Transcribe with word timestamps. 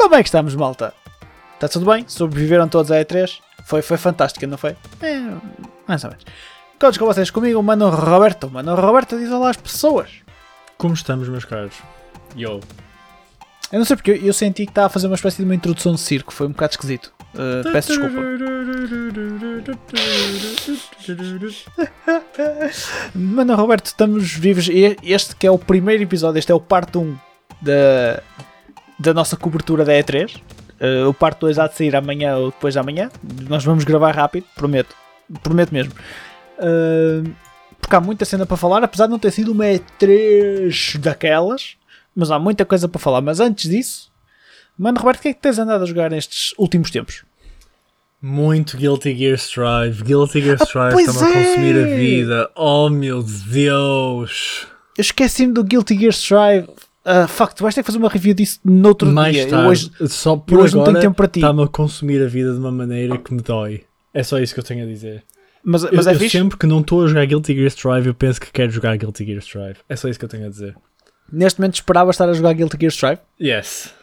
Como 0.00 0.14
é 0.14 0.22
que 0.22 0.28
estamos, 0.28 0.54
malta? 0.54 0.94
Está 1.52 1.68
tudo 1.68 1.84
bem? 1.84 2.06
Sobreviveram 2.08 2.66
todos 2.66 2.90
à 2.90 2.96
E3? 2.96 3.32
Foi, 3.66 3.82
foi 3.82 3.98
fantástico, 3.98 4.46
não 4.46 4.56
foi? 4.56 4.74
É, 5.02 5.20
mais 5.86 6.02
ou 6.04 6.08
menos. 6.08 6.24
Todos 6.78 6.96
com 6.96 7.04
vocês 7.04 7.30
comigo, 7.30 7.60
o 7.60 7.62
Mano 7.62 7.90
Roberto. 7.90 8.48
Mano 8.48 8.74
Roberto 8.74 9.18
diz 9.18 9.30
olá 9.30 9.50
às 9.50 9.58
pessoas. 9.58 10.08
Como 10.78 10.94
estamos, 10.94 11.28
meus 11.28 11.44
caros? 11.44 11.74
Yo. 12.34 12.60
Eu 13.70 13.78
não 13.78 13.84
sei 13.84 13.94
porque 13.94 14.12
eu, 14.12 14.16
eu 14.16 14.32
senti 14.32 14.64
que 14.64 14.70
estava 14.70 14.86
a 14.86 14.88
fazer 14.88 15.06
uma 15.06 15.16
espécie 15.16 15.36
de 15.36 15.44
uma 15.44 15.54
introdução 15.54 15.92
de 15.92 16.00
circo, 16.00 16.32
foi 16.32 16.46
um 16.46 16.52
bocado 16.52 16.72
esquisito. 16.72 17.12
Uh, 17.34 17.70
peço 17.70 17.88
desculpa. 17.88 18.16
Mano 23.14 23.54
Roberto, 23.54 23.84
estamos 23.84 24.32
vivos. 24.32 24.66
E 24.66 24.96
Este 25.02 25.36
que 25.36 25.46
é 25.46 25.50
o 25.50 25.58
primeiro 25.58 26.02
episódio, 26.02 26.38
este 26.38 26.50
é 26.50 26.54
o 26.54 26.60
parte 26.60 26.96
1 26.96 27.18
da, 27.60 28.22
da 29.00 29.14
nossa 29.14 29.36
cobertura 29.36 29.84
da 29.84 29.92
E3. 29.92 30.36
Uh, 30.80 31.08
o 31.08 31.14
parte 31.14 31.40
2 31.40 31.58
há 31.58 31.66
de 31.66 31.76
sair 31.76 31.94
amanhã 31.96 32.36
ou 32.36 32.50
depois 32.50 32.74
de 32.74 32.80
amanhã. 32.80 33.10
Nós 33.48 33.64
vamos 33.64 33.84
gravar 33.84 34.14
rápido, 34.14 34.46
prometo. 34.54 34.94
Prometo 35.42 35.72
mesmo. 35.72 35.92
Uh, 36.58 37.30
porque 37.80 37.96
há 37.96 38.00
muita 38.00 38.24
cena 38.24 38.46
para 38.46 38.56
falar, 38.56 38.82
apesar 38.84 39.06
de 39.06 39.12
não 39.12 39.18
ter 39.18 39.30
sido 39.30 39.52
uma 39.52 39.64
E3 39.64 40.98
daquelas. 40.98 41.76
Mas 42.14 42.30
há 42.30 42.38
muita 42.38 42.64
coisa 42.64 42.88
para 42.88 43.00
falar. 43.00 43.20
Mas 43.20 43.40
antes 43.40 43.70
disso, 43.70 44.10
Mano 44.78 44.98
Roberto, 44.98 45.18
o 45.18 45.22
que 45.22 45.28
é 45.28 45.34
que 45.34 45.40
tens 45.40 45.58
andado 45.58 45.82
a 45.82 45.86
jogar 45.86 46.10
nestes 46.10 46.54
últimos 46.58 46.90
tempos? 46.90 47.22
Muito 48.22 48.76
Guilty 48.76 49.14
Gear 49.16 49.36
Strive. 49.36 50.02
Guilty 50.02 50.40
Gear 50.42 50.56
Ah, 50.60 50.64
Strive 50.64 50.92
pois 50.92 51.08
está-me 51.08 51.32
a 51.32 51.44
consumir 51.44 51.76
é! 51.76 51.82
a 51.82 51.96
vida. 51.96 52.50
Oh 52.56 52.88
meu 52.88 53.22
Deus! 53.22 54.66
Eu 54.96 55.02
esqueci-me 55.02 55.52
do 55.52 55.62
Guilty 55.64 55.98
Gear 55.98 56.12
Strive. 56.12 56.68
Uh, 57.04 57.26
fuck, 57.26 57.54
tu 57.54 57.62
vais 57.62 57.74
ter 57.74 57.82
que 57.82 57.86
fazer 57.86 57.98
uma 57.98 58.08
review 58.10 58.34
disso 58.34 58.60
noutro 58.64 59.10
Mais 59.10 59.34
dia. 59.34 59.44
Eu 59.44 59.50
tarde, 59.50 59.68
hoje, 59.68 59.90
só 60.08 60.36
por 60.36 60.58
hoje 60.58 60.76
não 60.76 60.84
tenho 60.84 60.96
agora, 60.96 61.00
tempo 61.06 61.16
para 61.16 61.28
ti. 61.28 61.40
está-me 61.40 61.62
a 61.62 61.66
consumir 61.66 62.22
a 62.22 62.26
vida 62.28 62.52
de 62.52 62.58
uma 62.58 62.70
maneira 62.70 63.16
que 63.16 63.32
me 63.32 63.40
dói. 63.40 63.84
É 64.12 64.22
só 64.22 64.38
isso 64.38 64.52
que 64.52 64.60
eu 64.60 64.64
tenho 64.64 64.84
a 64.84 64.86
dizer. 64.86 65.24
Mas, 65.64 65.84
mas 65.84 66.06
eu, 66.06 66.12
é 66.12 66.14
eu 66.14 66.18
fixe. 66.18 66.38
sempre 66.38 66.58
que 66.58 66.66
não 66.66 66.80
estou 66.80 67.04
a 67.04 67.06
jogar 67.06 67.24
Guilty 67.26 67.54
Gear 67.54 67.68
Strive, 67.68 68.08
eu 68.08 68.14
penso 68.14 68.40
que 68.40 68.50
quero 68.52 68.70
jogar 68.70 68.96
Guilty 68.96 69.24
Gear 69.24 69.38
Strive. 69.40 69.76
É 69.88 69.96
só 69.96 70.08
isso 70.08 70.18
que 70.18 70.24
eu 70.24 70.28
tenho 70.28 70.46
a 70.46 70.48
dizer. 70.48 70.74
Neste 71.32 71.60
momento 71.60 71.74
esperava 71.74 72.10
estar 72.10 72.28
a 72.28 72.32
jogar 72.32 72.52
Guilty 72.52 72.76
Gear 72.78 72.90
Strive. 72.92 73.20
Yes. 73.40 73.94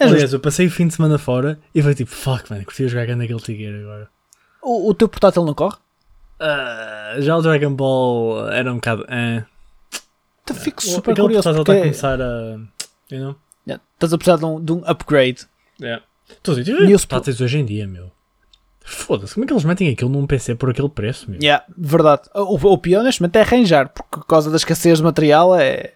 É 0.00 0.04
Aliás, 0.04 0.22
justo. 0.22 0.36
eu 0.36 0.40
passei 0.40 0.66
o 0.66 0.70
fim 0.70 0.88
de 0.88 0.94
semana 0.94 1.16
fora 1.18 1.58
e 1.74 1.80
foi 1.80 1.94
tipo, 1.94 2.10
fuck, 2.10 2.50
man, 2.50 2.64
curti 2.64 2.88
jogar 2.88 3.06
grande 3.06 3.26
Guilty 3.26 3.56
Gear 3.56 3.80
agora. 3.80 4.08
O, 4.62 4.90
o 4.90 4.94
teu 4.94 5.08
portátil 5.08 5.44
não 5.44 5.54
corre? 5.54 5.76
Ah, 6.40 7.14
já 7.20 7.36
o 7.36 7.42
Dragon 7.42 7.72
Ball 7.72 8.48
era 8.50 8.70
um 8.72 8.76
bocado. 8.76 9.06
Eh. 9.08 9.44
Te 10.46 10.54
fico 10.54 10.82
super 10.82 11.12
aquele 11.12 11.26
curioso 11.26 11.42
portátil 11.52 11.64
porque 11.64 11.72
está 11.72 12.08
a 12.08 12.10
começar 12.10 12.20
a. 12.20 12.58
You 13.10 13.20
know? 13.20 13.36
Yeah, 13.66 13.82
estás 13.94 14.12
a 14.12 14.18
precisar 14.18 14.36
de 14.38 14.44
um, 14.44 14.62
de 14.64 14.72
um 14.72 14.82
upgrade. 14.86 15.46
Yeah. 15.80 16.04
Estou 16.30 16.54
a 16.54 16.58
dizer, 16.62 16.76
portáteis 16.88 17.40
hoje 17.40 17.58
em 17.58 17.64
dia, 17.64 17.86
meu. 17.86 18.10
Foda-se, 18.86 19.32
como 19.34 19.44
é 19.44 19.46
que 19.46 19.52
eles 19.54 19.64
metem 19.64 19.88
aquilo 19.88 20.10
num 20.10 20.26
PC 20.26 20.54
por 20.56 20.68
aquele 20.70 20.90
preço, 20.90 21.30
meu? 21.30 21.40
Yeah, 21.40 21.64
verdade. 21.76 22.22
O, 22.34 22.54
o 22.72 22.78
pior 22.78 23.02
neste 23.02 23.22
momento 23.22 23.36
é 23.36 23.40
arranjar, 23.40 23.88
porque 23.88 24.18
por 24.18 24.26
causa 24.26 24.50
da 24.50 24.56
escassez 24.56 24.98
de 24.98 25.04
material 25.04 25.54
é, 25.58 25.92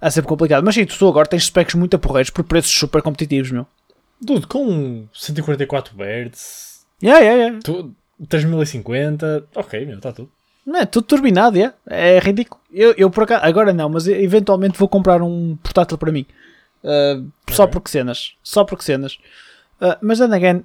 é 0.00 0.10
sempre 0.10 0.28
complicado. 0.28 0.64
Mas 0.64 0.74
sim, 0.74 0.84
tu 0.84 1.08
agora 1.08 1.28
tens 1.28 1.44
specs 1.46 1.74
muito 1.76 1.94
aporreiros 1.94 2.30
por 2.30 2.42
preços 2.42 2.72
super 2.72 3.00
competitivos, 3.00 3.52
meu. 3.52 3.64
Dude, 4.20 4.46
com 4.48 5.06
144 5.14 5.94
Hz, 5.96 6.84
Yeah, 7.02 7.20
yeah, 7.24 7.42
yeah. 7.42 7.60
tu- 7.62 7.94
3050, 8.28 9.44
ok, 9.54 9.86
meu, 9.86 9.96
está 9.96 10.12
tudo. 10.12 10.30
Não 10.64 10.80
é 10.80 10.86
tudo 10.86 11.04
turbinado, 11.06 11.56
yeah. 11.56 11.74
é 11.88 12.18
ridículo. 12.20 12.60
Eu, 12.72 12.94
eu 12.96 13.10
por 13.10 13.24
acaso, 13.24 13.44
agora 13.44 13.72
não, 13.72 13.88
mas 13.88 14.06
eventualmente 14.06 14.78
vou 14.78 14.88
comprar 14.88 15.20
um 15.20 15.56
portátil 15.62 15.98
para 15.98 16.12
mim. 16.12 16.24
Uh, 16.84 17.28
Só 17.50 17.64
Ok. 17.64 17.72
porque 17.72 17.90
cenas. 17.90 18.34
Só 18.42 18.64
porque 18.64 18.84
cenas. 18.84 19.18
Uh, 19.80 19.96
mas 20.00 20.18
then 20.20 20.32
again, 20.32 20.64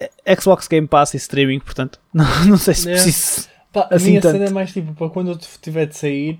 eh, 0.00 0.36
Xbox 0.40 0.66
Game 0.68 0.86
Pass 0.86 1.14
e 1.14 1.16
streaming, 1.16 1.60
portanto, 1.60 1.98
não, 2.12 2.24
não 2.46 2.56
sei 2.58 2.74
se 2.74 2.88
Yeah. 2.88 3.02
preciso. 3.02 3.48
Pá, 3.72 3.88
a 3.90 3.94
Assim 3.96 4.08
minha 4.10 4.20
tanto. 4.20 4.32
cena 4.32 4.46
é 4.46 4.50
mais 4.50 4.72
tipo 4.72 4.94
para 4.94 5.10
quando 5.10 5.30
eu 5.32 5.36
tiver 5.60 5.86
de 5.86 5.96
sair. 5.96 6.38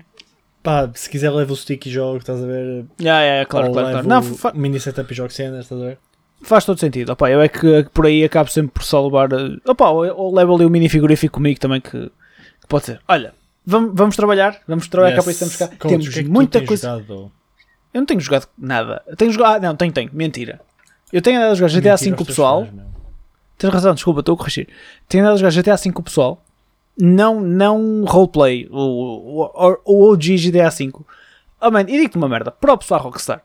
Pá, 0.63 0.89
se 0.93 1.09
quiser 1.09 1.29
levo 1.31 1.53
o 1.53 1.55
stick 1.55 1.85
e 1.85 1.89
jogo, 1.91 2.17
estás 2.17 2.43
a 2.43 2.45
ver? 2.45 2.85
Yeah, 2.99 3.23
yeah, 3.23 3.45
claro, 3.45 3.67
Ou 3.67 3.73
claro, 3.73 3.89
claro. 3.91 4.07
levo 4.07 4.09
Não, 4.09 4.35
fa- 4.35 4.51
mini 4.53 4.79
setup 4.79 5.11
e 5.11 5.15
jogo 5.15 5.31
cenas, 5.31 5.65
estás 5.65 5.81
a 5.81 5.85
ver? 5.85 5.97
Faz 6.41 6.65
todo 6.65 6.79
sentido. 6.79 7.11
Opa, 7.11 7.29
eu 7.29 7.41
é 7.41 7.47
que 7.49 7.83
por 7.93 8.05
aí 8.05 8.23
acabo 8.23 8.49
sempre 8.49 8.71
por 8.73 8.83
só 8.83 9.03
levar. 9.05 9.31
uh, 9.33 9.59
Opa, 9.67 9.89
ou, 9.89 10.05
ou 10.15 10.33
levo 10.35 10.55
ali 10.55 10.65
o 10.65 10.69
mini 10.69 10.89
frigorífico 10.89 11.35
comigo 11.35 11.59
também, 11.59 11.81
que, 11.81 11.91
que 11.91 12.67
pode 12.67 12.85
ser. 12.85 13.01
Olha, 13.07 13.33
vamos, 13.65 13.91
vamos 13.93 14.15
trabalhar, 14.15 14.59
vamos 14.67 14.87
trabalhar 14.87 15.15
cá 15.15 15.23
para 15.23 15.31
isso, 15.31 15.43
estamos 15.45 15.55
cá. 15.57 15.77
Coach, 15.77 15.89
Temos 15.91 16.17
é 16.17 16.23
muita 16.23 16.65
coisa. 16.65 16.89
jogado? 16.99 17.31
Eu 17.93 18.01
não 18.01 18.05
tenho 18.05 18.19
jogado 18.19 18.47
nada. 18.57 19.01
Eu 19.07 19.15
tenho 19.15 19.31
jogado. 19.31 19.55
Ah, 19.55 19.59
não, 19.59 19.75
tenho, 19.75 19.91
tenho. 19.91 20.09
Mentira. 20.13 20.61
Eu 21.11 21.21
tenho 21.21 21.37
andado 21.39 21.51
a 21.51 21.55
jogar 21.55 21.71
GTA 21.71 21.95
V 21.97 22.11
com 22.13 22.23
o 22.23 22.25
pessoal. 22.25 22.65
fãs. 22.65 22.89
Tens 23.57 23.73
razão, 23.73 23.93
desculpa, 23.93 24.19
estou 24.21 24.35
a 24.35 24.37
corrigir. 24.37 24.67
Tenho 25.07 25.23
andado 25.23 25.33
a 25.35 25.37
jogar 25.49 25.51
GTA 25.51 25.75
V 25.75 25.91
com 25.91 26.01
o 26.01 26.03
pessoal. 26.03 26.43
Não, 26.97 27.41
não 27.41 28.03
roleplay. 28.05 28.67
O, 28.71 29.43
o, 29.43 29.77
o 29.85 30.11
OG 30.11 30.37
GTA 30.37 30.69
V. 30.69 30.91
Oh 31.61 31.71
man, 31.71 31.81
e 31.81 31.85
digo-te 31.97 32.15
uma 32.17 32.29
merda. 32.29 32.51
Para 32.51 32.73
o 32.73 32.77
pessoal 32.77 33.01
Rockstar. 33.01 33.41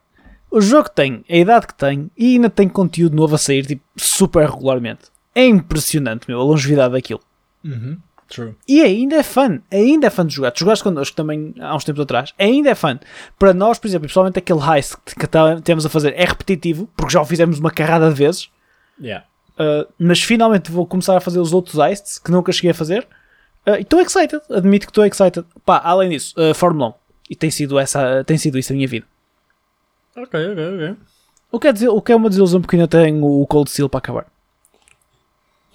O 0.57 0.61
jogo 0.61 0.89
tem 0.89 1.25
a 1.29 1.37
idade 1.37 1.67
que 1.67 1.75
tem 1.75 2.11
e 2.17 2.35
ainda 2.35 2.49
tem 2.49 2.69
conteúdo 2.69 3.17
novo 3.17 3.35
a 3.35 3.39
sair 3.39 3.67
tipo, 3.67 3.83
super 3.97 4.49
regularmente. 4.49 5.03
É 5.35 5.45
impressionante, 5.45 6.27
meu, 6.29 6.41
a 6.41 6.45
longevidade 6.45 6.93
daquilo. 6.93 7.21
Uhum, 7.65 7.99
True. 8.29 8.55
E 8.69 8.81
ainda 8.81 9.17
é 9.17 9.23
fun, 9.23 9.59
ainda 9.71 10.07
é 10.07 10.11
fun 10.11 10.27
de 10.27 10.35
jogar. 10.35 10.51
Tu 10.53 10.61
jogaste 10.61 10.85
connosco 10.85 11.17
também 11.17 11.55
há 11.61 11.75
uns 11.75 11.83
tempos 11.85 12.01
atrás, 12.03 12.33
ainda 12.39 12.71
é 12.71 12.75
fun. 12.75 12.99
Para 13.39 13.53
nós, 13.53 13.79
por 13.79 13.89
exemplo, 13.89 14.07
pessoalmente 14.07 14.39
aquele 14.39 14.61
heist 14.61 14.95
que, 15.05 15.15
que 15.17 15.27
tá- 15.27 15.61
temos 15.61 15.85
a 15.85 15.89
fazer 15.89 16.15
é 16.17 16.25
repetitivo, 16.25 16.89
porque 16.97 17.13
já 17.13 17.21
o 17.21 17.25
fizemos 17.25 17.59
uma 17.59 17.71
carrada 17.71 18.09
de 18.09 18.15
vezes, 18.15 18.49
Yeah. 19.01 19.27
uh, 19.59 19.93
mas 19.99 20.23
finalmente 20.23 20.71
vou 20.71 20.87
começar 20.87 21.17
a 21.17 21.21
fazer 21.21 21.41
os 21.41 21.53
outros 21.53 21.77
heists 21.79 22.17
que 22.19 22.31
nunca 22.31 22.53
cheguei 22.53 22.71
a 22.71 22.75
fazer. 22.75 23.07
Uh, 23.67 23.77
e 23.79 23.81
estou 23.83 24.01
excited, 24.01 24.41
admito 24.51 24.87
que 24.87 24.91
estou 24.93 25.05
excited. 25.05 25.45
Pá, 25.67 25.81
além 25.85 26.11
disso, 26.11 26.33
uh, 26.39 26.55
Fórmula 26.55 26.91
1. 26.91 26.95
E 27.31 27.35
tem 27.37 27.51
sido, 27.51 27.77
essa, 27.79 28.23
tem 28.25 28.39
sido 28.39 28.57
isso 28.59 28.73
a 28.73 28.77
minha 28.77 28.87
vida. 28.87 29.05
Ok, 30.17 30.53
ok, 30.53 30.75
ok. 30.75 30.97
O 31.51 31.61
que, 31.61 31.69
é 31.69 31.91
o 31.91 32.03
que 32.03 32.13
é 32.13 32.17
uma 32.17 32.29
desilusão 32.29 32.61
porque 32.61 32.77
ainda 32.77 32.89
tenho 32.89 33.25
o 33.25 33.47
Cold 33.47 33.71
Steel 33.71 33.89
para 33.89 33.99
acabar. 33.99 34.27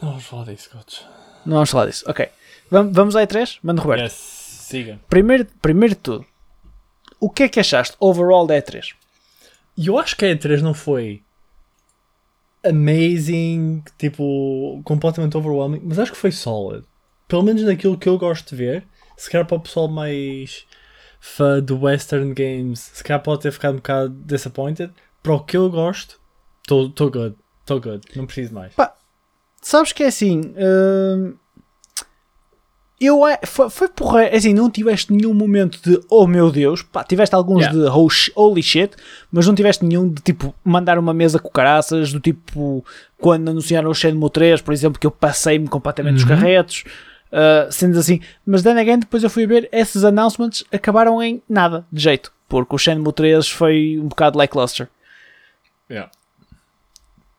Não 0.01 0.09
vamos 0.09 0.25
falar 0.25 0.45
disso, 0.45 0.69
coach. 0.69 1.05
Não 1.45 1.55
vamos 1.55 1.69
falar 1.69 1.85
disso. 1.87 2.03
Ok. 2.07 2.29
Vamos, 2.69 2.93
vamos 2.93 3.15
à 3.15 3.25
E3? 3.25 3.59
Mano 3.63 3.81
Roberto. 3.81 4.03
Yes, 4.03 4.13
siga. 4.13 4.99
Primeiro, 5.09 5.47
primeiro 5.61 5.95
de 5.95 6.01
tudo, 6.01 6.25
o 7.19 7.29
que 7.29 7.43
é 7.43 7.49
que 7.49 7.59
achaste 7.59 7.95
overall 7.99 8.45
da 8.45 8.55
E3? 8.55 8.93
E 9.77 9.87
eu 9.87 9.97
acho 9.97 10.15
que 10.15 10.25
a 10.25 10.35
E3 10.35 10.61
não 10.61 10.73
foi 10.73 11.21
amazing, 12.63 13.83
tipo, 13.97 14.81
completamente 14.83 15.37
overwhelming, 15.37 15.81
mas 15.83 15.99
acho 15.99 16.11
que 16.11 16.17
foi 16.17 16.31
solid. 16.31 16.85
Pelo 17.27 17.43
menos 17.43 17.61
naquilo 17.63 17.97
que 17.97 18.09
eu 18.09 18.17
gosto 18.17 18.49
de 18.49 18.55
ver. 18.55 18.83
Se 19.15 19.29
calhar 19.29 19.45
para 19.45 19.57
o 19.57 19.61
pessoal 19.61 19.87
mais 19.87 20.65
fã 21.19 21.61
do 21.61 21.79
Western 21.81 22.33
Games, 22.33 22.79
se 22.93 23.03
calhar 23.03 23.21
pode 23.21 23.41
ter 23.41 23.51
ficado 23.51 23.73
um 23.73 23.77
bocado 23.77 24.09
disappointed. 24.25 24.91
Para 25.21 25.33
o 25.33 25.39
que 25.43 25.57
eu 25.57 25.69
gosto, 25.69 26.19
estou 26.61 26.89
good. 27.11 27.35
Estou 27.61 27.79
good. 27.81 28.01
Não 28.15 28.25
preciso 28.25 28.53
mais. 28.53 28.73
Sabes 29.61 29.91
que 29.91 30.03
é 30.03 30.07
assim. 30.07 30.53
hum, 30.57 31.33
eu 33.01 33.25
é- 33.25 33.39
foi, 33.45 33.69
foi 33.69 33.87
porra, 33.87 34.23
é 34.25 34.35
assim, 34.35 34.53
não 34.53 34.69
tiveste 34.69 35.13
nenhum 35.13 35.33
momento 35.33 35.79
de 35.81 36.01
oh 36.09 36.27
meu 36.27 36.51
Deus, 36.51 36.81
pá, 36.81 37.01
tiveste 37.01 37.33
alguns 37.33 37.61
Yeah. 37.63 37.79
de 37.79 37.97
oh, 37.97 38.09
holy 38.35 38.61
shit, 38.61 38.93
mas 39.31 39.47
não 39.47 39.55
tiveste 39.55 39.85
nenhum 39.85 40.09
de 40.09 40.21
tipo 40.21 40.53
mandar 40.65 40.99
uma 40.99 41.13
mesa 41.13 41.39
com 41.39 41.49
caraças, 41.49 42.11
do 42.11 42.19
tipo 42.19 42.83
quando 43.17 43.47
anunciaram 43.49 43.89
o 43.89 43.93
Shenmue 43.95 44.29
3, 44.29 44.61
por 44.61 44.73
exemplo, 44.73 44.99
que 44.99 45.07
eu 45.07 45.11
passei-me 45.11 45.67
completamente 45.69 46.15
dos 46.15 46.23
Uhum. 46.23 46.29
carretos, 46.29 46.83
uh, 47.31 47.71
sendo 47.71 47.97
assim, 47.99 48.19
mas 48.45 48.63
then 48.63 48.77
again, 48.79 48.99
depois 48.99 49.23
eu 49.23 49.29
fui 49.29 49.45
ver 49.45 49.69
esses 49.71 50.03
announcements 50.03 50.63
acabaram 50.71 51.21
em 51.21 51.41
nada 51.47 51.85
de 51.91 52.01
jeito, 52.01 52.31
porque 52.47 52.75
o 52.75 52.77
Shenmue 52.77 53.13
3 53.13 53.47
foi 53.49 53.99
um 53.99 54.07
bocado 54.07 54.37
lackluster. 54.37 54.87
Yeah. 55.89 56.11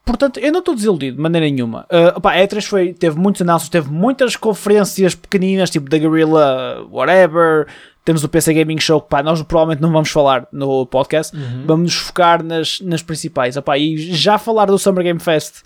Portanto, 0.04 0.40
eu 0.40 0.50
não 0.50 0.58
estou 0.58 0.74
desiludido 0.74 1.16
de 1.16 1.22
maneira 1.22 1.46
nenhuma. 1.46 1.86
Uh, 1.88 2.16
opá, 2.16 2.32
a 2.32 2.38
E3 2.38 2.64
foi, 2.64 2.92
teve 2.92 3.16
muitos 3.16 3.42
anúncios, 3.42 3.68
teve 3.68 3.88
muitas 3.90 4.34
conferências 4.34 5.14
pequeninas, 5.14 5.70
tipo 5.70 5.88
da 5.88 5.98
Guerrilla, 5.98 6.84
whatever. 6.90 7.68
Temos 8.04 8.24
o 8.24 8.28
PC 8.28 8.54
Gaming 8.54 8.80
Show, 8.80 9.00
que 9.02 9.08
pá, 9.08 9.22
nós 9.22 9.40
provavelmente 9.42 9.80
não 9.80 9.92
vamos 9.92 10.10
falar 10.10 10.48
no 10.50 10.84
podcast. 10.84 11.36
Vamos 11.64 11.84
nos 11.84 11.94
focar 11.94 12.42
nas, 12.42 12.80
nas 12.80 13.02
principais. 13.02 13.56
Opá, 13.56 13.78
e 13.78 13.96
já 13.96 14.36
falar 14.36 14.66
do 14.66 14.78
Summer 14.78 15.04
Game 15.04 15.20
Fest 15.20 15.62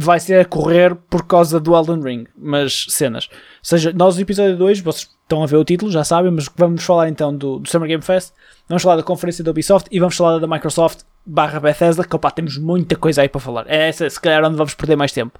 vai 0.00 0.18
ser 0.18 0.40
a 0.40 0.44
correr 0.44 0.94
por 0.94 1.26
causa 1.26 1.60
do 1.60 1.76
Elden 1.76 2.00
Ring, 2.02 2.26
mas 2.36 2.86
cenas. 2.88 3.28
Ou 3.30 3.38
seja, 3.62 3.92
nós 3.92 4.16
no 4.16 4.22
episódio 4.22 4.56
2, 4.56 4.80
vocês 4.80 5.10
estão 5.22 5.42
a 5.42 5.46
ver 5.46 5.56
o 5.56 5.64
título, 5.64 5.90
já 5.90 6.02
sabem, 6.02 6.30
mas 6.30 6.48
vamos 6.56 6.82
falar 6.82 7.08
então 7.08 7.36
do, 7.36 7.58
do 7.58 7.68
Summer 7.68 7.88
Game 7.88 8.02
Fest, 8.02 8.32
vamos 8.68 8.82
falar 8.82 8.96
da 8.96 9.02
conferência 9.02 9.44
da 9.44 9.50
Ubisoft 9.50 9.88
e 9.92 10.00
vamos 10.00 10.16
falar 10.16 10.38
da 10.38 10.46
Microsoft 10.46 11.00
barra 11.24 11.60
Bethesda, 11.60 12.02
que 12.04 12.16
opá, 12.16 12.30
temos 12.30 12.56
muita 12.56 12.96
coisa 12.96 13.22
aí 13.22 13.28
para 13.28 13.40
falar. 13.40 13.66
É 13.68 13.88
essa, 13.88 14.08
se 14.08 14.20
calhar, 14.20 14.42
onde 14.44 14.56
vamos 14.56 14.74
perder 14.74 14.96
mais 14.96 15.12
tempo. 15.12 15.38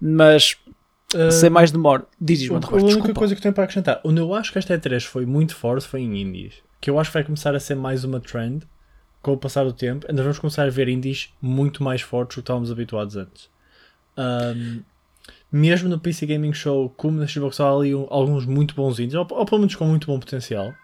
Mas, 0.00 0.56
sem 1.30 1.50
mais 1.50 1.70
demora, 1.70 2.04
dizes, 2.20 2.50
A 2.50 2.54
única 2.54 2.78
desculpa. 2.78 3.12
coisa 3.14 3.34
que 3.34 3.42
tenho 3.42 3.54
para 3.54 3.64
acrescentar, 3.64 4.00
onde 4.04 4.20
eu 4.20 4.32
acho 4.34 4.50
que 4.50 4.58
esta 4.58 4.76
E3 4.76 5.04
foi 5.04 5.26
muito 5.26 5.54
forte 5.54 5.86
foi 5.86 6.00
em 6.00 6.20
indies. 6.20 6.54
Que 6.80 6.90
eu 6.90 6.98
acho 6.98 7.10
que 7.10 7.14
vai 7.14 7.24
começar 7.24 7.54
a 7.54 7.60
ser 7.60 7.74
mais 7.74 8.04
uma 8.04 8.20
trend 8.20 8.62
com 9.20 9.32
o 9.32 9.36
passar 9.36 9.64
do 9.64 9.72
tempo, 9.72 10.06
ainda 10.08 10.22
vamos 10.22 10.38
começar 10.38 10.64
a 10.64 10.70
ver 10.70 10.88
indies 10.88 11.30
muito 11.42 11.82
mais 11.82 12.00
fortes 12.00 12.36
do 12.36 12.40
que 12.40 12.44
estávamos 12.44 12.70
habituados 12.70 13.16
antes. 13.16 13.50
Um, 14.18 14.82
mesmo 15.50 15.88
no 15.88 15.98
PC 15.98 16.26
Gaming 16.26 16.52
Show, 16.52 16.90
como 16.96 17.18
na 17.20 17.26
Xbox, 17.26 17.58
há 17.60 17.70
ali 17.70 17.92
alguns 18.10 18.44
muito 18.44 18.74
bons 18.74 18.98
indies, 18.98 19.14
ou, 19.14 19.26
ou 19.30 19.44
pelo 19.46 19.60
menos 19.60 19.74
com 19.74 19.86
muito 19.86 20.06
bom 20.06 20.18
potencial. 20.18 20.74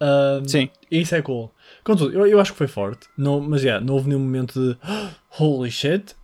Um, 0.00 0.46
Sim. 0.48 0.68
isso 0.90 1.14
é 1.14 1.22
cool. 1.22 1.50
Contudo, 1.84 2.12
eu, 2.12 2.26
eu 2.26 2.40
acho 2.40 2.52
que 2.52 2.58
foi 2.58 2.66
forte, 2.66 3.06
não, 3.16 3.40
mas 3.40 3.62
yeah, 3.62 3.84
não 3.84 3.94
houve 3.94 4.08
nenhum 4.08 4.20
momento 4.20 4.58
de 4.60 4.76
"Ah, 4.82 5.10
holy 5.38 5.70
shit. 5.70 6.14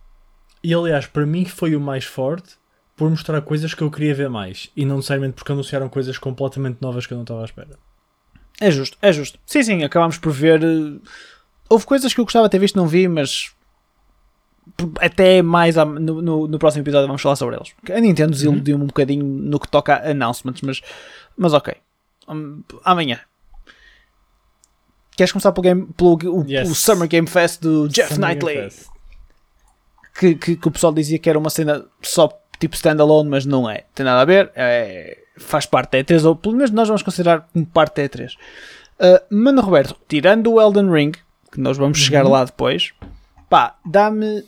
E 0.63 0.73
aliás, 0.73 1.05
para 1.05 1.25
mim 1.25 1.45
foi 1.45 1.75
o 1.75 1.79
mais 1.79 2.03
forte 2.03 2.55
por 2.95 3.09
mostrar 3.09 3.39
coisas 3.41 3.73
que 3.73 3.81
eu 3.83 3.91
queria 3.91 4.13
ver 4.15 4.29
mais 4.29 4.69
e 4.75 4.83
não 4.83 4.95
necessariamente 4.97 5.35
porque 5.35 5.51
anunciaram 5.51 5.87
coisas 5.87 6.17
completamente 6.17 6.81
novas 6.81 7.05
que 7.05 7.13
eu 7.13 7.15
não 7.15 7.23
estava 7.23 7.41
à 7.43 7.45
espera. 7.45 7.77
É 8.59 8.71
justo, 8.71 8.97
é 9.01 9.13
justo. 9.13 9.39
Sim, 9.45 9.61
sim, 9.63 9.83
acabámos 9.83 10.17
por 10.17 10.31
ver. 10.31 10.63
eh, 10.63 10.99
Houve 11.69 11.85
coisas 11.85 12.13
que 12.13 12.19
eu 12.19 12.25
gostava 12.25 12.47
de 12.47 12.51
ter 12.51 12.59
visto, 12.59 12.75
não 12.75 12.87
vi, 12.87 13.07
mas. 13.07 13.51
Até 14.99 15.41
mais 15.41 15.77
à- 15.77 15.85
no, 15.85 16.21
no, 16.21 16.47
no 16.47 16.59
próximo 16.59 16.83
episódio 16.83 17.07
vamos 17.07 17.21
falar 17.21 17.35
sobre 17.35 17.55
eles. 17.55 17.73
A 17.91 17.99
Nintendo 17.99 18.31
desiludiu-me 18.31 18.83
um 18.83 18.87
bocadinho 18.87 19.23
no 19.25 19.59
que 19.59 19.67
toca 19.67 19.95
a 19.95 20.11
announcements, 20.11 20.61
mas, 20.61 20.81
mas 21.37 21.53
ok. 21.53 21.73
Hum, 22.27 22.61
amanhã. 22.83 23.19
Queres 25.15 25.31
começar 25.31 25.51
pelo, 25.51 25.63
game, 25.63 25.87
pelo 25.97 26.17
o, 26.41 26.45
Yes. 26.47 26.69
o 26.69 26.75
Summer 26.75 27.07
Game 27.07 27.27
Fest 27.27 27.61
do 27.61 27.87
Jeff 27.87 28.13
Summer 28.13 28.29
Knightley? 28.29 28.69
Que, 30.19 30.35
que, 30.35 30.55
que 30.55 30.67
o 30.67 30.71
pessoal 30.71 30.93
dizia 30.93 31.17
que 31.17 31.29
era 31.29 31.39
uma 31.39 31.49
cena 31.49 31.85
só 32.01 32.29
tipo 32.59 32.75
standalone, 32.75 33.29
mas 33.29 33.45
não 33.45 33.69
é. 33.69 33.85
Tem 33.95 34.05
nada 34.05 34.21
a 34.21 34.25
ver. 34.25 34.51
É, 34.55 35.17
faz 35.37 35.65
parte 35.65 35.91
da 35.91 35.99
E3, 35.99 36.23
ou 36.25 36.35
pelo 36.35 36.55
menos 36.55 36.71
nós 36.71 36.87
vamos 36.87 37.01
considerar 37.03 37.47
como 37.53 37.65
parte 37.65 37.95
da 37.95 38.03
E3. 38.09 38.33
Uh, 38.99 39.35
Mano 39.35 39.61
Roberto, 39.61 39.95
tirando 40.07 40.51
o 40.53 40.61
Elden 40.61 40.91
Ring, 40.91 41.11
que 41.51 41.59
nós 41.59 41.77
vamos 41.77 41.99
chegar 41.99 42.25
Uhum. 42.25 42.31
lá 42.31 42.43
depois, 42.43 42.93
pá, 43.49 43.75
dá-me 43.85 44.43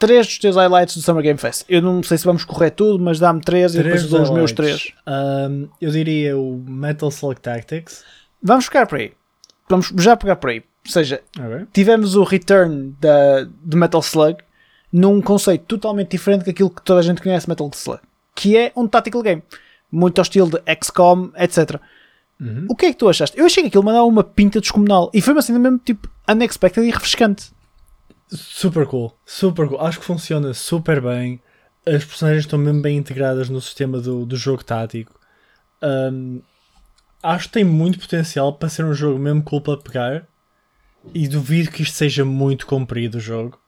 três 0.00 0.26
dos 0.26 0.38
teus 0.38 0.56
highlights 0.56 0.96
do 0.96 1.02
Summer 1.02 1.22
Game 1.22 1.38
Fest. 1.38 1.64
Eu 1.68 1.80
não 1.80 2.02
sei 2.02 2.18
se 2.18 2.24
vamos 2.24 2.44
correr 2.44 2.70
tudo, 2.70 2.98
mas 3.02 3.20
dá-me 3.20 3.40
três, 3.40 3.74
e 3.74 3.78
depois 3.78 4.00
Três 4.00 4.10
dou 4.10 4.22
os 4.22 4.30
meus 4.30 4.50
três. 4.50 4.92
Um, 5.06 5.68
eu 5.80 5.90
diria 5.92 6.36
o 6.36 6.56
Metal 6.66 7.08
Slug 7.10 7.40
Tactics. 7.40 8.02
Vamos 8.42 8.64
ficar 8.64 8.86
por 8.86 8.98
aí. 8.98 9.12
Vamos 9.68 9.92
já 9.98 10.16
pegar 10.16 10.36
por 10.36 10.50
aí. 10.50 10.64
Ou 10.86 10.90
seja, 10.90 11.20
Ok. 11.38 11.66
tivemos 11.72 12.16
o 12.16 12.24
return 12.24 12.96
da, 12.98 13.44
do 13.62 13.76
Metal 13.76 14.00
Slug 14.00 14.38
num 14.92 15.20
conceito 15.20 15.64
totalmente 15.66 16.10
diferente 16.12 16.46
daquilo 16.46 16.70
que 16.70 16.82
toda 16.82 16.98
a 17.00 17.02
gente 17.02 17.22
conhece 17.22 17.48
Metal 17.48 17.70
Slug, 17.72 18.00
que 18.34 18.56
é 18.56 18.72
um 18.74 18.88
tactical 18.88 19.22
game, 19.22 19.42
muito 19.92 20.18
ao 20.18 20.22
estilo 20.22 20.50
de 20.50 20.60
XCOM, 20.82 21.30
etc. 21.36 21.78
Uhum. 22.40 22.64
O 22.70 22.74
que 22.74 22.86
é 22.86 22.92
que 22.92 22.98
tu 22.98 23.08
achaste? 23.08 23.38
Eu 23.38 23.44
achei 23.44 23.62
que 23.62 23.68
aquilo 23.68 23.84
mandava 23.84 24.06
uma 24.06 24.24
pinta 24.24 24.60
descomunal 24.60 25.10
e 25.12 25.20
foi 25.20 25.34
uma 25.34 25.42
cena 25.42 25.58
mesmo 25.58 25.78
tipo 25.78 26.08
unexpected 26.28 26.84
e 26.86 26.90
refrescante. 26.90 27.52
Super 28.32 28.86
cool, 28.86 29.16
super 29.26 29.68
cool. 29.68 29.80
Acho 29.80 29.98
que 29.98 30.04
funciona 30.04 30.54
super 30.54 31.00
bem. 31.00 31.40
As 31.84 32.04
personagens 32.04 32.44
estão 32.44 32.58
mesmo 32.58 32.80
bem 32.80 32.96
integradas 32.96 33.48
no 33.48 33.60
sistema 33.60 34.00
do, 34.00 34.24
do 34.24 34.36
jogo 34.36 34.62
tático. 34.62 35.18
Um, 35.82 36.40
acho 37.22 37.48
que 37.48 37.54
tem 37.54 37.64
muito 37.64 37.98
potencial 37.98 38.52
para 38.52 38.68
ser 38.68 38.84
um 38.84 38.94
jogo 38.94 39.18
mesmo 39.18 39.42
cool 39.42 39.60
para 39.60 39.76
pegar. 39.76 40.26
E 41.14 41.26
duvido 41.26 41.70
que 41.70 41.82
isto 41.82 41.96
seja 41.96 42.24
muito 42.24 42.66
comprido 42.66 43.16
o 43.16 43.20
jogo. 43.20 43.58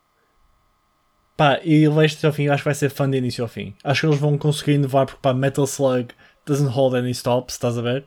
Pá, 1.36 1.58
e 1.64 1.88
leis 1.88 2.14
até 2.16 2.26
ao 2.26 2.32
fim, 2.32 2.48
acho 2.48 2.62
que 2.62 2.68
vai 2.68 2.74
ser 2.74 2.90
fã 2.90 3.08
de 3.08 3.16
início 3.16 3.42
ao 3.42 3.48
fim. 3.48 3.74
Acho 3.82 4.02
que 4.02 4.06
eles 4.06 4.20
vão 4.20 4.36
conseguir 4.36 4.72
inovar 4.72 5.06
porque 5.06 5.20
pá, 5.20 5.32
Metal 5.32 5.64
Slug 5.64 6.14
doesn't 6.46 6.68
hold 6.68 6.94
any 6.94 7.10
stops, 7.10 7.54
estás 7.54 7.78
a 7.78 7.82
ver? 7.82 8.04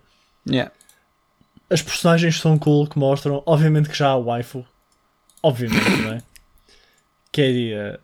Yeah. 0.48 0.72
As 1.69 1.81
personagens 1.81 2.40
são 2.40 2.57
cool 2.60 2.88
que 2.88 3.00
mostram. 3.00 3.42
Obviamente 3.46 3.90
que 3.90 3.98
já 3.98 4.10
há 4.10 4.16
waifu. 4.16 4.63
Obviamente, 5.42 5.90
não 6.02 6.13
é? 6.13 6.22
Que 7.36 7.42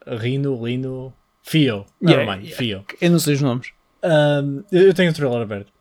é 0.08 0.16
Rino, 0.18 0.60
Lino, 0.66 1.14
Fio. 1.42 1.86
Yeah, 2.04 2.24
Nevermind, 2.26 2.44
yeah. 2.44 2.58
Fio. 2.58 2.86
Eu 3.00 3.12
não 3.12 3.20
sei 3.20 3.36
os 3.36 3.42
nomes. 3.42 3.70
Um, 4.04 4.62
eu 4.72 4.94
tenho 4.94 5.10
o 5.10 5.14
trailer 5.14 5.42
aberto. 5.42 5.72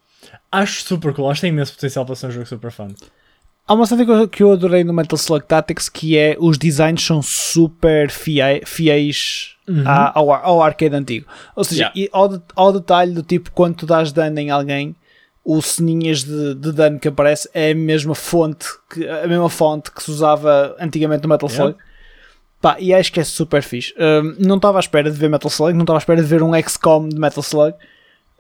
Acho 0.53 0.83
super 0.85 1.13
cool. 1.13 1.29
Acho 1.29 1.41
que 1.41 1.47
tem 1.49 1.53
imenso 1.53 1.73
potencial 1.75 2.07
para 2.07 2.15
ser 2.15 2.27
um 2.29 2.31
jogo 2.31 2.47
super 2.47 2.71
fun. 2.71 2.89
Há 3.67 3.75
uma 3.75 3.87
cena 3.87 4.29
que 4.29 4.43
eu, 4.43 4.53
adorei 4.53 4.85
no 4.85 4.93
Metal 4.93 5.17
Slug 5.17 5.45
Tactics 5.47 5.89
que 5.89 6.17
é 6.17 6.37
os 6.39 6.59
designs 6.59 7.03
são 7.05 7.21
super 7.23 8.09
fiéis, 8.11 9.57
à- 9.85 10.19
ao, 10.19 10.33
ao 10.33 10.63
arcade 10.63 10.95
antigo. 10.95 11.27
Ou 11.57 11.65
seja, 11.65 11.91
Yeah. 11.95 12.11
ao, 12.13 12.43
ao 12.55 12.73
detalhe 12.73 13.13
do 13.13 13.23
tipo 13.23 13.51
quando 13.53 13.77
tu 13.77 13.87
dás 13.87 14.13
dano 14.13 14.39
em 14.39 14.51
alguém, 14.51 14.95
o 15.45 15.61
ceninhas 15.63 16.23
de, 16.25 16.55
de 16.55 16.73
dano 16.73 16.99
que 16.99 17.09
aparece 17.09 17.49
é 17.55 17.71
a 17.71 17.75
mesma 17.75 18.15
fonte 18.15 18.67
que, 18.93 19.09
a 19.09 19.27
mesma 19.27 19.49
fonte 19.49 19.91
que 19.91 20.03
se 20.03 20.11
usava 20.11 20.77
antigamente 20.79 21.23
no 21.23 21.29
Metal 21.29 21.49
Yeah. 21.49 21.77
Pá, 22.61 22.77
e 22.79 22.93
acho 22.93 23.11
que 23.13 23.19
é 23.21 23.25
super 23.25 23.63
fixe. 23.63 23.95
Um, 23.99 24.37
não 24.39 24.57
estava 24.57 24.79
à 24.79 24.81
espera 24.81 25.11
de 25.11 25.17
ver 25.17 25.31
Metal 25.31 25.51
Slug, 25.51 25.73
não 25.75 25.83
estava 25.83 25.97
à 25.97 26.01
espera 26.01 26.21
de 26.21 26.29
ver 26.29 26.43
um 26.43 26.53
XCOM 26.63 27.09
de 27.09 27.19
Metal 27.19 27.43
Slug. 27.43 27.75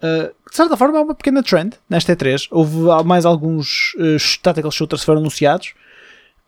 Uh, 0.03 0.33
de 0.51 0.57
certa 0.57 0.77
forma 0.77 0.99
é 0.99 1.01
uma 1.03 1.15
pequena 1.15 1.43
trend 1.43 1.75
nesta 1.89 2.15
E3. 2.15 2.49
Houve 2.51 2.77
mais 3.05 3.25
alguns 3.25 3.95
uh, 3.95 4.41
tactical 4.43 4.71
shooters 4.71 5.03
que 5.03 5.07
foram 5.07 5.21
anunciados. 5.21 5.75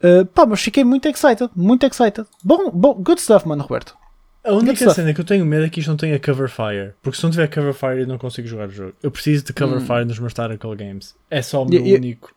Uh, 0.03 0.27
pá, 0.27 0.45
mas 0.45 0.61
fiquei 0.61 0.85
muito 0.85 1.07
excited, 1.09 1.49
muito 1.55 1.87
excited. 1.87 2.27
Bom, 2.45 2.71
bom 2.71 2.95
good 2.95 3.21
stuff, 3.21 3.47
mano, 3.49 3.63
Roberto. 3.63 3.97
A 4.45 4.53
única 4.53 4.91
cena 4.91 5.15
que 5.15 5.21
eu 5.21 5.25
tenho 5.25 5.47
medo 5.47 5.65
é 5.65 5.69
que 5.69 5.79
isto 5.79 5.89
não 5.89 5.97
tenha 5.97 6.19
cover 6.19 6.49
fire. 6.51 6.93
Porque 7.01 7.17
se 7.17 7.23
não 7.23 7.31
tiver 7.31 7.47
cover 7.47 7.73
fire 7.73 8.01
eu 8.01 8.07
não 8.09 8.19
consigo 8.19 8.49
jogar 8.49 8.69
o 8.69 8.73
jogo. 8.73 8.93
Eu 9.03 9.11
preciso 9.11 9.45
de 9.45 9.53
cover 9.53 9.79
Hum. 9.79 9.87
fire 9.87 10.05
nos 10.05 10.19
meus 10.19 10.35
tactical 10.35 10.75
games. 10.75 11.15
É 11.31 11.41
só 11.41 11.63
o 11.63 11.69
meu 11.69 11.81
E- 11.81 11.91
e- 11.91 11.95
único. 11.95 12.35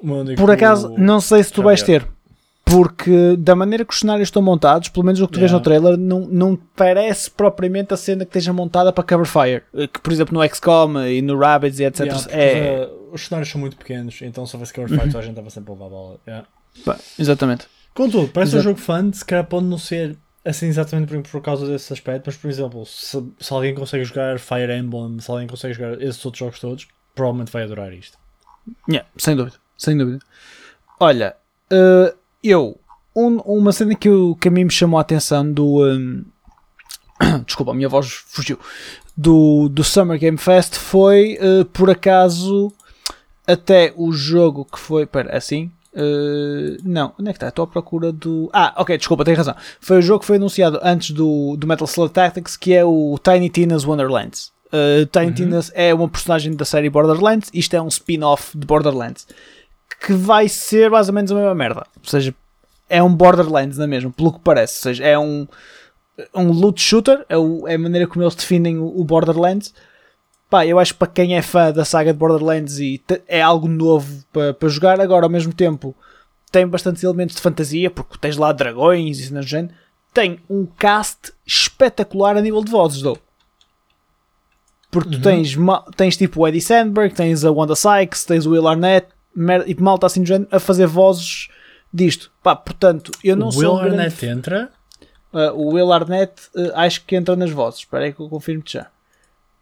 o 0.00 0.06
meu 0.06 0.16
único 0.16 0.40
Por 0.40 0.50
acaso, 0.50 0.94
não 0.96 1.20
sei 1.20 1.42
se 1.42 1.52
tu 1.52 1.62
vais 1.62 1.82
ter. 1.82 2.06
Porque 2.76 3.36
da 3.38 3.54
maneira 3.54 3.84
que 3.84 3.92
os 3.94 4.00
cenários 4.00 4.26
estão 4.26 4.42
montados, 4.42 4.88
pelo 4.88 5.04
menos 5.06 5.20
o 5.20 5.26
que 5.28 5.34
tu 5.34 5.38
vês 5.40 5.52
no 5.52 5.58
Yeah. 5.58 5.64
trailer, 5.64 5.96
não, 5.98 6.20
não 6.20 6.56
parece 6.56 7.30
propriamente 7.30 7.94
a 7.94 7.96
cena 7.96 8.24
que 8.24 8.30
esteja 8.30 8.52
montada 8.52 8.92
para 8.92 9.04
cover 9.04 9.26
fire. 9.26 9.62
Uh, 9.72 9.86
Que, 9.86 10.00
por 10.00 10.12
exemplo, 10.12 10.34
no 10.36 10.48
XCOM 10.48 10.98
e 11.06 11.22
no 11.22 11.38
Rabbids 11.38 11.78
e 11.78 11.84
etc. 11.84 12.00
Yeah, 12.06 12.26
é, 12.30 12.84
uh, 12.86 13.10
os 13.12 13.26
cenários 13.26 13.48
são 13.50 13.60
muito 13.60 13.76
pequenos, 13.76 14.20
então 14.22 14.44
se 14.46 14.56
houvesse 14.56 14.72
cover 14.74 14.88
fire 14.88 15.06
toda 15.06 15.18
a 15.18 15.22
gente 15.22 15.30
estava 15.32 15.50
sempre 15.50 15.70
a 15.70 15.74
levar 15.74 15.86
a 15.86 15.88
bola. 15.88 16.20
Yeah. 16.26 16.46
exatamente. 17.18 17.66
Contudo, 17.94 18.26
parece 18.28 18.56
um 18.56 18.58
Exato. 18.58 18.76
jogo 18.76 18.80
fun, 18.80 19.12
se 19.12 19.24
calhar 19.24 19.44
pode 19.44 19.66
não 19.66 19.78
ser 19.78 20.16
assim 20.44 20.66
exatamente 20.66 21.08
por, 21.12 21.22
por 21.22 21.40
causa 21.40 21.64
desse 21.66 21.92
aspecto, 21.92 22.24
mas 22.26 22.36
por 22.36 22.50
exemplo, 22.50 22.84
se, 22.84 23.22
se 23.38 23.52
alguém 23.52 23.72
consegue 23.74 24.04
jogar 24.04 24.38
Fire 24.40 24.72
Emblem, 24.76 25.20
se 25.20 25.30
alguém 25.30 25.46
consegue 25.46 25.74
jogar 25.74 26.02
esses 26.02 26.24
outros 26.26 26.40
jogos 26.40 26.58
todos, 26.58 26.88
provavelmente 27.14 27.52
vai 27.52 27.62
adorar 27.62 27.92
isto. 27.92 28.18
Yeah, 28.90 29.08
sem 29.16 29.36
dúvida, 29.36 29.56
sem 29.78 29.96
dúvida. 29.96 30.18
Olha, 30.98 31.36
eh, 31.70 32.14
eu, 32.44 32.78
um- 33.16 33.38
uma 33.38 33.72
cena 33.72 33.94
que, 33.94 34.08
eu, 34.08 34.36
que 34.40 34.48
a 34.48 34.50
mim 34.50 34.64
me 34.64 34.70
chamou 34.70 34.98
a 34.98 35.02
atenção 35.02 35.50
do. 35.50 35.84
um, 35.84 36.24
desculpa, 37.46 37.72
a 37.72 37.74
minha 37.74 37.88
voz 37.88 38.08
fugiu. 38.26 38.58
Do, 39.16 39.68
do 39.68 39.84
Summer 39.84 40.18
Game 40.18 40.36
Fest 40.36 40.74
foi, 40.74 41.38
eh, 41.40 41.64
por 41.72 41.88
acaso, 41.88 42.72
até 43.46 43.92
o 43.96 44.12
jogo 44.12 44.64
que 44.64 44.78
foi. 44.78 45.06
Pera, 45.06 45.36
assim? 45.36 45.70
Eh, 45.94 46.78
não, 46.82 47.12
onde 47.18 47.30
é 47.30 47.32
que 47.32 47.36
está? 47.36 47.48
Estou 47.48 47.62
à 47.62 47.68
procura 47.68 48.10
do. 48.10 48.50
Ah, 48.52 48.74
ok, 48.76 48.98
desculpa, 48.98 49.24
tens 49.24 49.38
razão. 49.38 49.54
Foi 49.80 49.98
o 49.98 50.02
jogo 50.02 50.20
que 50.20 50.26
foi 50.26 50.36
anunciado 50.36 50.80
antes 50.82 51.12
do, 51.12 51.56
do 51.56 51.66
Metal 51.66 51.86
Slug 51.86 52.12
Tactics, 52.12 52.56
que 52.56 52.74
é 52.74 52.84
o 52.84 53.16
Tiny 53.22 53.48
Tina's 53.48 53.84
Wonderlands. 53.84 54.52
Uh, 54.72 55.06
Tiny 55.06 55.32
Tina's 55.32 55.70
é 55.72 55.94
uma 55.94 56.08
personagem 56.08 56.52
da 56.56 56.64
série 56.64 56.90
Borderlands, 56.90 57.48
isto 57.54 57.74
é 57.76 57.80
um 57.80 57.86
spin-off 57.86 58.58
de 58.58 58.66
Borderlands 58.66 59.24
que 60.04 60.12
vai 60.12 60.48
ser 60.48 60.90
mais 60.90 61.08
ou 61.08 61.14
menos 61.14 61.30
a 61.30 61.34
mesma 61.34 61.54
merda. 61.54 61.86
Ou 62.02 62.08
seja, 62.08 62.34
é 62.88 63.02
um 63.02 63.14
Borderlands, 63.14 63.78
não 63.78 63.84
é 63.84 63.88
mesmo? 63.88 64.12
Pelo 64.12 64.32
que 64.32 64.40
parece. 64.40 64.76
Ou 64.78 64.82
seja, 64.82 65.04
é 65.04 65.18
um, 65.18 65.46
um 66.34 66.50
loot 66.50 66.80
shooter, 66.80 67.24
é, 67.28 67.36
o- 67.38 67.66
é 67.66 67.74
a 67.74 67.78
maneira 67.78 68.06
como 68.06 68.22
eles 68.22 68.34
definem 68.34 68.78
o, 68.78 68.86
o 69.00 69.04
Borderlands. 69.04 69.72
Pá, 70.50 70.66
eu 70.66 70.78
acho 70.78 70.92
que 70.92 70.98
para 70.98 71.08
quem 71.08 71.36
é 71.36 71.42
fã 71.42 71.72
da 71.72 71.84
saga 71.84 72.12
de 72.12 72.18
Borderlands 72.18 72.78
e 72.78 73.02
é 73.26 73.40
algo 73.40 73.66
novo 73.66 74.24
para, 74.32 74.52
para 74.54 74.68
jogar, 74.68 75.00
agora 75.00 75.26
ao 75.26 75.30
mesmo 75.30 75.52
tempo 75.52 75.94
tem 76.52 76.66
bastantes 76.66 77.02
elementos 77.02 77.34
de 77.34 77.42
fantasia, 77.42 77.90
porque 77.90 78.16
tens 78.18 78.36
lá 78.36 78.52
dragões 78.52 79.18
e 79.18 79.22
isso 79.22 79.34
do 79.34 79.42
género. 79.42 79.74
Tem 80.12 80.38
um 80.48 80.64
cast 80.78 81.32
espetacular 81.44 82.36
a 82.36 82.40
nível 82.40 82.62
de 82.62 82.70
vozes, 82.70 83.02
dou. 83.02 83.18
Porque 84.90 85.10
tu 85.10 85.16
Uhum. 85.16 85.22
tens, 85.22 85.56
tens 85.96 86.16
tipo 86.16 86.40
o 86.42 86.46
Eddie 86.46 86.60
Sandberg, 86.60 87.12
tens 87.14 87.44
a 87.44 87.50
Wanda 87.50 87.74
Sykes, 87.74 88.24
tens 88.24 88.46
o 88.46 88.50
Will 88.50 88.68
Arnett 88.68 89.08
mer- 89.34 89.64
e 89.66 89.74
malta 89.80 90.06
assim 90.06 90.22
do 90.22 90.26
género 90.26 90.48
a 90.50 90.60
fazer 90.60 90.86
vozes 90.86 91.48
disto. 91.92 92.30
Pá, 92.42 92.54
portanto, 92.56 93.12
eu 93.22 93.36
não 93.36 93.48
o 93.48 93.52
sou 93.52 93.62
Will 93.62 93.72
um 93.72 93.78
grande 93.78 93.96
Arnett 94.00 94.26
entra, 94.26 94.72
Uh, 95.34 95.50
o 95.52 95.74
Will 95.74 95.92
Arnett 95.92 96.42
uh, 96.54 96.70
acho 96.76 97.04
que 97.04 97.16
entra 97.16 97.34
nas 97.34 97.50
vozes. 97.50 97.80
Espera 97.80 98.04
aí 98.04 98.12
que 98.12 98.20
eu 98.20 98.28
confirmo-te 98.28 98.74
já. 98.74 98.86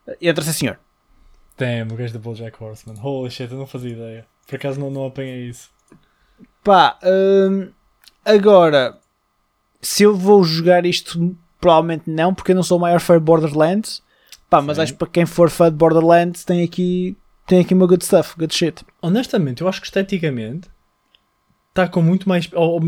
Uh, 0.07 0.12
entra 0.21 0.45
sim, 0.45 0.52
senhor. 0.52 0.79
Damn, 1.57 1.91
o 1.91 1.97
gajo 1.97 2.12
da 2.12 2.19
BoJack 2.19 2.62
Horseman. 2.62 3.00
Holy 3.02 3.31
shit, 3.31 3.50
eu 3.50 3.57
não 3.57 3.67
fazia 3.67 3.93
ideia. 3.93 4.26
Por 4.47 4.57
acaso 4.57 4.79
não, 4.79 4.91
não 4.91 5.07
apanhei 5.07 5.49
isso. 5.49 5.71
Pá, 6.62 6.99
hum, 7.02 7.71
agora, 8.23 8.99
se 9.81 10.02
eu 10.02 10.14
vou 10.14 10.45
jogar 10.45 10.85
isto, 10.85 11.35
provavelmente 11.59 12.11
não, 12.11 12.35
porque 12.35 12.52
eu 12.52 12.57
não 12.57 12.62
sou 12.62 12.76
o 12.76 12.81
maior 12.81 13.00
fã 13.00 13.14
de 13.14 13.21
Borderlands. 13.25 14.02
Pá, 14.50 14.61
mas 14.61 14.76
Sim. 14.76 14.83
acho 14.83 14.93
que 14.93 14.99
para 14.99 15.09
quem 15.09 15.25
for 15.25 15.49
fã 15.49 15.71
de 15.71 15.76
Borderlands 15.76 16.45
tem 16.45 16.62
aqui, 16.62 17.17
tem 17.47 17.61
aqui 17.61 17.73
uma 17.73 17.87
good 17.87 18.05
stuff, 18.05 18.35
good 18.37 18.55
shit. 18.55 18.85
Honestamente, 19.03 19.61
eu 19.63 19.69
acho 19.69 19.81
que 19.81 19.87
esteticamente 19.87 20.69
está 21.71 21.89
com 21.89 22.01
muito 22.01 22.29
mais. 22.29 22.49
ou- 22.53 22.81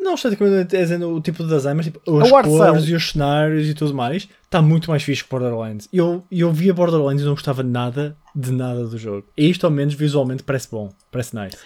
não 0.00 0.14
esteticamente 0.14 0.74
é 0.74 0.80
dizendo 0.80 1.10
o 1.14 1.20
tipo 1.20 1.42
de 1.42 1.50
design, 1.50 1.76
mas 1.76 1.86
tipo, 1.86 2.00
as 2.20 2.30
cores 2.30 2.88
e 2.88 2.94
os 2.94 3.10
cenários 3.10 3.68
e 3.68 3.74
tudo 3.74 3.92
mais, 3.92 4.28
está 4.42 4.62
muito 4.62 4.88
mais 4.90 5.02
fixe 5.02 5.22
que 5.22 5.28
Borderlands. 5.28 5.88
Eu, 5.92 6.24
eu 6.30 6.50
via 6.52 6.72
Borderlands 6.72 7.22
e 7.22 7.26
não 7.26 7.34
gostava 7.34 7.62
nada 7.62 8.16
de 8.34 8.50
nada 8.50 8.86
do 8.86 8.96
jogo. 8.96 9.26
E 9.36 9.50
isto, 9.50 9.66
ao 9.66 9.70
menos, 9.70 9.92
visualmente 9.92 10.42
parece 10.42 10.70
bom, 10.70 10.90
parece 11.10 11.36
nice. 11.36 11.58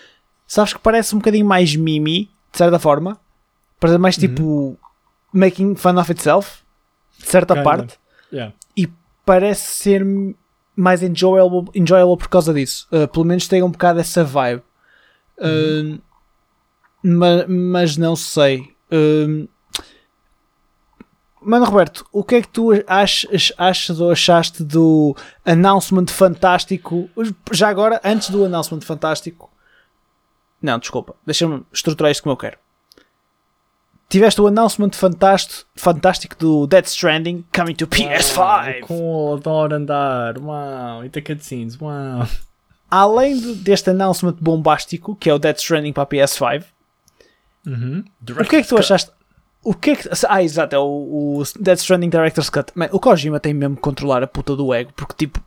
Sabes 0.49 0.73
que 0.73 0.81
parece 0.81 1.15
um 1.15 1.19
bocadinho 1.19 1.47
mais 1.47 1.77
Mimi, 1.77 2.29
de 2.51 2.59
certa 2.59 2.79
forma. 2.79 3.21
Parece 3.79 3.99
mais 3.99 4.17
tipo 4.17 4.77
making 5.33 5.75
fun 5.77 5.97
of 5.99 6.11
itself, 6.11 6.63
de 7.19 7.27
certa 7.27 7.55
Kinda. 7.55 7.65
parte. 7.65 7.99
Yeah. 8.33 8.53
E 8.77 8.89
parece 9.25 9.77
ser 9.77 10.05
mais 10.77 11.03
enjoyable, 11.03 11.71
enjoyable 11.75 12.17
por 12.17 12.29
causa 12.29 12.53
disso. 12.53 12.87
Uh, 12.91 13.07
pelo 13.09 13.25
menos 13.25 13.47
tem 13.49 13.63
um 13.63 13.71
bocado 13.71 14.01
essa 14.01 14.25
vibe. 14.25 14.63
Uh, 15.39 16.01
ma- 17.03 17.47
mas 17.49 17.97
não 17.97 18.15
sei. 18.17 18.75
Uh, 18.91 19.49
Mano 21.47 21.67
Roberto, 21.67 22.07
o 22.11 22.25
que 22.25 22.37
é 22.37 22.41
que 22.43 22.49
tu 22.49 22.71
achas, 22.87 23.53
achas 23.59 24.01
ou 24.01 24.11
achaste 24.11 24.65
do 24.65 25.15
announcement 25.45 26.07
fantástico? 26.07 27.11
Já 27.53 27.69
agora, 27.69 28.01
antes 28.03 28.31
do 28.31 28.45
announcement 28.47 28.81
fantástico, 28.81 29.53
não, 30.63 30.79
desculpa, 30.79 31.15
deixa-me 31.27 31.63
estruturar 31.71 32.11
isto 32.11 32.23
como 32.23 32.33
eu 32.33 32.39
quero. 32.39 32.57
Tiveste 34.15 34.41
o 34.41 34.47
announcement 34.47 34.91
fantástico, 35.77 36.37
do 36.39 36.69
Dead 36.69 36.85
Stranding 36.87 37.45
coming 37.53 37.75
to 37.75 37.85
PS5. 37.89 38.83
Cool, 38.87 39.35
adoro 39.39 39.75
andar. 39.75 40.39
Uau, 40.39 41.05
e 41.05 41.09
tem 41.09 41.21
cutscenes. 41.21 41.77
Uau. 41.81 42.25
Além 42.89 43.37
de- 43.41 43.55
deste 43.57 43.91
announcement 43.91 44.37
bombástico, 44.41 45.17
que 45.17 45.29
é 45.29 45.35
o 45.35 45.39
Dead 45.41 45.57
Stranding 45.57 45.93
para 45.93 46.05
a 46.05 46.07
PS5, 46.07 46.65
Uhum. 47.67 48.05
o 48.41 48.45
que 48.45 48.55
é 48.55 48.63
que 48.63 48.69
tu 48.69 48.79
achaste? 48.79 49.11
O 49.65 49.75
que 49.75 49.91
é 49.91 49.97
que. 49.97 50.09
Ah, 50.29 50.41
exato, 50.45 50.77
é 50.77 50.79
o, 50.79 50.85
o 51.41 51.43
Dead 51.59 51.77
Stranding 51.79 52.11
Director's 52.11 52.51
Cut. 52.51 52.71
Man, 52.77 52.91
o 52.93 53.01
Kojima 53.01 53.41
tem 53.41 53.53
mesmo 53.53 53.75
que 53.75 53.83
controlar 53.83 54.23
a 54.23 54.29
puta 54.29 54.55
do 54.55 54.73
ego, 54.73 54.93
porque 54.95 55.15
tipo. 55.27 55.41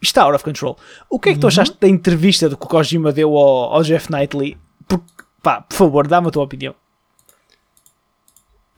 Isto 0.00 0.10
está 0.12 0.22
out 0.22 0.36
of 0.36 0.44
control. 0.44 0.78
O 1.10 1.18
que 1.18 1.30
é 1.30 1.32
que 1.32 1.40
tu 1.40 1.44
Uhum. 1.44 1.48
achaste 1.48 1.76
da 1.80 1.88
entrevista 1.88 2.48
do 2.48 2.56
que 2.56 2.64
o 2.64 2.68
Kojima 2.68 3.10
deu 3.10 3.36
ao, 3.36 3.74
ao 3.74 3.82
Jeff 3.82 4.08
Knightley? 4.08 4.56
Porque, 4.86 5.04
pá, 5.42 5.62
por 5.62 5.74
favor, 5.74 6.06
dá-me 6.06 6.28
a 6.28 6.30
tua 6.30 6.44
opinião. 6.44 6.76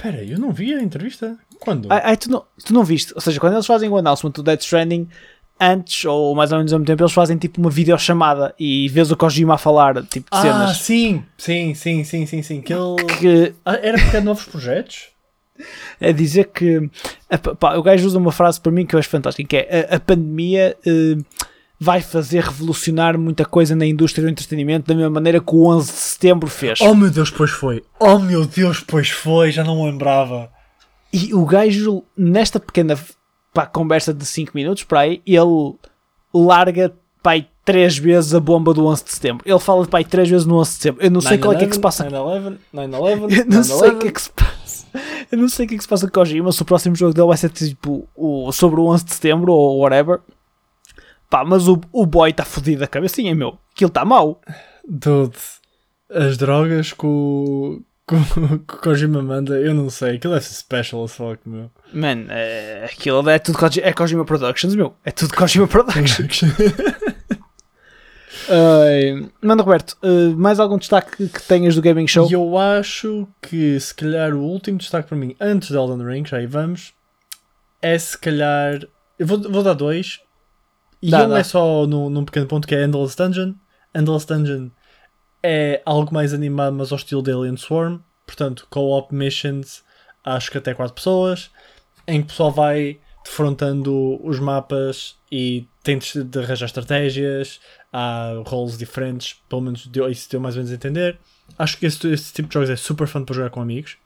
Pera, 0.01 0.25
eu 0.25 0.39
não 0.39 0.51
vi 0.51 0.73
a 0.73 0.83
entrevista. 0.83 1.37
Quando? 1.59 1.89
Ai, 1.91 2.17
tu, 2.17 2.31
não, 2.31 2.45
tu 2.65 2.73
não 2.73 2.85
viste? 2.85 3.13
Ou 3.15 3.21
seja, 3.21 3.39
quando 3.39 3.55
eles 3.55 3.67
fazem 3.67 3.89
o 3.89 3.97
announcement 3.97 4.31
do 4.31 4.43
Dead 4.43 4.61
Stranding, 4.61 5.09
antes 5.61 6.07
ou 6.07 6.35
mais 6.35 6.53
ou 6.53 6.59
menos 6.59 6.73
ao 6.73 6.79
mesmo 6.79 6.87
tempo, 6.87 7.03
eles 7.03 7.13
fazem 7.13 7.37
tipo 7.37 7.61
uma 7.61 7.71
videochamada 7.71 8.55
e 8.59 8.89
vês 8.89 9.11
o 9.11 9.17
Kojima 9.17 9.55
a 9.55 9.59
falar 9.59 10.03
tipo 10.07 10.31
de 10.31 10.39
ah, 10.39 10.41
cenas 10.41 10.77
sim, 10.79 11.23
sim, 11.37 11.75
sim, 11.75 12.03
sim, 12.03 12.25
sim, 12.25 12.43
sim. 12.43 12.61
Que 12.63 12.73
ele... 12.73 12.97
que 13.19 13.55
Ah, 13.65 13.79
era 13.83 13.99
porque 13.99 14.17
há 14.17 14.21
novos 14.23 14.45
projetos? 14.45 15.09
é 16.01 16.13
dizer 16.13 16.47
que 16.47 16.89
pá, 17.59 17.75
o 17.77 17.83
gajo 17.83 18.07
usa 18.07 18.19
uma 18.19 18.33
frase 18.33 18.59
para 18.59 18.73
mim 18.73 18.87
que 18.87 18.95
eu 18.95 18.99
acho 18.99 19.11
fantástica 19.11 19.47
que 19.47 19.57
é 19.57 19.89
a, 19.91 19.97
a 19.97 20.01
pandemia 20.01 20.77
eh, 20.87 21.17
vai 21.83 22.03
fazer 22.03 22.45
revolucionar 22.45 23.19
muita 23.19 23.43
coisa 23.47 23.75
na 23.75 23.87
indústria 23.87 24.23
do 24.23 24.31
entretenimento 24.31 24.87
da 24.87 24.95
mesma 24.95 25.09
maneira 25.11 25.41
que 25.41 25.55
o 25.55 25.67
11 25.67 25.91
de 25.91 25.99
setembro 25.99 26.47
fez 26.51 26.79
Oh 26.83 26.95
meu 26.95 27.11
Deus, 27.11 27.31
pois 27.31 27.51
foi. 27.51 27.83
Oh 27.99 28.19
meu 28.19 28.45
Deus, 28.45 28.81
pois 28.87 29.09
foi. 29.09 29.51
Já 29.51 29.65
não 29.65 29.83
lembrava. 29.85 30.51
e 31.11 31.33
o 31.35 31.45
gajo 31.47 32.05
nesta 32.17 32.61
pequena 32.61 32.99
pá, 33.55 33.65
conversa 33.65 34.13
de 34.13 34.27
5 34.27 34.53
minutos 34.55 34.85
para 34.85 35.01
aí 35.01 35.23
ele 35.27 35.75
larga 36.35 36.93
pá, 37.23 37.33
aí 37.33 37.47
três 37.65 37.97
vezes 37.97 38.35
a 38.35 38.41
bomba 38.41 38.75
do 38.75 38.87
11 38.87 39.05
de 39.05 39.13
setembro 39.13 39.49
ele 39.49 39.59
fala 39.59 39.87
pá, 39.87 39.99
aí 39.99 40.05
três 40.05 40.29
vezes 40.29 40.47
no 40.47 40.57
11 40.59 40.71
de 40.71 40.77
setembro 40.77 41.03
eu 41.05 41.11
não 41.11 41.21
sei 41.21 41.39
qual 41.39 41.55
é 41.55 41.57
que, 41.57 41.65
é 41.65 41.67
que 41.67 41.75
se 41.75 41.81
passa 41.81 42.05
9-11, 42.09 42.59
9-11, 42.75 43.39
Eu 43.41 43.47
não 43.47 43.63
sei 43.65 43.89
o 43.89 43.99
que 43.99 44.09
é 44.09 44.13
que 44.13 44.21
se 44.23 44.31
passa. 44.31 44.87
Eu 45.33 45.39
não 45.39 45.49
sei 45.49 45.65
o 45.65 45.69
que 45.69 45.75
é 45.75 45.79
que 45.79 45.83
se 45.85 45.89
passa 45.89 46.07
com 46.07 46.11
o 46.11 46.13
Kojima. 46.13 46.51
Se 46.53 46.61
o 46.63 46.65
próximo 46.65 46.97
jogo 46.97 47.15
dele 47.15 47.29
vai 47.29 47.37
ser 47.37 47.49
tipo 47.51 48.09
o, 48.17 48.51
sobre 48.51 48.81
o 48.81 48.87
11 48.87 49.05
de 49.05 49.15
setembro 49.15 49.53
ou 49.53 49.79
whatever. 49.79 50.19
Pá, 51.31 51.45
mas 51.45 51.69
o, 51.69 51.81
o 51.93 52.05
boy 52.05 52.31
está 52.31 52.45
fodido 52.45 52.81
da 52.81 52.87
cabecinha, 52.89 53.35
meu. 53.35 53.57
Aquilo 53.73 53.89
está 53.89 54.05
mau. 54.05 54.41
Dude, 54.87 55.37
as 56.13 56.37
drogas 56.37 56.93
o, 57.07 57.83
que, 58.09 58.15
o- 58.17 58.59
Kojima 58.83 59.23
manda, 59.23 59.55
eu 59.61 59.73
não 59.73 59.89
sei. 59.89 60.17
Aquilo 60.17 60.35
ser 60.41 60.55
special 60.55 61.05
as 61.05 61.13
fuck, 61.15 61.39
meu. 61.47 61.71
Man, 61.93 62.27
é, 62.29 62.85
aquilo 62.93 63.29
é 63.31 63.39
tudo 63.39 63.57
Kojima, 63.59 63.87
é 63.87 63.93
Kojima 63.93 64.25
Productions, 64.25 64.75
meu. 64.75 64.93
É 65.05 65.13
tudo 65.13 65.33
Kojima 65.35 65.69
Productions. 65.69 66.41
Manda 69.41 69.63
Roberto, 69.63 69.97
eh, 70.03 70.35
mais 70.37 70.59
algum 70.59 70.77
destaque 70.79 71.29
que 71.29 71.43
tenhas 71.43 71.75
do 71.77 71.83
Gaming 71.83 72.07
Show? 72.09 72.29
Eu 72.31 72.59
acho 72.59 73.29
que 73.41 73.79
se 73.79 73.95
calhar 73.95 74.35
o 74.35 74.41
último 74.43 74.79
destaque 74.79 75.09
para 75.09 75.17
mim, 75.17 75.37
antes 75.41 75.69
de 75.69 75.77
Elden 75.77 76.05
Ring, 76.05 76.25
já 76.27 76.39
aí 76.39 76.47
vamos, 76.47 76.93
é 77.81 77.97
se 77.99 78.19
calhar. 78.19 78.81
Eu 79.19 79.27
vou, 79.27 79.41
vou 79.41 79.63
dar 79.63 79.75
dois. 79.75 80.21
E 81.03 81.11
Dá, 81.11 81.25
um 81.27 81.31
dá. 81.31 81.39
é 81.39 81.43
só 81.45 81.87
num, 81.87 82.11
num 82.11 82.25
pequeno 82.25 82.47
ponto 82.47 82.67
que 82.69 82.75
é 82.75 82.85
Endless 82.85 83.17
Dungeon. 83.17 83.55
Endless 83.95 84.27
Dungeon 84.27 84.69
é 85.43 85.81
algo 85.87 86.13
mais 86.13 86.35
animado, 86.35 86.75
mas 86.77 86.93
ao 86.93 86.97
estilo 86.97 87.23
de 87.23 87.33
Alien 87.33 87.57
Swarm. 87.57 87.99
Portanto, 88.27 88.67
co-op 88.71 89.15
missions, 89.15 89.83
acho 90.25 90.51
que 90.51 90.59
até 90.59 90.75
4 90.75 90.95
pessoas, 90.95 91.51
em 92.07 92.21
que 92.21 92.27
o 92.27 92.29
pessoal 92.29 92.51
vai 92.53 92.99
defrontando 93.25 94.21
os 94.27 94.39
mapas 94.39 95.17
e 95.33 95.67
tem 95.83 95.99
de 95.99 96.39
arranjar 96.39 96.67
estratégias, 96.67 97.61
há 97.93 98.33
roles 98.47 98.77
diferentes, 98.79 99.41
pelo 99.49 99.63
menos 99.63 99.87
deu, 99.87 100.09
isso 100.11 100.31
deu 100.31 100.41
mais 100.41 100.55
ou 100.55 100.59
menos 100.61 100.71
a 100.73 100.75
entender. 100.75 101.19
Acho 101.59 101.77
que 101.79 101.87
esse, 101.87 102.07
esse 102.09 102.33
tipo 102.33 102.49
de 102.49 102.55
jogos 102.55 102.71
é 102.71 102.77
super 102.77 103.07
fun 103.07 103.25
para 103.25 103.35
jogar 103.35 103.51
com 103.51 103.61
amigos. 103.61 103.97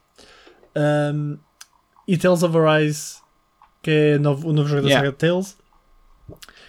Um, 0.75 1.37
e 2.07 2.17
Tales 2.17 2.43
of 2.43 2.57
Arise, 2.57 3.17
que 3.81 3.91
é 3.91 4.17
novo- 4.17 4.49
o 4.49 4.53
novo 4.53 4.67
jogo 4.67 4.83
da 4.83 4.87
Yeah. 4.89 5.05
saga 5.05 5.11
de 5.11 5.17
Tales, 5.17 5.57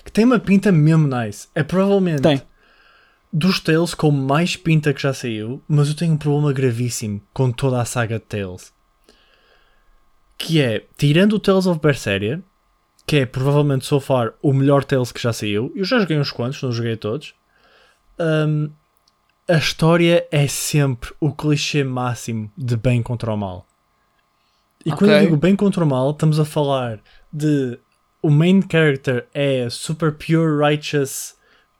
que 0.06 0.12
tem 0.12 0.25
uma 0.25 0.38
pinta 0.38 0.70
mesmo 0.70 1.08
nice. 1.08 1.48
É 1.52 1.64
provavelmente 1.64 2.22
Tem. 2.22 2.40
dos 3.32 3.58
Tales 3.58 3.92
com 3.92 4.12
mais 4.12 4.54
pinta 4.56 4.94
que 4.94 5.02
já 5.02 5.12
saiu, 5.12 5.60
mas 5.66 5.88
eu 5.88 5.96
tenho 5.96 6.12
um 6.12 6.16
problema 6.16 6.52
gravíssimo 6.52 7.20
com 7.34 7.50
toda 7.50 7.82
a 7.82 7.84
saga 7.84 8.20
de 8.20 8.25
Tales. 8.25 8.72
Que 10.38 10.60
é, 10.60 10.84
tirando 10.96 11.32
o 11.32 11.40
Tales 11.40 11.66
of 11.66 11.80
Berseria, 11.80 12.40
que 13.04 13.16
é 13.16 13.26
provavelmente 13.26 13.84
so 13.84 13.98
far 13.98 14.32
o 14.40 14.52
melhor 14.52 14.84
Tales 14.84 15.10
que 15.10 15.20
já 15.20 15.32
saiu, 15.32 15.72
eu 15.75 15.84
já 15.84 15.98
joguei 15.98 16.16
uns 16.16 16.30
quantos, 16.30 16.62
não 16.62 16.70
joguei 16.70 16.96
todos. 16.96 17.34
hum, 18.20 18.70
a 19.48 19.56
história 19.56 20.26
é 20.30 20.46
sempre 20.46 21.12
o 21.18 21.32
clichê 21.32 21.82
máximo 21.82 22.50
de 22.56 22.76
bem 22.76 23.02
contra 23.02 23.32
o 23.32 23.36
mal. 23.36 23.66
E 24.84 24.92
quando 24.92 25.10
eu 25.10 25.20
digo 25.20 25.36
bem 25.36 25.56
contra 25.56 25.82
o 25.82 25.86
mal, 25.86 26.12
estamos 26.12 26.38
a 26.38 26.44
falar 26.44 27.00
de 27.32 27.76
o 28.23 28.30
main 28.30 28.61
character 28.70 29.26
é 29.32 29.68
super 29.70 30.12
pure 30.12 30.58
righteous 30.58 31.35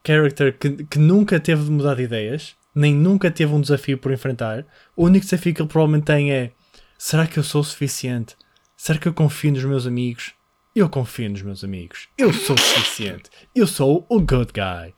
character 0.07 0.57
que, 0.57 0.85
que 0.85 0.99
nunca 0.99 1.41
teve 1.41 1.65
de 1.65 1.71
mudar 1.71 1.97
de 1.97 2.03
ideias, 2.03 2.55
nem 2.75 2.95
nunca 2.95 3.31
teve 3.31 3.53
um 3.53 3.61
desafio 3.61 3.99
por 3.99 4.13
enfrentar. 4.13 4.65
O 4.95 5.05
único 5.07 5.25
desafio 5.25 5.55
que 5.55 5.63
ele 5.63 5.69
provavelmente 5.69 6.05
tem 6.05 6.33
é: 6.33 6.53
será 6.99 7.27
que 7.27 7.39
eu 7.39 7.43
sou 7.43 7.61
o 7.61 7.65
suficiente? 7.65 8.37
Será 8.77 8.99
que 8.99 9.09
eu 9.09 9.15
confio 9.15 9.53
nos 9.53 9.65
meus 9.65 9.87
amigos? 9.87 10.35
Eu 10.75 10.89
confio 10.91 11.31
nos 11.31 11.41
meus 11.41 11.65
amigos. 11.65 12.09
Eu 12.19 12.33
sou 12.33 12.55
o 12.55 12.61
suficiente. 12.61 13.31
Eu 13.55 13.67
sou 13.67 14.05
o 14.11 14.21
good 14.21 14.53
guy. 14.53 14.95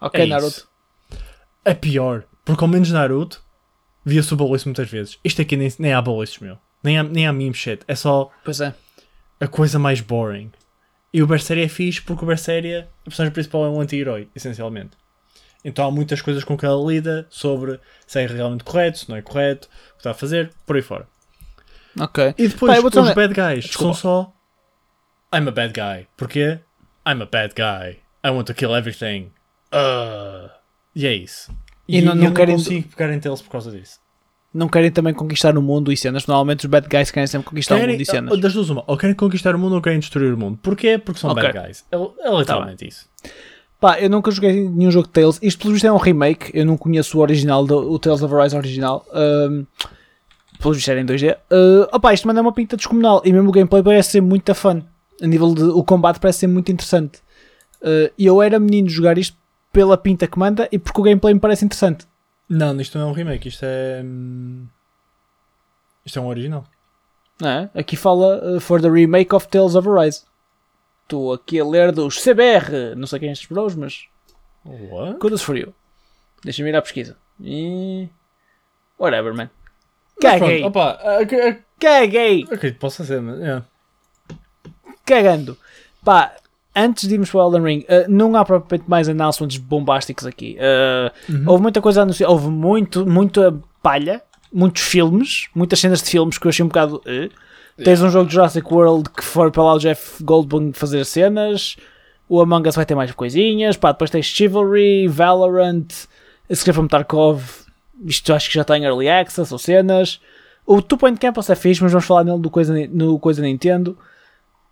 Ok, 0.00 0.20
É 0.20 0.24
isso. 0.24 0.30
Naruto. 0.30 0.68
É 1.64 1.74
pior, 1.74 2.24
porque 2.44 2.62
ao 2.62 2.68
menos 2.68 2.90
Naruto 2.92 3.42
via-se 4.04 4.32
o 4.32 4.36
baliço 4.36 4.68
muitas 4.68 4.88
vezes. 4.88 5.18
Isto 5.24 5.42
aqui 5.42 5.56
nem, 5.56 5.68
nem 5.80 5.92
há 5.92 6.00
baliços, 6.00 6.38
meu. 6.38 6.56
Nem 6.82 6.96
há, 6.96 7.02
nem 7.02 7.26
há 7.26 7.32
meme 7.32 7.52
shit. 7.54 7.82
É 7.88 7.96
só 7.96 8.30
Pois 8.44 8.60
é. 8.60 8.72
a 9.40 9.48
coisa 9.48 9.80
mais 9.80 10.00
boring. 10.00 10.52
E 11.16 11.22
o 11.22 11.26
Berseria 11.26 11.64
é 11.64 11.68
fixe 11.68 12.02
porque 12.02 12.24
o 12.24 12.28
Berseria, 12.28 12.90
a 13.00 13.04
personagem 13.04 13.32
principal 13.32 13.64
é 13.64 13.70
um 13.70 13.80
anti-herói, 13.80 14.28
essencialmente. 14.36 14.90
Então 15.64 15.86
há 15.86 15.90
muitas 15.90 16.20
coisas 16.20 16.44
com 16.44 16.58
que 16.58 16.66
ela 16.66 16.78
lida 16.86 17.26
sobre 17.30 17.80
se 18.06 18.20
é 18.20 18.26
realmente 18.26 18.62
correto, 18.64 18.98
se 18.98 19.08
não 19.08 19.16
é 19.16 19.22
correto, 19.22 19.66
o 19.66 19.92
que 19.92 20.00
está 20.00 20.10
a 20.10 20.14
fazer, 20.14 20.52
por 20.66 20.76
aí 20.76 20.82
fora. 20.82 21.08
Ok. 21.98 22.34
E 22.36 22.48
depois 22.48 22.82
vou 22.82 22.90
os 23.02 23.14
bad 23.14 23.32
guys 23.32 23.64
Desculpa. 23.64 23.94
são 23.94 23.94
só 23.94 24.32
I'm 25.34 25.48
a 25.48 25.50
bad 25.50 25.72
guy. 25.72 26.06
Porquê? 26.18 26.60
I'm 27.08 27.22
a 27.22 27.26
bad 27.26 27.54
guy. 27.54 27.98
I 28.22 28.28
want 28.28 28.44
to 28.48 28.52
kill 28.54 28.76
everything. 28.76 29.32
Uh. 29.72 30.50
E 30.94 31.06
é 31.06 31.14
isso. 31.14 31.50
E 31.88 31.96
E, 31.96 32.02
não- 32.02 32.12
eu 32.12 32.16
não 32.16 32.24
não 32.30 32.34
consigo 32.46 32.88
pegar 32.94 33.10
em 33.10 33.18
teles 33.18 33.40
por 33.40 33.48
causa 33.52 33.70
disso. 33.70 33.98
Não 34.56 34.68
querem 34.68 34.90
também 34.90 35.12
conquistar 35.12 35.56
o 35.58 35.62
mundo 35.62 35.92
e 35.92 35.96
cenas. 35.96 36.26
Normalmente 36.26 36.60
os 36.60 36.70
bad 36.70 36.88
guys 36.88 37.10
querem 37.10 37.26
sempre 37.26 37.48
conquistar 37.48 37.74
o 37.74 37.78
Querem, 37.78 37.94
mundo 37.94 38.02
e 38.02 38.06
cenas. 38.06 38.40
das 38.40 38.52
duas 38.54 38.70
uma, 38.70 38.82
ou 38.86 38.96
querem 38.96 39.14
conquistar 39.14 39.54
o 39.54 39.58
mundo 39.58 39.74
ou 39.74 39.82
querem 39.82 39.98
destruir 39.98 40.32
o 40.32 40.38
mundo. 40.38 40.58
Porquê? 40.62 40.98
Porque 40.98 41.20
são 41.20 41.30
Ok. 41.30 41.42
bad 41.42 41.66
guys. 41.66 41.84
É, 41.92 41.96
é 41.96 42.38
literalmente 42.38 42.88
isso. 42.88 43.06
Pá, 43.78 44.00
eu 44.00 44.08
nunca 44.08 44.30
joguei 44.30 44.68
nenhum 44.68 44.90
jogo 44.90 45.06
de 45.06 45.12
Tales. 45.12 45.38
Isto 45.42 45.60
pelo 45.60 45.74
visto 45.74 45.86
é 45.86 45.92
um 45.92 45.98
remake. 45.98 46.50
Eu 46.54 46.64
não 46.64 46.76
conheço 46.78 47.18
o 47.18 47.20
original, 47.20 47.66
do, 47.66 47.92
o 47.92 47.98
Tales 47.98 48.22
of 48.22 48.34
Arise 48.34 48.56
original. 48.56 49.04
Um, 49.14 49.66
pelo 50.58 50.72
visto 50.74 50.90
era 50.90 51.00
em 51.00 51.04
2D. 51.04 51.34
Uh, 51.52 51.86
opá, 51.94 52.14
isto 52.14 52.26
manda 52.26 52.40
uma 52.40 52.52
pinta 52.52 52.76
descomunal. 52.76 53.20
E 53.24 53.32
mesmo 53.32 53.50
o 53.50 53.52
gameplay 53.52 53.82
parece 53.82 54.12
ser 54.12 54.20
muito 54.22 54.54
fun. 54.54 54.80
A 55.20 55.26
nível 55.26 55.54
de. 55.54 55.62
O 55.64 55.84
combate 55.84 56.18
parece 56.18 56.38
ser 56.40 56.46
muito 56.46 56.72
interessante. 56.72 57.18
Uh, 57.82 58.10
E 58.18 58.24
eu 58.24 58.40
era 58.40 58.58
menino 58.58 58.88
de 58.88 58.94
jogar 58.94 59.18
isto 59.18 59.36
pela 59.70 59.98
pinta 59.98 60.26
que 60.26 60.38
manda 60.38 60.66
e 60.72 60.78
porque 60.78 60.98
o 60.98 61.04
gameplay 61.04 61.34
me 61.34 61.40
parece 61.40 61.64
interessante. 61.66 62.06
Não, 62.48 62.80
isto 62.80 62.98
não 62.98 63.08
é 63.08 63.10
um 63.10 63.14
remake, 63.14 63.48
isto 63.48 63.64
é. 63.64 64.00
hum, 64.04 64.66
Isto 66.04 66.18
é 66.18 66.22
um 66.22 66.26
original. 66.28 66.64
É? 67.42 67.80
Aqui 67.80 67.96
fala 67.96 68.56
uh, 68.56 68.60
for 68.60 68.80
the 68.80 68.88
remake 68.88 69.34
of 69.34 69.48
Tales 69.48 69.74
of 69.74 69.88
Arise. 69.88 70.24
Estou 71.02 71.32
aqui 71.32 71.60
a 71.60 71.64
ler 71.64 71.92
dos 71.92 72.18
CBR, 72.22 72.94
não 72.96 73.06
sei 73.06 73.18
quem 73.20 73.28
é 73.28 73.32
estes 73.32 73.48
bros, 73.48 73.74
mas 73.74 74.08
What? 74.64 75.34
As 75.34 75.42
for 75.42 75.56
you. 75.56 75.72
Deixa-me 76.42 76.70
ir 76.70 76.76
à 76.76 76.82
pesquisa. 76.82 77.16
E... 77.40 78.08
Whatever, 78.98 79.34
man. 79.34 79.50
Caguei. 80.20 80.60
pronto, 80.62 80.66
opa, 80.78 80.92
ac- 81.20 81.62
Caguei. 81.78 82.42
acredito 82.44 82.74
que 82.74 82.80
possa 82.80 83.04
ser, 83.04 83.20
mas. 83.20 83.38
yeah. 83.38 83.64
Cagando. 85.04 85.56
Pá, 86.04 86.34
antes 86.76 87.08
de 87.08 87.14
irmos 87.14 87.30
para 87.30 87.40
o 87.40 87.48
Elden 87.48 87.62
Ring, 87.62 87.80
uh, 87.88 88.04
não 88.08 88.36
há 88.36 88.44
propriamente 88.44 88.88
mais 88.88 89.08
announcements 89.08 89.56
bombásticos 89.56 90.26
aqui. 90.26 90.56
Uh, 90.60 91.32
Uhum. 91.32 91.44
Houve 91.46 91.62
muita 91.62 91.80
coisa 91.80 92.02
anunciada, 92.02 92.30
houve 92.32 92.48
muito, 92.48 93.04
muita 93.06 93.54
palha, 93.82 94.22
muitos 94.52 94.82
filmes, 94.82 95.48
muitas 95.54 95.80
cenas 95.80 96.02
de 96.02 96.10
filmes 96.10 96.38
que 96.38 96.46
eu 96.46 96.50
achei 96.50 96.64
um 96.64 96.68
bocado. 96.68 97.00
eh. 97.06 97.30
Tens 97.82 98.00
um 98.00 98.08
jogo 98.10 98.26
de 98.28 98.34
Jurassic 98.34 98.72
World 98.72 99.10
que 99.10 99.22
foi 99.22 99.50
para 99.50 99.62
lá 99.62 99.74
o 99.74 99.78
Jeff 99.78 100.22
Goldblum 100.22 100.72
fazer 100.72 101.04
cenas. 101.04 101.76
O 102.28 102.40
Among 102.40 102.66
Us 102.68 102.74
vai 102.74 102.86
ter 102.86 102.94
mais 102.94 103.12
coisinhas. 103.12 103.76
Pá, 103.76 103.92
depois 103.92 104.10
tens 104.10 104.24
Chivalry, 104.26 105.06
Valorant, 105.08 105.86
Escrever 106.48 106.74
from 106.76 106.88
Tarkov. 106.88 107.42
Isto 108.04 108.32
acho 108.32 108.48
que 108.48 108.54
já 108.54 108.62
está 108.62 108.78
em 108.78 108.84
Early 108.84 109.08
Access 109.08 109.52
ou 109.52 109.58
cenas. 109.58 110.20
O 110.64 110.80
Two 110.80 110.96
Point 110.98 111.20
Campus 111.20 111.50
é 111.50 111.54
fixe, 111.54 111.82
mas 111.82 111.92
vamos 111.92 112.06
falar 112.06 112.24
nele 112.24 112.40
do 112.40 112.48
coisa, 112.50 112.74
no 112.90 113.18
coisa 113.18 113.42
Nintendo. 113.42 113.96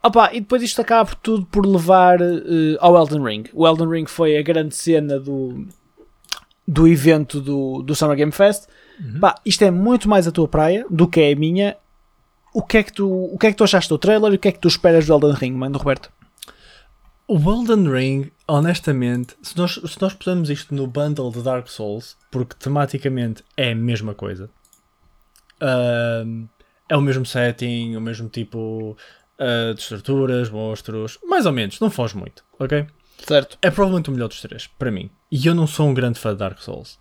Opa, 0.04 0.30
e 0.34 0.40
depois 0.40 0.62
isto 0.62 0.82
acaba 0.82 1.06
por 1.06 1.14
tudo 1.14 1.46
por 1.46 1.64
levar 1.64 2.20
eh, 2.20 2.76
ao 2.78 2.94
Elden 2.94 3.24
Ring. 3.24 3.44
O 3.54 3.66
Elden 3.66 3.88
Ring 3.88 4.06
foi 4.06 4.36
a 4.36 4.42
grande 4.42 4.74
cena 4.74 5.18
do, 5.18 5.66
do 6.68 6.86
evento 6.86 7.40
do, 7.40 7.82
do 7.82 7.94
Summer 7.94 8.14
Game 8.14 8.30
Fest. 8.30 8.68
Pá, 9.18 9.34
isto 9.46 9.64
é 9.64 9.70
muito 9.70 10.06
mais 10.06 10.28
a 10.28 10.30
tua 10.30 10.46
praia 10.46 10.84
do 10.90 11.08
que 11.08 11.20
é 11.20 11.32
a 11.32 11.36
minha. 11.36 11.76
O 12.52 12.62
que 12.62 12.76
é 12.76 12.82
que 12.82 12.92
tu, 12.92 13.10
o 13.10 13.38
que 13.38 13.46
é 13.46 13.50
que 13.50 13.56
tu 13.56 13.64
achaste 13.64 13.88
do 13.88 13.96
trailer 13.96 14.32
e 14.32 14.36
o 14.36 14.38
que 14.38 14.48
é 14.48 14.52
que 14.52 14.58
tu 14.58 14.68
esperas 14.68 15.06
do 15.06 15.14
Elden 15.14 15.32
Ring, 15.32 15.52
mano, 15.52 15.78
Roberto? 15.78 16.12
O 17.26 17.38
Elden 17.38 17.90
Ring, 17.90 18.30
honestamente, 18.46 19.34
se 19.40 19.56
nós, 19.56 19.72
se 19.72 20.00
nós 20.02 20.12
pusermos 20.12 20.50
isto 20.50 20.74
no 20.74 20.86
bundle 20.86 21.32
de 21.32 21.40
Dark 21.40 21.66
Souls, 21.68 22.14
porque 22.30 22.54
tematicamente 22.58 23.42
é 23.56 23.72
a 23.72 23.74
mesma 23.74 24.14
coisa, 24.14 24.50
ahm, 25.62 26.44
é 26.88 26.96
o 26.96 27.00
mesmo 27.00 27.24
setting, 27.24 27.96
o 27.96 28.00
mesmo 28.02 28.28
tipo 28.28 28.96
ah, 29.38 29.72
de 29.74 29.80
estruturas, 29.80 30.50
monstros, 30.50 31.18
mais 31.24 31.46
ou 31.46 31.52
menos, 31.52 31.80
não 31.80 31.90
foge 31.90 32.16
muito, 32.16 32.44
ok? 32.58 32.86
Certo. 33.26 33.58
É 33.62 33.70
provavelmente 33.70 34.10
o 34.10 34.12
melhor 34.12 34.28
dos 34.28 34.40
três, 34.40 34.66
para 34.66 34.90
mim. 34.90 35.10
E 35.30 35.46
eu 35.46 35.54
não 35.54 35.66
sou 35.66 35.88
um 35.88 35.94
grande 35.94 36.18
fã 36.18 36.32
de 36.32 36.38
Dark 36.38 36.58
Souls. 36.60 36.98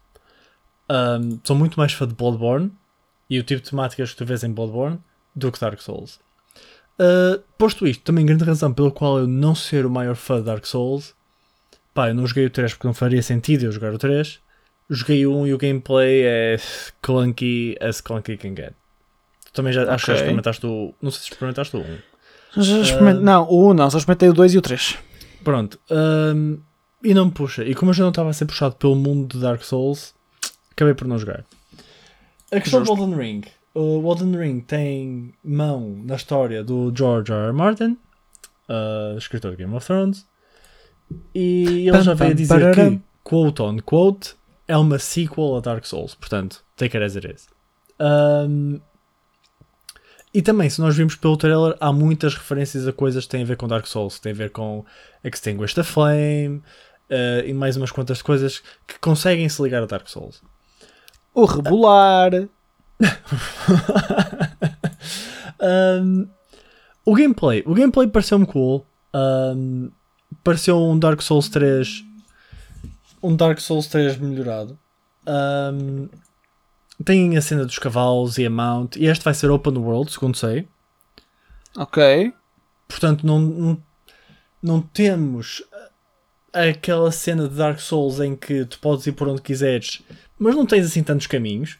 Ahm, 0.89 1.39
sou 1.43 1.55
muito 1.55 1.77
mais 1.77 1.93
fã 1.93 2.07
de 2.07 2.13
Bloodborne 2.13 2.71
e 3.29 3.39
o 3.39 3.43
tipo 3.43 3.61
de 3.61 3.69
temáticas 3.69 4.11
que 4.11 4.17
tu 4.17 4.25
vês 4.25 4.43
em 4.43 4.51
Bloodborne 4.51 4.99
do 5.35 5.51
que 5.51 5.59
Dark 5.59 5.79
Souls. 5.81 6.19
Uh, 6.99 7.41
posto 7.57 7.87
isto, 7.87 8.03
também 8.03 8.25
grande 8.25 8.43
razão 8.43 8.71
pela 8.71 8.91
qual 8.91 9.19
eu 9.19 9.27
não 9.27 9.55
ser 9.55 9.85
o 9.85 9.89
maior 9.89 10.15
fã 10.15 10.37
de 10.37 10.45
Dark 10.45 10.65
Souls. 10.65 11.15
Pá, 11.93 12.09
eu 12.09 12.15
não 12.15 12.25
joguei 12.25 12.45
o 12.45 12.49
3 12.49 12.73
porque 12.73 12.87
não 12.87 12.93
faria 12.93 13.21
sentido 13.21 13.65
eu 13.65 13.71
jogar 13.71 13.93
o 13.93 13.97
3. 13.97 14.39
Joguei 14.89 15.25
o 15.25 15.35
1 15.35 15.47
e 15.47 15.53
o 15.53 15.57
gameplay 15.57 16.23
é 16.23 16.57
clunky 17.01 17.75
as 17.79 18.01
clunky 18.01 18.37
can 18.37 18.55
get. 18.55 18.73
Tu 19.45 19.53
também 19.53 19.73
já 19.73 19.91
acho 19.91 20.05
que 20.05 20.11
já 20.11 20.17
experimentaste 20.17 20.65
o. 20.65 20.93
Não 21.01 21.11
sei 21.11 21.21
se 21.21 21.31
experimentaste 21.31 21.75
o 21.75 21.79
1. 21.79 21.97
Já 22.57 22.79
experimen- 22.79 23.15
Não, 23.21 23.43
o 23.49 23.69
1 23.69 23.73
não, 23.73 23.89
só 23.89 23.97
experimentei 23.97 24.29
o 24.29 24.33
2 24.33 24.53
e 24.53 24.57
o 24.57 24.61
3. 24.61 24.97
Pronto. 25.43 25.79
hum, 25.89 26.59
e 27.03 27.13
não 27.13 27.25
me 27.25 27.31
puxa. 27.31 27.63
E 27.63 27.73
como 27.75 27.89
eu 27.91 27.93
já 27.95 28.03
não 28.03 28.11
estava 28.11 28.29
a 28.29 28.33
ser 28.33 28.45
puxado 28.45 28.75
pelo 28.75 28.95
mundo 28.95 29.33
de 29.35 29.41
Dark 29.41 29.61
Souls, 29.63 30.13
acabei 30.71 30.93
por 30.93 31.07
não 31.07 31.17
jogar. 31.17 31.43
A 32.51 32.59
questão 32.61 32.79
Justo. 32.85 32.95
do 32.95 33.01
Elden 33.03 33.17
Ring. 33.17 33.41
O 33.73 34.09
Elden 34.11 34.37
Ring 34.37 34.59
tem 34.61 35.33
mão 35.43 35.99
na 36.05 36.15
história 36.15 36.63
do 36.63 36.93
George 36.95 37.31
R. 37.33 37.47
R. 37.47 37.53
Martin, 37.53 37.97
uh, 38.69 39.17
escritor 39.17 39.51
de 39.51 39.57
Game 39.57 39.73
of 39.75 39.85
Thrones, 39.85 40.25
e 41.33 41.87
ele 41.87 41.91
Pam, 41.91 42.01
já 42.03 42.13
veio 42.13 42.29
pam, 42.31 42.35
dizer 42.35 42.75
que, 42.75 43.01
quote 43.23 43.61
on 43.63 43.77
quote, 43.79 44.35
é 44.67 44.77
uma 44.77 44.99
sequel 44.99 45.55
a 45.57 45.59
Dark 45.59 45.85
Souls. 45.85 46.13
Portanto, 46.15 46.63
take 46.77 46.95
it 46.95 47.03
as 47.03 47.15
it 47.15 47.27
is. 47.27 47.47
Um, 47.99 48.79
e 50.33 50.41
também, 50.41 50.69
se 50.69 50.81
nós 50.81 50.95
vimos 50.95 51.15
pelo 51.15 51.37
trailer, 51.37 51.75
há 51.79 51.91
muitas 51.91 52.33
referências 52.35 52.87
a 52.87 52.93
coisas 52.93 53.25
que 53.25 53.31
têm 53.31 53.43
a 53.43 53.45
ver 53.45 53.57
com 53.57 53.67
Dark 53.67 53.85
Souls, 53.85 54.15
que 54.15 54.21
têm 54.21 54.31
a 54.31 54.35
ver 54.35 54.49
com 54.49 54.85
Extinguish 55.23 55.73
the 55.73 55.83
Flame 55.83 56.61
uh, 57.09 57.45
e 57.45 57.53
mais 57.53 57.77
umas 57.77 57.91
quantas 57.91 58.21
coisas 58.21 58.63
que 58.87 58.97
conseguem 58.99 59.47
se 59.47 59.61
ligar 59.61 59.83
a 59.83 59.85
Dark 59.85 60.07
Souls. 60.07 60.41
O 61.33 61.45
Rebolar. 61.45 62.31
Um, 65.63 66.27
o 67.05 67.15
gameplay, 67.15 67.63
o 67.65 67.73
gameplay 67.73 68.07
pareceu-me 68.07 68.45
cool. 68.45 68.85
Um, 69.13 69.91
pareceu 70.43 70.77
um 70.77 70.99
Dark 70.99 71.21
Souls 71.21 71.47
3, 71.47 72.03
um 73.21 73.35
Dark 73.35 73.59
Souls 73.59 73.87
3 73.87 74.17
melhorado. 74.17 74.77
Um, 75.25 76.09
tem 77.03 77.37
a 77.37 77.41
cena 77.41 77.65
dos 77.65 77.77
cavalos 77.77 78.37
e 78.37 78.45
a 78.45 78.49
mount, 78.49 78.95
e 78.95 79.05
este 79.05 79.23
vai 79.23 79.33
ser 79.33 79.51
open 79.51 79.77
world, 79.77 80.11
segundo 80.11 80.37
sei. 80.37 80.67
Ok. 81.75 82.33
Portanto, 82.87 83.25
não, 83.25 83.39
não, 83.39 83.83
não 84.61 84.81
temos 84.81 85.63
aquela 86.53 87.11
cena 87.11 87.49
de 87.49 87.55
Dark 87.55 87.79
Souls 87.79 88.19
em 88.19 88.35
que 88.35 88.65
tu 88.65 88.79
podes 88.79 89.07
ir 89.07 89.13
por 89.13 89.27
onde 89.27 89.41
quiseres, 89.41 90.03
mas 90.37 90.55
não 90.55 90.65
tens 90.65 90.85
assim 90.85 91.03
tantos 91.03 91.27
caminhos. 91.27 91.77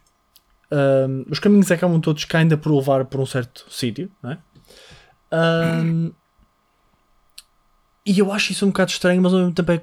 Um, 0.72 1.26
os 1.30 1.38
caminhos 1.38 1.72
acabam 1.72 2.02
todos 2.02 2.26
ainda 2.34 2.58
por 2.58 2.76
levar 2.76 3.06
por 3.06 3.20
um 3.20 3.26
certo 3.26 3.66
sítio, 3.70 4.12
não 4.24 4.32
é? 4.32 4.40
Um, 5.32 6.12
e 8.06 8.18
eu 8.18 8.32
acho 8.32 8.52
isso 8.52 8.66
um 8.66 8.70
bocado 8.70 8.92
estranho, 8.92 9.22
mas 9.22 9.34
ao 9.34 9.40
mesmo 9.40 9.54
tempo 9.54 9.72
é 9.72 9.78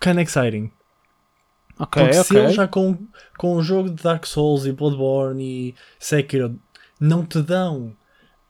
kind 0.00 0.16
of 0.16 0.22
exciting. 0.22 0.70
Ok, 1.78 2.02
Porque 2.02 2.14
se 2.14 2.20
ok. 2.32 2.40
eles 2.42 2.54
já 2.54 2.66
com, 2.68 2.96
com 3.36 3.56
o 3.56 3.62
jogo 3.62 3.90
de 3.90 4.02
Dark 4.02 4.24
Souls 4.26 4.64
e 4.66 4.72
Bloodborne 4.72 5.42
e 5.42 5.74
Sekiro 5.98 6.58
não 7.00 7.24
te 7.24 7.42
dão 7.42 7.94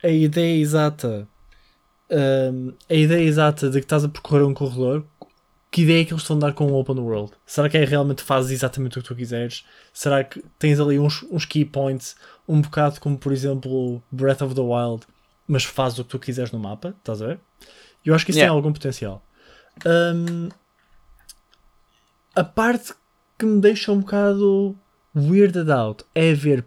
a 0.03 0.09
ideia 0.09 0.61
exata 0.61 1.29
hum, 2.11 2.73
a 2.89 2.95
ideia 2.95 3.23
exata 3.25 3.69
de 3.69 3.79
que 3.81 3.85
estás 3.85 4.05
a 4.05 4.09
percorrer 4.09 4.45
um 4.45 4.55
corredor, 4.55 5.05
que 5.71 5.83
ideia 5.83 6.03
é 6.03 6.05
que 6.05 6.13
eles 6.13 6.23
estão 6.23 6.37
a 6.37 6.41
dar 6.41 6.53
com 6.55 6.67
o 6.71 6.75
Open 6.79 6.99
World? 6.99 7.33
Será 7.45 7.69
que 7.69 7.77
é 7.77 7.85
realmente 7.85 8.23
fazes 8.23 8.51
exatamente 8.53 8.99
o 8.99 9.03
que 9.03 9.09
tu 9.09 9.15
quiseres? 9.17 9.65
Será 9.93 10.23
que 10.25 10.43
tens 10.59 10.79
ali 10.81 10.99
uns, 10.99 11.23
uns 11.25 11.45
key 11.45 11.65
points, 11.65 12.17
um 12.49 12.61
bocado 12.61 13.01
como 13.01 13.19
por 13.19 13.33
exemplo 13.33 14.03
Breath 14.11 14.43
of 14.43 14.55
the 14.55 14.61
Wild, 14.61 15.05
mas 15.49 15.65
fazes 15.65 15.99
o 15.99 16.05
que 16.05 16.11
tu 16.11 16.19
quiseres 16.19 16.53
no 16.53 16.59
mapa? 16.59 16.95
Estás 16.99 17.21
a 17.21 17.27
ver? 17.27 17.41
Eu 18.05 18.15
acho 18.15 18.25
que 18.25 18.31
isso 18.31 18.39
Yeah. 18.39 18.53
tem 18.53 18.57
algum 18.57 18.73
potencial. 18.73 19.23
Hum, 19.85 20.49
a 22.35 22.45
parte 22.45 22.95
que 23.39 23.47
me 23.47 23.61
deixa 23.61 23.93
um 23.93 24.01
bocado 24.01 24.77
weirded 25.15 25.71
out 25.71 26.05
é 26.15 26.33
ver 26.35 26.65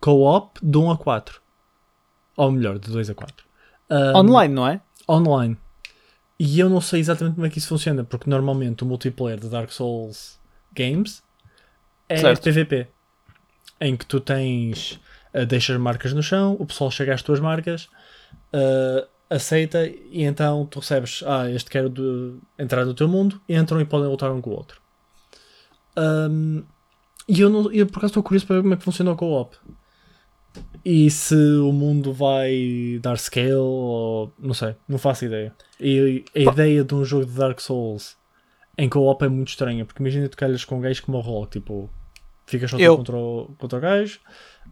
co-op 0.00 0.58
de 0.62 0.78
1 0.78 0.90
a 0.90 0.96
4. 0.98 1.40
Ou 2.36 2.50
melhor, 2.52 2.78
de 2.78 2.90
2 2.90 3.10
a 3.10 3.14
4. 3.14 3.44
Um, 3.90 4.16
Online, 4.18 4.54
não 4.54 4.66
é? 4.68 4.80
Online. 5.08 5.56
E 6.38 6.60
eu 6.60 6.68
não 6.70 6.80
sei 6.80 7.00
exatamente 7.00 7.34
como 7.34 7.46
é 7.46 7.50
que 7.50 7.58
isso 7.58 7.68
funciona, 7.68 8.04
porque 8.04 8.30
normalmente 8.30 8.84
o 8.84 8.86
multiplayer 8.86 9.40
de 9.40 9.48
Dark 9.48 9.70
Souls 9.72 10.38
Games 10.72 11.22
é 12.08 12.16
Certo. 12.18 12.42
PVP. 12.44 12.86
Em 13.80 13.96
que 13.96 14.06
tu 14.06 14.20
tens. 14.20 15.00
uh, 15.34 15.44
deixas 15.46 15.76
marcas 15.78 16.12
no 16.12 16.22
chão, 16.22 16.56
o 16.58 16.66
pessoal 16.66 16.90
chega 16.90 17.12
às 17.14 17.22
tuas 17.22 17.40
marcas, 17.40 17.88
uh, 18.54 19.06
aceita 19.30 19.86
e 19.86 20.22
então 20.24 20.64
tu 20.66 20.78
recebes. 20.80 21.22
Ah, 21.26 21.50
este 21.50 21.68
quero 21.70 21.88
de- 21.90 22.36
entrar 22.58 22.84
no 22.84 22.94
teu 22.94 23.08
mundo, 23.08 23.40
entram 23.48 23.80
e 23.80 23.84
podem 23.84 24.08
lutar 24.08 24.30
um 24.32 24.40
com 24.40 24.50
o 24.50 24.54
outro. 24.54 24.80
Um, 25.98 26.62
e 27.28 27.40
eu, 27.40 27.50
não, 27.50 27.70
eu 27.72 27.86
por 27.86 27.98
acaso 27.98 28.12
estou 28.12 28.22
curioso 28.22 28.46
para 28.46 28.56
ver 28.56 28.62
como 28.62 28.74
é 28.74 28.76
que 28.76 28.84
funciona 28.84 29.12
o 29.12 29.16
co-op. 29.16 29.56
E 30.84 31.10
se 31.10 31.34
o 31.34 31.72
mundo 31.72 32.12
vai 32.12 32.98
dar 33.02 33.18
scale 33.18 33.52
ou 33.54 34.32
não 34.38 34.54
sei, 34.54 34.74
não 34.88 34.96
faço 34.98 35.24
ideia. 35.26 35.54
E 35.78 36.24
a 36.34 36.44
Pá. 36.46 36.52
ideia 36.52 36.84
de 36.84 36.94
um 36.94 37.04
jogo 37.04 37.26
de 37.26 37.32
Dark 37.32 37.60
Souls 37.60 38.16
em 38.76 38.88
co-op 38.88 39.24
é 39.24 39.28
muito 39.28 39.48
estranha, 39.48 39.84
porque 39.84 40.02
imagina 40.02 40.28
tu 40.28 40.36
calhas 40.36 40.64
com 40.64 40.78
um 40.78 40.80
gajo 40.80 41.02
como 41.02 41.18
o 41.18 41.20
Rock, 41.20 41.58
tipo, 41.58 41.90
ficas 42.46 42.70
só 42.70 42.78
Eu. 42.78 42.96
contra 42.96 43.16
o, 43.16 43.54
contra 43.58 43.78
o 43.78 43.80
gajo, 43.82 44.20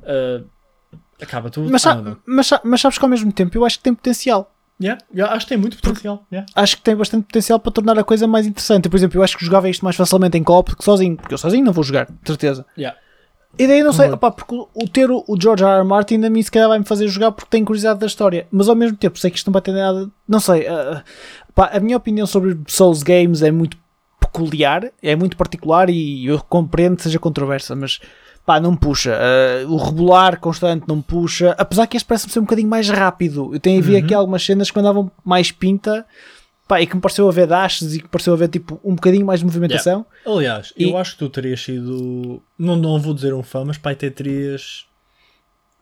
ah, 0.05 0.43
acaba 1.21 1.51
tudo. 1.51 1.71
Mas, 1.71 1.85
ah, 1.87 2.17
mas, 2.25 2.51
mas 2.65 2.81
sabes 2.81 2.99
que 2.99 3.05
ao 3.05 3.09
mesmo 3.11 3.33
tempo 3.33 3.57
eu 3.59 3.65
acho 3.65 3.79
que 3.79 3.85
tem 3.85 3.95
potencial. 3.95 4.56
Yeah, 4.81 5.01
yeah, 5.15 5.35
acho 5.35 5.47
que 5.47 5.49
tem 5.51 5.59
muito 5.59 5.79
potencial. 5.79 6.27
yeah. 6.31 6.47
Acho 6.55 6.77
que 6.77 6.83
tem 6.83 6.95
bastante 6.95 7.25
potencial 7.25 7.59
para 7.59 7.73
tornar 7.73 7.99
a 7.99 8.05
coisa 8.05 8.27
mais 8.27 8.47
interessante. 8.47 8.89
Por 8.91 8.97
exemplo, 8.97 9.19
eu 9.19 9.23
acho 9.23 9.37
que 9.39 9.45
jogava 9.45 9.69
isto 9.71 9.83
mais 9.85 9.97
facilmente 9.97 10.37
em 10.37 10.43
co-op 10.45 10.71
do 10.71 10.77
que 10.77 10.85
sozinho, 10.85 11.17
porque 11.17 11.33
eu 11.33 11.39
sozinho 11.39 11.65
não 11.65 11.73
vou 11.73 11.83
jogar, 11.83 12.07
de 12.07 12.15
certeza. 12.27 12.65
Yeah. 12.77 12.99
E 13.59 13.67
daí 13.67 13.83
não 13.83 13.93
sei, 13.95 14.11
opá, 14.11 14.31
porque 14.31 14.55
o- 14.55 14.69
ter 14.93 15.11
o, 15.11 15.25
George 15.41 15.65
R. 15.65 15.79
R. 15.79 15.85
Martin 15.85 16.23
a 16.25 16.29
mim 16.29 16.43
se 16.43 16.51
calhar 16.51 16.69
vai-me 16.69 16.85
fazer 16.85 17.09
jogar 17.09 17.33
porque 17.33 17.49
tenho 17.49 17.65
curiosidade 17.65 17.99
da 18.01 18.07
história, 18.07 18.47
mas 18.51 18.69
ao 18.69 18.75
mesmo 18.77 18.99
tempo 18.99 19.19
sei 19.19 19.31
que 19.31 19.39
isto 19.39 19.47
não 19.47 19.53
vai 19.55 19.63
ter 19.63 19.73
nada. 19.73 20.11
Não 20.29 20.41
sei, 20.41 20.67
pá, 21.55 21.71
a 21.73 21.81
minha 21.81 21.97
opinião 21.97 22.27
sobre 22.27 22.59
Souls 22.69 23.03
Games 23.03 23.41
é 23.41 23.51
muito 23.51 23.79
peculiar, 24.21 24.91
é 25.03 25.17
muito 25.17 25.39
particular 25.39 25.89
e 25.89 26.27
eu 26.27 26.39
compreendo 26.51 26.97
que 26.97 27.05
seja 27.05 27.19
controversa, 27.19 27.75
mas 27.75 27.99
pá, 28.47 28.59
não 28.61 28.75
puxa. 28.77 29.19
Uh, 29.67 29.73
o 29.73 29.77
rebolar 29.77 30.39
constante 30.41 30.85
não 30.89 31.03
puxa, 31.03 31.55
apesar 31.59 31.87
que 31.89 31.97
este 31.97 32.07
parece-me 32.07 32.33
ser 32.33 32.39
um 32.39 32.45
bocadinho 32.45 32.69
mais 32.69 32.89
rápido. 32.89 33.53
Eu 33.53 33.61
tenho 33.61 33.83
vi 33.83 33.93
Uhum. 33.93 33.99
aqui 33.99 34.15
algumas 34.15 34.43
cenas 34.45 34.71
que 34.71 34.79
andavam 34.79 35.11
mais 35.25 35.51
pinta. 35.53 36.07
Pá, 36.69 36.81
e 36.81 36.87
que 36.87 36.97
me 36.97 37.01
pareceu 37.01 37.29
haver 37.29 37.47
dashes 37.47 37.95
e 37.95 37.99
que 37.99 38.05
me 38.05 38.11
pareceu 38.11 38.33
haver 38.33 38.49
tipo 38.49 38.81
um 38.85 38.95
bocadinho 38.97 39.25
mais 39.25 39.39
de 39.41 39.47
movimentação. 39.47 40.05
Aliás, 40.27 40.73
E- 40.77 40.91
eu 40.91 40.97
acho 40.97 41.13
que 41.13 41.19
tu 41.19 41.29
terias 41.29 41.61
sido. 41.63 42.43
Não, 42.59 42.75
não 42.77 42.99
vou 42.99 43.15
dizer 43.15 43.33
um 43.35 43.43
fã, 43.43 43.65
mas 43.65 43.79
pai, 43.79 43.93
até 43.93 44.11
terias 44.11 44.85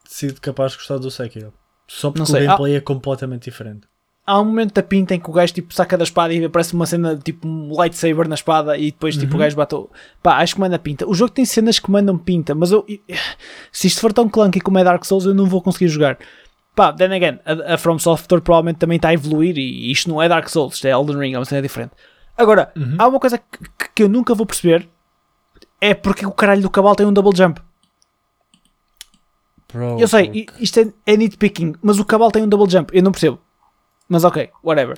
sido 0.07 0.40
capaz 0.40 0.72
de 0.72 0.79
gostar 0.79 0.98
do 0.98 1.11
Sekiro. 1.11 1.53
Só 1.88 2.11
porque 2.11 2.22
o 2.22 2.27
sei, 2.27 2.44
gameplay 2.46 2.77
é 2.77 2.81
completamente 2.81 3.44
diferente. 3.44 3.87
Há 4.26 4.40
um 4.40 4.44
momento 4.46 4.72
da 4.72 4.82
pinta 4.82 5.14
em 5.14 5.20
que 5.20 5.28
o 5.28 5.32
gajo 5.34 5.52
tipo, 5.52 5.74
saca 5.74 5.98
da 5.98 6.04
espada 6.04 6.32
e 6.32 6.42
aparece 6.42 6.72
uma 6.72 6.87
cena 6.87 7.14
tipo 7.16 7.46
um 7.46 7.76
lightsaber 7.76 8.26
na 8.26 8.34
espada 8.34 8.76
e 8.78 8.90
depois 8.90 9.16
tipo, 9.18 9.32
o 9.32 9.37
Uhum. 9.37 9.40
gajo 9.42 9.56
bate. 9.56 9.74
o- 9.74 9.90
Pá, 10.22 10.38
acho 10.38 10.54
que 10.54 10.60
manda 10.62 10.78
pinta. 10.78 11.06
O 11.06 11.12
jogo 11.14 11.30
tem 11.30 11.44
cenas 11.44 11.78
que 11.78 11.90
mandam 11.90 12.16
pinta, 12.16 12.54
mas 12.54 12.72
eu, 12.72 12.87
se 13.70 13.87
isto 13.87 14.00
for 14.00 14.14
tão 14.14 14.26
clunky 14.28 14.60
como 14.60 14.78
é 14.78 14.84
Dark 14.84 15.04
Souls, 15.04 15.26
eu 15.26 15.34
não 15.34 15.44
vou 15.44 15.60
conseguir 15.60 15.88
jogar. 15.88 16.16
Pá, 16.74 16.90
then 16.92 17.12
again, 17.14 17.38
a, 17.44 17.74
a 17.74 17.78
From 17.78 17.98
Software 17.98 18.40
provavelmente 18.40 18.78
também 18.78 18.96
está 18.96 19.08
a 19.10 19.12
evoluir 19.14 19.58
e 19.58 19.92
isto 19.92 20.08
não 20.08 20.22
é 20.22 20.26
Dark 20.28 20.48
Souls, 20.48 20.74
isto 20.74 20.87
é 20.87 20.90
Elden 20.90 21.18
Ring, 21.18 21.34
é 21.34 21.38
uma 21.38 21.44
cena 21.44 21.60
diferente. 21.60 21.92
Agora, 22.37 22.72
Uhum. 22.74 22.96
há 22.98 23.06
uma 23.06 23.20
coisa 23.20 23.37
que, 23.38 23.88
que- 23.94 24.02
eu 24.02 24.08
nunca 24.08 24.34
vou 24.34 24.46
perceber 24.46 24.88
é 25.82 25.92
porque 25.92 26.24
o 26.24 26.32
caralho 26.32 26.62
do 26.62 26.70
cavalo 26.70 26.96
tem 26.96 27.04
um 27.06 27.12
double 27.12 27.37
jump. 27.37 27.60
Bro, 29.72 29.98
Eu 30.00 30.08
sei, 30.08 30.26
porque- 30.46 30.62
isto 30.64 30.80
é, 30.80 30.92
é 31.12 31.16
nitpicking, 31.16 31.74
mas 31.82 31.98
o 31.98 32.04
cavalo 32.04 32.30
tem 32.30 32.42
um 32.42 32.48
double 32.48 32.70
jump, 32.70 32.90
eu 32.96 33.02
não 33.02 33.12
percebo. 33.12 33.38
Mas 34.14 34.22
ok, 34.22 34.48
whatever. 34.62 34.96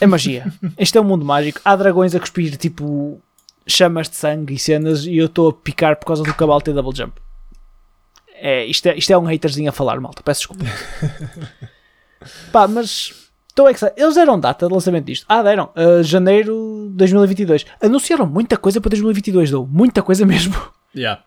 É 0.00 0.06
magia. 0.06 0.52
Este 0.76 0.98
é 0.98 1.00
um 1.00 1.04
mundo 1.04 1.24
mágico. 1.24 1.60
Há 1.64 1.76
dragões 1.76 2.12
a 2.14 2.18
cuspir 2.18 2.56
tipo 2.56 3.22
chamas 3.66 4.08
de 4.08 4.16
sangue 4.16 4.54
e 4.54 4.58
cenas 4.58 5.04
e 5.04 5.16
eu 5.16 5.26
estou 5.26 5.50
a 5.50 5.52
picar 5.52 5.96
por 5.96 6.06
causa 6.06 6.24
do 6.24 6.34
cavalo 6.34 6.60
ter 6.60 6.74
double 6.74 6.92
jump. 6.94 7.20
É, 8.34 8.64
isto, 8.66 8.86
é, 8.86 8.96
isto 8.96 9.12
é 9.12 9.18
um 9.18 9.28
haterzinho 9.28 9.68
a 9.68 9.72
falar, 9.72 10.00
malta. 10.00 10.22
Peço 10.24 10.40
desculpa. 10.40 10.64
Pá, 12.50 12.66
mas 12.66 13.30
estou 13.48 13.68
excited. 13.68 13.94
Eles 13.96 14.16
deram 14.16 14.40
data 14.40 14.66
de 14.66 14.72
lançamento 14.72 15.04
disto. 15.04 15.24
Ah, 15.28 15.42
deram. 15.42 15.70
Uh, 15.76 16.02
janeiro 16.02 16.88
de 16.90 16.96
2022. 16.96 17.64
Anunciaram 17.80 18.26
muita 18.26 18.56
coisa 18.56 18.80
para 18.80 18.90
2022, 18.90 19.52
dou. 19.52 19.66
Muita 19.66 20.02
coisa 20.02 20.26
mesmo. 20.26 20.54
Yeah. 20.96 21.22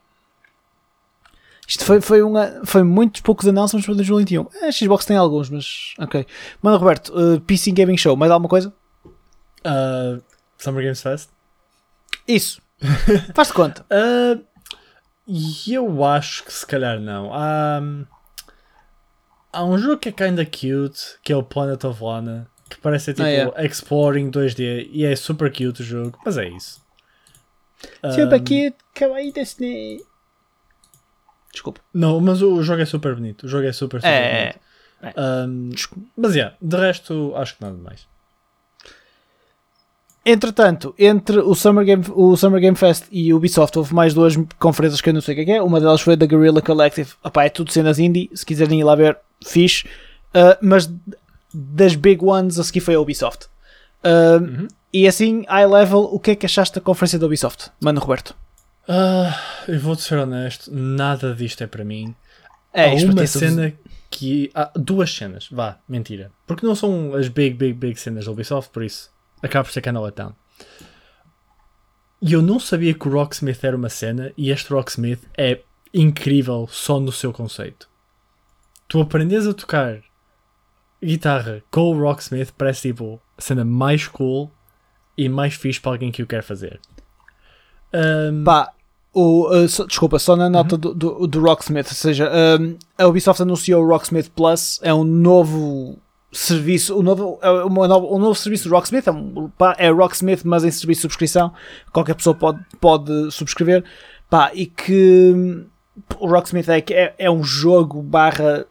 Isto 1.72 1.86
foi, 1.86 2.02
foi, 2.02 2.22
uma, 2.22 2.60
foi 2.66 2.84
muitos 2.84 3.22
poucos 3.22 3.48
announcements 3.48 3.86
para 3.86 3.96
2021. 3.96 4.46
A 4.62 4.66
É, 4.68 4.72
Xbox 4.74 5.06
tem 5.06 5.16
alguns, 5.16 5.50
mas 5.50 5.94
ok. 5.98 6.26
Mano, 6.62 6.76
Roberto, 6.78 7.14
uh, 7.18 7.40
PC 7.40 7.72
Gaming 7.72 7.96
Show, 7.96 8.18
mais 8.18 8.30
alguma 8.30 8.50
coisa? 8.50 8.74
Uh, 9.66 10.22
Summer 10.58 10.84
Games 10.84 11.02
Fest? 11.02 11.30
Isso. 12.28 12.62
Faz-te 13.34 13.54
conta. 13.54 13.86
Uh, 13.90 14.44
eu 15.66 16.04
acho 16.04 16.44
que 16.44 16.52
se 16.52 16.68
calhar 16.68 17.00
não. 17.00 17.34
Há, 17.34 17.80
há 19.54 19.64
um 19.64 19.78
jogo 19.78 19.96
que 19.98 20.10
é 20.10 20.12
kinda 20.12 20.44
cute, 20.46 21.20
que 21.24 21.32
é 21.32 21.38
o 21.38 21.42
Planet 21.44 21.82
of 21.86 22.04
Lana, 22.04 22.50
que 22.70 22.78
parece 22.80 23.06
ser 23.06 23.14
tipo 23.14 23.24
Ah, 23.26 23.30
yeah. 23.30 23.64
Exploring 23.64 24.30
2D 24.30 24.90
e 24.92 25.06
é 25.06 25.16
super 25.16 25.50
cute 25.50 25.82
o 25.82 25.86
jogo, 25.86 26.20
mas 26.26 26.38
é 26.38 26.50
isso. 26.50 26.82
Super 28.14 28.42
Um, 28.42 28.44
cute, 28.44 28.76
kawaii 28.94 29.32
desu 29.32 29.62
ne. 29.62 30.11
Desculpa. 31.52 31.82
Não, 31.94 32.20
mas 32.22 32.42
o 32.42 32.62
jogo 32.64 32.82
é 32.82 32.86
super 32.86 33.16
bonito. 33.16 33.44
O 33.46 33.48
jogo 33.50 33.66
é 33.66 33.74
super, 33.74 34.00
super 34.00 34.10
É, 34.10 34.56
bonito. 35.02 35.20
Um, 35.20 35.70
mas 36.16 36.36
yeah, 36.36 36.56
de 36.62 36.78
resto, 36.78 37.34
acho 37.36 37.58
que 37.58 37.64
nada 37.64 37.76
mais. 37.78 38.08
Entretanto, 40.24 40.94
entre 41.00 41.40
o 41.40 41.56
Summer, 41.56 41.84
Game, 41.84 42.04
o 42.14 42.38
Summer 42.38 42.62
Game 42.62 42.78
Fest 42.78 43.06
e 43.12 43.34
o 43.34 43.38
Ubisoft 43.38 43.76
houve 43.80 43.94
mais 43.96 44.14
duas 44.14 44.36
conferências 44.60 45.02
que 45.02 45.10
eu 45.10 45.14
não 45.16 45.22
sei 45.22 45.34
o 45.34 45.36
que 45.38 45.42
é 45.42 45.46
que 45.46 45.52
é. 45.54 45.62
Uma 45.62 45.80
delas 45.80 46.02
foi 46.02 46.16
da 46.16 46.28
Guerrilla 46.28 46.62
Collective. 46.62 47.14
Opá, 47.24 47.46
é 47.46 47.50
tudo 47.50 47.72
cenas 47.72 47.98
indie. 47.98 48.30
Se 48.34 48.46
quiserem 48.46 48.80
ir 48.80 48.84
lá 48.84 48.94
ver, 48.94 49.18
fixe. 49.44 49.88
Uh, 50.28 50.56
mas 50.62 50.88
das 51.52 51.96
big 51.96 52.24
ones 52.24 52.60
a 52.60 52.64
seguir 52.64 52.82
foi 52.82 52.94
a 52.96 53.00
Ubisoft. 53.00 53.46
Uh, 54.04 54.42
Uhum. 54.42 54.68
E 54.94 55.08
assim, 55.08 55.46
high 55.48 55.66
level, 55.68 56.02
o 56.12 56.20
que 56.20 56.32
é 56.32 56.36
que 56.36 56.46
achaste 56.46 56.76
da 56.76 56.82
conferência 56.82 57.18
da 57.18 57.26
Ubisoft? 57.26 57.72
Mano, 57.80 58.02
Roberto. 58.02 58.36
Ah, 58.88 59.64
eu 59.68 59.80
vou-te 59.80 60.02
ser 60.02 60.18
honesto, 60.18 60.72
nada 60.74 61.34
disto 61.36 61.64
é 61.64 61.68
para 61.68 61.84
mim. 61.84 62.16
É, 62.74 62.90
há 62.90 62.94
uma 63.06 63.24
é 63.24 63.28
cena 63.28 63.74
que. 64.10 64.52
Há 64.54 64.72
duas 64.76 65.14
cenas, 65.14 65.48
vá, 65.52 65.80
mentira. 65.88 66.32
Porque 66.48 66.66
não 66.66 66.76
são 66.76 67.14
as 67.14 67.28
big, 67.28 67.56
big, 67.56 67.74
big 67.74 68.00
cenas 68.00 68.26
da 68.26 68.32
Ubisoft, 68.32 68.72
por 68.72 68.84
isso 68.84 69.12
acaba 69.42 69.66
por 69.66 69.72
ser 69.72 69.82
kinda 69.82 70.00
letdown. 70.00 70.34
E 72.22 72.34
eu 72.34 72.42
não 72.42 72.60
sabia 72.60 72.94
que 72.94 73.08
o 73.08 73.12
Rocksmith 73.12 73.64
era 73.64 73.76
uma 73.76 73.90
cena 73.90 74.32
e 74.38 74.52
este 74.52 74.72
Rocksmith 74.72 75.28
é 75.36 75.62
incrível 75.94 76.68
só 76.70 77.00
no 77.00 77.12
seu 77.12 77.34
conceito. 77.34 77.90
Tu 78.88 79.02
aprendes 79.02 79.48
a 79.48 79.54
tocar 79.54 80.04
guitarra 81.04 81.64
com 81.72 81.96
o 81.96 82.00
Rocksmith 82.00 82.54
parece 82.56 82.90
tipo 82.90 83.20
a 83.38 83.42
cena 83.42 83.66
mais 83.66 84.08
cool 84.08 84.52
e 85.18 85.28
mais 85.28 85.56
fixe 85.56 85.80
para 85.80 85.94
alguém 85.94 86.12
que 86.12 86.22
o 86.22 86.28
quer 86.28 86.44
fazer. 86.44 86.80
Um, 87.94 88.44
Pá, 88.44 88.70
o, 89.14 89.50
uh, 89.54 89.68
só- 89.68 89.86
desculpa, 89.86 90.18
só 90.20 90.36
na 90.36 90.50
nota 90.50 90.78
do, 90.78 90.94
do, 90.94 91.28
do 91.28 91.42
Rocksmith, 91.42 91.88
ou 91.88 91.94
seja, 91.94 92.32
um, 92.60 92.78
a 92.98 93.08
Ubisoft 93.08 93.42
anunciou 93.42 93.84
o 93.84 93.88
Rocksmith 93.88 94.30
Plus, 94.36 94.80
é 94.82 94.94
um 94.94 95.04
novo 95.04 95.98
serviço, 96.32 96.98
um 96.98 97.02
novo, 97.04 97.38
é 97.42 97.50
uma 97.64 97.88
nova- 97.90 98.06
um 98.08 98.18
novo 98.20 98.36
serviço 98.36 98.70
do 98.70 98.74
Rocksmith, 98.76 99.06
é, 99.08 99.12
um, 99.12 99.50
pá, 99.58 99.76
é 99.78 99.90
Rocksmith, 99.92 100.42
mas 100.46 100.64
em 100.64 100.72
serviço 100.72 101.00
de 101.00 101.02
subscrição, 101.02 101.52
qualquer 101.92 102.16
pessoa 102.16 102.34
pode, 102.34 102.60
pode 102.80 103.32
subscrever, 103.32 103.84
pá, 104.30 104.50
e 104.54 104.66
que 104.66 105.66
o 106.18 106.28
Rocksmith 106.28 106.70
é, 106.70 106.78
é, 106.92 107.14
é 107.18 107.30
um 107.30 107.44
jogo 107.44 108.02
barra 108.02 108.66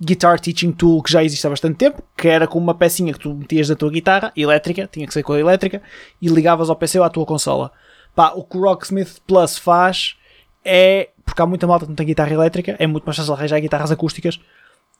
guitar 0.00 0.38
teaching 0.38 0.72
tool 0.72 1.02
que 1.02 1.12
já 1.12 1.22
existe 1.24 1.44
há 1.46 1.50
bastante 1.50 1.76
tempo, 1.76 2.02
que 2.16 2.28
era 2.28 2.46
com 2.46 2.58
uma 2.58 2.74
pecinha 2.74 3.12
que 3.12 3.18
tu 3.20 3.34
metias 3.34 3.66
da 3.68 3.74
tua 3.76 3.90
guitarra, 3.90 4.32
elétrica, 4.36 4.88
tinha 4.90 5.06
que 5.06 5.12
ser 5.12 5.22
com 5.24 5.32
a 5.32 5.40
elétrica, 5.40 5.82
e 6.20 6.28
ligavas 6.28 6.70
ao 6.70 6.76
PC 6.76 6.98
ou 7.00 7.04
à 7.04 7.10
tua 7.10 7.26
consola. 7.26 7.72
Pá, 8.14 8.32
o 8.34 8.44
que 8.44 8.56
o 8.56 8.60
Rocksmith 8.62 9.20
Plus 9.26 9.56
faz 9.58 10.16
é, 10.64 11.08
porque 11.24 11.40
há 11.40 11.46
muita 11.46 11.66
malta 11.66 11.86
que 11.86 11.90
não 11.90 11.96
tem 11.96 12.06
guitarra 12.06 12.32
elétrica, 12.32 12.76
é 12.78 12.86
muito 12.86 13.04
mais 13.04 13.16
fácil 13.16 13.32
arranjar 13.32 13.60
guitarras 13.60 13.90
acústicas, 13.90 14.38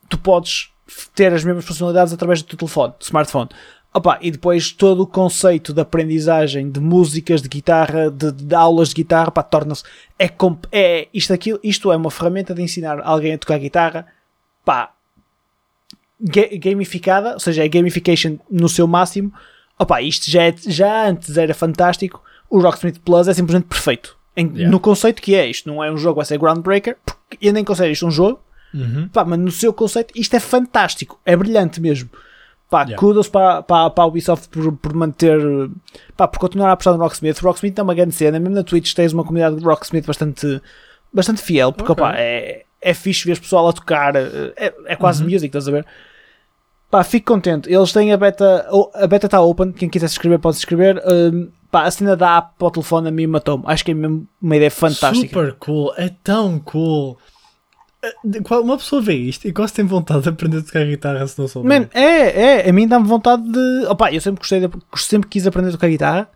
tu 0.08 0.18
podes 0.18 0.70
ter 1.14 1.32
as 1.32 1.44
mesmas 1.44 1.64
funcionalidades 1.64 2.12
através 2.12 2.42
do 2.42 2.48
teu 2.48 2.58
telefone, 2.58 2.94
smartphone. 3.00 3.48
Opa, 3.94 4.18
e 4.22 4.30
depois 4.30 4.72
todo 4.72 5.02
o 5.02 5.06
conceito 5.06 5.74
de 5.74 5.80
aprendizagem 5.82 6.70
de 6.70 6.80
músicas, 6.80 7.42
de 7.42 7.48
guitarra, 7.48 8.10
de, 8.10 8.32
de 8.32 8.54
aulas 8.54 8.88
de 8.88 8.94
guitarra, 8.94 9.30
pá, 9.30 9.42
torna-se. 9.42 9.84
É, 10.18 10.32
é 10.72 11.08
isto, 11.12 11.32
aquilo, 11.32 11.60
isto 11.62 11.92
é 11.92 11.96
uma 11.96 12.10
ferramenta 12.10 12.54
de 12.54 12.62
ensinar 12.62 13.00
alguém 13.02 13.34
a 13.34 13.38
tocar 13.38 13.58
guitarra, 13.58 14.06
pá, 14.64 14.92
ga- 16.18 16.48
gamificada, 16.54 17.34
ou 17.34 17.40
seja, 17.40 17.64
é 17.64 17.68
gamification 17.68 18.38
no 18.50 18.68
seu 18.68 18.86
máximo. 18.86 19.30
Opa, 19.78 20.00
isto 20.00 20.30
já, 20.30 20.44
é- 20.44 20.54
já 20.56 21.08
antes 21.08 21.36
era 21.36 21.52
fantástico. 21.52 22.22
O 22.54 22.60
Rocksmith 22.60 22.98
Plus 23.04 23.28
é 23.28 23.34
simplesmente 23.34 23.66
perfeito. 23.66 24.16
Em- 24.36 24.46
Yeah. 24.48 24.70
No 24.70 24.78
conceito 24.80 25.20
que 25.22 25.34
é, 25.34 25.46
isto 25.48 25.68
não 25.68 25.82
é 25.82 25.90
um 25.90 25.96
jogo, 25.96 26.16
vai 26.16 26.24
ser 26.24 26.38
groundbreaker, 26.38 26.96
porque 27.04 27.38
eu 27.40 27.52
nem 27.52 27.64
considero 27.64 27.92
isto 27.92 28.06
um 28.06 28.10
jogo, 28.10 28.40
uhum. 28.74 29.08
Pá, 29.12 29.24
mas 29.24 29.38
no 29.38 29.50
seu 29.50 29.72
conceito 29.72 30.12
isto 30.16 30.34
é 30.34 30.40
fantástico, 30.40 31.18
é 31.24 31.34
brilhante 31.36 31.80
mesmo. 31.80 32.08
Pá, 32.70 32.82
Yeah. 32.82 32.96
kudos 32.96 33.28
para, 33.28 33.62
para, 33.62 33.90
para 33.90 34.04
a 34.04 34.06
Ubisoft 34.06 34.48
por, 34.48 34.72
por 34.76 34.94
manter, 34.94 35.38
pá, 36.16 36.26
por 36.26 36.38
continuar 36.38 36.70
a 36.70 36.72
apostar 36.72 36.94
no 36.94 37.00
Rocksmith. 37.02 37.38
O 37.42 37.44
Rocksmith 37.46 37.78
é 37.78 37.82
uma 37.82 37.94
grande 37.94 38.14
cena, 38.14 38.38
mesmo 38.38 38.54
na 38.54 38.62
Twitch 38.64 38.94
tens 38.94 39.12
uma 39.12 39.22
comunidade 39.24 39.56
de 39.56 39.64
Rocksmith 39.64 40.06
bastante, 40.06 40.60
bastante 41.12 41.42
fiel, 41.42 41.72
porque 41.72 41.92
Ok. 41.92 42.02
opá, 42.04 42.14
é, 42.16 42.64
é 42.80 42.94
fixe 42.94 43.26
ver 43.26 43.38
pessoal 43.38 43.68
a 43.68 43.72
tocar, 43.74 44.16
é, 44.16 44.72
é 44.86 44.96
quase 44.96 45.22
Uhum. 45.22 45.28
music, 45.30 45.46
estás 45.48 45.68
a 45.68 45.70
ver? 45.70 45.86
Pá, 46.90 47.04
fico 47.04 47.32
contente. 47.32 47.72
Eles 47.72 47.92
têm 47.92 48.12
a 48.12 48.16
beta, 48.16 48.66
a 48.94 49.06
beta 49.06 49.26
está 49.26 49.40
open, 49.40 49.72
quem 49.72 49.88
quiser 49.88 50.08
se 50.08 50.14
inscrever 50.14 50.38
pode 50.38 50.56
se 50.56 50.60
inscrever. 50.62 51.02
Hum, 51.06 51.48
pá, 51.72 51.84
a 51.84 51.90
cena 51.90 52.14
da 52.14 52.36
app 52.36 52.52
para 52.58 52.68
o 52.68 52.70
telefone 52.70 53.08
a 53.08 53.10
mim 53.10 53.26
matou-me. 53.26 53.64
Acho 53.66 53.84
que 53.84 53.90
é 53.90 53.94
mesmo 53.94 54.28
uma 54.40 54.56
ideia 54.56 54.70
fantástica. 54.70 55.26
Super 55.26 55.54
cool, 55.54 55.92
é 55.96 56.10
tão 56.22 56.60
cool. 56.60 57.18
Eh, 58.02 58.14
Uma 58.60 58.76
pessoa 58.76 59.00
vê 59.00 59.14
isto 59.14 59.48
e 59.48 59.52
quase 59.52 59.72
tem 59.72 59.84
vontade 59.84 60.22
de 60.22 60.28
aprender 60.28 60.58
a 60.58 60.62
tocar 60.62 60.84
guitarra 60.84 61.26
se 61.26 61.38
não 61.38 61.48
souber. 61.48 61.80
Man, 61.80 61.88
é, 61.94 62.66
é, 62.66 62.70
a 62.70 62.72
mim 62.72 62.86
dá-me 62.86 63.06
vontade 63.06 63.42
de. 63.50 63.86
Opá, 63.88 64.12
eu 64.12 64.20
sempre 64.20 64.40
gostei, 64.40 64.60
de, 64.60 64.70
sempre 64.96 65.28
quis 65.30 65.46
aprender 65.46 65.70
a 65.70 65.72
tocar 65.72 65.88
guitarra. 65.88 66.28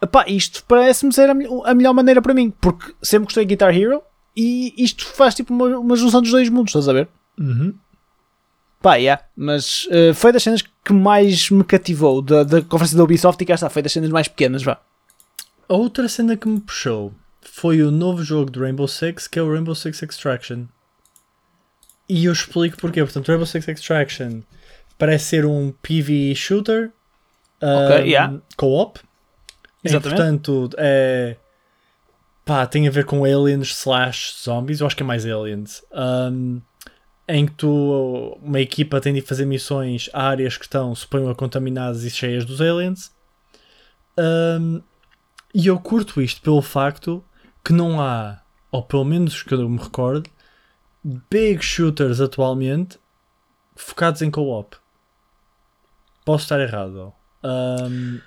Opá, 0.00 0.26
isto 0.28 0.62
parece-me 0.68 1.12
ser 1.12 1.30
a, 1.30 1.34
a 1.64 1.74
melhor 1.74 1.94
maneira 1.94 2.20
para 2.20 2.34
mim, 2.34 2.52
porque 2.60 2.92
sempre 3.02 3.24
gostei 3.24 3.46
de 3.46 3.48
Guitar 3.48 3.74
Hero 3.74 4.02
e 4.36 4.74
isto 4.76 5.06
faz 5.06 5.34
tipo 5.34 5.54
uma, 5.54 5.78
uma 5.78 5.96
junção 5.96 6.20
dos 6.20 6.30
dois 6.30 6.50
mundos, 6.50 6.70
estás 6.70 6.86
a 6.86 6.92
ver? 6.92 7.08
Uhum. 7.40 7.74
Pá, 8.86 8.94
yeah, 8.94 9.20
mas 9.34 9.88
eh, 9.90 10.14
foi 10.14 10.30
das 10.30 10.44
cenas 10.44 10.62
que 10.62 10.92
mais 10.92 11.50
me 11.50 11.64
cativou 11.64 12.22
da, 12.22 12.44
da 12.44 12.62
conferência 12.62 12.96
da 12.96 13.02
Ubisoft 13.02 13.42
e 13.42 13.44
cá 13.44 13.54
está, 13.54 13.68
foi 13.68 13.82
das 13.82 13.90
cenas 13.90 14.10
mais 14.10 14.28
pequenas, 14.28 14.62
vá. 14.62 14.80
A 15.68 15.74
outra 15.74 16.08
cena 16.08 16.36
que 16.36 16.46
me 16.46 16.60
puxou 16.60 17.12
foi 17.42 17.82
o 17.82 17.90
novo 17.90 18.22
jogo 18.22 18.48
do 18.48 18.60
Rainbow 18.60 18.86
Six, 18.86 19.26
que 19.26 19.40
é 19.40 19.42
o 19.42 19.52
Rainbow 19.52 19.74
Six 19.74 20.04
Extraction. 20.04 20.66
E 22.08 22.26
eu 22.26 22.32
explico 22.32 22.76
porquê. 22.76 23.02
Portanto, 23.02 23.26
Rainbow 23.26 23.44
Six 23.44 23.66
Extraction 23.66 24.42
parece 24.96 25.24
ser 25.24 25.46
um 25.46 25.72
PvE 25.82 26.36
shooter 26.36 26.92
Ok, 27.60 28.02
um, 28.02 28.06
yeah. 28.06 28.38
co-op. 28.56 29.00
E, 29.82 29.88
Exatamente. 29.88 30.16
portanto, 30.16 30.70
é. 30.78 31.34
Pá, 32.44 32.64
tem 32.68 32.86
a 32.86 32.90
ver 32.92 33.04
com 33.04 33.24
aliens 33.24 33.70
slash 33.70 34.36
zombies. 34.44 34.78
Eu 34.78 34.86
acho 34.86 34.94
que 34.94 35.02
é 35.02 35.06
mais 35.06 35.26
aliens. 35.26 35.82
Um, 35.90 36.60
em 37.28 37.46
que 37.46 37.54
tu, 37.54 38.38
uma 38.42 38.60
equipa 38.60 39.00
tem 39.00 39.12
de 39.12 39.20
fazer 39.20 39.44
missões 39.44 40.08
a 40.12 40.28
áreas 40.28 40.56
que 40.56 40.64
estão, 40.64 40.94
suponho, 40.94 41.34
contaminadas 41.34 42.04
e 42.04 42.10
cheias 42.10 42.44
dos 42.44 42.60
aliens. 42.60 43.12
Um, 44.18 44.80
e 45.54 45.66
eu 45.66 45.78
curto 45.78 46.20
isto 46.20 46.40
pelo 46.40 46.62
facto 46.62 47.24
que 47.64 47.72
não 47.72 48.00
há, 48.00 48.40
ou 48.70 48.82
pelo 48.82 49.04
menos 49.04 49.42
que 49.42 49.54
eu 49.54 49.68
me 49.68 49.78
recordo, 49.78 50.30
big 51.30 51.64
shooters 51.64 52.20
atualmente 52.20 52.98
focados 53.74 54.22
em 54.22 54.30
co-op. 54.30 54.76
Posso 56.24 56.44
estar 56.44 56.60
errado. 56.60 57.12
Um, 57.42 58.20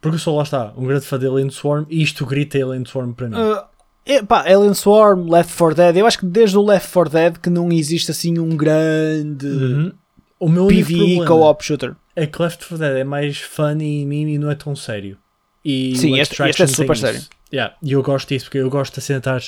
porque 0.00 0.16
eu 0.16 0.18
sou, 0.18 0.36
lá 0.36 0.42
está, 0.42 0.72
um 0.76 0.86
grande 0.86 1.06
fã 1.06 1.18
de 1.18 1.26
Alien 1.26 1.50
Swarm 1.50 1.86
e 1.88 2.02
isto 2.02 2.24
grita 2.24 2.58
Alien 2.58 2.84
Swarm 2.84 3.12
para 3.12 3.28
mim. 3.28 3.36
Uh, 3.36 3.64
é, 4.06 4.22
pá, 4.22 4.40
Alien 4.42 4.74
Swarm, 4.74 5.28
Left 5.30 5.54
4 5.56 5.74
Dead. 5.76 5.96
Eu 5.96 6.06
acho 6.06 6.18
que 6.18 6.26
desde 6.26 6.56
o 6.58 6.64
Left 6.64 6.92
4 6.92 7.12
Dead 7.12 7.36
que 7.38 7.50
não 7.50 7.70
existe 7.70 8.10
assim 8.10 8.38
um 8.38 8.56
grande 8.56 9.46
Uhum. 9.46 9.92
O 10.38 10.48
meu 10.48 10.66
PvE 10.68 11.24
co-op 11.26 11.62
shooter. 11.64 11.94
é 12.16 12.26
que 12.26 12.40
Left 12.42 12.60
4 12.66 12.78
Dead 12.78 12.96
é 12.98 13.04
mais 13.04 13.38
funny 13.38 14.02
e 14.02 14.06
meme 14.06 14.34
e 14.34 14.38
não 14.38 14.50
é 14.50 14.54
tão 14.54 14.74
sério. 14.74 15.18
E 15.62 15.94
Sim, 15.96 16.18
este- 16.18 16.42
este 16.42 16.62
é 16.62 16.66
super 16.66 16.96
sério. 16.96 17.18
isso. 17.18 17.28
Yeah, 17.52 17.74
E 17.82 17.92
eu 17.92 18.02
gosto 18.02 18.28
disso 18.28 18.46
porque 18.46 18.58
eu 18.58 18.70
gosto 18.70 18.94
de 18.94 19.00
sentar 19.02 19.42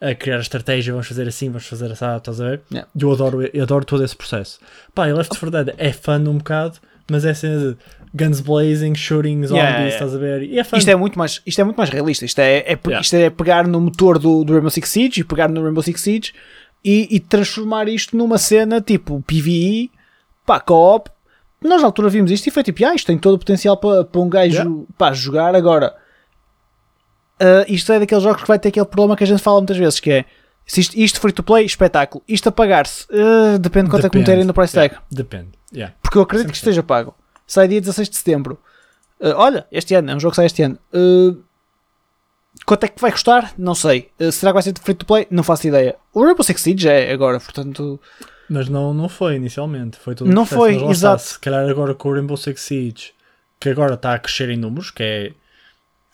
a 0.00 0.14
criar 0.14 0.36
a 0.36 0.40
estratégia, 0.40 0.92
vamos 0.92 1.08
fazer 1.08 1.26
assim, 1.28 1.48
vamos 1.48 1.66
fazer 1.66 1.90
assim, 1.90 2.04
estás 2.16 2.40
a 2.40 2.44
ver? 2.50 2.60
Yeah. 2.72 2.88
Eu 2.98 3.12
adoro, 3.12 3.42
eu 3.52 3.62
adoro 3.64 3.84
todo 3.84 4.02
esse 4.04 4.14
processo. 4.16 4.58
Pá, 4.94 5.08
e 5.08 5.12
Left 5.12 5.28
4 5.38 5.50
Dead 5.50 5.74
é 5.76 5.92
fun 5.92 6.20
um 6.28 6.38
bocado, 6.38 6.78
mas 7.10 7.24
é 7.26 7.34
cena 7.34 7.72
de 7.72 7.76
guns 8.14 8.40
blazing, 8.40 8.94
shooting 8.94 9.42
zombies, 9.44 9.50
Yeah, 9.52 9.70
yeah. 9.78 9.88
estás 9.94 10.14
a 10.14 10.18
ver? 10.18 10.42
E 10.42 10.58
é 10.58 10.64
fun. 10.64 10.76
Isto 10.76 10.90
é 10.90 10.96
muito 10.96 11.18
mais, 11.18 11.40
isto 11.46 11.60
é 11.60 11.64
muito 11.64 11.76
mais 11.76 11.90
realista. 11.90 12.24
Isto 12.24 12.38
é, 12.40 12.58
é, 12.58 12.78
Yeah. 12.86 13.00
isto 13.00 13.14
é 13.14 13.30
pegar 13.30 13.66
no 13.66 13.80
motor 13.80 14.18
do, 14.18 14.44
do 14.44 14.52
Rainbow 14.52 14.70
Six 14.70 14.88
Siege 14.88 15.20
e 15.20 15.24
pegar 15.24 15.48
no 15.48 15.62
Rainbow 15.62 15.82
Six 15.82 16.00
Siege 16.00 16.32
e, 16.84 17.08
e 17.10 17.20
transformar 17.20 17.88
isto 17.88 18.16
numa 18.16 18.38
cena 18.38 18.80
tipo 18.80 19.22
PvE, 19.26 19.90
pá, 20.46 20.60
co-op. 20.60 21.10
Nós 21.62 21.80
na 21.80 21.88
altura 21.88 22.08
vimos 22.08 22.30
isto 22.30 22.46
e 22.46 22.50
foi 22.50 22.62
tipo, 22.62 22.84
ah, 22.86 22.94
isto 22.94 23.06
tem 23.06 23.18
todo 23.18 23.34
o 23.34 23.38
potencial 23.38 23.76
para, 23.76 24.04
para 24.04 24.20
um 24.20 24.28
gajo 24.28 24.54
Yeah. 24.54 24.82
pá, 24.96 25.12
jogar. 25.12 25.54
Agora, 25.56 25.94
ah, 27.40 27.64
isto 27.68 27.92
é 27.92 27.98
daqueles 27.98 28.22
jogos 28.24 28.42
que 28.42 28.48
vai 28.48 28.58
ter 28.58 28.68
aquele 28.68 28.86
problema 28.86 29.16
que 29.16 29.24
a 29.24 29.26
gente 29.26 29.42
fala 29.42 29.58
muitas 29.60 29.76
vezes, 29.76 30.00
que 30.00 30.10
é 30.10 30.24
se 30.66 30.80
isto, 30.82 30.98
isto 30.98 31.20
free 31.20 31.32
to 31.32 31.42
play, 31.42 31.64
espetáculo. 31.64 32.22
Isto 32.28 32.50
a 32.50 32.52
pagar-se, 32.52 33.06
ah, 33.12 33.58
depende 33.58 33.86
de 33.86 33.90
quanto 33.90 34.06
é 34.06 34.10
que 34.10 34.18
Depende. 34.18 34.30
meterem 34.30 34.44
no 34.44 34.52
price 34.54 34.74
tag. 34.74 34.92
Yeah, 34.92 35.06
Depende. 35.10 35.48
Yeah. 35.74 35.94
Porque 36.02 36.18
eu 36.18 36.22
acredito 36.22 36.48
que 36.48 36.52
100%. 36.52 36.56
esteja 36.56 36.82
pago. 36.82 37.14
Sai 37.48 37.66
dia 37.66 37.80
16 37.80 38.10
de 38.10 38.16
setembro. 38.16 38.58
Uh, 39.18 39.34
olha, 39.34 39.66
este 39.72 39.94
ano, 39.94 40.10
é 40.10 40.14
um 40.14 40.20
jogo 40.20 40.32
que 40.32 40.36
sai 40.36 40.46
este 40.46 40.62
ano. 40.62 40.78
Uh, 40.92 41.42
quanto 42.66 42.84
é 42.84 42.88
que 42.88 43.00
vai 43.00 43.10
custar? 43.10 43.54
Não 43.56 43.74
sei. 43.74 44.10
Uh, 44.20 44.30
será 44.30 44.52
que 44.52 44.54
vai 44.54 44.62
ser 44.62 44.78
free 44.78 44.94
to 44.94 45.06
play? 45.06 45.26
Não 45.30 45.42
faço 45.42 45.66
ideia. 45.66 45.96
O 46.12 46.22
Rainbow 46.22 46.44
Six 46.44 46.60
Siege 46.60 46.88
é 46.88 47.10
agora, 47.10 47.40
portanto. 47.40 47.98
Mas 48.50 48.68
não, 48.68 48.92
não 48.92 49.08
foi 49.08 49.36
inicialmente. 49.36 49.96
Foi 49.96 50.14
todo 50.14 50.28
o 50.28 50.32
Não 50.32 50.44
foi, 50.44 50.76
exato. 50.76 50.92
Está, 50.92 51.18
se 51.18 51.38
calhar 51.38 51.68
agora 51.68 51.94
com 51.94 52.10
o 52.10 52.12
Rainbow 52.12 52.36
Six 52.36 52.60
Siege, 52.60 53.12
que 53.58 53.70
agora 53.70 53.94
está 53.94 54.12
a 54.12 54.18
crescer 54.18 54.50
em 54.50 54.56
números, 54.56 54.90
que 54.90 55.02
é 55.02 55.32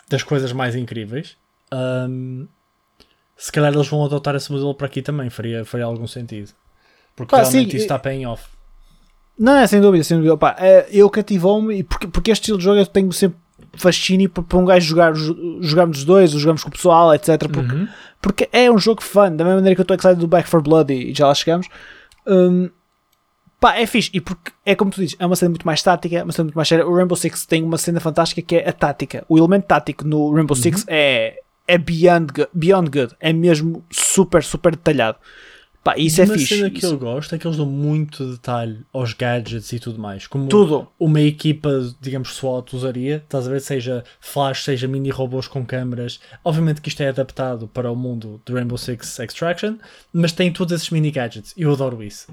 das 0.09 0.23
coisas 0.23 0.53
mais 0.53 0.77
incríveis, 0.77 1.37
hum, 2.09 2.47
se 3.37 3.51
calhar 3.51 3.73
eles 3.73 3.89
vão 3.89 4.05
adotar 4.05 4.37
esse 4.37 4.53
modelo 4.53 4.75
para 4.75 4.87
aqui 4.87 5.03
também. 5.03 5.29
Faria, 5.31 5.65
faria 5.65 5.85
algum 5.85 6.07
sentido. 6.07 6.53
Porque 7.17 7.31
Pá, 7.31 7.43
realmente 7.43 7.71
sim, 7.73 7.77
isso 7.77 7.85
está 7.85 7.99
paying 7.99 8.27
off. 8.27 8.54
Não, 9.39 9.57
é 9.57 9.67
sem 9.67 9.81
dúvida, 9.81 10.05
sem 10.05 10.17
dúvida. 10.17 10.37
Pá, 10.37 10.55
é, 10.59 10.87
eu 10.93 11.09
cativou-me, 11.11 11.79
e 11.79 11.83
porque, 11.83 12.07
porque 12.07 12.31
este 12.31 12.43
estilo 12.43 12.59
de 12.59 12.65
jogo 12.65 12.79
eu 12.79 12.87
tenho 12.87 13.13
sempre 13.13 13.39
fascínio 13.77 14.31
para, 14.31 14.43
para 14.45 14.59
um 14.59 14.65
gajo 14.65 14.87
jogar, 14.87 15.13
jo- 15.13 15.59
jogarmos 15.61 15.99
os 15.99 16.05
dois, 16.05 16.33
ou 16.35 16.39
jogamos 16.41 16.63
com 16.63 16.69
o 16.69 16.73
pessoal, 16.73 17.13
etc. 17.15 17.49
Porque, 17.51 17.75
Uhum. 17.75 17.89
porque 18.23 18.49
é 18.53 18.71
um 18.71 18.79
jogo 18.79 19.03
fun, 19.03 19.35
da 19.35 19.45
mesma 19.45 19.57
maneira 19.57 19.75
que 19.75 19.81
eu 19.81 19.83
estou 19.85 19.97
excited 19.97 20.21
do 20.21 20.29
Back 20.29 20.49
4 20.49 20.63
Blood 20.63 20.93
e 20.95 21.13
já 21.13 21.27
lá 21.27 21.35
chegamos. 21.35 21.67
Hum, 22.27 22.71
pá, 23.59 23.77
é 23.77 23.87
fixe, 23.87 24.11
e 24.15 24.21
porque 24.21 24.53
é 24.65 24.75
como 24.77 24.91
tu 24.93 25.01
dizes, 25.01 25.17
é 25.19 25.27
uma 25.27 25.35
cena 25.35 25.49
muito 25.51 25.67
mais 25.67 25.83
tática, 25.83 26.23
uma 26.23 26.33
cena 26.33 26.45
muito 26.45 26.55
mais 26.57 26.69
séria. 26.69 26.87
O 26.87 26.95
Rainbow 26.95 27.17
Six 27.17 27.45
tem 27.47 27.63
uma 27.65 27.77
cena 27.79 27.99
fantástica 27.99 28.41
que 28.41 28.57
é 28.57 28.69
a 28.69 28.73
tática. 28.73 29.25
O 29.29 29.37
elemento 29.37 29.65
tático 29.67 30.07
no 30.07 30.33
Rainbow 30.33 30.55
Six 30.57 30.85
é, 30.87 31.41
é 31.67 31.77
beyond, 31.77 32.29
beyond 32.53 32.89
good, 32.91 33.15
é 33.19 33.33
mesmo 33.33 33.85
super, 33.91 34.45
super 34.45 34.71
detalhado. 34.77 35.19
Pá, 35.85 35.99
isso 35.99 36.23
é 36.23 36.25
Uma 36.25 36.33
fixe. 36.39 36.57
cena 36.57 36.71
que 36.71 36.79
Isso- 36.79 36.87
eu 36.95 36.99
gosto 36.99 37.35
é 37.35 37.39
que 37.39 37.47
eles 37.47 37.59
dão 37.59 37.67
muito 37.67 38.25
detalhe 38.33 38.79
aos 38.91 39.13
gadgets 39.13 39.71
e 39.71 39.79
tudo 39.79 39.99
mais. 40.01 40.27
Como 40.27 40.49
Tudo. 40.49 40.89
uma 40.99 41.21
equipa, 41.21 41.69
digamos, 42.01 42.31
SWAT 42.37 42.73
usaria, 42.75 43.17
estás 43.17 43.47
a 43.47 43.51
ver? 43.51 43.61
Seja 43.61 44.03
flash, 44.19 44.65
seja 44.65 44.89
mini 44.89 45.11
robôs 45.11 45.47
com 45.47 45.63
câmaras. 45.63 46.21
Obviamente 46.43 46.81
que 46.81 46.89
isto 46.89 47.03
é 47.03 47.09
adaptado 47.11 47.69
para 47.69 47.93
o 47.93 47.95
mundo 47.97 48.41
do 48.47 48.55
Rainbow 48.55 48.79
Six 48.79 49.19
Extraction, 49.19 49.77
mas 50.11 50.33
tem 50.33 50.51
todos 50.51 50.73
esses 50.75 50.89
mini 50.89 51.11
gadgets. 51.11 51.53
Eu 51.55 51.71
adoro 51.75 52.03
isso. 52.03 52.29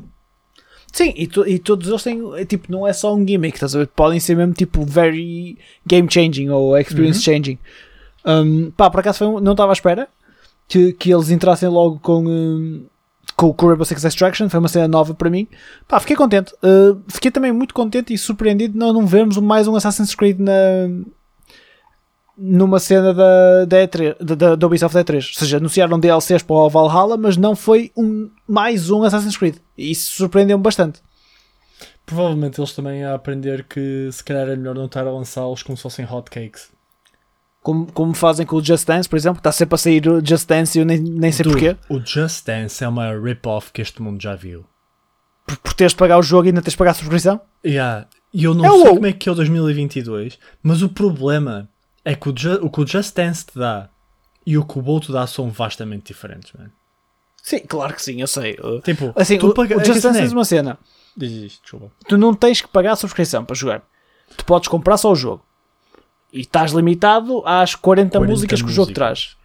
Sim, 0.93 1.13
e, 1.17 1.29
e 1.47 1.59
todos 1.59 1.89
eles 1.89 2.03
têm, 2.03 2.21
é, 2.35 2.45
tipo, 2.45 2.71
não 2.71 2.87
é 2.87 2.93
só 2.93 3.13
um 3.13 3.27
gimmick, 3.27 3.55
estás 3.57 3.75
a 3.75 3.79
ver? 3.79 3.87
Podem 3.87 4.19
ser 4.19 4.35
mesmo 4.35 4.53
tipo 4.53 4.85
very 4.85 5.57
game 5.85 6.07
changing 6.09 6.49
ou 6.49 6.77
experience 6.77 7.21
changing. 7.21 7.57
Um, 8.25 8.71
pá, 8.71 8.89
por 8.89 8.99
acaso 9.01 9.25
um- 9.25 9.39
não 9.41 9.51
estava 9.53 9.71
à 9.71 9.73
espera 9.73 10.07
que, 10.67 10.93
que 10.93 11.11
eles 11.13 11.29
entrassem 11.29 11.67
logo 11.69 11.99
com, 11.99 12.25
um, 12.25 12.85
com, 13.35 13.53
com 13.53 13.65
o 13.65 13.69
Rainbow 13.69 13.85
Six 13.85 14.03
Extraction, 14.03 14.49
foi 14.49 14.59
uma 14.59 14.67
cena 14.67 14.87
nova 14.87 15.13
para 15.13 15.29
mim. 15.29 15.47
Pá, 15.87 15.99
fiquei 15.99 16.15
contente. 16.15 16.53
Uh, 16.55 17.01
fiquei 17.07 17.31
também 17.31 17.51
muito 17.51 17.73
contente 17.73 18.13
e 18.13 18.17
surpreendido 18.17 18.73
de 18.73 18.79
nós 18.79 18.93
não 18.93 19.05
vermos 19.05 19.37
mais 19.37 19.67
um 19.67 19.75
Assassin's 19.75 20.13
Creed 20.13 20.39
na, 20.39 20.53
numa 22.37 22.79
cena 22.79 23.13
da, 23.13 23.65
da, 23.65 23.77
E3, 23.77 24.15
da, 24.19 24.35
da, 24.35 24.55
da 24.55 24.67
Ubisoft 24.67 24.97
E3. 24.97 25.15
Ou 25.15 25.21
seja, 25.21 25.57
anunciaram 25.57 25.99
DLCs 25.99 26.43
para 26.43 26.55
o 26.55 26.69
Valhalla, 26.69 27.17
mas 27.17 27.37
não 27.37 27.55
foi 27.55 27.91
um, 27.95 28.29
mais 28.47 28.89
um 28.89 29.03
Assassin's 29.03 29.37
Creed. 29.37 29.57
E 29.77 29.91
isso 29.91 30.15
surpreendeu-me 30.15 30.63
bastante. 30.63 31.01
Provavelmente 32.05 32.59
eles 32.59 32.73
também 32.73 33.03
a 33.03 33.13
aprender 33.13 33.63
que 33.63 34.09
se 34.11 34.23
calhar 34.23 34.49
é 34.49 34.55
melhor 34.55 34.75
não 34.75 34.85
estar 34.85 35.05
a 35.07 35.11
lançá-los 35.11 35.63
como 35.63 35.77
se 35.77 35.83
fossem 35.83 36.05
hotcakes. 36.05 36.69
Como, 37.61 37.85
como 37.91 38.13
fazem 38.15 38.45
com 38.45 38.55
o 38.55 38.63
Just 38.63 38.87
Dance, 38.87 39.07
por 39.07 39.15
exemplo, 39.17 39.37
está 39.39 39.51
sempre 39.51 39.75
a 39.75 39.77
sair 39.77 40.07
o 40.07 40.25
Just 40.25 40.47
Dance 40.47 40.77
e 40.77 40.81
eu 40.81 40.85
nem, 40.85 40.97
nem 40.99 41.31
sei 41.31 41.43
Dude, 41.43 41.53
porquê. 41.75 41.77
O 41.89 41.99
Just 42.03 42.45
Dance 42.45 42.83
é 42.83 42.87
uma 42.87 43.11
rip-off 43.13 43.71
que 43.71 43.81
este 43.81 44.01
mundo 44.01 44.19
já 44.21 44.35
viu. 44.35 44.65
Por, 45.45 45.57
por 45.57 45.73
teres 45.73 45.91
de 45.93 45.97
pagar 45.97 46.17
o 46.17 46.23
jogo 46.23 46.45
e 46.45 46.49
ainda 46.49 46.61
teres 46.61 46.73
de 46.73 46.77
pagar 46.77 46.91
a 46.91 46.95
subscrição. 46.95 47.39
Yeah. 47.63 48.07
E 48.33 48.43
eu 48.45 48.55
não 48.55 48.65
É 48.65 48.69
o 48.71 48.73
sei 48.73 48.83
WoW. 48.85 48.93
como 48.95 49.05
é 49.05 49.13
que 49.13 49.29
é 49.29 49.31
o 49.31 49.35
2022, 49.35 50.39
mas 50.63 50.81
o 50.81 50.89
problema 50.89 51.69
é 52.03 52.15
que 52.15 52.29
o, 52.29 52.33
o 52.63 52.69
que 52.71 52.81
o 52.81 52.87
Just 52.87 53.15
Dance 53.15 53.45
te 53.45 53.59
dá 53.59 53.89
e 54.43 54.57
o 54.57 54.65
que 54.65 54.79
o 54.79 54.81
WoW 54.83 54.99
te 54.99 55.11
dá 55.11 55.27
são 55.27 55.51
vastamente 55.51 56.07
diferentes, 56.07 56.51
man. 56.57 56.71
Sim, 57.43 57.59
claro 57.59 57.93
que 57.93 58.01
sim, 58.01 58.21
eu 58.21 58.27
sei. 58.27 58.57
Tipo, 58.83 59.13
Assim, 59.15 59.37
tu 59.37 59.49
o, 59.49 59.53
paga- 59.53 59.77
o 59.77 59.81
é 59.81 59.85
Just 59.85 59.97
a 59.99 60.01
cena 60.01 60.13
Dance 60.13 60.25
é- 60.25 60.33
é 60.33 60.37
uma 60.37 60.45
cena. 60.45 60.79
Diz 61.15 61.31
isto, 61.31 61.61
desculpa. 61.61 61.91
Tu 62.07 62.17
não 62.17 62.33
tens 62.33 62.61
que 62.61 62.67
pagar 62.67 62.93
a 62.93 62.95
subscrição 62.95 63.43
para 63.45 63.55
jogar. 63.55 63.83
Tu 64.35 64.45
podes 64.45 64.67
comprar 64.67 64.97
só 64.97 65.11
o 65.11 65.15
jogo. 65.15 65.43
E 66.33 66.41
estás 66.41 66.71
limitado 66.71 67.43
às 67.45 67.75
40, 67.75 68.11
40 68.17 68.31
músicas 68.31 68.61
que 68.61 68.67
o 68.69 68.71
jogo 68.71 68.93
traz. 68.93 69.35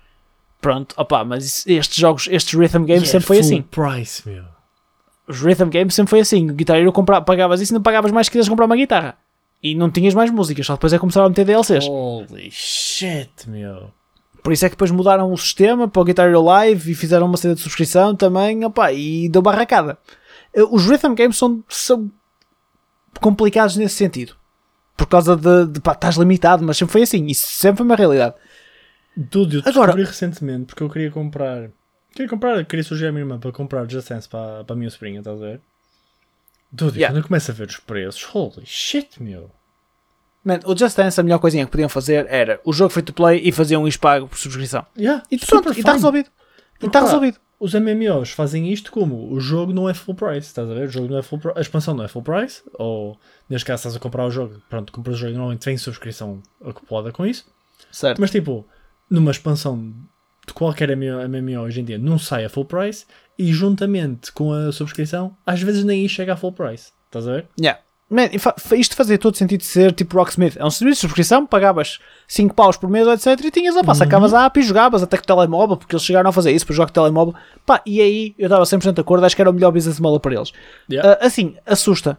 Pronto, 0.61 0.95
opá, 0.97 1.25
mas 1.25 1.67
estes 1.67 1.97
jogos, 1.97 2.29
estes 2.31 2.55
rhythm 2.59 2.85
games 2.85 3.05
é 3.09 3.13
sempre 3.13 3.27
foi 3.27 3.39
assim. 3.39 3.63
price, 3.63 4.29
meu. 4.29 4.45
Os 5.29 5.41
rhythm 5.41 5.69
games 5.69 5.95
sempre 5.95 6.11
foi 6.11 6.21
assim. 6.21 6.51
O 6.51 6.55
Guitar 6.55 6.77
Hero 6.79 6.93
compra, 6.93 7.21
pagavas 7.21 7.61
isso 7.61 7.73
e 7.73 7.75
não 7.75 7.83
pagavas 7.83 8.13
mais 8.13 8.29
que 8.29 8.33
querias 8.33 8.49
comprar 8.49 8.67
uma 8.67 8.77
guitarra. 8.77 9.17
E 9.63 9.75
não 9.75 9.91
tinhas 9.91 10.15
mais 10.15 10.31
músicas, 10.31 10.67
só 10.67 10.75
depois 10.75 10.93
é 10.93 10.97
que 10.97 11.01
começaram 11.01 11.27
a 11.27 11.29
meter 11.29 11.45
DLCs. 11.45 11.87
Holy 11.89 12.49
shit, 12.53 13.49
meu. 13.49 13.91
Por 14.43 14.53
isso 14.53 14.65
é 14.65 14.69
que 14.69 14.75
depois 14.77 14.93
mudaram 14.93 15.33
o 15.33 15.37
sistema 15.37 15.89
para 15.89 16.01
o 16.01 16.05
Guitar 16.05 16.29
Hero 16.29 16.43
Live 16.43 16.93
e 16.93 16.95
fizeram 16.95 17.27
uma 17.27 17.37
cena 17.37 17.55
de 17.57 17.61
subscrição 17.61 18.15
também, 18.15 18.65
opá, 18.65 18.93
e 18.93 19.29
deu 19.29 19.43
barracada. 19.43 19.99
Eh, 20.55 20.63
Os 20.63 20.87
rhythm 20.87 21.15
games 21.15 21.37
são, 21.37 21.65
são 21.69 22.09
complicados 23.21 23.77
nesse 23.77 23.97
sentido. 23.97 24.35
Por 24.97 25.07
causa 25.07 25.37
de, 25.37 25.67
de 25.67 25.81
pá, 25.81 25.93
estás 25.93 26.17
limitado, 26.17 26.65
mas 26.65 26.77
sempre 26.77 26.93
foi 26.93 27.03
assim, 27.03 27.27
isso 27.27 27.47
sempre 27.49 27.79
foi 27.79 27.87
uma 27.87 27.97
realidade. 27.97 28.35
Dude, 29.17 29.57
eu 29.57 29.61
Agora- 29.67 29.87
descobri 29.93 30.05
recentemente 30.05 30.67
porque 30.67 30.83
eu 30.83 30.91
queria 30.91 31.11
comprar. 31.11 31.69
Queria 32.13 32.29
comprar, 32.29 32.65
queria 32.65 32.83
sugerir 32.83 33.09
à 33.09 33.13
minha 33.13 33.23
irmã 33.25 33.39
para 33.39 33.53
comprar 33.53 33.89
Just 33.91 34.09
Dance 34.09 34.27
para, 34.29 34.65
para 34.65 34.75
a 34.75 34.77
minha 34.79 34.91
sobrinha, 34.91 35.19
estás 35.19 35.37
a 35.41 35.45
ver? 35.45 35.61
Dude, 36.73 36.99
Yeah. 36.99 37.13
quando 37.13 37.23
eu 37.23 37.29
começo 37.29 37.51
a 37.51 37.55
ver 37.55 37.69
os 37.69 37.77
preços, 37.77 38.27
holy 38.35 38.65
shit, 38.65 39.23
meu. 39.23 39.51
Man, 40.45 40.61
o 40.65 40.77
Just 40.77 40.97
Dance, 40.97 41.19
a 41.21 41.23
melhor 41.23 41.39
coisinha 41.39 41.65
que 41.65 41.71
podiam 41.71 41.89
fazer 41.89 42.27
era 42.29 42.61
o 42.65 42.73
jogo 42.73 42.91
free 42.91 43.03
to 43.03 43.13
play 43.13 43.41
e 43.45 43.53
faziam 43.53 43.85
um 43.85 43.91
pago 44.01 44.29
por 44.29 44.39
subscrição. 44.39 44.87
Yeah, 44.97 45.23
E 45.31 45.39
pronto, 45.39 45.73
e 45.73 45.79
está 45.79 45.93
resolvido. 45.93 46.31
E 46.83 46.87
está 46.87 47.01
resolvido. 47.01 47.39
Os 47.59 47.73
MMOs 47.75 48.31
fazem 48.31 48.71
isto 48.71 48.93
como? 48.93 49.33
O 49.33 49.41
jogo 49.41 49.73
não 49.73 49.89
é 49.89 49.95
full 49.95 50.15
price, 50.15 50.47
estás 50.49 50.71
a 50.71 50.75
ver? 50.75 50.89
O 50.89 50.91
jogo 50.91 51.09
não 51.09 51.19
é 51.19 51.23
full 51.23 51.39
price, 51.39 51.59
a 51.59 51.61
expansão 51.61 51.95
não 51.95 52.05
é 52.05 52.09
full 52.09 52.23
price, 52.23 52.63
ou 52.75 53.19
neste 53.49 53.65
caso 53.65 53.81
estás 53.81 53.97
a 53.97 53.99
comprar 53.99 54.27
o 54.27 54.31
jogo, 54.31 54.61
pronto, 54.69 54.93
compras 54.93 55.17
o 55.17 55.19
jogo 55.19 55.33
normalmente 55.33 55.65
vem 55.65 55.79
subscrição 55.79 56.43
acoplada 56.63 57.11
com 57.13 57.25
isso, 57.25 57.47
Certo. 57.91 58.21
mas 58.21 58.31
tipo, 58.31 58.67
numa 59.09 59.31
expansão 59.31 59.95
de 60.47 60.53
qualquer 60.53 60.95
MMO 60.97 61.61
hoje 61.63 61.81
em 61.81 61.85
dia 61.85 61.99
não 61.99 62.19
sai 62.19 62.45
a 62.45 62.49
full 62.51 62.67
price 62.67 63.07
e 63.39 63.53
juntamente 63.53 64.33
com 64.33 64.53
a 64.53 64.71
subscrição, 64.71 65.35
às 65.47 65.63
vezes 65.63 65.83
nem 65.83 66.07
chega 66.09 66.35
a 66.35 66.37
full 66.37 66.53
price, 66.53 66.93
estás 67.07 67.27
a 67.27 67.33
ver? 67.33 67.49
Yeah. 67.59 67.81
Man, 68.09 68.29
isto 68.77 68.95
fazia 68.95 69.19
todo 69.19 69.37
sentido 69.37 69.61
de 69.61 69.67
ser 69.67 69.93
tipo 69.93 70.17
Rocksmith. 70.17 70.57
É 70.57 70.65
um 70.65 70.71
serviço 70.71 70.99
de 70.99 71.01
subscrição, 71.01 71.45
pagavas 71.45 71.99
5 72.29 72.55
paus 72.55 72.77
por 72.77 72.89
mês, 72.89 73.07
etc. 73.09 73.45
E 73.45 73.51
tinhas 73.51 73.75
lá, 73.75 73.83
pá, 73.83 73.95
sacavas 73.97 74.33
a 74.33 74.45
app 74.45 74.61
e 74.61 74.63
jogavas 74.63 75.03
até 75.03 75.17
com 75.17 75.25
o 75.25 75.27
telemóvel, 75.27 75.77
porque 75.77 75.95
eles 75.95 76.05
chegaram 76.05 76.31
a 76.31 76.33
fazer 76.33 76.53
isso 76.53 76.65
para 76.65 76.77
jogar 76.77 76.91
telemóvel. 76.91 77.35
Pá, 77.65 77.83
e 77.85 78.01
aí 78.01 78.35
eu 78.39 78.47
estava 78.47 78.63
100% 78.63 78.93
de 78.93 79.01
acordo, 79.01 79.27
acho 79.27 79.35
que 79.35 79.43
era 79.43 79.51
o 79.51 79.53
melhor 79.53 79.73
business 79.73 79.99
model 79.99 80.21
para 80.21 80.37
eles. 80.37 80.53
Yeah. 80.89 81.19
Ah, 81.21 81.27
assim, 81.27 81.57
assusta. 81.67 82.17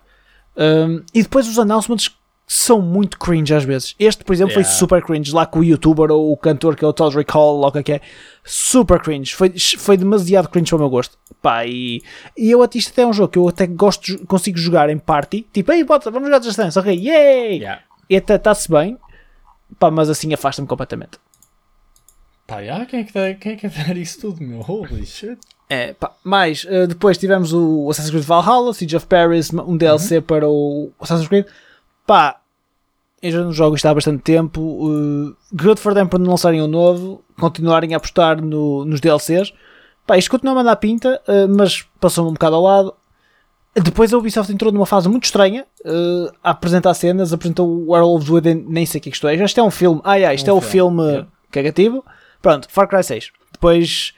Um, 0.58 1.04
e 1.14 1.24
depois 1.24 1.48
os 1.48 1.58
announcements 1.58 2.12
são 2.50 2.82
muito 2.82 3.20
cringe 3.20 3.54
às 3.54 3.66
vezes. 3.66 3.94
Este, 4.00 4.24
por 4.24 4.32
exemplo, 4.34 4.54
foi 4.54 4.62
Yeah. 4.64 4.78
super 4.80 5.04
cringe. 5.04 5.34
Lá 5.34 5.46
com 5.46 5.60
o 5.60 5.64
youtuber 5.66 6.10
ou 6.10 6.32
o 6.32 6.38
cantor 6.38 6.78
que 6.78 6.86
é 6.86 6.88
o 6.88 6.94
Todd 6.94 7.14
Recall, 7.14 7.58
ou 7.58 7.68
o 7.68 7.72
que 7.74 7.80
é 7.80 7.84
que 7.84 7.92
é. 7.92 8.02
Super 8.46 9.02
cringe. 9.02 9.36
Foi, 9.36 9.54
foi 9.78 9.98
demasiado 9.98 10.48
cringe 10.48 10.70
para 10.70 10.78
o 10.78 10.80
meu 10.80 10.90
gosto. 10.90 11.18
Pá, 11.42 11.66
e, 11.66 12.02
e 12.38 12.50
eu 12.50 12.64
até 12.64 12.78
isto 12.80 12.92
até 12.92 13.02
é 13.02 13.06
um 13.06 13.12
jogo 13.12 13.28
que 13.34 13.38
eu 13.38 13.50
até 13.50 13.68
gosto, 13.68 14.26
consigo 14.26 14.58
jogar 14.58 14.90
em 14.90 14.98
party. 14.98 15.46
Tipo, 15.52 15.74
ei, 15.74 15.84
bota, 15.84 16.10
vamos 16.10 16.30
jogar 16.30 16.42
Just 16.42 16.58
Dance, 16.58 16.80
ok, 16.80 16.94
yay! 16.96 17.58
Yeah. 17.58 17.82
E 18.10 18.16
até 18.16 18.36
está-se 18.36 18.72
bem. 18.72 18.98
Pá, 19.78 19.92
mas 19.92 20.10
assim 20.10 20.34
afasta-me 20.34 20.68
completamente. 20.70 21.20
Pá, 22.48 22.60
yeah, 22.62 22.86
quem, 22.86 23.02
é 23.02 23.04
que 23.04 23.14
dá, 23.14 23.34
quem 23.34 23.52
é 23.52 23.56
que 23.58 23.68
dar 23.68 23.98
isso 23.98 24.22
tudo, 24.22 24.42
meu? 24.42 24.62
Holy 24.66 25.06
shit. 25.06 25.38
É, 25.70 25.92
pá, 25.92 26.14
mais, 26.24 26.66
eh, 26.70 26.88
depois 26.88 27.18
tivemos 27.18 27.52
o 27.52 27.90
Assassin's 27.92 28.12
Creed 28.12 28.24
Valhalla, 28.24 28.74
Siege 28.74 28.96
of 28.96 29.06
Paris, 29.06 29.52
um 29.52 29.76
DLC 29.76 30.22
para 30.22 30.48
o 30.48 30.90
Assassin's 30.98 31.28
Creed. 31.28 31.46
Pá, 32.08 32.40
eu 33.22 33.32
já 33.32 33.44
não 33.44 33.52
jogo 33.52 33.76
isto 33.76 33.86
há 33.88 33.94
bastante 33.94 34.24
tempo. 34.24 34.60
Uh, 34.62 35.36
good 35.54 35.80
for 35.80 35.94
them 35.94 36.08
por 36.08 36.20
não 36.20 36.32
lançarem 36.32 36.62
um 36.62 36.68
novo, 36.68 37.24
continuarem 37.40 37.94
a 37.94 37.98
apostar 37.98 38.42
no- 38.42 38.86
nos 38.86 39.00
DLCs. 39.00 39.54
Pá, 40.08 40.18
isto 40.18 40.32
continua 40.32 40.54
a 40.54 40.56
mandar 40.56 40.78
pinta, 40.78 41.22
eh, 41.28 41.48
mas 41.48 41.82
passou-me 42.00 42.30
um 42.30 42.34
bocado 42.34 42.56
ao 42.56 42.62
lado. 42.64 42.94
Depois 43.76 44.14
a 44.14 44.18
Ubisoft 44.18 44.52
entrou 44.52 44.72
numa 44.72 44.86
fase 44.86 45.10
muito 45.10 45.26
estranha 45.26 45.66
eh, 45.86 46.32
a 46.42 46.52
apresentar 46.52 46.94
cenas, 46.94 47.34
apresentou 47.34 47.68
o 47.68 47.92
Werewolves 47.92 48.30
Within, 48.30 48.66
nem 48.70 48.86
sei 48.86 49.00
o 49.00 49.02
que 49.04 49.10
é 49.10 49.12
isto 49.12 49.28
é. 49.28 49.36
Isto 49.36 49.60
é 49.60 49.64
um 49.64 49.70
filme, 49.70 50.00
ah, 50.06 50.16
yeah, 50.16 50.34
isto 50.34 50.48
Um 50.48 50.56
é 50.56 50.58
o 50.58 50.62
filme, 50.62 50.98
filme 51.02 51.12
yeah. 51.12 51.28
cagativo. 51.52 52.06
Pronto, 52.42 52.68
Far 52.72 52.88
Cry 52.88 53.04
6. 53.04 53.32
Depois 53.52 54.14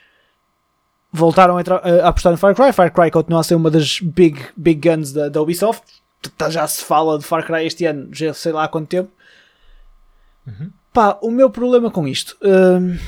voltaram 1.12 1.56
a, 1.56 1.60
entrar- 1.60 1.84
a 1.84 2.08
apostar 2.08 2.30
no 2.32 2.38
Far 2.38 2.54
Cry. 2.54 2.72
Far 2.72 2.92
Cry 2.92 3.10
continua 3.10 3.40
a 3.40 3.42
ser 3.42 3.56
uma 3.56 3.70
das 3.70 3.98
big, 4.00 4.40
big 4.56 4.88
guns 4.88 5.12
da, 5.12 5.28
da 5.28 5.42
Ubisoft. 5.42 5.82
Tá- 6.36 6.50
Já 6.50 6.66
se 6.66 6.84
fala 6.84 7.18
de 7.18 7.24
Far 7.24 7.44
Cry 7.46 7.64
este 7.66 7.84
ano, 7.86 8.08
já 8.12 8.32
sei 8.34 8.52
lá 8.52 8.64
há 8.64 8.68
quanto 8.68 8.88
tempo. 8.88 9.10
Pá, 10.92 11.18
o 11.22 11.30
meu 11.30 11.48
problema 11.50 11.90
com 11.90 12.06
isto. 12.08 12.36
hum, 12.42 12.98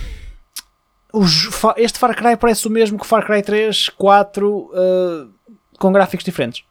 os 1.13 1.49
este 1.77 1.99
Far 1.99 2.17
Cry 2.17 2.37
parece 2.37 2.67
o 2.67 2.71
mesmo 2.71 2.99
que 2.99 3.07
Far 3.07 3.27
Cry 3.27 3.43
3, 3.43 3.89
4, 3.91 4.49
uh, 4.49 5.31
com 5.79 5.93
gráficos 5.93 6.25
diferentes. 6.25 6.65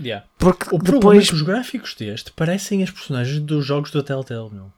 Yeah. 0.00 0.26
Porque 0.38 0.64
O 0.74 0.78
problema 0.78 0.98
depois. 0.98 1.24
é 1.26 1.28
que 1.28 1.34
os 1.34 1.42
gráficos 1.42 1.94
deste 1.94 2.32
parecem 2.32 2.82
as 2.82 2.90
personagens 2.90 3.38
dos 3.40 3.64
jogos 3.64 3.90
da 3.92 4.02
Telltale, 4.02 4.50
meu. 4.50 4.72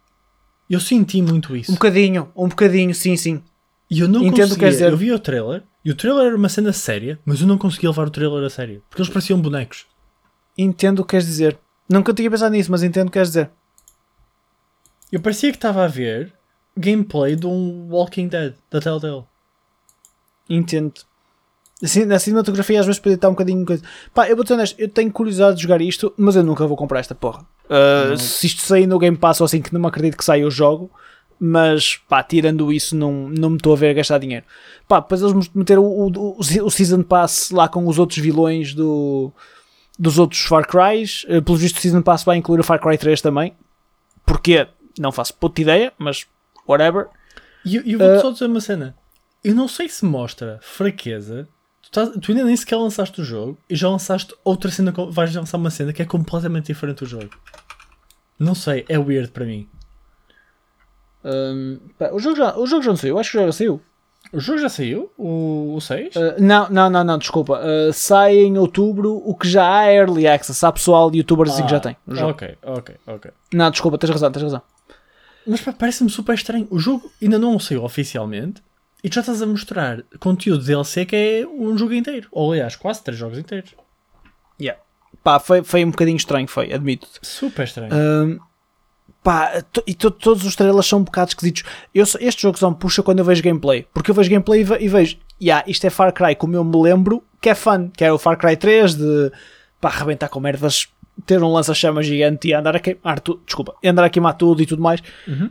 Eu 0.69 0.81
senti 0.81 1.23
muito 1.23 1.57
isso. 1.57 1.71
Um 1.71 1.75
bocadinho, 1.75 2.31
um 2.37 2.49
bocadinho, 2.49 2.95
sim, 2.95 3.17
sim. 3.17 3.43
E 3.91 4.01
eu 4.01 4.09
não 4.09 4.23
Entendo 4.23 4.49
conseguia. 4.49 4.69
dizer. 4.71 4.91
Eu 4.93 4.97
vi 4.97 5.13
o 5.13 5.19
trailer 5.19 5.63
e 5.85 5.91
o 5.91 5.95
trailer 5.95 6.27
era 6.27 6.37
uma 6.37 6.49
cena 6.49 6.73
séria, 6.73 7.19
mas 7.25 7.41
eu 7.41 7.47
não 7.47 7.57
conseguia 7.59 7.89
levar 7.91 8.07
o 8.07 8.11
trailer 8.11 8.45
a 8.45 8.51
sério. 8.51 8.83
Porque 8.89 9.01
eles 9.03 9.13
pareciam 9.13 9.41
bonecos. 9.41 9.87
Entendo 10.57 11.01
o 11.01 11.05
que 11.05 11.11
queres 11.11 11.27
dizer. 11.27 11.59
Nunca 11.89 12.15
tinha 12.15 12.31
pensado 12.31 12.53
nisso, 12.53 12.71
mas 12.71 12.83
entendo 12.83 13.09
o 13.09 13.11
que 13.11 13.15
queres 13.15 13.29
dizer. 13.29 13.51
Eu 15.11 15.21
parecia 15.21 15.51
que 15.51 15.57
estava 15.57 15.85
a 15.85 15.89
ver 15.89 16.33
gameplay 16.77 17.37
de 17.37 17.47
um 17.47 17.89
Walking 17.91 18.29
Dead 18.29 18.55
da 18.71 18.81
Telltale. 18.81 19.25
Entendo. 20.49 20.95
Assim, 21.83 22.05
na 22.05 22.19
cinematografia 22.19 22.81
às 22.81 22.87
vezes 22.87 23.01
podia 23.01 23.17
estar 23.17 23.29
um 23.29 23.33
bocadinho. 23.33 23.65
coisa. 23.65 23.83
Pá, 24.13 24.29
eu 24.29 24.37
vou 24.37 24.47
ser 24.47 24.55
honesto, 24.55 24.79
eu 24.79 24.89
tenho 24.89 25.13
curiosidade 25.13 25.57
de 25.57 25.63
jogar 25.63 25.81
isto, 25.81 26.13
mas 26.17 26.37
eu 26.37 26.43
nunca 26.43 26.67
vou 26.67 26.77
comprar 26.77 27.01
esta 27.01 27.15
porra. 27.15 27.47
Uh, 27.65 28.17
se 28.17 28.47
isto 28.47 28.63
sair 28.63 28.87
no 28.87 28.99
Game 28.99 29.17
Pass 29.17 29.41
ou 29.41 29.45
assim, 29.45 29.61
que 29.61 29.73
não 29.73 29.81
me 29.81 29.87
acredito 29.87 30.17
que 30.17 30.25
saia, 30.25 30.43
eu 30.43 30.51
jogo. 30.51 30.91
Mas 31.39 31.97
pá, 32.09 32.23
tirando 32.23 32.73
isso, 32.73 32.97
não, 32.97 33.29
não 33.29 33.51
me 33.51 33.57
estou 33.57 33.73
a 33.73 33.77
ver 33.77 33.91
a 33.91 33.95
gastar 33.95 34.19
dinheiro. 34.19 34.47
Pá, 34.89 35.01
depois 35.01 35.21
eles 35.21 35.51
meteram 35.53 35.85
o, 35.85 36.07
o, 36.07 36.39
o 36.39 36.71
Season 36.71 37.03
Pass 37.03 37.51
lá 37.51 37.69
com 37.69 37.87
os 37.87 37.99
outros 37.99 38.19
vilões 38.19 38.73
do, 38.73 39.33
dos 39.99 40.19
outros 40.19 40.41
Far 40.43 40.67
Crys. 40.67 41.25
Uh, 41.25 41.43
pelo 41.43 41.57
visto, 41.57 41.77
o 41.77 41.81
Season 41.81 42.03
Pass 42.03 42.25
vai 42.25 42.37
incluir 42.37 42.61
o 42.61 42.65
Far 42.65 42.81
Cry 42.81 42.99
3 42.99 43.21
também. 43.21 43.55
Porquê? 44.27 44.67
Não 44.99 45.13
faço 45.13 45.35
puta 45.35 45.61
ideia, 45.61 45.93
mas 45.99 46.27
whatever. 46.69 47.09
E 47.65 47.77
eu, 47.77 47.83
eu 47.85 47.99
vou-te 47.99 48.19
Uh, 48.19 48.21
só 48.23 48.31
dizer 48.31 48.47
uma 48.47 48.61
cena. 48.61 48.97
Eu 49.43 49.55
não 49.55 49.69
sei 49.69 49.89
se 49.89 50.05
mostra 50.05 50.59
fraqueza. 50.63 51.49
Tu, 51.83 51.87
estás- 51.87 52.11
tu 52.21 52.33
ainda 52.33 52.45
nem 52.45 52.57
sequer 52.57 52.77
lançaste 52.77 53.21
o 53.21 53.25
jogo 53.25 53.59
e 53.69 53.77
já 53.77 53.89
lançaste 53.89 54.35
outra 54.45 54.71
cena. 54.71 54.93
Vais 55.11 55.35
lançar 55.35 55.59
uma 55.59 55.71
cena 55.71 55.93
que 55.93 56.01
é 56.01 56.05
completamente 56.05 56.67
diferente 56.67 56.99
do 57.01 57.07
jogo. 57.07 57.31
Não 58.39 58.55
sei, 58.55 58.85
é 58.89 58.99
weird 58.99 59.31
para 59.31 59.45
mim. 59.45 59.69
Um, 61.25 61.79
pá, 61.99 62.11
o, 62.13 62.19
jogo 62.19 62.37
já, 62.37 62.57
o 62.57 62.67
jogo 62.67 62.83
já 62.83 62.91
não 62.91 62.97
saiu, 62.97 63.19
acho 63.19 63.31
que 63.31 63.37
o 63.37 63.41
jogo 63.41 63.53
já 63.53 63.59
saiu. 63.59 63.81
O 64.35 64.41
jogo 64.41 64.59
já 64.59 64.69
saiu? 64.69 65.13
O, 65.17 65.75
o 65.77 65.81
6? 65.81 66.17
Uh, 66.17 66.21
não, 66.39 66.69
não, 66.69 66.91
não, 66.91 67.05
não, 67.05 67.19
desculpa. 67.19 67.61
Uh, 67.61 67.93
sai 67.93 68.37
em 68.37 68.59
outubro 68.59 69.23
o 69.25 69.35
que 69.35 69.49
já 69.49 69.67
há 69.67 69.93
Early 69.93 70.27
Access. 70.27 70.65
Há 70.65 70.73
pessoal 70.73 71.11
de 71.11 71.19
youtubers 71.19 71.53
assim 71.53 71.65
que 71.65 71.71
já 71.71 71.81
tem. 71.81 71.97
o 72.07 72.15
jogo. 72.15 72.31
Ok, 72.31 72.59
ok, 72.63 72.95
ok. 73.07 73.31
Não, 73.53 73.71
desculpa, 73.71 73.97
tens 73.99 74.11
razão, 74.11 74.31
tens 74.33 74.43
razão. 74.43 74.63
Mas 75.47 75.61
pá, 75.61 75.73
parece-me 75.73 76.11
super 76.11 76.35
estranho. 76.35 76.67
O 76.71 76.79
jogo 76.79 77.11
ainda 77.23 77.39
não 77.39 77.59
saiu 77.59 77.85
oficialmente 77.85 78.63
e 79.03 79.09
tu 79.09 79.15
já 79.15 79.21
estás 79.21 79.43
a 79.43 79.47
mostrar 79.47 80.03
conteúdo 80.19 80.65
DLC 80.65 81.05
que 81.05 81.15
é 81.15 81.47
um 81.47 81.77
jogo 81.77 81.95
inteiro. 81.95 82.29
Ou 82.33 82.53
aliás, 82.53 82.75
quase 82.75 83.03
três 83.05 83.19
jogos 83.19 83.39
inteiros. 83.39 83.75
Yeah. 84.61 84.81
Pá, 85.23 85.39
foi, 85.39 85.63
foi 85.63 85.85
um 85.85 85.91
bocadinho 85.91 86.17
estranho, 86.17 86.49
foi, 86.49 86.73
admito. 86.73 87.07
Super 87.23 87.65
estranho. 87.65 87.93
Pá, 89.25 89.65
e 89.87 89.95
to- 89.95 90.11
todos 90.13 90.45
os 90.45 90.55
trailers 90.55 90.87
são 90.87 91.01
um 91.01 91.03
bocado 91.05 91.31
esquisitos. 91.31 91.65
Eu, 91.93 92.05
este 92.21 92.43
jogo 92.43 92.57
só 92.59 92.71
me 92.71 92.77
puxa 92.77 93.03
quando 93.03 93.19
eu 93.19 93.25
vejo 93.25 93.43
gameplay. 93.43 93.85
Porque 93.93 94.11
eu 94.11 94.15
vejo 94.15 94.31
gameplay 94.31 94.61
e, 94.61 94.65
ve- 94.65 94.79
e 94.81 94.87
vejo, 94.89 95.17
yeah, 95.43 95.65
isto 95.67 95.85
é 95.87 95.91
Far 95.91 96.13
Cry 96.13 96.37
como 96.37 96.55
eu 96.55 96.63
me 96.63 96.77
lembro, 96.81 97.25
que 97.41 97.49
é 97.49 97.55
fun. 97.55 97.89
Que 97.97 98.05
era 98.05 98.15
o 98.15 98.19
Far 98.19 98.37
Cry 98.39 98.57
3 98.57 98.95
de 98.95 99.33
pá, 99.81 99.89
arrebentar 99.89 100.29
com 100.29 100.39
merdas, 100.39 100.87
ter 101.27 101.43
um 101.43 101.51
lança-chama 101.53 102.03
gigante 102.03 102.49
e 102.49 102.55
andar 102.55 102.77
a 102.77 102.79
queimar 102.81 103.19
tudo. 103.21 103.41
Desculpa, 103.47 103.75
e 103.83 103.89
andar 103.89 104.05
a 104.05 104.11
queimar 104.11 104.35
tudo 104.37 104.63
e 104.63 104.67
tudo 104.67 104.83
mais. 104.83 105.01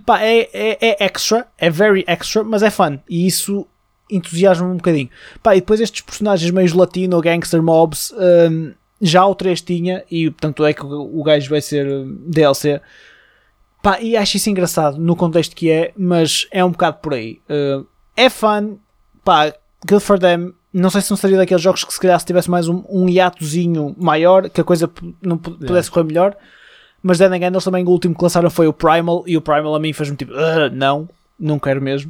Pá, 0.06 0.22
é, 0.22 0.50
é, 0.54 0.78
é 0.82 1.06
extra, 1.06 1.48
é 1.58 1.70
very 1.70 2.04
extra, 2.08 2.44
mas 2.44 2.62
é 2.64 2.70
fun. 2.70 3.00
E 3.10 3.26
isso 3.28 3.66
entusiasma-me 4.12 4.74
um 4.74 4.78
bocadinho. 4.78 5.10
Pá, 5.42 5.56
e 5.56 5.60
depois 5.62 5.80
estes 5.82 6.02
personagens 6.02 6.52
meio 6.52 6.78
latino, 6.78 7.20
gangster 7.22 7.62
mobs, 7.64 8.14
hum, 8.52 8.72
já 9.02 9.26
o 9.26 9.34
3 9.34 9.60
tinha, 9.62 10.04
e 10.12 10.30
portanto 10.30 10.64
é 10.66 10.74
que 10.74 10.86
o 10.86 11.20
o 11.20 11.24
gajo 11.24 11.50
vai 11.50 11.62
ser 11.62 11.88
hum, 11.88 12.18
DLC. 12.28 12.80
Pá, 13.84 14.00
e 14.00 14.16
acho 14.16 14.38
isso 14.38 14.50
engraçado 14.50 14.98
no 14.98 15.14
contexto 15.16 15.54
que 15.56 15.70
é, 15.70 15.92
mas 15.98 16.48
é 16.52 16.64
um 16.64 16.72
bocado 16.72 16.98
por 17.02 17.14
aí. 17.14 17.42
Uh, 17.50 17.86
é 18.16 18.30
fun, 18.30 18.78
pá, 19.26 19.54
good 19.86 20.02
for 20.04 20.18
them. 20.18 20.54
Não 20.74 20.90
sei 20.90 21.02
se 21.02 21.12
não 21.12 21.18
seria 21.18 21.38
daqueles 21.38 21.62
jogos 21.62 21.84
que 21.84 21.94
se 21.94 22.00
calhar 22.00 22.18
se 22.20 22.26
tivesse 22.26 22.50
mais 22.50 22.68
um, 22.70 22.82
um 22.90 23.10
hiatozinho 23.10 23.94
maior, 24.00 24.50
que 24.50 24.62
a 24.62 24.64
coisa 24.64 24.90
não 25.22 25.38
pudesse 25.38 25.92
correr 25.92 26.06
melhor. 26.06 26.36
Mas 27.04 27.18
then 27.18 27.34
again, 27.34 27.48
eles 27.48 27.64
também 27.66 27.84
o 27.84 27.90
último 27.90 28.16
que 28.16 28.24
lançaram 28.24 28.50
foi 28.50 28.68
o 28.68 28.74
Primal, 28.74 29.24
e 29.28 29.36
o 29.36 29.42
Primal 29.42 29.76
a 29.76 29.80
mim 29.80 29.92
fez-me 29.92 30.16
tipo, 30.16 30.34
"Ah, 30.34 30.70
não, 30.72 31.10
não 31.38 31.60
quero 31.60 31.82
mesmo. 31.82 32.10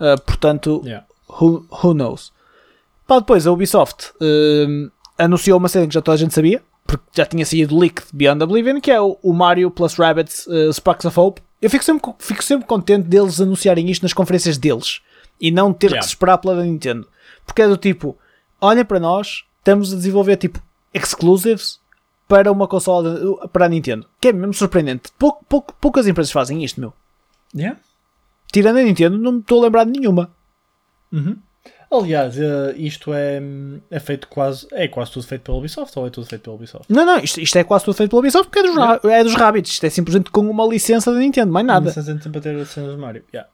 Uh, 0.00 0.18
portanto, 0.24 0.80
Yeah. 0.84 1.04
who, 1.28 1.66
who 1.82 1.92
knows? 1.92 2.32
Pá, 3.08 3.18
depois 3.18 3.44
a 3.46 3.52
Ubisoft 3.52 4.12
hum, 4.20 4.88
anunciou 5.18 5.58
uma 5.58 5.68
cena 5.68 5.86
que 5.88 5.94
já 5.94 6.00
toda 6.00 6.14
a 6.14 6.18
gente 6.18 6.32
sabia, 6.32 6.62
porque 6.98 7.10
já 7.14 7.26
tinha 7.26 7.44
saído 7.46 7.78
leaked 7.78 8.06
Beyond 8.12 8.42
Oblivion, 8.44 8.80
que 8.80 8.90
é 8.90 9.00
o, 9.00 9.18
o 9.22 9.32
Mario 9.32 9.70
plus 9.70 9.94
Rabbids 9.94 10.46
uh, 10.46 10.72
Sparks 10.72 11.04
of 11.06 11.18
Hope. 11.18 11.40
Eu 11.60 11.70
fico 11.70 11.84
sempre, 11.84 12.02
co- 12.02 12.16
fico 12.18 12.42
sempre 12.42 12.66
contente 12.66 13.08
deles 13.08 13.40
anunciarem 13.40 13.88
isto 13.90 14.02
nas 14.02 14.12
conferências 14.12 14.58
deles 14.58 15.00
e 15.40 15.50
não 15.50 15.72
ter 15.72 15.86
Yeah. 15.88 15.98
que 16.00 16.04
se 16.06 16.10
esperar 16.10 16.38
pela 16.38 16.56
da 16.56 16.62
Nintendo. 16.62 17.06
Porque 17.46 17.62
é 17.62 17.68
do 17.68 17.76
tipo, 17.76 18.16
olha 18.60 18.84
para 18.84 18.98
nós, 19.00 19.44
estamos 19.58 19.92
a 19.92 19.96
desenvolver 19.96 20.36
tipo 20.36 20.60
exclusives 20.92 21.80
para 22.28 22.50
uma 22.50 22.66
consola 22.68 23.14
de- 23.18 23.48
para 23.48 23.66
a 23.66 23.68
Nintendo. 23.68 24.06
Que 24.20 24.28
é 24.28 24.32
mesmo 24.32 24.54
surpreendente. 24.54 25.10
Pouco, 25.18 25.44
pouco, 25.48 25.74
poucas 25.80 26.06
empresas 26.06 26.32
fazem 26.32 26.64
isto, 26.64 26.80
meu. 26.80 26.92
Yeah. 27.54 27.78
Tirando 28.52 28.78
a 28.78 28.82
Nintendo, 28.82 29.18
não 29.18 29.32
me 29.32 29.38
estou 29.40 29.60
a 29.60 29.64
lembrar 29.64 29.84
de 29.84 29.98
nenhuma. 29.98 30.30
Uhum. 31.12 31.36
Aliás, 31.92 32.38
eh, 32.38 32.74
isto 32.76 33.12
é, 33.12 33.40
é 33.90 34.00
feito 34.00 34.26
quase. 34.28 34.66
É 34.72 34.88
quase 34.88 35.12
tudo 35.12 35.26
feito 35.26 35.42
pela 35.42 35.58
Ubisoft 35.58 35.98
ou 35.98 36.06
é 36.06 36.10
tudo 36.10 36.26
feito 36.26 36.42
pela 36.42 36.56
Ubisoft? 36.56 36.86
Não, 36.88 37.04
não, 37.04 37.18
isto, 37.18 37.40
isto 37.40 37.56
é 37.58 37.64
quase 37.64 37.84
tudo 37.84 37.94
feito 37.94 38.10
pela 38.10 38.20
Ubisoft 38.20 38.48
porque 38.50 38.60
é 38.60 38.62
dos, 38.62 39.04
é 39.10 39.24
dos 39.24 39.34
Rabbids. 39.34 39.72
Isto 39.72 39.86
é 39.86 39.90
simplesmente 39.90 40.30
com 40.30 40.40
uma 40.40 40.66
licença 40.66 41.12
da 41.12 41.18
Nintendo, 41.18 41.52
mais 41.52 41.66
nada. 41.66 41.90
Sei 41.90 42.02
se 42.02 42.28
bater 42.30 42.56
as 42.58 42.68
cenas 42.70 42.92
do 42.92 42.98
Mario. 42.98 43.22
Yeah. 43.32 43.48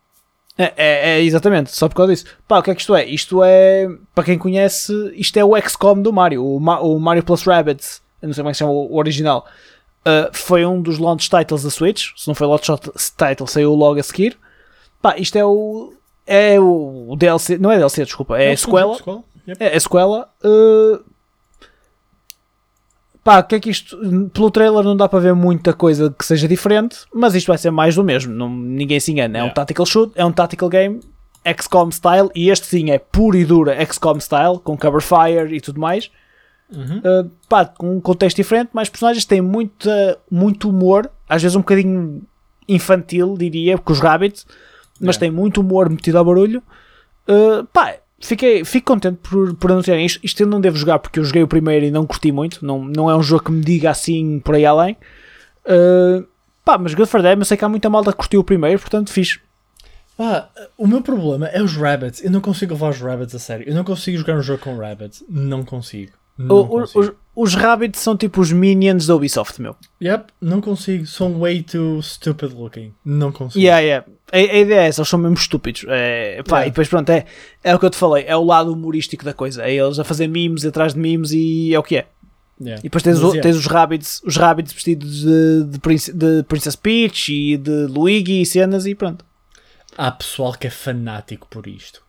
É, 0.56 0.72
é- 0.76 1.10
é 1.18 1.22
exatamente, 1.22 1.70
só 1.70 1.88
por 1.88 1.94
causa 1.96 2.12
disso. 2.12 2.26
Pá, 2.46 2.58
o 2.58 2.62
que 2.62 2.70
é 2.70 2.74
que 2.74 2.80
isto 2.80 2.94
é? 2.94 3.04
Isto 3.06 3.42
é, 3.44 3.88
para 4.14 4.24
quem 4.24 4.36
conhece, 4.38 4.92
isto 5.14 5.36
é 5.36 5.44
o 5.44 5.56
XCOM 5.60 6.00
do 6.02 6.12
Mario, 6.12 6.44
o, 6.44 6.58
Ma- 6.60 6.80
o 6.80 6.98
Mario 6.98 7.22
Plus 7.22 7.42
Rabbids. 7.44 8.00
Eu 8.20 8.26
não 8.28 8.34
sei 8.34 8.42
como 8.42 8.50
é 8.50 8.52
que 8.52 8.56
se 8.56 8.58
chama 8.60 8.72
o, 8.72 8.92
o 8.92 8.96
original. 8.98 9.46
Uh, 10.00 10.30
foi 10.32 10.64
um 10.66 10.80
dos 10.82 10.98
launch 10.98 11.28
titles 11.30 11.62
da 11.62 11.70
Switch. 11.70 12.08
Se 12.16 12.26
não 12.26 12.34
foi 12.34 12.46
launch 12.46 12.66
title, 13.16 13.46
saiu 13.46 13.72
logo 13.74 14.00
a 14.00 14.02
seguir. 14.02 14.36
Pá, 15.02 15.16
isto 15.16 15.36
é 15.36 15.44
o. 15.44 15.92
É 16.30 16.60
o, 16.60 17.16
DLC. 17.18 17.56
Não 17.58 17.72
é 17.72 17.76
DLC, 17.78 18.04
desculpa. 18.04 18.38
É, 18.38 18.50
É 18.50 18.52
a 18.52 18.56
sequela. 18.56 18.94
sequela. 18.96 19.24
Yep. 19.48 19.64
É 19.64 19.74
a 19.76 19.80
sequela. 19.80 20.28
uh, 20.44 21.02
Pá, 23.24 23.40
o 23.40 23.44
que 23.44 23.54
é 23.56 23.60
que 23.60 23.70
isto. 23.70 23.96
Pelo 24.32 24.50
trailer 24.50 24.82
não 24.84 24.96
dá 24.96 25.08
para 25.08 25.18
ver 25.18 25.34
muita 25.34 25.72
coisa 25.72 26.14
que 26.16 26.24
seja 26.24 26.48
diferente, 26.48 26.98
mas 27.12 27.34
isto 27.34 27.48
vai 27.48 27.58
ser 27.58 27.70
mais 27.70 27.94
do 27.94 28.04
mesmo. 28.04 28.32
Não, 28.34 28.48
ninguém 28.48 28.98
se 29.00 29.10
engana. 29.12 29.38
É 29.38 29.42
um 29.42 29.44
Yeah. 29.46 29.54
tactical 29.54 29.86
shoot, 29.86 30.12
é 30.14 30.24
um 30.24 30.32
tactical 30.32 30.68
game, 30.68 31.00
XCOM 31.44 31.90
style, 31.90 32.30
e 32.34 32.48
este 32.50 32.66
sim 32.66 32.90
é 32.90 32.98
puro 32.98 33.36
e 33.36 33.44
dura 33.44 33.74
XCOM 33.86 34.18
style, 34.20 34.58
com 34.62 34.76
cover 34.78 35.02
fire 35.02 35.54
e 35.54 35.60
tudo 35.60 35.80
mais. 35.80 36.10
Uhum. 36.70 36.98
Uh, 36.98 37.30
pá, 37.48 37.64
com 37.64 37.96
um 37.96 38.00
contexto 38.00 38.36
diferente, 38.36 38.70
mais 38.72 38.88
personagens 38.88 39.24
têm 39.24 39.40
muita, 39.40 40.18
muito 40.30 40.68
humor, 40.68 41.10
às 41.28 41.42
vezes 41.42 41.56
um 41.56 41.60
bocadinho 41.60 42.22
infantil, 42.68 43.34
diria, 43.38 43.78
com 43.78 43.92
os 43.92 44.00
rabbits, 44.00 44.46
mas 45.00 45.16
Yeah. 45.16 45.20
tem 45.20 45.30
muito 45.30 45.60
humor 45.60 45.88
metido 45.90 46.18
ao 46.18 46.24
barulho. 46.24 46.62
Uh, 47.28 47.64
pá, 47.72 47.96
fiquei, 48.20 48.64
fico 48.64 48.86
contente 48.92 49.18
por, 49.22 49.54
por 49.56 49.70
anunciarem 49.72 50.04
isto. 50.06 50.20
Isto 50.24 50.42
eu 50.42 50.46
não 50.46 50.60
devo 50.60 50.76
jogar 50.76 50.98
porque 50.98 51.18
eu 51.20 51.24
joguei 51.24 51.42
o 51.42 51.48
primeiro 51.48 51.84
e 51.86 51.90
não 51.90 52.06
curti 52.06 52.32
muito, 52.32 52.64
não, 52.64 52.82
não 52.84 53.10
é 53.10 53.16
um 53.16 53.22
jogo 53.22 53.44
que 53.44 53.52
me 53.52 53.60
diga 53.62 53.90
assim 53.90 54.40
por 54.40 54.54
aí 54.54 54.64
além. 54.66 54.96
Uh, 55.66 56.26
pá, 56.64 56.78
mas 56.78 56.94
Good 56.94 57.10
for 57.10 57.20
Them, 57.22 57.38
eu 57.38 57.44
sei 57.44 57.56
que 57.56 57.64
há 57.64 57.68
muita 57.68 57.90
malta 57.90 58.10
que 58.12 58.18
curtiu 58.18 58.40
o 58.40 58.44
primeiro, 58.44 58.78
portanto 58.80 59.12
fiz. 59.12 59.38
Ah, 60.18 60.48
o 60.76 60.86
meu 60.86 61.00
problema 61.00 61.46
é 61.46 61.62
os 61.62 61.76
rabbits. 61.76 62.24
Eu 62.24 62.30
não 62.30 62.40
consigo 62.40 62.72
levar 62.74 62.90
os 62.90 63.00
rabbits 63.00 63.34
a 63.34 63.38
sério. 63.38 63.68
Eu 63.68 63.74
não 63.74 63.84
consigo 63.84 64.18
jogar 64.18 64.36
um 64.36 64.42
jogo 64.42 64.60
com 64.64 64.76
rabbits. 64.76 65.22
Não 65.28 65.62
consigo. 65.64 66.12
Não 66.36 66.56
O- 66.56 66.60
o- 66.62 66.66
consigo. 66.68 67.00
os, 67.00 67.12
os 67.40 67.54
rabbits 67.54 68.00
são 68.00 68.16
tipo 68.16 68.40
os 68.40 68.50
minions 68.50 69.06
da 69.06 69.14
Ubisoft, 69.14 69.60
meu. 69.62 69.76
Yep, 70.02 70.32
não 70.40 70.60
consigo. 70.60 71.06
São 71.06 71.38
way 71.38 71.62
too 71.62 72.02
stupid 72.02 72.52
looking. 72.52 72.92
Não 73.04 73.30
consigo. 73.30 73.62
Yeah, 73.64 73.80
yeah. 73.80 74.06
A, 74.32 74.36
a 74.36 74.40
ideia 74.40 74.80
é 74.80 74.86
essa, 74.88 75.00
eles 75.00 75.08
são 75.08 75.18
mesmo 75.18 75.34
estúpidos. 75.36 75.84
É, 75.88 76.42
pá, 76.42 76.56
Yeah. 76.56 76.66
E 76.66 76.70
depois, 76.70 76.88
pronto, 76.88 77.10
é, 77.10 77.24
é 77.62 77.74
o 77.74 77.78
que 77.78 77.84
eu 77.86 77.90
te 77.90 77.96
falei, 77.96 78.24
é 78.26 78.36
o 78.36 78.44
lado 78.44 78.72
humorístico 78.72 79.24
da 79.24 79.32
coisa. 79.32 79.62
É 79.62 79.72
eles 79.74 79.98
a 79.98 80.04
fazer 80.04 80.26
memes 80.26 80.64
atrás 80.64 80.94
de 80.94 80.98
memes 81.00 81.30
e 81.32 81.72
é 81.72 81.78
o 81.78 81.82
que 81.82 81.96
é. 81.98 82.06
Yeah. 82.60 82.80
E 82.80 82.82
depois 82.84 83.02
tens, 83.04 83.20
Mas, 83.20 83.34
o- 83.34 83.40
tens 83.40 83.56
os 83.56 83.66
rabbits, 83.66 84.20
os 84.24 84.36
rabbits 84.36 84.72
vestidos 84.72 85.20
de, 85.20 85.64
de, 85.64 86.12
de 86.12 86.42
Princess 86.48 86.74
Peach 86.74 87.32
e 87.32 87.56
de 87.56 87.86
Luigi 87.86 88.40
e 88.42 88.46
cenas 88.46 88.84
e 88.84 88.94
pronto. 88.96 89.24
Há 89.96 90.10
pessoal 90.10 90.52
que 90.54 90.66
é 90.66 90.70
fanático 90.70 91.46
por 91.48 91.66
isto. 91.68 92.02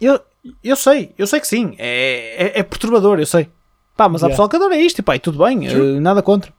Eu, 0.00 0.20
eu 0.64 0.74
sei, 0.74 1.12
eu 1.16 1.26
sei 1.26 1.38
que 1.38 1.46
sim, 1.46 1.74
é, 1.78 2.56
é, 2.56 2.58
é 2.58 2.62
perturbador, 2.64 3.20
eu 3.20 3.26
sei. 3.26 3.48
Pá, 4.02 4.08
mas 4.08 4.22
há 4.22 4.26
Yeah. 4.26 4.32
pessoal 4.34 4.48
que 4.48 4.56
adora 4.56 4.76
isto 4.76 4.98
e 4.98 5.02
pá, 5.02 5.14
e 5.14 5.20
tudo 5.20 5.38
bem, 5.44 5.66
eh, 5.68 6.00
nada 6.00 6.22
contra. 6.22 6.52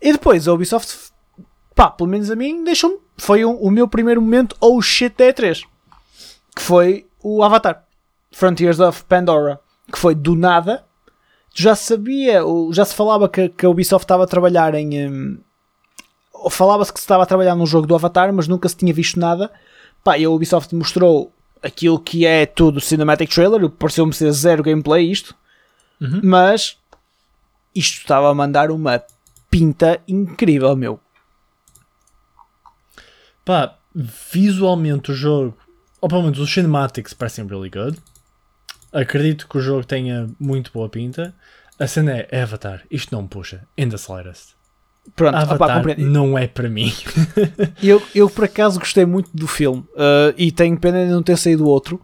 E 0.00 0.12
depois 0.12 0.46
a 0.46 0.52
Ubisoft, 0.52 1.10
pá, 1.74 1.90
pelo 1.90 2.08
menos 2.08 2.30
a 2.30 2.36
mim, 2.36 2.62
deixou-me. 2.62 2.98
Foi 3.18 3.44
um- 3.44 3.56
o 3.56 3.70
meu 3.70 3.88
primeiro 3.88 4.20
momento, 4.22 4.54
oh 4.60 4.80
shit, 4.80 5.14
da 5.16 5.24
E3. 5.26 5.62
Que 6.54 6.62
foi 6.62 7.06
o 7.22 7.42
Avatar 7.42 7.84
Frontiers 8.30 8.78
of 8.78 9.02
Pandora. 9.04 9.58
Que 9.90 9.98
foi 9.98 10.14
do 10.14 10.34
nada. 10.36 10.84
Já 11.54 11.74
sabia, 11.74 12.44
ou 12.44 12.72
já 12.72 12.84
se 12.84 12.94
falava 12.94 13.28
que, 13.28 13.48
que 13.48 13.64
a 13.64 13.68
Ubisoft 13.70 14.04
estava 14.04 14.24
a 14.24 14.26
trabalhar 14.26 14.74
em. 14.74 15.08
hum, 15.08 15.38
ou 16.32 16.50
Falava-se 16.50 16.92
que 16.92 17.00
se 17.00 17.04
estava 17.04 17.22
a 17.22 17.26
trabalhar 17.26 17.54
num 17.56 17.66
jogo 17.66 17.86
do 17.86 17.94
Avatar, 17.94 18.32
mas 18.32 18.46
nunca 18.46 18.68
se 18.68 18.76
tinha 18.76 18.92
visto 18.92 19.18
nada. 19.18 19.50
Pá, 20.04 20.18
e 20.18 20.24
a 20.24 20.30
Ubisoft 20.30 20.74
mostrou 20.74 21.32
aquilo 21.62 21.98
que 21.98 22.26
é 22.26 22.44
tudo 22.46 22.80
cinematic 22.80 23.30
trailer. 23.32 23.68
Pareceu-me 23.70 24.12
ser 24.12 24.30
zero 24.32 24.62
gameplay 24.62 25.10
isto. 25.10 25.34
Uhum. 26.00 26.20
Mas 26.22 26.78
isto 27.74 27.98
estava 28.00 28.30
a 28.30 28.34
mandar 28.34 28.70
uma 28.70 29.02
pinta 29.50 30.00
incrível, 30.06 30.74
meu. 30.76 31.00
Pá, 33.44 33.78
visualmente 33.94 35.12
o 35.12 35.14
jogo, 35.14 35.56
ou 36.00 36.08
pelo 36.08 36.22
menos 36.22 36.38
os 36.38 36.52
cinematics 36.52 37.14
parecem 37.14 37.46
really 37.46 37.70
good. 37.70 37.98
Acredito 38.92 39.48
que 39.48 39.58
o 39.58 39.60
jogo 39.60 39.84
tenha 39.84 40.28
muito 40.38 40.72
boa 40.72 40.88
pinta. 40.88 41.34
A 41.78 41.86
cena 41.86 42.26
é 42.30 42.42
Avatar. 42.42 42.82
Isto 42.90 43.14
não 43.14 43.22
me 43.22 43.28
puxa. 43.28 43.66
In 43.76 43.88
the 43.90 43.98
slightest. 43.98 44.56
Pronto, 45.14 45.36
Avatar 45.36 45.76
compreendo. 45.76 46.10
não 46.10 46.36
é 46.36 46.48
para 46.48 46.68
mim. 46.68 46.92
Eu, 47.82 48.02
eu 48.14 48.28
por 48.28 48.44
acaso 48.44 48.80
gostei 48.80 49.04
muito 49.04 49.30
do 49.32 49.46
filme 49.46 49.82
uh, 49.92 50.34
e 50.36 50.50
tenho 50.50 50.78
pena 50.80 51.04
de 51.04 51.12
não 51.12 51.22
ter 51.22 51.36
saído 51.36 51.66
outro. 51.68 52.02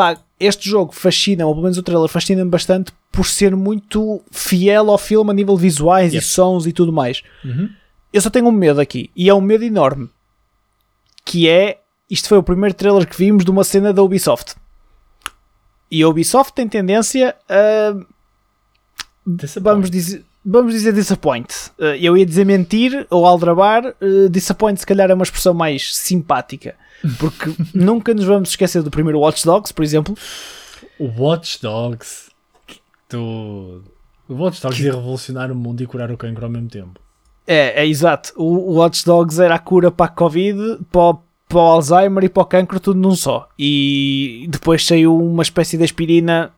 Pá, 0.00 0.16
este 0.38 0.66
jogo 0.66 0.94
fascina, 0.94 1.44
ou 1.44 1.52
pelo 1.52 1.64
menos 1.64 1.76
o 1.76 1.82
trailer 1.82 2.08
fascina-me 2.08 2.50
bastante 2.50 2.90
por 3.12 3.26
ser 3.26 3.54
muito 3.54 4.22
fiel 4.30 4.90
ao 4.90 4.96
filme 4.96 5.30
a 5.30 5.34
nível 5.34 5.58
visuais 5.58 6.14
Yep. 6.14 6.24
e 6.24 6.26
sons 6.26 6.64
e 6.66 6.72
tudo 6.72 6.90
mais. 6.90 7.22
Uhum. 7.44 7.68
Eu 8.10 8.22
só 8.22 8.30
tenho 8.30 8.48
um 8.48 8.50
medo 8.50 8.80
aqui, 8.80 9.10
e 9.14 9.28
é 9.28 9.34
um 9.34 9.42
medo 9.42 9.62
enorme, 9.62 10.08
que 11.22 11.50
é, 11.50 11.80
isto 12.08 12.28
foi 12.28 12.38
o 12.38 12.42
primeiro 12.42 12.74
trailer 12.74 13.06
que 13.06 13.14
vimos 13.14 13.44
de 13.44 13.50
uma 13.50 13.62
cena 13.62 13.92
da 13.92 14.02
Ubisoft. 14.02 14.54
E 15.90 16.02
a 16.02 16.08
Ubisoft 16.08 16.54
tem 16.54 16.66
tendência 16.66 17.36
a 17.46 17.94
vamos 19.60 19.90
dizer, 19.90 20.24
vamos 20.44 20.72
dizer 20.72 20.92
disappoint. 20.92 21.70
Uh, 21.78 21.96
eu 22.00 22.16
ia 22.16 22.26
dizer 22.26 22.44
mentir 22.44 23.06
ou 23.10 23.26
aldrabar. 23.26 23.94
Uh, 24.00 24.28
disappoint, 24.28 24.78
se 24.78 24.86
calhar, 24.86 25.10
é 25.10 25.14
uma 25.14 25.24
expressão 25.24 25.54
mais 25.54 25.94
simpática. 25.94 26.74
Porque 27.18 27.54
nunca 27.74 28.14
nos 28.14 28.24
vamos 28.24 28.50
esquecer 28.50 28.82
do 28.82 28.90
primeiro 28.90 29.20
Watch 29.20 29.44
Dogs, 29.44 29.72
por 29.72 29.84
exemplo. 29.84 30.14
O 30.98 31.06
Watch 31.22 31.60
Dogs. 31.62 32.30
Tu... 33.08 33.18
O 33.18 34.34
Watch 34.34 34.62
Dogs 34.62 34.82
ia 34.82 34.92
revolucionar 34.92 35.50
o 35.50 35.54
mundo 35.54 35.82
e 35.82 35.86
curar 35.86 36.10
o 36.10 36.16
cancro 36.16 36.44
ao 36.44 36.50
mesmo 36.50 36.68
tempo. 36.68 37.00
É, 37.46 37.82
é 37.82 37.86
exato. 37.86 38.32
O, 38.36 38.74
Watch 38.74 39.04
Dogs 39.04 39.42
era 39.42 39.56
a 39.56 39.58
cura 39.58 39.90
para 39.90 40.06
a 40.06 40.08
Covid, 40.08 40.78
para, 40.92 41.18
para 41.48 41.58
o 41.58 41.60
Alzheimer 41.60 42.22
e 42.22 42.28
para 42.28 42.42
o 42.42 42.46
cancro, 42.46 42.78
tudo 42.78 43.00
num 43.00 43.16
só. 43.16 43.48
E 43.58 44.46
depois 44.48 44.86
saiu 44.86 45.18
uma 45.18 45.42
espécie 45.42 45.76
de 45.76 45.82
aspirina. 45.82 46.52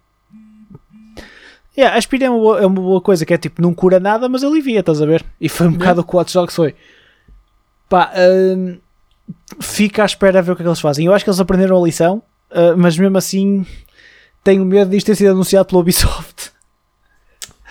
Yeah, 1.77 1.95
a 1.95 1.99
aspirina 1.99 2.27
é 2.27 2.31
uma, 2.31 2.39
boa, 2.39 2.61
é 2.61 2.67
uma 2.67 2.81
boa 2.81 3.01
coisa, 3.01 3.25
que 3.25 3.33
é 3.33 3.39
tipo, 3.39 3.63
não 3.63 3.73
cura 3.73 3.99
nada, 3.99 4.29
mas 4.29 4.45
alivia, 4.45 4.81
estás 4.81 5.01
a 5.01 5.07
ver? 5.07 5.25
E 5.41 5.49
foi 5.49 5.69
um 5.69 5.73
bocado 5.73 6.03
o 6.03 6.05
que 6.05 6.17
o 6.17 6.25
Dogs 6.25 6.55
foi. 6.55 6.75
Pá, 7.89 8.13
hum, 8.57 8.79
fica 9.61 10.03
à 10.03 10.07
espera 10.07 10.39
a 10.39 10.43
ver 10.43 10.53
o 10.53 10.57
que 10.57 10.63
é 10.63 10.65
que 10.65 10.69
eles 10.69 10.81
fazem. 10.81 11.07
Eu 11.07 11.15
acho 11.15 11.25
que 11.25 11.31
eles 11.31 11.41
aprenderam 11.41 11.81
a 11.81 11.87
lição, 11.87 12.23
uh, 12.51 12.77
mas 12.77 12.99
mesmo 12.99 13.17
assim 13.17 13.67
tenho 14.45 14.65
medo 14.65 14.91
disto 14.91 15.07
ter 15.07 15.17
sido 15.17 15.31
anunciado 15.31 15.67
pela 15.67 15.81
Ubisoft. 15.81 16.53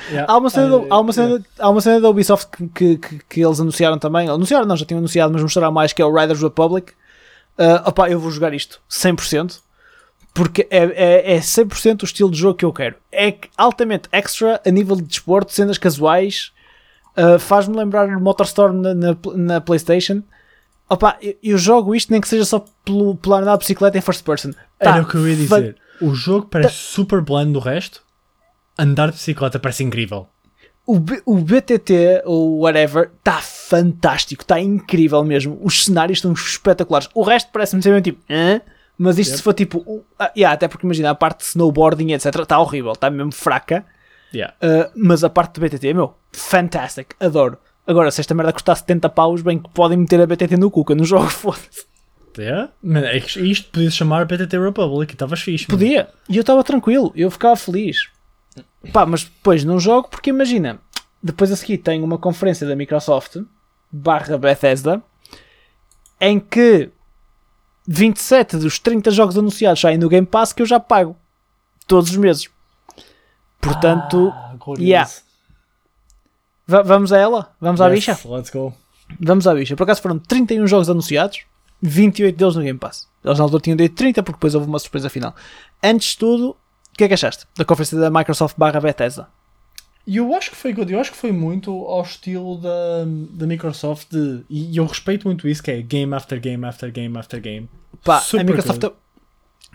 Yeah. 0.09 0.31
Há 0.31 0.37
uma 0.37 0.49
cena, 0.49 0.79
da, 0.79 0.85
há 0.89 0.99
uma 0.99 1.13
cena, 1.13 1.45
há 1.59 1.69
uma 1.69 1.81
cena 1.81 2.01
da 2.01 2.09
Ubisoft 2.09 2.47
que, 2.73 2.97
que, 2.97 3.19
que, 3.29 3.41
eles 3.45 3.59
anunciaram 3.59 3.99
também. 3.99 4.27
Anunciaram, 4.27 4.65
não, 4.65 4.75
já 4.75 4.83
tinham 4.83 4.97
anunciado, 4.97 5.31
mas 5.31 5.43
mostraram 5.43 5.71
mais 5.71 5.93
que 5.93 6.01
é 6.01 6.05
o 6.05 6.11
Riders 6.11 6.41
Republic. 6.41 6.91
Uh, 7.57 7.87
opá, 7.87 8.09
eu 8.09 8.19
vou 8.19 8.31
jogar 8.31 8.51
isto 8.53 8.81
100% 8.89 9.59
porque 10.33 10.67
é, 10.69 10.83
é, 10.83 11.33
é 11.35 11.39
100% 11.39 12.01
o 12.01 12.05
estilo 12.05 12.31
de 12.31 12.37
jogo 12.37 12.55
que 12.57 12.65
eu 12.65 12.71
quero. 12.73 12.95
É 13.11 13.35
altamente 13.57 14.07
extra 14.11 14.61
a 14.65 14.71
nível 14.71 14.95
de 14.95 15.03
desporto, 15.03 15.51
cenas 15.53 15.77
casuais. 15.77 16.51
Uh, 17.17 17.37
Faz-me 17.37 17.75
lembrar 17.75 18.07
o 18.07 18.21
Motorstorm 18.21 18.81
na, 18.81 18.93
na, 18.93 19.17
na 19.35 19.61
PlayStation. 19.61 20.23
Opa, 20.89 21.17
eu, 21.21 21.35
eu 21.43 21.57
jogo 21.57 21.93
isto 21.95 22.11
nem 22.11 22.21
que 22.21 22.27
seja 22.27 22.45
só 22.45 22.63
pelo, 22.85 23.15
pela 23.15 23.39
andar 23.39 23.53
de 23.53 23.59
bicicleta 23.59 23.97
em 23.97 24.01
first 24.01 24.23
person. 24.23 24.51
Tá 24.51 24.91
Era 24.91 25.01
o 25.01 25.07
que 25.07 25.15
eu 25.15 25.27
ia 25.27 25.35
dizer. 25.35 25.75
O 26.01 26.15
jogo 26.15 26.47
parece 26.47 26.75
super 26.75 27.21
bland 27.21 27.51
do 27.53 27.59
resto. 27.59 28.01
Andar 28.77 29.07
de 29.07 29.13
bicicleta 29.13 29.59
parece 29.59 29.83
incrível. 29.83 30.27
O, 30.85 30.99
B- 30.99 31.21
o 31.25 31.35
BTT 31.37 32.23
ou 32.25 32.59
whatever 32.61 33.11
está 33.19 33.39
fantástico, 33.39 34.41
está 34.41 34.59
incrível 34.59 35.23
mesmo. 35.23 35.59
Os 35.61 35.85
cenários 35.85 36.17
estão 36.17 36.33
espetaculares. 36.33 37.07
O 37.13 37.21
resto 37.21 37.49
parece-me 37.53 37.81
ser 37.83 37.89
mesmo 37.89 38.03
tipo, 38.03 38.21
Hã? 38.29 38.59
Mas 38.97 39.17
isto 39.17 39.37
se 39.37 39.41
for 39.41 39.53
tipo, 39.53 40.03
ah, 40.19 40.31
yeah, 40.35 40.53
até 40.53 40.67
porque 40.67 40.85
imagina 40.85 41.09
a 41.09 41.15
parte 41.15 41.39
de 41.39 41.45
snowboarding 41.45 42.13
etc. 42.13 42.35
está 42.41 42.59
horrível, 42.59 42.91
está 42.91 43.09
mesmo 43.09 43.33
fraca. 43.33 43.85
Yeah. 44.33 44.53
Uh, 44.61 44.91
mas 44.95 45.23
a 45.23 45.29
parte 45.29 45.59
do 45.59 45.67
BTT, 45.67 45.93
meu, 45.93 46.15
fantastic, 46.31 47.15
adoro. 47.19 47.57
Agora, 47.85 48.11
se 48.11 48.21
esta 48.21 48.33
merda 48.33 48.53
custar 48.53 48.77
70 48.77 49.09
paus, 49.09 49.41
bem 49.41 49.59
que 49.59 49.69
podem 49.71 49.97
meter 49.97 50.21
a 50.21 50.27
BTT 50.27 50.55
no 50.57 50.71
cu, 50.71 50.85
que 50.85 50.93
eu 50.93 50.95
não 50.95 51.03
jogo, 51.05 51.27
foda-se. 51.29 51.85
Yeah. 52.37 52.69
Man, 52.81 53.01
é 53.01 53.19
que 53.19 53.39
isto 53.41 53.69
podia 53.71 53.91
chamar 53.91 54.25
PTT 54.25 54.57
Republic 54.57 55.11
e 55.11 55.15
estavas 55.15 55.41
fixe. 55.41 55.67
Podia, 55.67 56.09
e 56.29 56.37
eu 56.37 56.41
estava 56.41 56.63
tranquilo, 56.63 57.11
eu 57.15 57.29
ficava 57.29 57.55
feliz. 57.55 58.09
Pá, 58.93 59.05
mas 59.05 59.23
depois 59.23 59.63
não 59.63 59.79
jogo 59.79 60.07
porque 60.09 60.29
imagina, 60.29 60.79
depois 61.21 61.51
a 61.51 61.55
seguir 61.55 61.77
tem 61.79 62.01
uma 62.01 62.17
conferência 62.17 62.67
da 62.67 62.75
Microsoft 62.75 63.37
barra 63.91 64.37
Bethesda 64.37 65.03
em 66.19 66.39
que 66.39 66.89
27 67.87 68.57
dos 68.57 68.79
30 68.79 69.11
jogos 69.11 69.37
anunciados 69.37 69.79
saem 69.81 69.97
no 69.97 70.07
Game 70.09 70.27
Pass 70.27 70.53
que 70.53 70.61
eu 70.61 70.65
já 70.65 70.79
pago 70.79 71.15
todos 71.87 72.09
os 72.11 72.17
meses. 72.17 72.49
Portanto, 73.59 74.31
Ah, 74.33 74.55
yeah. 74.79 75.09
va- 76.67 76.81
vamos 76.83 77.11
a 77.13 77.17
ela? 77.17 77.55
Vamos 77.59 77.81
à 77.81 77.87
Yes, 77.87 77.95
bicha? 78.05 78.19
Let's 78.29 78.49
go. 78.49 78.73
Vamos 79.19 79.45
à 79.47 79.53
bicha. 79.53 79.75
Por 79.75 79.83
acaso 79.83 80.01
foram 80.01 80.17
31 80.17 80.65
jogos 80.67 80.89
anunciados, 80.89 81.41
28 81.81 82.35
deles 82.37 82.55
no 82.55 82.61
Game 82.63 82.79
Pass. 82.79 83.07
Eles 83.23 83.37
na 83.37 83.43
altura 83.43 83.61
tinham 83.61 83.75
dito 83.77 83.95
30 83.95 84.23
porque 84.23 84.37
depois 84.37 84.55
houve 84.55 84.67
uma 84.67 84.79
surpresa 84.79 85.09
final. 85.09 85.35
Antes 85.83 86.09
de 86.11 86.17
tudo, 86.17 86.49
o 86.51 86.97
que 86.97 87.03
é 87.03 87.07
que 87.07 87.13
achaste 87.13 87.45
da 87.55 87.65
conferência 87.65 87.97
da 87.99 88.09
Microsoft 88.09 88.55
barra 88.57 88.79
Bethesda? 88.79 89.27
E 90.05 90.17
eu 90.17 90.33
acho 90.35 90.49
que 90.49 90.57
foi 90.57 90.73
good. 90.73 90.91
Eu 90.91 90.99
acho 90.99 91.11
que 91.11 91.17
foi 91.17 91.31
muito 91.31 91.71
ao 91.71 92.01
estilo 92.01 92.57
da, 92.57 93.05
da 93.31 93.45
Microsoft 93.45 94.07
de, 94.11 94.43
e 94.49 94.75
eu 94.75 94.85
respeito 94.85 95.27
muito 95.27 95.47
isso 95.47 95.61
que 95.61 95.71
é 95.71 95.81
game 95.81 96.13
after 96.13 96.39
game 96.39 96.65
after 96.65 96.91
game 96.91 97.17
after 97.17 97.39
game. 97.39 97.69
Pá, 98.03 98.19
Super 98.19 98.41
a 98.41 98.43
Microsoft. 98.43 98.83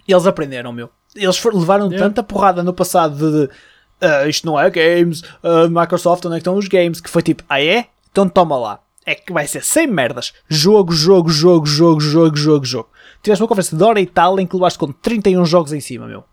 Eles 0.07 0.27
aprenderam, 0.27 0.72
meu. 0.72 0.91
Eles 1.14 1.43
levaram 1.45 1.87
Yeah. 1.87 2.07
tanta 2.07 2.22
porrada 2.22 2.62
no 2.62 2.74
passado 2.74 3.16
de, 3.16 3.47
de 3.47 3.53
ah, 4.01 4.27
isto 4.29 4.47
não 4.47 4.59
é 4.59 4.68
games, 4.68 5.22
ah, 5.43 5.68
Microsoft, 5.68 6.24
onde 6.27 6.35
é 6.35 6.39
que 6.39 6.41
estão 6.41 6.57
os 6.57 6.68
games? 6.68 7.01
Que 7.01 7.09
foi 7.09 7.22
tipo, 7.22 7.43
ah 7.49 7.62
é? 7.62 7.87
Então 8.11 8.29
toma 8.29 8.57
lá. 8.59 8.81
É 9.05 9.14
que 9.14 9.33
vai 9.33 9.47
ser 9.47 9.62
sem 9.62 9.87
merdas. 9.87 10.33
Jogo, 10.49 10.93
jogo, 10.93 11.31
jogo, 11.31 11.64
jogo, 11.64 12.01
jogo, 12.01 12.37
jogo, 12.37 12.64
jogo. 12.64 12.89
Tiveste 13.22 13.43
uma 13.43 13.49
conversa 13.49 13.77
de 13.77 13.83
hora 13.83 14.01
e 14.01 14.07
tal 14.07 14.39
em 14.41 14.47
que 14.47 14.57
levaste 14.57 14.79
com 14.79 14.91
31 14.91 15.45
jogos 15.45 15.72
em 15.72 15.81
cima, 15.81 16.07
meu. 16.07 16.24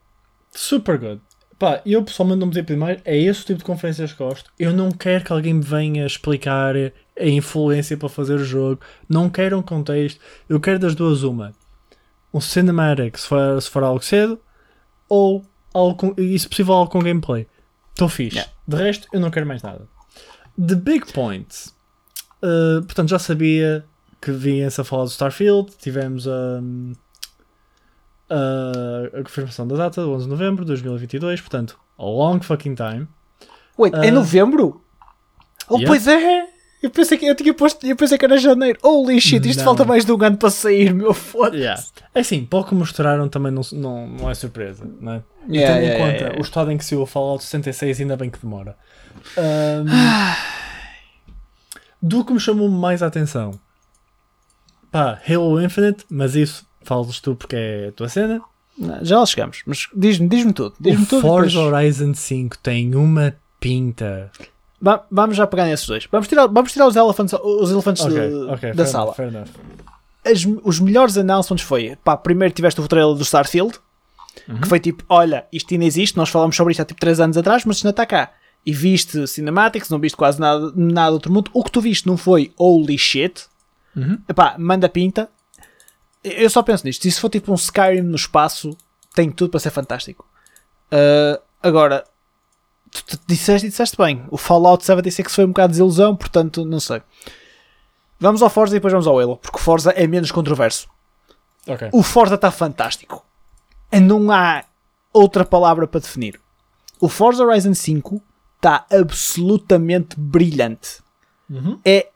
Super 0.52 0.98
good. 0.98 1.22
Pá, 1.64 1.82
eu 1.86 2.04
pessoalmente 2.04 2.42
não 2.42 2.48
me 2.48 2.54
pedir 2.54 2.76
mais. 2.76 3.00
É 3.06 3.18
esse 3.18 3.42
o 3.42 3.46
tipo 3.46 3.60
de 3.60 3.64
conferências 3.64 4.12
que 4.12 4.22
gosto. 4.22 4.52
Eu 4.60 4.74
não 4.74 4.92
quero 4.92 5.24
que 5.24 5.32
alguém 5.32 5.54
me 5.54 5.64
venha 5.64 6.06
explicar 6.06 6.76
a 6.76 7.26
influência 7.26 7.96
para 7.96 8.10
fazer 8.10 8.34
o 8.34 8.44
jogo. 8.44 8.82
Não 9.08 9.30
quero 9.30 9.58
um 9.58 9.62
contexto. 9.62 10.20
Eu 10.50 10.60
quero 10.60 10.78
das 10.78 10.94
duas 10.94 11.24
uma. 11.24 11.54
Um 12.34 12.42
cinematic 12.42 13.18
se 13.18 13.26
for, 13.26 13.62
se 13.62 13.70
for 13.70 13.82
algo 13.82 14.04
cedo 14.04 14.38
ou 15.08 15.42
algo 15.74 15.96
com, 15.96 16.14
e 16.18 16.38
se 16.38 16.50
possível 16.50 16.74
algo 16.74 16.92
com 16.92 17.00
gameplay. 17.00 17.48
Estou 17.92 18.10
fixe. 18.10 18.40
Yeah. 18.40 18.54
De 18.68 18.76
resto, 18.76 19.08
eu 19.14 19.22
não 19.22 19.32
quero 19.32 19.46
mais 19.46 19.64
nada. 19.64 19.88
The 20.60 20.76
big 20.76 21.14
points. 21.14 21.74
Uh, 22.44 22.84
portanto, 22.84 23.08
já 23.08 23.20
sabia 23.20 23.86
que 24.22 24.34
vinha-se 24.34 24.82
a 24.82 24.84
falar 24.84 25.06
do 25.06 25.12
Starfield. 25.12 25.72
Tivemos 25.80 26.28
um, 26.28 26.92
a, 28.34 29.20
a 29.20 29.24
confirmação 29.24 29.68
da 29.68 29.76
data, 29.76 30.02
11 30.02 30.26
de 30.26 30.30
novembro 30.30 30.64
de 30.64 30.68
2022. 30.70 31.42
Portanto, 31.42 31.78
a 31.98 32.04
long 32.04 32.40
fucking 32.42 32.76
time. 32.76 33.08
Wait, 33.78 33.94
é 33.96 34.10
Ah. 34.10 34.12
novembro? 34.12 34.82
Oh, 35.70 35.76
Yeah. 35.78 35.88
pois 35.88 36.08
é! 36.08 36.54
Eu 36.82 36.90
pensei 36.90 37.18
que 37.18 37.26
eu 37.26 37.34
tinha 37.34 37.54
posto, 37.54 37.86
eu 37.88 37.96
pensei 37.96 38.18
que 38.18 38.26
era 38.26 38.38
janeiro. 38.38 38.78
Holy 38.84 39.20
shit, 39.22 39.48
isto 39.48 39.60
Não. 39.60 39.64
falta 39.66 39.86
mais 39.86 40.04
de 40.04 40.12
um 40.12 40.22
ano 40.22 40.36
para 40.36 40.50
sair, 40.50 40.94
meu 40.94 41.14
foda. 41.14 41.56
Yeah. 41.56 41.82
É 42.14 42.20
assim, 42.20 42.44
pouco 42.46 42.70
que 42.70 42.76
mostraram 42.76 43.30
também 43.30 43.54
não, 43.54 43.62
não, 43.72 44.06
não 44.08 44.30
é 44.30 44.34
surpresa, 44.36 44.86
não 45.00 45.14
é? 45.14 45.24
E 45.48 45.58
Yeah, 45.60 45.76
tendo 45.80 45.86
em 45.86 45.90
yeah, 45.98 46.28
conta 46.30 46.40
o 46.40 46.42
estado 46.42 46.72
em 46.72 46.78
que 46.78 46.84
saiu 46.84 47.02
o 47.02 47.06
Fallout 47.06 47.42
66, 47.44 48.02
ainda 48.02 48.18
bem 48.18 48.30
que 48.30 48.38
demora. 48.40 48.76
Ahm, 49.38 49.86
do 52.02 52.26
que 52.26 52.34
me 52.34 52.40
chamou 52.40 52.68
mais 52.68 53.02
a 53.02 53.08
atenção, 53.08 53.52
pá, 54.92 55.20
Halo 55.28 55.62
Infinite, 55.62 56.06
mas 56.10 56.36
isso 56.36 56.66
falas 56.88 57.20
tu 57.20 57.36
porque 57.36 57.56
é 57.56 57.88
a 57.90 57.92
tua 57.92 58.10
cena. 58.10 58.42
Não, 58.78 59.04
Já 59.06 59.20
lá 59.20 59.26
chegamos, 59.26 59.62
mas 59.66 59.88
diz-me 59.96 60.28
diz 60.28 60.44
tudo. 60.54 60.74
Diz-me 60.80 61.04
o 61.04 61.08
tudo. 61.08 61.22
Forza 61.22 61.50
depois- 61.60 61.74
Horizon 61.74 62.14
5 62.14 62.58
tem 62.58 62.96
uma 62.96 63.36
pinta. 63.60 64.32
Va- 64.82 65.06
vamos 65.12 65.38
já 65.38 65.46
pegar 65.48 65.66
nesses 65.66 65.86
dois. 65.88 66.08
Vamos 66.12 66.28
tirar, 66.28 66.48
vamos 66.48 66.72
tirar 66.74 66.88
os 66.88 66.96
elefantes, 66.96 67.34
os 67.42 67.72
elefantes 67.72 68.04
Ok, 68.04 68.16
de- 68.18 68.36
ok, 68.52 68.70
da 68.74 68.84
fair 68.84 68.88
sala. 68.88 69.16
enough, 69.20 69.46
fair. 69.48 70.32
As- 70.34 70.46
os 70.64 70.80
melhores 70.80 71.18
announcements 71.18 71.64
foi, 71.66 71.96
pá, 72.04 72.18
primeiro 72.18 72.54
tiveste 72.54 72.80
o 72.82 72.88
trailer 72.88 73.16
do 73.16 73.24
Starfield, 73.24 73.78
Uhum. 74.48 74.58
que 74.62 74.68
foi 74.68 74.80
tipo, 74.80 75.04
olha, 75.08 75.46
isto 75.54 75.74
ainda 75.74 75.86
existe, 75.86 76.18
nós 76.18 76.30
falámos 76.30 76.56
sobre 76.56 76.72
isto 76.72 76.82
há 76.82 76.86
tipo 76.86 77.00
3 77.00 77.20
anos 77.20 77.38
atrás, 77.38 77.64
mas 77.66 77.78
isto 77.78 77.86
ainda 77.86 77.94
está 77.94 78.06
cá. 78.06 78.32
E 78.66 78.72
viste 78.74 79.28
cinematics, 79.28 79.90
não 79.90 80.00
viste 80.00 80.16
quase 80.18 80.40
nada, 80.40 80.72
nada 80.76 81.12
do 81.12 81.14
outro 81.16 81.32
mundo. 81.32 81.52
O 81.54 81.64
que 81.64 81.72
tu 81.72 81.80
viste 81.82 82.08
não 82.08 82.16
foi 82.18 82.52
holy 82.58 82.98
shit. 82.98 83.44
Uhum. 83.96 84.18
Epá, 84.28 84.56
manda 84.58 84.88
pinta. 84.90 85.30
Eu 86.24 86.50
só 86.50 86.64
penso 86.64 86.86
nisto. 86.86 87.02
Se 87.04 87.10
isso 87.10 87.22
for 87.22 87.30
tipo 87.30 87.52
um 87.52 87.56
Skyrim 87.56 88.02
no 88.02 88.16
espaço, 88.16 88.78
tem 89.14 89.30
tudo 89.32 89.52
para 89.52 89.60
ser 89.60 89.72
fantástico. 89.72 90.26
Uh, 90.92 91.42
agora, 91.62 92.04
tu, 92.92 93.04
tu 93.06 93.20
disseste 93.28 93.68
e 93.68 93.70
disseste 93.70 93.98
bem. 93.98 94.24
O 94.30 94.38
Fallout 94.38 94.86
76 94.86 95.34
foi 95.34 95.46
um 95.46 95.50
bocado 95.50 95.70
de 95.70 95.74
desilusão, 95.74 96.16
portanto, 96.16 96.66
não 96.66 96.80
sei. 96.80 97.02
Vamos 98.20 98.42
ao 98.42 98.50
Forza 98.50 98.76
e 98.76 98.80
depois 98.80 98.94
vamos 98.94 99.08
ao 99.08 99.20
Halo, 99.20 99.38
porque 99.38 99.58
o 99.58 99.62
Forza 99.62 99.92
é 99.92 100.08
menos 100.08 100.32
controverso. 100.32 100.88
Ok. 101.68 101.90
O 101.92 102.02
Forza 102.02 102.36
está 102.36 102.52
fantástico. 102.52 103.26
Não 103.92 104.32
há 104.32 104.64
outra 105.12 105.44
palavra 105.44 105.88
para 105.88 106.00
definir. 106.00 106.40
O 107.00 107.10
Forza 107.10 107.44
Horizon 107.44 107.74
5 107.74 108.22
está 108.56 108.86
absolutamente 108.90 110.18
brilhante. 110.18 111.02
Uhum. 111.50 111.80
É 111.84 112.08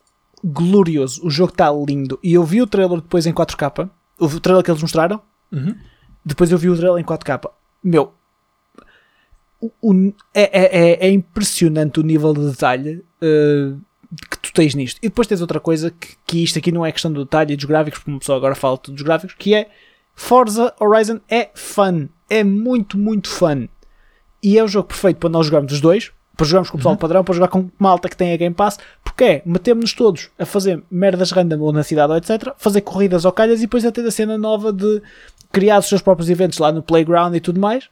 glorioso. 0.44 1.26
O 1.26 1.30
jogo 1.30 1.52
está 1.52 1.70
lindo. 1.72 2.18
E 2.24 2.34
eu 2.34 2.44
vi 2.44 2.62
o 2.62 2.68
trailer 2.68 3.02
depois 3.02 3.26
em 3.26 3.34
4K. 3.34 3.90
O 4.20 4.40
trailer 4.40 4.64
que 4.64 4.72
eles 4.72 4.82
mostraram. 4.82 5.22
Uhum. 5.52 5.76
Depois 6.26 6.52
eu 6.52 6.58
vi 6.58 6.70
o 6.70 6.76
trailer 6.78 7.00
em 7.02 7.06
4K. 7.06 7.50
Meu, 7.84 8.14
o- 9.62 9.72
o- 9.82 10.14
é, 10.34 10.42
é- 10.44 10.90
é- 10.90 11.08
é 11.08 11.12
impressionante 11.12 12.00
o 12.00 12.04
nível 12.04 12.34
de 12.34 12.50
detalhe 12.50 13.04
uh, 13.22 13.80
que 14.30 14.40
tu 14.40 14.54
tens 14.54 14.76
nisto. 14.76 14.98
E 15.02 15.10
depois 15.10 15.28
tens 15.28 15.42
outra 15.42 15.60
coisa 15.60 15.92
que, 15.92 16.16
que 16.26 16.44
isto 16.44 16.58
aqui 16.60 16.72
não 16.72 16.86
é 16.86 16.92
questão 16.92 17.12
do 17.12 17.24
detalhe 17.24 17.54
e 17.54 17.56
dos 17.58 17.66
gráficos, 17.66 18.00
porque 18.00 18.12
uma 18.12 18.20
pessoa 18.20 18.38
agora 18.38 18.56
fala 18.56 18.80
dos 18.88 19.02
gráficos, 19.02 19.36
que 19.38 19.54
é 19.54 19.70
Forza 20.16 20.74
Horizon 20.80 21.20
é 21.30 21.50
fun. 21.54 22.08
É 22.30 22.44
muito, 22.44 22.98
muito 22.98 23.30
fun. 23.30 23.68
E 24.44 24.58
é 24.58 24.64
o 24.64 24.68
jogo 24.68 24.88
perfeito 24.90 25.18
para 25.18 25.30
nós 25.30 25.46
jogarmos 25.46 25.74
os 25.74 25.82
dois. 25.82 26.12
Para 26.38 26.46
jogarmos 26.46 26.70
com 26.70 26.78
o 26.78 26.80
pessoal 26.80 26.96
padrão, 26.96 27.24
para 27.24 27.34
jogar 27.34 27.48
com 27.48 27.68
malta 27.80 28.08
que 28.08 28.16
tem 28.16 28.32
a 28.32 28.38
Game 28.38 28.54
Pass, 28.54 28.78
porque 29.04 29.24
é, 29.24 29.42
metemos-nos 29.44 29.94
todos 29.94 30.30
a 30.38 30.46
fazer 30.46 30.84
merdas 30.90 31.32
random 31.32 31.60
ou 31.60 31.74
na 31.74 31.82
cidade 31.82 32.12
ou 32.12 32.18
etc, 32.18 32.54
fazer 32.58 32.82
corridas 32.82 33.26
ou 33.26 33.32
calhas 33.32 33.58
e 33.58 33.64
depois 33.64 33.84
a 33.84 33.92
ter 33.92 34.06
a 34.06 34.12
cena 34.12 34.38
nova 34.38 34.72
de 34.72 35.02
criar 35.52 35.80
os 35.80 35.88
seus 35.88 36.02
próprios 36.02 36.30
eventos 36.30 36.60
lá 36.60 36.72
no 36.72 36.84
playground 36.84 37.34
e 37.36 37.40
tudo 37.40 37.60
mais. 37.60 37.90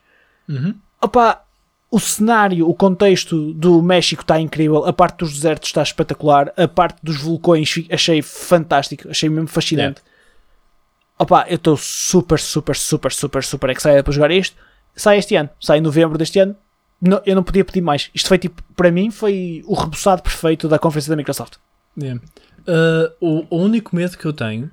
Uhum. 0.48 0.76
Opa, 1.02 1.42
o 1.90 2.00
cenário, 2.00 2.70
o 2.70 2.74
contexto 2.74 3.54
do 3.54 3.82
México 3.82 4.22
está 4.22 4.40
incrível, 4.40 4.86
a 4.86 4.94
parte 4.94 5.20
dos 5.20 5.34
desertos 5.34 5.70
está 5.70 5.82
espetacular, 5.82 6.54
a 6.58 6.68
parte 6.68 7.00
dos 7.02 7.18
vulcões 7.18 7.86
achei 7.90 8.22
fantástico, 8.22 9.10
achei 9.10 9.30
mesmo 9.30 9.48
fascinante. 9.48 10.02
Opa, 11.18 11.46
eu 11.48 11.56
estou 11.56 11.78
super, 11.78 12.40
super, 12.40 12.76
super, 12.76 13.12
super, 13.12 13.44
super 13.44 13.70
excited 13.70 14.04
para 14.04 14.14
jogar 14.14 14.32
isto. 14.32 14.58
Sai 14.96 15.18
este 15.18 15.36
ano, 15.36 15.50
sai 15.60 15.78
em 15.78 15.82
novembro 15.82 16.18
deste 16.18 16.40
ano. 16.40 16.56
Não- 17.02 17.22
eu 17.26 17.36
não 17.36 17.44
podia 17.44 17.66
pedir 17.66 17.82
mais. 17.82 18.10
Isto 18.14 18.28
foi 18.28 18.38
tipo, 18.38 18.62
para 18.76 18.92
mim, 18.92 19.12
foi 19.12 19.64
o 19.66 19.74
reboçado 19.74 20.22
perfeito 20.22 20.68
da 20.68 20.80
conferência 20.80 21.10
da 21.10 21.16
Microsoft. 21.16 21.58
Yeah. 21.98 22.22
Uh, 22.68 23.46
o, 23.50 23.58
único 23.58 23.96
medo 23.96 24.18
que 24.18 24.26
eu 24.26 24.34
tenho 24.34 24.72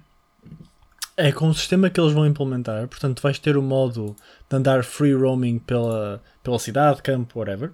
é 1.17 1.31
com 1.31 1.49
o 1.49 1.55
sistema 1.55 1.91
que 1.91 2.01
eles 2.01 2.13
vão 2.13 2.27
implementar. 2.27 2.89
Portanto, 2.89 3.21
vais 3.21 3.39
ter 3.39 3.57
o 3.57 3.63
modo 3.63 4.17
de 4.49 4.57
andar 4.57 4.83
free 4.83 5.15
roaming 5.15 5.59
pela, 5.59 6.23
pela 6.43 6.59
cidade, 6.59 7.03
campo, 7.03 7.39
whatever. 7.39 7.73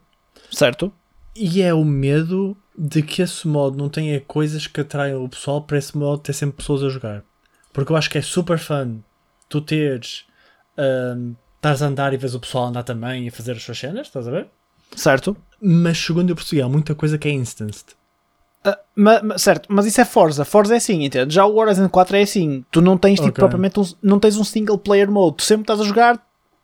Certo? 0.51 0.93
E 1.37 1.63
é 1.63 1.73
o 1.73 1.85
medo 1.85 2.57
de 2.77 3.03
que 3.03 3.23
esse 3.23 3.47
modo 3.47 3.77
não 3.77 3.89
tenha 3.89 4.21
coisas 4.21 4.67
que 4.67 4.81
atraiam 4.81 5.25
o 5.25 5.29
pessoal 5.29 5.63
para 5.63 5.79
esse 5.79 5.97
modo 5.97 6.23
ter 6.23 6.33
sempre 6.33 6.57
pessoas 6.57 6.83
a 6.83 6.89
jogar. 6.89 7.23
Porque 7.73 7.93
eu 7.93 7.97
acho 7.97 8.11
que 8.11 8.19
é 8.19 8.23
super 8.23 8.59
fun 8.59 9.01
tu 9.49 9.61
teres. 9.61 10.27
Um, 10.77 11.35
estás 11.59 11.83
a 11.83 11.87
andar 11.87 12.13
e 12.13 12.17
vês 12.17 12.35
o 12.35 12.41
pessoal 12.41 12.67
andar 12.67 12.83
também 12.83 13.25
e 13.25 13.29
a 13.29 13.33
fazer 13.33 13.53
as 13.53 13.63
suas 13.63 13.79
cenas, 13.79 14.07
estás 14.07 14.27
a 14.27 14.31
ver? 14.31 14.47
Certo? 14.97 15.37
Mas 15.61 15.99
segundo 15.99 16.31
eu 16.31 16.37
percebi, 16.37 16.63
há 16.63 16.69
muita 16.69 16.95
coisa 16.95 17.19
que 17.19 17.29
é 17.29 17.33
instanced. 17.33 17.89
Ah, 18.65 18.79
ma- 18.97 19.23
ma- 19.23 19.39
certo, 19.39 19.67
mas 19.71 19.87
isso 19.87 20.01
é 20.01 20.05
Forza. 20.05 20.45
Forza 20.45 20.75
é 20.75 20.79
assim, 20.79 21.05
entende? 21.05 21.35
Já 21.35 21.45
o 21.45 21.57
Horizon 21.57 21.89
4 21.89 22.17
é 22.17 22.23
assim. 22.23 22.65
Tu 22.71 22.81
não 22.81 22.97
tens 22.97 23.17
tipo, 23.17 23.29
Ok. 23.29 23.35
propriamente 23.41 23.79
um, 23.79 23.85
não 24.03 24.19
tens 24.19 24.37
um 24.37 24.45
single 24.45 24.79
player 24.79 25.11
mode. 25.11 25.37
Tu 25.37 25.43
sempre 25.45 25.63
estás 25.63 25.81
a 25.81 25.85
jogar, 25.85 26.19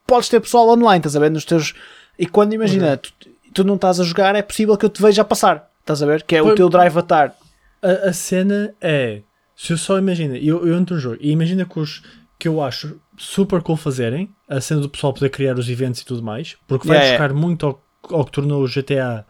podes 0.07 0.29
ter 0.29 0.41
pessoal 0.41 0.69
online, 0.71 0.99
estás 0.99 1.15
a 1.17 1.21
ver? 1.21 1.31
Nos 1.31 1.45
teus... 1.45 1.75
E 2.19 2.27
quando 2.27 2.53
imagina, 2.53 2.97
tu, 2.97 3.13
tu 3.53 3.65
não 3.65 3.75
estás 3.77 4.01
a 4.01 4.05
jogar, 4.05 4.35
é 4.35 4.43
possível 4.43 4.77
que 4.77 4.85
eu 4.87 4.91
te 4.91 5.01
veja 5.03 5.23
a 5.23 5.25
passar. 5.25 5.69
Estás 5.81 6.03
a 6.03 6.07
ver? 6.07 6.23
Que 6.23 6.37
é 6.37 6.41
o 6.43 6.47
Pois- 6.47 6.57
teu 6.57 6.69
drive 6.69 6.97
atar. 6.99 7.35
A, 7.83 8.09
a 8.09 8.13
cena 8.13 8.75
é. 8.81 9.21
Se 9.57 9.73
eu 9.73 9.79
só 9.79 9.99
imagina, 9.99 10.37
eu, 10.37 10.67
eu 10.67 10.77
entro 10.77 10.95
no 10.97 11.01
jogo 11.01 11.19
e 11.21 11.31
imagina 11.31 11.65
que 11.65 11.79
os 11.79 12.03
que 12.39 12.49
eu 12.49 12.61
acho 12.63 13.01
super 13.17 13.63
cool 13.63 13.77
fazerem, 13.77 14.29
a 14.57 14.61
cena 14.61 14.81
do 14.81 14.89
pessoal 14.89 15.13
poder 15.13 15.31
criar 15.31 15.59
os 15.59 15.69
eventos 15.69 16.01
e 16.01 16.05
tudo 16.05 16.23
mais, 16.23 16.57
porque 16.67 16.87
vai 16.87 16.99
Yeah, 16.99 17.19
buscar 17.19 17.35
muito 17.35 17.67
ao, 17.67 17.85
ao 18.11 18.25
que 18.25 18.33
tornou 18.33 18.63
o 18.63 18.69
GTA 18.69 19.25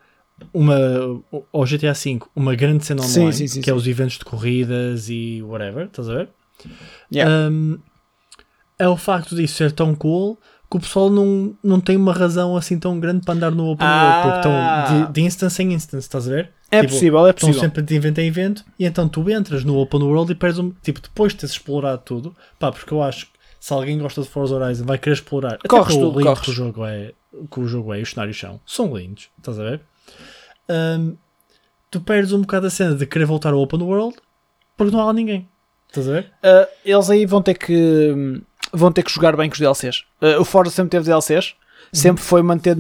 uma 0.53 0.77
ao 1.53 1.65
GTA 1.65 1.93
V 1.93 2.21
uma 2.35 2.55
grande 2.55 2.85
cena 2.85 3.03
Sim, 3.03 3.21
online, 3.21 3.37
sim, 3.39 3.47
sim, 3.49 3.61
que 3.63 3.71
é 3.71 3.73
sim. 3.73 3.79
os 3.79 3.87
eventos 3.87 4.19
de 4.19 4.25
corridas 4.25 5.09
e 5.09 5.41
whatever, 5.43 5.87
estás 5.87 6.09
a 6.09 6.15
ver? 6.15 6.29
Yeah. 7.13 7.51
Um, 7.51 7.79
é 8.79 8.89
o 8.89 8.97
facto 8.97 9.37
disso 9.37 9.55
ser 9.55 9.73
tão 9.73 9.95
cool 9.95 10.39
que 10.71 10.77
o 10.77 10.81
pessoal 10.81 11.09
não, 11.09 11.57
não 11.63 11.81
tem 11.81 11.97
uma 11.97 12.13
razão 12.13 12.57
assim 12.57 12.79
tão 12.79 12.99
grande 12.99 13.25
para 13.25 13.35
andar 13.35 13.53
no 13.53 13.67
open 13.71 13.87
world, 13.87 14.19
porque 14.21 14.39
Ah. 14.39 14.39
estão 14.39 15.07
de, 15.07 15.13
de 15.13 15.21
instance 15.23 15.63
em 15.63 15.73
instance, 15.73 16.07
estás 16.07 16.27
a 16.27 16.31
ver? 16.31 16.51
É 16.71 16.81
Tipo, 16.81 16.93
possível, 16.93 17.27
é 17.27 17.31
Estão 17.31 17.49
possível. 17.49 17.61
sempre 17.69 17.83
de 17.83 17.95
evento 17.95 18.19
em 18.19 18.27
evento 18.27 18.65
e 18.77 18.85
então 18.85 19.09
tu 19.09 19.31
entras 19.31 19.63
no 19.63 19.77
Open 19.79 20.03
World 20.03 20.33
e 20.33 20.35
perdes 20.35 20.59
um. 20.59 20.71
Tipo, 20.83 21.01
depois 21.01 21.33
de 21.33 21.39
teres 21.41 21.53
explorado 21.55 22.03
tudo, 22.05 22.35
pá, 22.59 22.73
porque 22.73 22.93
eu 22.93 23.01
acho 23.01 23.29
se 23.65 23.73
alguém 23.73 23.99
gosta 23.99 24.21
de 24.21 24.29
Forza 24.29 24.57
Horizon 24.57 24.85
vai 24.85 24.99
querer 24.99 25.15
explorar. 25.15 25.55
Até 25.55 25.69
Corres 25.69 25.95
tudo, 25.97 26.19
lindo 26.19 26.25
corres. 26.25 26.41
que 26.41 26.51
o 26.51 26.53
jogo 26.53 26.85
é, 26.85 27.13
que 27.51 27.61
o 27.61 27.67
jogo 27.67 27.95
é 27.95 28.03
os 28.03 28.11
cenários 28.11 28.39
são. 28.39 28.61
São 28.67 28.95
lindos, 28.95 29.31
estás 29.39 29.59
a 29.59 29.63
ver? 29.63 29.81
Ahm, 30.69 31.15
tu 31.91 31.99
perdes 32.03 32.33
um 32.35 32.43
bocado 32.43 32.67
a 32.67 32.71
cena 32.71 32.95
de 32.95 33.07
querer 33.07 33.25
voltar 33.25 33.55
ao 33.55 33.61
Open 33.61 33.81
World 33.81 34.19
porque 34.77 34.93
não 34.95 35.01
há 35.01 35.07
lá 35.07 35.13
ninguém. 35.15 35.49
Estás 35.89 36.07
a 36.11 36.13
ver? 36.13 36.33
Uh, 36.45 36.69
eles 36.85 37.09
aí 37.09 37.25
vão 37.25 37.41
ter 37.41 37.55
que 37.55 38.43
vão 38.71 38.93
ter 38.93 39.03
que 39.03 39.11
jogar 39.11 39.35
bem 39.35 39.49
com 39.49 39.55
os 39.55 39.59
DLCs. 39.59 40.05
Uh, 40.21 40.39
o 40.39 40.45
Forza 40.45 40.71
sempre 40.71 40.91
teve 40.91 41.07
DLCs, 41.07 41.55
sempre 41.91 42.23
foi 42.23 42.43
manter 42.43 42.77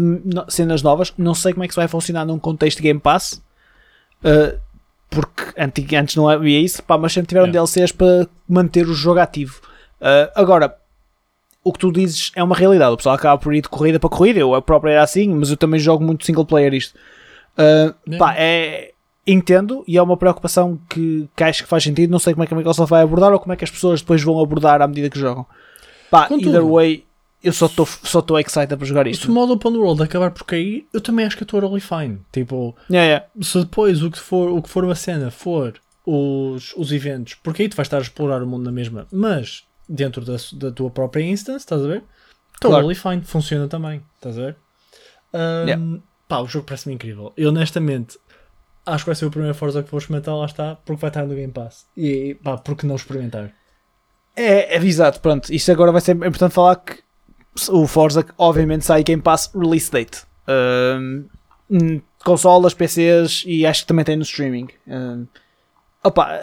cenas 0.51 0.83
novas. 0.83 1.15
Não 1.17 1.33
sei 1.35 1.55
como 1.55 1.65
é 1.65 1.67
que 1.67 1.73
isso 1.73 1.81
vai 1.81 1.89
funcionar 1.89 2.27
num 2.27 2.39
contexto 2.39 2.77
de 2.77 2.83
Game 2.83 3.01
Pass, 3.01 3.43
uh, 4.23 4.61
porque 5.09 5.95
antes 5.97 6.15
não 6.15 6.29
havia 6.29 6.61
isso, 6.61 6.83
pá, 6.83 6.99
mas 6.99 7.15
sempre 7.15 7.29
tiveram 7.29 7.47
Yeah. 7.47 7.67
DLCs 7.67 7.91
para 7.91 8.29
manter 8.47 8.87
o 8.87 8.93
jogo 8.93 9.21
ativo. 9.21 9.63
Uh, 10.01 10.31
agora, 10.35 10.77
o 11.63 11.73
que 11.73 11.79
tu 11.79 11.91
dizes 11.93 12.31
é 12.35 12.43
uma 12.43 12.55
realidade. 12.55 12.93
O 12.93 12.97
pessoal 12.97 13.15
acaba 13.15 13.39
por 13.39 13.55
ir 13.55 13.63
de 13.63 13.69
corrida 13.69 13.99
para 13.99 14.11
corrida. 14.11 14.41
Eu 14.41 14.61
próprio 14.63 14.91
era 14.93 15.03
assim, 15.03 15.29
mas 15.29 15.51
eu 15.51 15.57
também 15.57 15.81
jogo 15.81 16.05
muito 16.05 16.25
single 16.27 16.45
player 16.45 16.75
isto. 16.75 16.95
Uh, 17.59 18.17
pá, 18.19 18.35
é. 18.37 18.91
Entendo 19.27 19.83
e 19.89 19.97
é 19.97 20.03
uma 20.03 20.19
preocupação 20.19 20.79
que, 20.91 21.27
que 21.35 21.43
acho 21.43 21.63
que 21.63 21.69
faz 21.69 21.83
sentido. 21.83 22.11
Não 22.11 22.19
sei 22.19 22.35
como 22.35 22.45
é 22.45 22.47
que 22.47 22.53
a 22.53 22.57
Microsoft 22.59 22.91
vai 22.91 23.01
abordar 23.03 23.33
ou 23.33 23.39
como 23.41 23.55
é 23.55 23.57
que 23.57 23.65
as 23.65 23.71
pessoas 23.71 24.03
depois 24.03 24.23
vão 24.23 24.39
abordar 24.39 24.83
à 24.83 24.87
medida 24.87 25.09
que 25.09 25.19
jogam. 25.19 25.47
Pá, 26.11 26.27
Contudo- 26.29 26.51
either 26.51 26.67
way, 26.67 27.05
eu 27.43 27.51
só 27.55 27.65
estou 27.65 27.87
só 27.87 28.19
estou 28.19 28.39
excited 28.39 28.77
para 28.77 28.87
jogar 28.87 29.05
Se 29.07 29.13
isto. 29.13 29.31
o 29.31 29.33
modo 29.35 29.55
open 29.55 29.77
world 29.79 30.03
acabar 30.03 30.31
por 30.31 30.45
cair, 30.45 30.87
eu 30.93 31.01
também 31.01 31.25
acho 31.25 31.39
que 31.39 31.43
eu 31.43 31.47
estou 31.47 31.59
totally 31.59 31.81
fine. 31.81 32.19
Tipo, 32.33 32.77
Yeah, 32.91 33.07
yeah. 33.09 33.27
se 33.41 33.61
depois 33.61 34.03
o 34.03 34.11
que 34.11 34.19
for, 34.19 34.51
o 34.51 34.61
que 34.61 34.69
for 34.69 34.85
uma 34.85 34.95
cena 34.95 35.31
for 35.31 35.73
os, 36.05 36.75
os 36.77 36.93
eventos, 36.93 37.33
porque 37.43 37.63
aí 37.63 37.69
tu 37.71 37.77
vais 37.77 37.87
estar 37.87 37.97
a 37.97 38.03
explorar 38.03 38.43
o 38.43 38.47
mundo 38.47 38.65
na 38.65 38.73
mesma, 38.73 39.07
mas 39.11 39.65
dentro 39.89 40.25
da, 40.25 40.37
da 40.55 40.71
tua 40.73 40.91
própria 40.91 41.23
instance, 41.23 41.59
estás 41.61 41.85
a 41.85 41.89
ver? 41.89 42.03
Totally 42.61 42.95
fine, 42.95 43.23
funciona 43.23 43.69
também, 43.69 44.03
estás 44.17 44.39
a 44.39 44.43
ver? 44.43 44.57
Ahm, 45.33 45.67
Yeah. 45.69 46.03
Pá, 46.27 46.39
o 46.41 46.47
jogo 46.47 46.65
parece-me 46.67 46.95
incrível. 46.95 47.33
Eu 47.37 47.51
honestamente 47.51 48.19
acho 48.87 49.05
que 49.05 49.09
vai 49.11 49.15
ser 49.15 49.27
o 49.27 49.31
primeiro 49.31 49.55
Forza 49.55 49.83
que 49.83 49.91
vou 49.91 49.99
experimentar, 49.99 50.35
lá 50.35 50.47
está, 50.47 50.77
porque 50.77 51.01
vai 51.01 51.09
estar 51.11 51.25
no 51.27 51.35
Game 51.35 51.53
Pass. 51.53 51.87
E 51.97 52.37
pá, 52.43 52.57
por 52.57 52.77
que 52.77 52.87
não 52.87 52.97
experimentar? 52.97 53.53
É, 54.37 54.77
é 54.77 54.83
exato, 54.83 55.21
pronto. 55.21 55.53
Isto 55.53 55.71
agora 55.73 55.93
vai 55.93 56.01
ser 56.01 56.17
importante 56.17 56.53
falar 56.53 56.77
que 56.77 57.03
o 57.71 57.87
Forza, 57.87 58.25
obviamente, 58.39 58.85
sai 58.85 59.03
Game 59.05 59.23
Pass 59.23 59.51
Release 59.55 59.91
Date. 59.91 60.23
Um, 60.49 61.29
consolas, 62.25 62.75
PCs 62.75 63.45
e 63.47 63.67
acho 63.67 63.83
que 63.83 63.87
também 63.89 64.05
tem 64.05 64.17
no 64.17 64.23
streaming. 64.23 64.69
Um, 64.87 65.27
opa, 66.03 66.41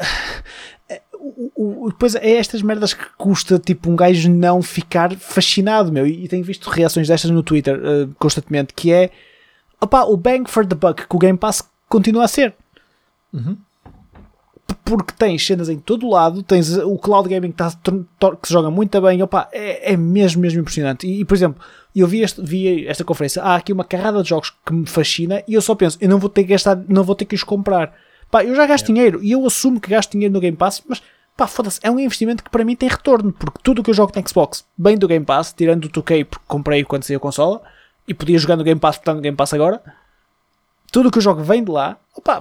o- 1.56 1.86
o- 1.86 1.90
depois 1.90 2.16
é 2.16 2.32
estas 2.38 2.62
merdas 2.62 2.94
que 2.94 3.06
custa 3.18 3.60
tipo 3.60 3.90
um 3.90 3.96
gajo 3.96 4.30
não 4.30 4.62
ficar 4.62 5.16
fascinado, 5.16 5.92
meu. 5.92 6.06
E 6.08 6.28
tenho 6.28 6.44
visto 6.44 6.70
reações 6.70 7.08
destas 7.08 7.30
no 7.32 7.44
Twitter 7.44 7.80
uh, 7.80 8.14
constantemente, 8.20 8.74
que 8.74 8.92
é 8.92 9.10
opa, 9.80 10.04
o 10.04 10.18
bang 10.18 10.50
for 10.50 10.66
the 10.66 10.76
buck 10.76 11.08
que 11.08 11.16
o 11.16 11.20
Game 11.20 11.38
Pass 11.38 11.64
continua 11.90 12.26
a 12.26 12.28
ser 12.28 12.54
Uhum. 13.34 13.58
porque 14.84 15.14
tens 15.18 15.46
cenas 15.46 15.70
em 15.70 15.78
todo 15.80 16.10
lado, 16.10 16.44
tens 16.44 16.76
o 16.78 16.98
cloud 16.98 17.30
gaming 17.30 17.52
que, 17.52 17.58
tá- 17.58 17.72
que 18.42 18.48
se 18.48 18.54
joga 18.54 18.70
muito 18.70 19.00
bem, 19.02 19.22
opa, 19.24 19.48
é, 19.52 19.94
é 19.94 19.98
mesmo, 19.98 20.42
mesmo 20.42 20.60
impressionante. 20.60 21.08
E, 21.08 21.22
e, 21.22 21.26
por 21.26 21.34
exemplo, 21.36 21.62
eu 21.96 22.08
vi, 22.08 22.22
este, 22.22 22.42
vi 22.42 22.86
esta 22.88 23.04
conferência, 23.04 23.42
há 23.42 23.56
aqui 23.56 23.72
uma 23.72 23.84
carrada 23.86 24.22
de 24.22 24.30
jogos 24.30 24.54
que 24.66 24.74
me 24.74 24.86
fascina 24.86 25.44
e 25.48 25.54
eu 25.54 25.62
só 25.62 25.76
penso, 25.76 25.98
eu 26.02 26.10
não 26.10 26.18
vou 26.20 26.30
ter 26.30 26.44
que 26.44 26.50
gastar, 26.50 26.78
não 26.90 27.04
vou 27.04 27.16
ter 27.16 27.26
que 27.26 27.36
os 27.36 27.44
comprar. 27.44 27.94
Pá, 28.32 28.44
eu 28.44 28.56
já 28.56 28.66
gasto 28.66 28.88
dinheiro 28.88 29.22
e 29.22 29.34
eu 29.34 29.46
assumo 29.46 29.80
que 29.80 29.90
gasto 29.90 30.12
dinheiro 30.12 30.34
no 30.34 30.40
Game 30.40 30.56
Pass, 30.56 30.82
mas 30.88 31.04
pá, 31.36 31.46
foda-se, 31.48 31.80
é 31.84 31.92
um 31.92 32.00
investimento 32.00 32.44
que 32.44 32.50
para 32.50 32.64
mim 32.64 32.76
tem 32.76 32.88
retorno, 32.88 33.34
porque 33.34 33.60
tudo 33.62 33.82
o 33.82 33.84
que 33.84 33.90
eu 33.90 33.94
jogo 33.94 34.14
na 34.16 34.26
Xbox, 34.26 34.66
bem 34.78 34.98
do 34.98 35.08
Game 35.08 35.26
Pass, 35.26 35.54
tirando 35.54 35.86
o 35.86 35.90
2K 35.90 36.26
porque 36.26 36.46
comprei 36.48 36.84
quando 36.86 37.04
saiu 37.04 37.18
a 37.18 37.20
consola 37.20 37.62
e 38.08 38.14
podia 38.14 38.38
jogar 38.40 38.56
no 38.56 38.64
Game 38.64 38.80
Pass 38.80 38.96
porque 38.96 39.04
está 39.04 39.14
no 39.14 39.22
Game 39.22 39.36
Pass 39.36 39.54
agora, 39.54 39.82
tudo 40.92 41.10
o 41.10 41.12
que 41.12 41.18
eu 41.18 41.22
jogo 41.22 41.44
vem 41.44 41.64
de 41.64 41.72
lá, 41.72 41.98
opa, 42.16 42.40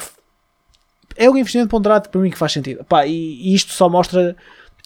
é 1.16 1.28
um 1.28 1.36
investimento 1.36 1.70
ponderado 1.70 2.08
para 2.08 2.20
mim 2.20 2.30
que 2.30 2.38
faz 2.38 2.52
sentido. 2.52 2.84
E, 3.06 3.50
e 3.50 3.54
isto 3.54 3.72
só 3.72 3.88
mostra 3.88 4.36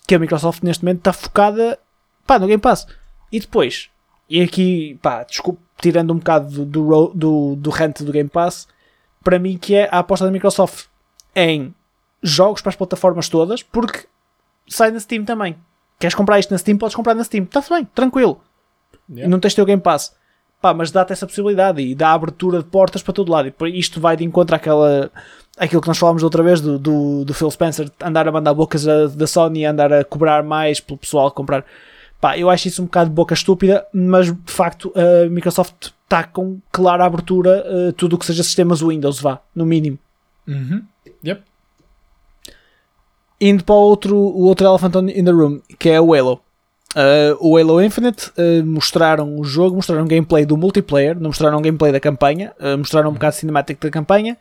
que 0.07 0.14
a 0.14 0.18
Microsoft 0.18 0.62
neste 0.62 0.84
momento 0.84 0.98
está 0.98 1.12
focada 1.12 1.78
pá, 2.26 2.38
no 2.38 2.46
Game 2.46 2.61
Pass. 2.61 2.86
E 3.30 3.40
depois, 3.40 3.90
e 4.28 4.40
aqui, 4.42 4.98
pá, 5.02 5.22
desculpe, 5.22 5.61
tirando 5.80 6.12
um 6.12 6.18
bocado 6.18 6.50
do, 6.50 6.64
do, 6.64 7.12
do, 7.14 7.57
do 7.57 7.70
rant 7.70 8.02
do 8.02 8.12
Game 8.12 8.28
Pass, 8.28 8.68
para 9.22 9.38
mim 9.38 9.59
que 9.59 9.74
é 9.74 9.88
a 9.90 9.98
aposta 10.00 10.24
da 10.24 10.30
Microsoft 10.30 10.86
em 11.35 11.74
jogos 12.22 12.61
para 12.62 12.70
as 12.70 12.76
plataformas 12.76 13.28
todas, 13.28 13.62
porque 13.62 14.07
sai 14.68 14.91
na 14.91 15.01
Steam 15.01 15.24
também. 15.24 15.57
Queres 15.99 16.14
comprar 16.14 16.39
isto 16.39 16.51
na 16.51 16.59
Steam, 16.59 16.76
podes 16.78 16.97
comprar 16.97 17.14
na 17.14 17.24
Steam. 17.24 17.45
Está-se 17.45 17.70
bem, 17.72 17.85
tranquilo. 17.95 18.41
Yeah. 19.11 19.30
Não 19.30 19.39
tens 19.39 19.55
teu 19.55 19.64
Game 19.64 19.80
Pass. 19.82 20.14
Pá, 20.61 20.72
mas 20.72 20.91
dá-te 20.91 21.12
essa 21.12 21.26
possibilidade 21.26 21.82
e 21.82 21.95
dá 21.95 22.12
abertura 22.12 22.59
de 22.59 22.64
portas 22.64 23.03
para 23.03 23.12
todo 23.12 23.30
lado. 23.30 23.49
E 23.49 23.51
por- 23.51 23.68
isto 23.68 24.01
vai 24.01 24.16
de 24.16 24.24
encontro 24.24 24.57
àquela, 24.57 25.11
àquilo 25.59 25.82
que 25.82 25.89
nós 25.89 25.99
falámos 25.99 26.22
da 26.22 26.26
outra 26.26 26.43
vez 26.43 26.61
do, 26.61 26.78
do, 26.78 27.24
do 27.24 27.35
Phil 27.35 27.51
Spencer 27.51 27.91
andar 28.03 28.26
a 28.26 28.32
mandar 28.32 28.55
bocas 28.55 28.85
da 28.85 29.26
Sony 29.26 29.61
e 29.61 29.64
andar 29.66 29.93
a 29.93 30.03
cobrar 30.05 30.43
mais 30.43 30.80
pelo 30.80 30.99
pessoal 30.99 31.30
comprar. 31.30 31.64
Pá, 32.18 32.39
eu 32.39 32.49
acho 32.49 32.66
isso 32.68 32.80
um 32.80 32.87
bocado 32.87 33.11
de 33.11 33.14
boca 33.14 33.35
estúpida, 33.35 33.87
mas 33.93 34.26
de 34.32 34.53
facto 34.53 34.91
a 34.97 35.28
Microsoft 35.28 35.91
está 36.05 36.24
com 36.24 36.59
clara 36.72 37.05
abertura 37.05 37.91
a 37.91 37.93
tudo 37.93 38.16
o 38.16 38.18
que 38.18 38.24
seja 38.24 38.43
sistemas 38.43 38.80
Windows, 38.80 39.20
vá, 39.20 39.41
no 39.55 39.66
mínimo. 39.66 39.99
Uhum. 40.49 40.82
Yep. 41.24 41.42
Indo 43.40 43.64
para 43.64 43.74
o 43.74 43.78
outro, 43.78 44.16
o 44.16 44.42
outro 44.42 44.66
Elephant 44.66 44.94
in 45.14 45.24
the 45.24 45.30
Room, 45.30 45.60
que 45.78 45.88
é 45.88 46.00
o 46.00 46.14
Halo. 46.14 46.40
Uh, 46.94 47.36
o 47.40 47.56
Halo 47.58 47.82
Infinite 47.82 48.30
uh, 48.38 48.64
mostraram 48.64 49.36
o 49.36 49.44
jogo, 49.44 49.74
mostraram 49.74 50.06
gameplay 50.06 50.46
do 50.46 50.56
multiplayer, 50.56 51.16
não 51.16 51.30
mostraram 51.30 51.60
gameplay 51.60 51.90
da 51.90 51.98
campanha, 51.98 52.52
uh, 52.60 52.78
mostraram 52.78 53.10
um 53.10 53.14
bocado 53.14 53.34
de 53.34 53.40
cinemático 53.40 53.80
da 53.82 53.90
campanha. 53.90 54.38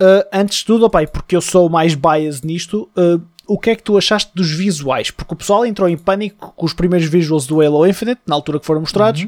Uh, 0.00 0.24
antes 0.32 0.60
de 0.60 0.64
tudo, 0.64 0.86
opa, 0.86 1.02
e 1.02 1.06
porque 1.06 1.36
eu 1.36 1.40
sou 1.42 1.68
mais 1.68 1.94
biased 1.94 2.46
nisto, 2.46 2.88
uh, 2.96 3.20
o 3.46 3.58
que 3.58 3.70
é 3.70 3.76
que 3.76 3.82
tu 3.82 3.98
achaste 3.98 4.32
dos 4.34 4.50
visuais? 4.50 5.10
Porque 5.10 5.34
o 5.34 5.36
pessoal 5.36 5.66
entrou 5.66 5.88
em 5.88 5.98
pânico 5.98 6.54
com 6.56 6.64
os 6.64 6.72
primeiros 6.72 7.08
visuals 7.08 7.46
do 7.46 7.60
Halo 7.60 7.86
Infinite, 7.86 8.20
na 8.26 8.34
altura 8.34 8.58
que 8.58 8.66
foram 8.66 8.80
mostrados. 8.80 9.26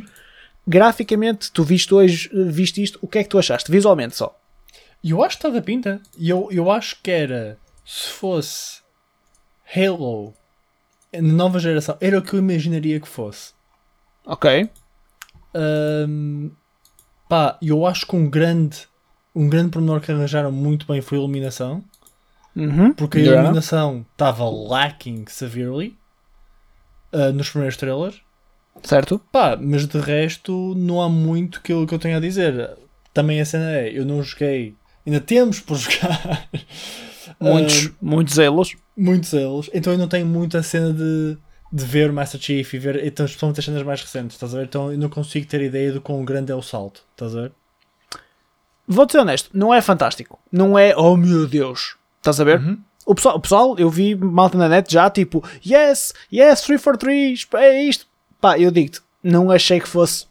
Graficamente, 0.66 1.52
tu 1.52 1.62
viste 1.62 1.94
hoje, 1.94 2.30
uh, 2.32 2.46
viste 2.46 2.82
isto, 2.82 2.98
o 3.02 3.06
que 3.06 3.18
é 3.18 3.22
que 3.22 3.28
tu 3.28 3.38
achaste? 3.38 3.70
Visualmente 3.70 4.16
só. 4.16 4.39
E 5.02 5.10
eu 5.10 5.22
acho 5.24 5.38
que 5.38 5.46
está 5.46 5.48
da 5.48 5.62
pinta. 5.62 6.00
E 6.18 6.28
eu, 6.28 6.48
eu 6.50 6.70
acho 6.70 7.00
que 7.02 7.10
era, 7.10 7.58
se 7.84 8.08
fosse 8.10 8.80
Halo 9.74 10.34
na 11.12 11.22
nova 11.22 11.58
geração, 11.58 11.96
era 12.00 12.18
o 12.18 12.22
que 12.22 12.34
eu 12.34 12.38
imaginaria 12.38 13.00
que 13.00 13.08
fosse. 13.08 13.52
Ok. 14.26 14.68
Ahm, 15.54 16.50
pá, 17.28 17.58
eu 17.62 17.86
acho 17.86 18.06
que 18.06 18.14
um 18.14 18.28
grande, 18.28 18.86
um 19.34 19.48
grande 19.48 19.70
pormenor 19.70 20.00
que 20.00 20.12
arranjaram 20.12 20.52
muito 20.52 20.86
bem 20.86 21.00
foi 21.00 21.18
a 21.18 21.20
iluminação. 21.20 21.82
Uhum. 22.54 22.92
Porque 22.92 23.18
a 23.18 23.20
Yeah. 23.22 23.40
iluminação 23.42 24.04
estava 24.12 24.44
lacking 24.48 25.24
severely 25.28 25.96
ah, 27.12 27.32
nos 27.32 27.48
primeiros 27.50 27.76
trailers. 27.76 28.20
Certo? 28.82 29.20
Pá, 29.32 29.56
mas 29.60 29.86
de 29.86 29.98
resto 29.98 30.74
não 30.76 31.00
há 31.02 31.08
muito 31.08 31.60
que 31.60 31.72
eu, 31.72 31.86
que 31.86 31.94
eu 31.94 31.98
tenho 31.98 32.16
a 32.16 32.20
dizer. 32.20 32.76
Também 33.12 33.40
a 33.40 33.44
cena 33.44 33.72
é, 33.72 33.90
eu 33.96 34.04
não 34.04 34.22
joguei, 34.22 34.74
ainda 35.06 35.20
temos 35.20 35.60
por 35.60 35.76
jogar 35.76 36.48
Muitos, 37.40 37.86
ah, 37.86 37.90
muitos 38.02 38.38
Halos. 38.38 38.76
muitos 38.96 39.32
eles, 39.32 39.70
então 39.72 39.92
eu 39.94 39.98
não 39.98 40.08
tenho 40.08 40.26
muita 40.26 40.62
cena 40.62 40.92
de, 40.92 41.38
de 41.72 41.84
ver 41.84 42.12
Master 42.12 42.40
Chief 42.40 42.74
e 42.74 42.78
ver, 42.78 43.04
então, 43.04 43.24
especialmente 43.24 43.60
as 43.60 43.64
cenas 43.64 43.82
mais 43.82 44.02
recentes, 44.02 44.36
estás 44.36 44.54
a 44.54 44.58
ver? 44.58 44.64
Então 44.64 44.92
eu 44.92 44.98
não 44.98 45.08
consigo 45.08 45.46
ter 45.46 45.62
ideia 45.62 45.92
do 45.92 46.00
quão 46.00 46.24
grande 46.24 46.52
é 46.52 46.54
o 46.54 46.60
salto, 46.60 47.02
estás 47.12 47.34
a 47.34 47.42
ver? 47.42 47.52
Vou-te 48.86 49.12
ser 49.12 49.18
honesto, 49.18 49.50
não 49.54 49.72
é 49.72 49.80
fantástico. 49.80 50.38
Não 50.50 50.78
é, 50.78 50.94
oh 50.96 51.16
meu 51.16 51.46
Deus. 51.46 51.96
Estás 52.18 52.40
a 52.40 52.44
ver? 52.44 52.58
Uhum. 52.60 52.78
O, 53.06 53.14
pessoal, 53.14 53.36
o 53.36 53.40
pessoal, 53.40 53.78
eu 53.78 53.88
vi 53.88 54.14
malta 54.14 54.58
na 54.58 54.68
net 54.68 54.92
já 54.92 55.08
tipo, 55.08 55.42
yes, 55.64 56.12
yes, 56.30 56.60
343, 56.62 57.46
é 57.54 57.82
isto. 57.84 58.06
Pá, 58.40 58.58
eu 58.58 58.70
digo-te, 58.70 59.00
não 59.22 59.50
achei 59.50 59.80
que 59.80 59.88
fosse, 59.88 60.26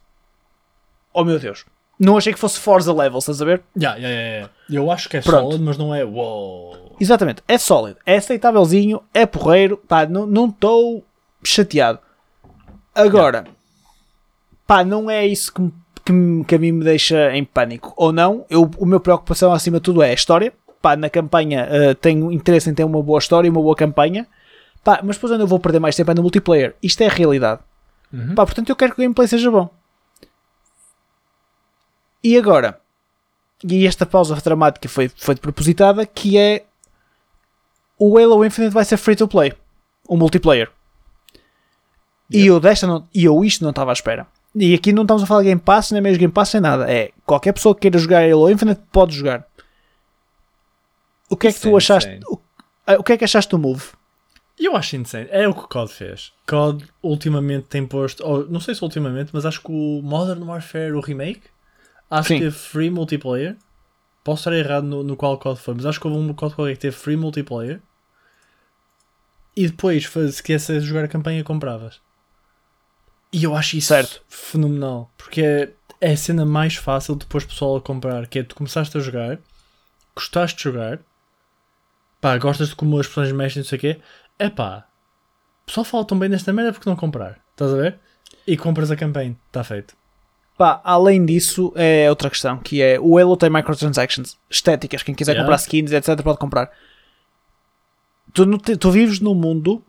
oh 1.14 1.24
meu 1.24 1.40
Deus. 1.40 1.66
Não 2.00 2.18
achei 2.18 2.32
que 2.32 2.40
fosse 2.40 2.60
Forza 2.60 2.94
level, 2.94 3.20
estás 3.20 3.42
a 3.42 3.46
ver? 3.46 3.62
Yeah, 3.76 4.00
yeah, 4.00 4.20
yeah, 4.20 4.38
yeah. 4.38 4.54
Eu 4.70 4.90
acho 4.90 5.10
que 5.10 5.18
é 5.18 5.22
Pronto. 5.22 5.52
solid, 5.52 5.64
mas 5.64 5.78
não 5.78 5.94
é 5.94 6.06
wow. 6.06 6.96
Exatamente, 7.00 7.44
é 7.48 7.58
sólido, 7.58 7.98
é 8.06 8.16
aceitávelzinho, 8.16 9.02
é 9.14 9.26
porreiro, 9.26 9.78
pá, 9.78 10.06
não 10.06 10.48
estou 10.48 11.04
chateado. 11.44 12.00
Agora, 12.96 13.46
pá, 14.66 14.84
não 14.84 15.10
é 15.10 15.26
isso 15.26 15.54
que, 15.54 15.62
que, 16.06 16.44
que 16.46 16.56
a 16.56 16.60
mim 16.60 16.72
me 16.72 16.84
deixa 16.84 17.36
em 17.36 17.44
pânico, 17.44 17.94
ou 17.98 18.12
não, 18.12 18.46
eu, 18.50 18.70
o 18.78 18.86
meu 18.86 19.00
preocupação 19.00 19.52
acima 19.52 19.78
de 19.78 19.84
tudo 19.84 20.02
é 20.02 20.12
a 20.12 20.14
história, 20.14 20.54
pá, 20.82 20.96
na 20.96 21.10
campanha 21.10 21.68
eh, 21.70 21.94
tenho 21.96 22.32
interesse 22.32 22.70
em 22.70 22.74
ter 22.74 22.84
uma 22.84 23.02
boa 23.02 23.20
história 23.20 23.48
e 23.48 23.52
uma 23.52 23.62
boa 23.62 23.76
campanha, 23.76 24.28
pá, 24.84 25.00
mas 25.04 25.16
depois 25.18 25.32
onde 25.34 25.44
eu 25.44 25.48
vou 25.48 25.60
perder 25.60 25.80
mais 25.80 25.96
tempo 25.96 26.12
é 26.12 26.14
no 26.14 26.22
multiplayer, 26.22 26.76
isto 26.82 27.02
é 27.02 27.08
a 27.08 27.14
realidade. 27.14 27.62
Uhum. 28.12 28.36
Pá, 28.36 28.46
portanto 28.46 28.70
eu 28.70 28.76
quero 28.76 28.94
que 28.94 29.02
o 29.02 29.04
gameplay 29.04 29.28
seja 29.28 29.52
bom. 29.52 29.70
E 32.24 32.38
agora, 32.38 32.80
e 33.64 33.86
esta 33.86 34.06
pausa 34.06 34.36
dramática 34.36 34.88
foi, 34.88 35.10
foi 35.10 35.36
propositada, 35.36 36.06
que 36.06 36.38
é 36.38 36.66
o 37.98 38.18
Halo 38.18 38.46
Infinite 38.46 38.74
vai 38.74 38.86
ser 38.86 38.98
free 38.98 39.16
to 39.16 39.28
play, 39.28 39.54
o 40.08 40.16
multiplayer. 40.16 40.70
E 42.32 42.46
eu 42.46 42.60
desta 42.60 42.86
não, 42.86 43.08
e 43.14 43.26
eu 43.26 43.44
isto 43.44 43.64
não 43.64 43.72
estava 43.72 43.92
à 43.92 43.94
espera. 43.94 44.28
E 44.56 44.74
aqui 44.74 44.94
não 44.94 45.04
estamos 45.04 45.24
a 45.24 45.26
falar 45.26 45.42
de 45.42 45.48
Game 45.48 45.62
Pass, 45.62 45.92
nem 45.92 46.02
mesmo 46.02 46.20
Game 46.20 46.34
Pass, 46.34 46.54
nem 46.54 46.62
nada. 46.62 46.92
É 46.92 47.12
qualquer 47.26 47.54
pessoa 47.54 47.74
que 47.74 47.82
queira 47.82 47.98
jogar 47.98 48.24
Halo 48.24 48.50
Infinite 48.50 48.82
pode 48.92 49.16
jogar. 49.16 49.46
O 51.30 51.38
que 51.38 51.48
é 51.48 51.52
que 51.52 51.58
Isso 51.58 51.68
é 51.68 51.72
tu 51.72 51.78
achaste? 51.78 52.20
O, 52.28 52.40
ah, 52.88 52.96
o 52.96 53.04
que 53.04 53.14
é 53.14 53.18
que 53.18 53.24
achaste 53.24 53.52
do 53.52 53.60
move? 53.60 53.84
Eu 54.60 54.76
acho 54.76 54.96
insane. 54.96 55.28
É 55.32 55.48
o 55.48 55.54
que 55.54 55.62
o 55.62 55.68
COD 55.68 55.92
fez. 55.92 56.34
COD 56.48 56.86
ultimamente 57.02 57.68
tem 57.68 57.86
posto, 57.86 58.26
ou, 58.26 58.46
não 58.48 58.60
sei 58.60 58.76
se 58.76 58.84
ultimamente, 58.84 59.30
mas 59.32 59.46
acho 59.46 59.62
que 59.62 59.72
o 59.72 60.02
Modern 60.04 60.44
Warfare, 60.44 60.92
o 60.92 61.00
remake, 61.00 61.44
acho 62.10 62.28
Sim. 62.30 62.36
que 62.36 62.44
teve 62.46 62.56
free 62.56 62.90
multiplayer. 62.90 63.58
Posso 64.24 64.42
estar 64.42 64.54
errado 64.54 64.86
no, 64.86 65.04
no 65.04 65.16
qual 65.16 65.38
COD 65.38 65.60
foi, 65.60 65.74
mas 65.76 65.86
acho 65.86 66.00
que 66.00 66.08
houve 66.08 66.20
um 66.20 66.34
COD 66.34 66.56
qualquer 66.56 66.74
que 66.74 66.80
teve 66.82 66.96
free 66.96 67.16
multiplayer. 67.16 67.82
E 69.56 69.68
depois, 69.68 70.08
se 70.08 70.44
quisesse 70.44 70.80
jogar 70.82 71.06
a 71.06 71.08
campanha, 71.08 71.44
compravas. 71.44 72.02
E 73.32 73.44
eu 73.44 73.56
acho 73.56 73.78
isso 73.78 73.90
Certo. 73.90 74.22
fenomenal. 74.28 75.12
Porque 75.18 75.42
é, 75.42 75.74
é 76.02 76.14
a 76.14 76.18
cena 76.18 76.46
mais 76.46 76.76
fácil 76.76 77.16
depois 77.16 77.46
pessoal 77.46 77.78
a 77.78 77.82
comprar. 77.82 78.28
Que 78.28 78.40
é 78.40 78.44
tu 78.44 78.56
começaste 78.56 78.98
a 78.98 79.02
jogar, 79.02 79.40
gostaste 80.16 80.58
de 80.58 80.64
jogar, 80.64 81.00
pá, 82.22 82.38
gostas 82.38 82.70
de 82.70 82.76
como 82.76 83.00
as 83.00 83.08
personagens 83.08 83.38
mexem, 83.38 83.62
não 83.62 83.68
sei 83.68 83.78
o 83.78 83.82
quê. 83.82 84.02
É 84.38 84.50
pá, 84.50 84.88
o 85.64 85.66
pessoal 85.66 85.86
fala 85.86 86.06
tão 86.06 86.18
bem 86.18 86.30
desta 86.30 86.54
merda 86.54 86.74
porque 86.74 86.90
não 86.90 86.96
comprar. 86.96 87.40
Estás 87.52 87.74
a 87.74 87.76
ver? 87.76 88.00
E 88.48 88.58
compras 88.58 88.92
a 88.92 88.96
campanha. 88.96 89.36
Está 89.48 89.64
feito. 89.64 89.96
Pá, 90.60 90.82
além 90.84 91.26
disso, 91.26 91.72
é 91.74 92.10
outra 92.10 92.30
questão, 92.30 92.58
que 92.58 92.82
é 92.82 93.00
o 93.00 93.18
Halo 93.18 93.38
tem 93.38 93.50
microtransactions 93.50 94.38
estéticas. 94.50 95.02
Quem 95.02 95.16
quiser 95.16 95.32
Yeah. 95.32 95.46
comprar 95.46 95.56
skins, 95.56 95.90
etc., 95.94 96.22
pode 96.22 96.38
comprar. 96.38 96.70
Tu, 98.34 98.46
tu 98.78 98.92
vives 98.92 99.22
num 99.22 99.34
mundo, 99.34 99.82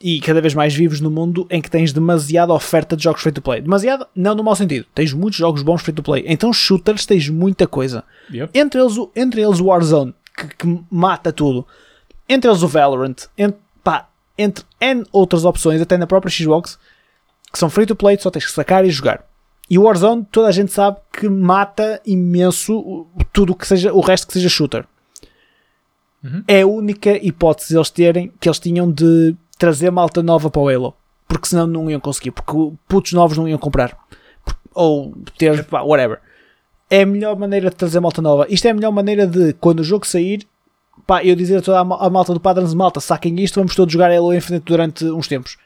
e 0.00 0.20
cada 0.22 0.40
vez 0.40 0.54
mais 0.54 0.74
vives 0.74 0.98
num 0.98 1.10
mundo, 1.10 1.46
em 1.50 1.60
que 1.60 1.70
tens 1.70 1.92
demasiada 1.92 2.54
oferta 2.54 2.96
de 2.96 3.04
jogos 3.04 3.20
free 3.20 3.32
to 3.32 3.42
play. 3.42 3.60
Demasiada, 3.60 4.08
não 4.16 4.34
no 4.34 4.42
mau 4.42 4.56
sentido. 4.56 4.86
Tens 4.94 5.12
muitos 5.12 5.38
jogos 5.38 5.60
bons 5.62 5.82
free 5.82 5.92
to 5.94 6.02
play. 6.02 6.24
Então, 6.26 6.50
shooters, 6.54 7.04
tens 7.04 7.28
muita 7.28 7.66
coisa. 7.66 8.02
Yep. 8.32 8.58
Entre 8.58 8.80
eles, 8.80 8.96
o- 8.96 9.10
entre 9.14 9.42
eles 9.42 9.60
o 9.60 9.66
Warzone, 9.66 10.14
que, 10.34 10.48
que 10.56 10.80
mata 10.90 11.32
tudo. 11.34 11.66
Entre 12.26 12.50
eles 12.50 12.62
o 12.62 12.68
Valorant. 12.68 13.26
Entre, 13.36 13.60
pá, 13.84 14.08
entre 14.38 14.64
N 14.80 15.04
outras 15.12 15.44
opções, 15.44 15.82
até 15.82 15.98
na 15.98 16.06
própria 16.06 16.30
Xbox, 16.30 16.78
que 17.52 17.58
são 17.58 17.68
free 17.68 17.84
to 17.84 17.94
play, 17.94 18.16
tu 18.16 18.22
só 18.22 18.30
tens 18.30 18.46
que 18.46 18.52
sacar 18.52 18.86
e 18.86 18.90
jogar. 18.90 19.22
E 19.68 19.78
o 19.78 19.82
Warzone, 19.82 20.26
toda 20.30 20.48
a 20.48 20.52
gente 20.52 20.72
sabe 20.72 20.98
que 21.12 21.28
mata 21.28 22.00
imenso 22.04 23.06
tudo 23.32 23.52
o 23.52 23.56
que 23.56 23.66
seja, 23.66 23.92
o 23.92 24.00
resto 24.00 24.26
que 24.26 24.34
seja 24.34 24.48
shooter. 24.48 24.86
Uhum. 26.22 26.44
É 26.46 26.62
a 26.62 26.66
única 26.66 27.16
hipótese 27.24 27.76
eles 27.76 27.90
terem, 27.90 28.32
que 28.40 28.48
eles 28.48 28.58
tinham 28.58 28.90
de 28.90 29.34
trazer 29.58 29.90
malta 29.90 30.22
nova 30.22 30.50
para 30.50 30.60
o 30.60 30.68
Halo. 30.68 30.94
Porque 31.26 31.48
senão 31.48 31.66
não 31.66 31.90
iam 31.90 32.00
conseguir. 32.00 32.30
Porque 32.30 32.52
putos 32.86 33.12
novos 33.12 33.36
não 33.36 33.48
iam 33.48 33.58
comprar. 33.58 33.96
Ou 34.74 35.14
ter, 35.38 35.64
pá, 35.64 35.82
whatever. 35.82 36.20
É 36.90 37.02
a 37.02 37.06
melhor 37.06 37.36
maneira 37.36 37.70
de 37.70 37.76
trazer 37.76 38.00
malta 38.00 38.20
nova. 38.20 38.46
Isto 38.48 38.66
é 38.66 38.70
a 38.70 38.74
melhor 38.74 38.92
maneira 38.92 39.26
de, 39.26 39.54
quando 39.54 39.80
o 39.80 39.84
jogo 39.84 40.06
sair, 40.06 40.46
pá, 41.06 41.24
eu 41.24 41.34
dizer 41.34 41.58
a 41.58 41.62
toda 41.62 41.80
a 41.80 42.10
malta 42.10 42.34
do 42.34 42.40
Padrons 42.40 42.74
Malta, 42.74 43.00
saquem 43.00 43.40
isto, 43.40 43.56
vamos 43.56 43.74
todos 43.74 43.92
jogar 43.92 44.10
Halo 44.10 44.34
Infinite 44.34 44.64
durante 44.64 45.04
uns 45.06 45.26
tempos. 45.26 45.56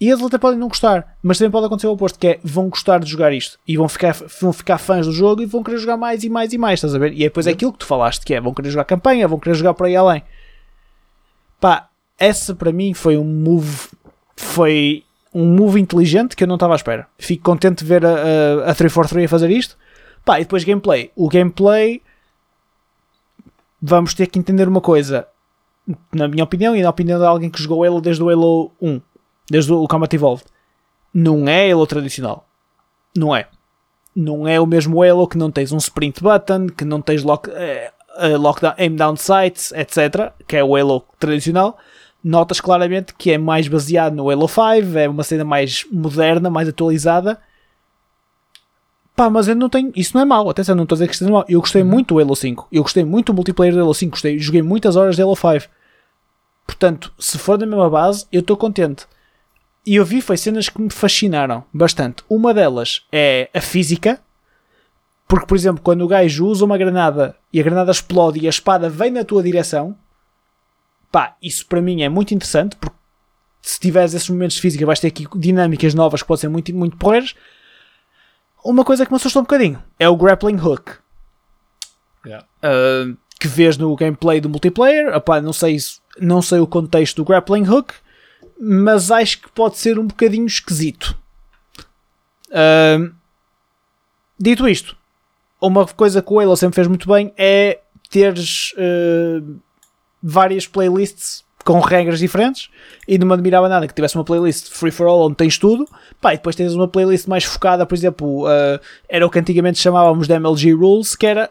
E 0.00 0.08
eles 0.08 0.24
até 0.24 0.38
podem 0.38 0.58
não 0.58 0.68
gostar, 0.68 1.18
mas 1.22 1.36
também 1.36 1.50
pode 1.50 1.66
acontecer 1.66 1.86
o 1.86 1.92
oposto, 1.92 2.18
que 2.18 2.26
é 2.26 2.40
vão 2.42 2.70
gostar 2.70 3.00
de 3.00 3.10
jogar 3.10 3.34
isto 3.34 3.58
e 3.68 3.76
vão 3.76 3.86
ficar, 3.86 4.14
vão 4.40 4.50
ficar 4.50 4.78
fãs 4.78 5.06
do 5.06 5.12
jogo 5.12 5.42
e 5.42 5.46
vão 5.46 5.62
querer 5.62 5.76
jogar 5.76 5.98
mais 5.98 6.24
e 6.24 6.30
mais 6.30 6.54
e 6.54 6.58
mais, 6.58 6.78
estás 6.78 6.94
a 6.94 6.98
ver? 6.98 7.12
E 7.12 7.18
depois 7.18 7.46
é 7.46 7.50
aquilo 7.50 7.70
que 7.70 7.80
tu 7.80 7.86
falaste, 7.86 8.24
que 8.24 8.32
é 8.32 8.40
vão 8.40 8.54
querer 8.54 8.70
jogar 8.70 8.84
campanha, 8.84 9.28
vão 9.28 9.38
querer 9.38 9.54
jogar 9.54 9.74
por 9.74 9.84
aí 9.84 9.94
além. 9.94 10.22
Pá, 11.60 11.90
essa 12.18 12.54
para 12.54 12.72
mim 12.72 12.94
foi 12.94 13.18
um 13.18 13.24
move, 13.24 13.90
foi 14.34 15.04
um 15.34 15.44
move 15.44 15.78
inteligente 15.78 16.34
que 16.34 16.44
eu 16.44 16.48
não 16.48 16.54
estava 16.54 16.72
à 16.72 16.76
espera. 16.76 17.06
Fico 17.18 17.44
contente 17.44 17.84
de 17.84 17.84
ver 17.84 18.04
a, 18.06 18.08
a, 18.08 18.70
a 18.70 18.74
343 18.74 19.26
a 19.26 19.28
fazer 19.28 19.50
isto. 19.50 19.76
Pá, 20.24 20.40
e 20.40 20.44
depois 20.44 20.64
gameplay. 20.64 21.10
O 21.14 21.28
gameplay, 21.28 22.00
vamos 23.82 24.14
ter 24.14 24.28
que 24.28 24.38
entender 24.38 24.66
uma 24.66 24.80
coisa, 24.80 25.28
na 26.10 26.26
minha 26.26 26.44
opinião 26.44 26.74
e 26.74 26.80
na 26.80 26.88
opinião 26.88 27.18
de 27.18 27.26
alguém 27.26 27.50
que 27.50 27.62
jogou 27.62 27.84
Halo 27.84 28.00
desde 28.00 28.22
o 28.22 28.30
Halo 28.30 28.72
1 28.80 29.09
desde 29.50 29.72
o 29.72 29.86
Combat 29.88 30.14
Evolved, 30.14 30.46
não 31.12 31.48
é 31.48 31.70
Halo 31.70 31.86
tradicional. 31.86 32.46
Não 33.16 33.34
é. 33.34 33.48
Não 34.14 34.46
é 34.46 34.60
o 34.60 34.66
mesmo 34.66 35.02
Halo 35.02 35.26
que 35.26 35.36
não 35.36 35.50
tens 35.50 35.72
um 35.72 35.78
sprint 35.78 36.22
button, 36.22 36.68
que 36.68 36.84
não 36.84 37.02
tens 37.02 37.22
lock, 37.22 37.50
eh, 37.50 37.92
eh, 38.18 38.36
lockdown, 38.36 38.74
aim 38.78 38.94
down 38.94 39.16
sights, 39.16 39.72
etc. 39.72 40.32
Que 40.46 40.56
é 40.56 40.64
o 40.64 40.76
Halo 40.76 41.04
tradicional. 41.18 41.76
Notas 42.22 42.60
claramente 42.60 43.14
que 43.14 43.32
é 43.32 43.38
mais 43.38 43.66
baseado 43.66 44.14
no 44.14 44.30
Halo 44.30 44.46
5, 44.46 44.98
é 44.98 45.08
uma 45.08 45.22
cena 45.22 45.44
mais 45.44 45.84
moderna, 45.90 46.50
mais 46.50 46.68
atualizada. 46.68 47.40
Pá, 49.16 49.28
mas 49.28 49.48
eu 49.48 49.56
não 49.56 49.68
tenho. 49.68 49.90
Isso 49.96 50.12
não 50.14 50.22
é 50.22 50.24
mau, 50.24 50.48
atenção, 50.48 50.74
não 50.74 50.84
estou 50.84 50.94
a 50.94 50.98
dizer 50.98 51.08
que 51.08 51.14
isto 51.14 51.26
é 51.26 51.30
mau. 51.30 51.44
Eu 51.48 51.60
gostei 51.60 51.82
muito 51.82 52.14
do 52.14 52.20
Halo 52.20 52.36
5. 52.36 52.68
Eu 52.70 52.82
gostei 52.82 53.04
muito 53.04 53.32
do 53.32 53.34
multiplayer 53.34 53.74
do 53.74 53.80
Halo 53.80 53.94
5. 53.94 54.12
Gostei, 54.12 54.38
joguei 54.38 54.62
muitas 54.62 54.96
horas 54.96 55.16
de 55.16 55.22
Halo 55.22 55.34
5. 55.34 55.68
Portanto, 56.66 57.12
se 57.18 57.36
for 57.36 57.58
da 57.58 57.66
mesma 57.66 57.90
base, 57.90 58.26
eu 58.30 58.40
estou 58.40 58.56
contente. 58.56 59.06
E 59.86 59.96
eu 59.96 60.04
vi 60.04 60.20
foi 60.20 60.36
cenas 60.36 60.68
que 60.68 60.80
me 60.80 60.90
fascinaram 60.90 61.64
bastante. 61.72 62.22
Uma 62.28 62.52
delas 62.52 63.06
é 63.10 63.48
a 63.54 63.60
física, 63.60 64.20
porque, 65.26 65.46
por 65.46 65.56
exemplo, 65.56 65.82
quando 65.82 66.02
o 66.02 66.08
gajo 66.08 66.46
usa 66.46 66.64
uma 66.64 66.76
granada 66.76 67.36
e 67.52 67.60
a 67.60 67.62
granada 67.62 67.90
explode 67.90 68.38
e 68.40 68.46
a 68.46 68.50
espada 68.50 68.88
vem 68.90 69.10
na 69.10 69.24
tua 69.24 69.42
direção, 69.42 69.96
pá, 71.10 71.36
isso 71.42 71.66
para 71.66 71.80
mim 71.80 72.02
é 72.02 72.08
muito 72.08 72.34
interessante, 72.34 72.76
porque 72.76 72.96
se 73.62 73.78
tiveres 73.80 74.12
esses 74.14 74.28
momentos 74.28 74.56
de 74.56 74.62
física 74.62 74.84
vais 74.86 75.00
ter 75.00 75.08
aqui 75.08 75.26
dinâmicas 75.36 75.94
novas 75.94 76.22
que 76.22 76.28
podem 76.28 76.40
ser 76.40 76.48
muito, 76.48 76.74
muito 76.74 76.96
porreiras. 76.96 77.34
Uma 78.64 78.84
coisa 78.84 79.06
que 79.06 79.12
me 79.12 79.16
assustou 79.16 79.40
um 79.40 79.44
bocadinho 79.44 79.82
é 79.98 80.08
o 80.08 80.16
grappling 80.16 80.56
hook. 80.60 80.92
Yeah. 82.26 82.46
Uh, 82.62 83.16
que 83.38 83.48
vês 83.48 83.78
no 83.78 83.94
gameplay 83.96 84.40
do 84.40 84.48
multiplayer. 84.50 85.14
Opá, 85.16 85.40
não, 85.40 85.52
sei, 85.52 85.78
se- 85.78 85.98
não 86.18 86.42
sei 86.42 86.58
o 86.58 86.66
contexto 86.66 87.16
do 87.16 87.24
grappling 87.24 87.66
hook, 87.66 87.94
mas 88.60 89.10
acho 89.10 89.40
que 89.40 89.50
pode 89.50 89.78
ser 89.78 89.98
um 89.98 90.06
bocadinho 90.06 90.46
esquisito. 90.46 91.16
Uh, 92.50 93.12
dito 94.38 94.68
isto, 94.68 94.96
uma 95.60 95.86
coisa 95.86 96.20
que 96.20 96.32
o 96.32 96.40
Halo 96.40 96.56
sempre 96.56 96.74
fez 96.76 96.86
muito 96.88 97.08
bem 97.08 97.32
é 97.36 97.78
teres 98.10 98.72
uh, 98.72 99.56
várias 100.22 100.66
playlists 100.66 101.44
com 101.64 101.78
regras 101.78 102.18
diferentes 102.18 102.68
e 103.06 103.18
não 103.18 103.26
me 103.26 103.34
admirava 103.34 103.68
nada 103.68 103.86
que 103.86 103.94
tivesse 103.94 104.16
uma 104.16 104.24
playlist 104.24 104.70
free 104.70 104.90
for 104.90 105.06
all 105.06 105.26
onde 105.26 105.36
tens 105.36 105.58
tudo 105.58 105.86
pá, 106.20 106.32
e 106.32 106.38
depois 106.38 106.56
tens 106.56 106.72
uma 106.72 106.88
playlist 106.88 107.26
mais 107.28 107.44
focada 107.44 107.84
por 107.84 107.94
exemplo, 107.94 108.46
uh, 108.46 108.80
era 109.08 109.26
o 109.26 109.30
que 109.30 109.38
antigamente 109.38 109.78
chamávamos 109.78 110.26
de 110.26 110.34
MLG 110.34 110.72
Rules 110.72 111.14
que 111.14 111.26
era 111.26 111.50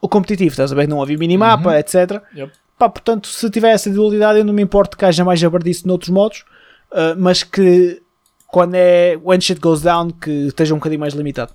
o 0.00 0.08
competitivo, 0.08 0.50
estás 0.50 0.70
a 0.70 0.76
ver? 0.76 0.86
Não 0.86 1.02
havia 1.02 1.18
minimapa, 1.18 1.70
Uhum. 1.70 1.74
etc. 1.74 2.22
Yep. 2.36 2.52
Pá, 2.78 2.88
portanto, 2.88 3.26
se 3.26 3.50
tiver 3.50 3.70
essa 3.70 3.90
dualidade, 3.90 4.38
eu 4.38 4.44
não 4.44 4.54
me 4.54 4.62
importo 4.62 4.96
que 4.96 5.04
haja 5.04 5.24
mais 5.24 5.40
jabardice 5.40 5.86
noutros 5.86 6.10
modos, 6.10 6.44
uh, 6.92 7.18
mas 7.18 7.42
que 7.42 8.00
quando 8.46 8.74
é 8.74 9.18
when 9.22 9.40
shit 9.40 9.60
goes 9.60 9.82
down, 9.82 10.10
que 10.10 10.30
esteja 10.46 10.74
um 10.74 10.78
bocadinho 10.78 11.00
mais 11.00 11.14
limitado. 11.14 11.52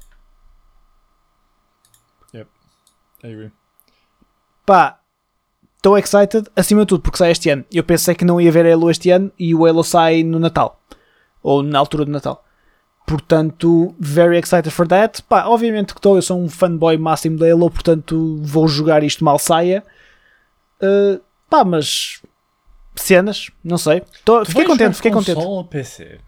I 3.24 3.32
agree. 3.32 3.52
Pá, 4.66 5.00
estou 5.78 5.98
excited, 5.98 6.50
acima 6.56 6.82
de 6.82 6.88
tudo, 6.88 7.02
porque 7.02 7.18
sai 7.18 7.32
este 7.32 7.50
ano. 7.50 7.64
Eu 7.72 7.84
pensei 7.84 8.14
que 8.14 8.26
não 8.26 8.40
ia 8.40 8.52
ver 8.52 8.72
Halo 8.72 8.92
este 8.92 9.10
ano 9.10 9.32
e 9.40 9.56
o 9.56 9.66
Halo 9.66 9.84
sai 9.84 10.24
no 10.24 10.40
Natal, 10.40 10.82
ou 11.42 11.64
na 11.64 11.80
altura 11.80 12.06
do 12.06 12.12
Natal. 12.12 12.44
Portanto, 13.06 13.94
very 14.00 14.38
excited 14.38 14.72
for 14.72 14.88
that. 14.88 15.24
Pá, 15.24 15.46
obviamente 15.46 15.94
que 15.94 16.00
estou, 16.00 16.16
eu 16.16 16.22
sou 16.22 16.40
um 16.40 16.50
fanboy 16.50 16.98
máximo 16.98 17.38
da 17.38 17.50
Halo, 17.50 17.70
portanto 17.72 18.38
vou 18.42 18.68
jogar 18.68 19.04
isto 19.04 19.24
mal 19.24 19.40
saia. 19.40 19.84
Uh, 20.84 21.22
pá, 21.50 21.64
mas 21.64 22.22
cenas, 22.96 23.50
não 23.64 23.78
sei. 23.78 24.04
Tô- 24.26 24.44
fiquei 24.46 24.66
contente, 24.66 24.96
fiquei 24.96 25.12
contente. 25.12 25.40
ou 25.40 25.64
PC? 25.64 26.20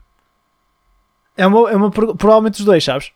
É 1.37 1.45
uma, 1.45 1.69
é 1.69 1.75
uma, 1.75 1.91
provavelmente 1.91 2.59
os 2.59 2.65
dois, 2.65 2.83
sabes? 2.83 3.11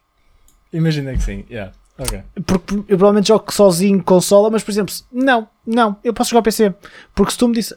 Imagina 0.74 1.14
que 1.14 1.24
sim. 1.24 1.46
Yeah. 1.50 1.72
Ok. 1.98 2.22
Porque 2.46 2.76
eu 2.76 2.84
provavelmente 2.98 3.28
jogo 3.30 3.52
sozinho 3.52 4.04
consola, 4.04 4.50
mas 4.50 4.64
por 4.64 4.72
exemplo, 4.72 4.94
não, 5.12 5.48
não, 5.66 5.98
eu 6.04 6.14
posso 6.14 6.30
jogar 6.30 6.42
PC. 6.42 6.74
Porque 7.16 7.32
se 7.32 7.38
tu 7.38 7.48
me 7.48 7.54
disse. 7.56 7.76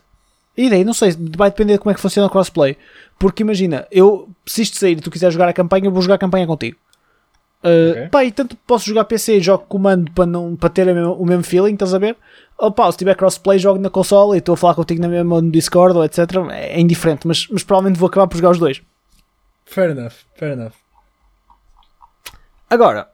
E 0.56 0.68
daí, 0.68 0.84
não 0.84 0.92
sei, 0.92 1.16
vai 1.36 1.50
depender 1.50 1.74
de 1.74 1.78
como 1.78 1.90
é 1.90 1.94
que 1.94 2.00
funciona 2.00 2.26
o 2.26 2.30
crossplay. 2.30 2.76
Porque 3.18 3.42
imagina, 3.42 3.86
eu, 3.90 4.28
se 4.44 4.62
isto 4.62 4.76
sair 4.76 4.98
e 4.98 5.00
tu 5.00 5.10
quiser 5.10 5.30
jogar 5.30 5.48
a 5.48 5.52
campanha, 5.52 5.86
eu 5.86 5.90
vou 5.92 6.02
jogar 6.02 6.16
a 6.16 6.18
campanha 6.18 6.46
contigo. 6.46 6.76
Uh, 7.64 7.90
Ok. 7.92 8.08
Pá, 8.08 8.24
e 8.24 8.32
tanto 8.32 8.56
posso 8.66 8.86
jogar 8.86 9.04
PC 9.04 9.36
e 9.36 9.40
jogo 9.40 9.64
comando 9.68 10.10
para, 10.12 10.26
não, 10.26 10.56
para 10.56 10.68
ter 10.68 10.88
o 10.88 11.24
mesmo 11.24 11.44
feeling, 11.44 11.74
estás 11.74 11.94
a 11.94 11.98
ver? 11.98 12.16
Ou 12.58 12.72
pá, 12.72 12.90
se 12.90 12.98
tiver 12.98 13.14
crossplay, 13.16 13.58
jogo 13.58 13.80
na 13.80 13.88
consola 13.90 14.34
e 14.34 14.38
estou 14.38 14.54
a 14.54 14.56
falar 14.56 14.74
contigo 14.74 15.00
na 15.00 15.08
mesma 15.08 15.40
no 15.40 15.50
Discord 15.50 15.96
ou 15.96 16.04
etc. 16.04 16.18
É 16.50 16.80
indiferente, 16.80 17.26
mas, 17.26 17.46
mas 17.48 17.62
provavelmente 17.62 17.98
vou 17.98 18.08
acabar 18.08 18.26
por 18.26 18.36
jogar 18.36 18.50
os 18.50 18.58
dois. 18.58 18.82
Fair 19.64 19.90
enough. 19.90 20.12
Fair 20.36 20.52
enough. 20.52 20.72
Agora, 22.68 23.08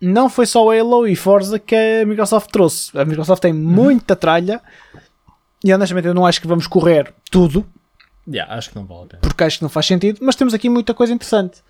não 0.00 0.28
foi 0.28 0.46
só 0.46 0.70
Halo 0.70 1.06
e 1.06 1.14
Forza 1.16 1.58
que 1.58 1.74
a 1.74 2.06
Microsoft 2.06 2.50
trouxe. 2.50 2.96
A 2.98 3.04
Microsoft 3.04 3.40
tem 3.40 3.52
muita 3.52 4.14
tralha 4.16 4.60
e 5.64 5.72
honestamente 5.72 6.06
eu 6.06 6.14
não 6.14 6.26
acho 6.26 6.40
que 6.40 6.46
vamos 6.46 6.66
correr 6.66 7.12
tudo, 7.30 7.66
Yeah, 8.28 8.52
acho 8.54 8.70
que 8.70 8.74
não 8.76 8.84
vale 8.84 9.02
a 9.04 9.06
pena. 9.06 9.20
porque 9.20 9.44
acho 9.44 9.58
que 9.58 9.62
não 9.62 9.68
faz 9.68 9.86
sentido, 9.86 10.18
mas 10.20 10.34
temos 10.34 10.52
aqui 10.52 10.68
muita 10.68 10.92
coisa 10.92 11.12
interessante. 11.12 11.62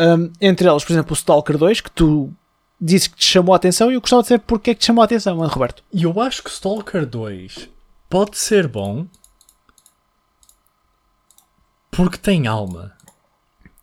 Um, 0.00 0.32
entre 0.40 0.66
elas, 0.66 0.82
por 0.84 0.92
exemplo, 0.92 1.12
o 1.12 1.16
Stalker 1.16 1.58
2, 1.58 1.80
que 1.82 1.90
tu 1.90 2.32
disse 2.80 3.10
que 3.10 3.16
te 3.16 3.24
chamou 3.26 3.52
a 3.52 3.56
atenção 3.56 3.90
e 3.90 3.94
eu 3.94 4.00
gostava 4.00 4.22
de 4.22 4.28
saber 4.28 4.42
porque 4.46 4.70
é 4.70 4.74
que 4.74 4.80
te 4.80 4.86
chamou 4.86 5.02
a 5.02 5.04
atenção, 5.04 5.36
mano, 5.36 5.50
Roberto. 5.52 5.82
E 5.92 6.04
eu 6.04 6.20
acho 6.20 6.42
que 6.42 6.48
Stalker 6.50 7.04
2 7.04 7.68
pode 8.08 8.38
ser 8.38 8.66
bom 8.66 9.06
porque 11.90 12.16
tem 12.16 12.46
alma. 12.46 12.92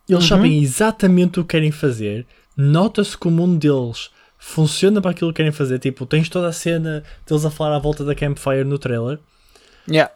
Eles 0.08 0.22
Uhum. 0.24 0.28
sabem 0.28 0.62
exatamente 0.62 1.38
o 1.38 1.44
que 1.44 1.50
querem 1.50 1.70
fazer. 1.70 2.26
Nota-se 2.56 3.16
que 3.16 3.28
o 3.28 3.30
mundo 3.30 3.58
deles 3.58 4.10
funciona 4.38 5.00
para 5.00 5.10
aquilo 5.10 5.30
que 5.32 5.36
querem 5.36 5.52
fazer. 5.52 5.78
Tipo, 5.78 6.06
tens 6.06 6.28
toda 6.28 6.48
a 6.48 6.52
cena 6.52 7.04
deles 7.26 7.44
a 7.44 7.50
falar 7.50 7.76
à 7.76 7.78
volta 7.78 8.04
da 8.04 8.14
campfire 8.14 8.64
no 8.64 8.78
trailer. 8.78 9.18
Yeah. 9.88 10.12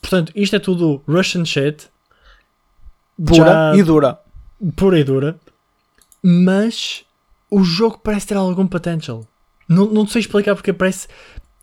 Portanto, 0.00 0.32
isto 0.36 0.54
é 0.54 0.58
tudo 0.58 1.02
Russian 1.08 1.44
shit. 1.44 1.88
Pura 3.24 3.36
Já- 3.72 3.76
e 3.76 3.82
dura. 3.82 4.20
Pura 4.74 4.98
e 4.98 5.04
dura, 5.04 5.38
mas 6.22 7.04
o 7.50 7.62
jogo 7.62 7.98
parece 7.98 8.28
ter 8.28 8.36
algum 8.36 8.66
potential. 8.66 9.26
Não, 9.68 9.86
não 9.86 10.06
sei 10.06 10.20
explicar 10.20 10.54
porque 10.54 10.72
parece. 10.72 11.08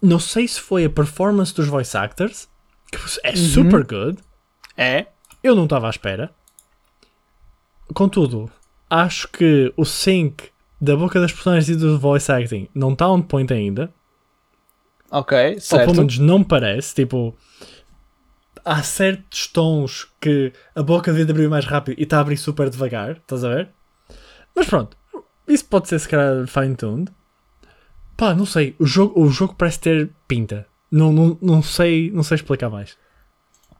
Não 0.01 0.19
sei 0.19 0.47
se 0.47 0.59
foi 0.59 0.85
a 0.85 0.89
performance 0.89 1.53
dos 1.53 1.67
voice 1.67 1.95
actors, 1.95 2.49
que 2.91 2.97
é 3.23 3.35
super 3.35 3.85
good. 3.85 4.17
É. 4.77 5.07
Eu 5.41 5.55
não 5.55 5.63
estava 5.63 5.87
à 5.87 5.89
espera. 5.89 6.31
Contudo, 7.93 8.49
acho 8.89 9.27
que 9.27 9.73
o 9.75 9.85
sync 9.85 10.49
da 10.79 10.95
boca 10.95 11.19
das 11.19 11.31
personagens 11.31 11.69
e 11.69 11.75
do 11.75 11.97
voice 11.99 12.31
acting 12.31 12.67
não 12.73 12.93
está 12.93 13.09
on 13.09 13.21
point 13.21 13.53
ainda. 13.53 13.93
Ok, 15.11 15.37
Ou 15.37 15.51
pelo 15.51 15.61
certo. 15.61 15.95
menos 15.95 16.17
não 16.17 16.43
parece. 16.43 16.95
Tipo, 16.95 17.35
há 18.65 18.81
certos 18.83 19.47
tons 19.47 20.07
que 20.21 20.51
a 20.75 20.81
boca 20.83 21.11
devia 21.11 21.25
de 21.25 21.31
abrir 21.31 21.49
mais 21.49 21.65
rápido 21.65 21.99
e 21.99 22.03
está 22.03 22.17
a 22.17 22.21
abrir 22.21 22.37
super 22.37 22.69
devagar. 22.69 23.11
Estás 23.17 23.43
a 23.43 23.49
ver? 23.49 23.69
Mas 24.55 24.67
pronto, 24.67 24.95
isso 25.47 25.65
pode 25.65 25.87
ser 25.89 25.99
se 25.99 26.07
calhar 26.07 26.45
fine-tuned. 26.47 27.11
Pá, 28.15 28.33
não 28.33 28.45
sei. 28.45 28.75
O 28.79 28.85
jogo, 28.85 29.19
o 29.21 29.29
jogo 29.29 29.55
parece 29.57 29.79
ter 29.79 30.09
pinta. 30.27 30.67
Não, 30.91 31.11
não, 31.11 31.37
não, 31.41 31.63
sei, 31.63 32.11
não 32.11 32.21
sei 32.23 32.35
explicar 32.35 32.69
mais. 32.69 32.95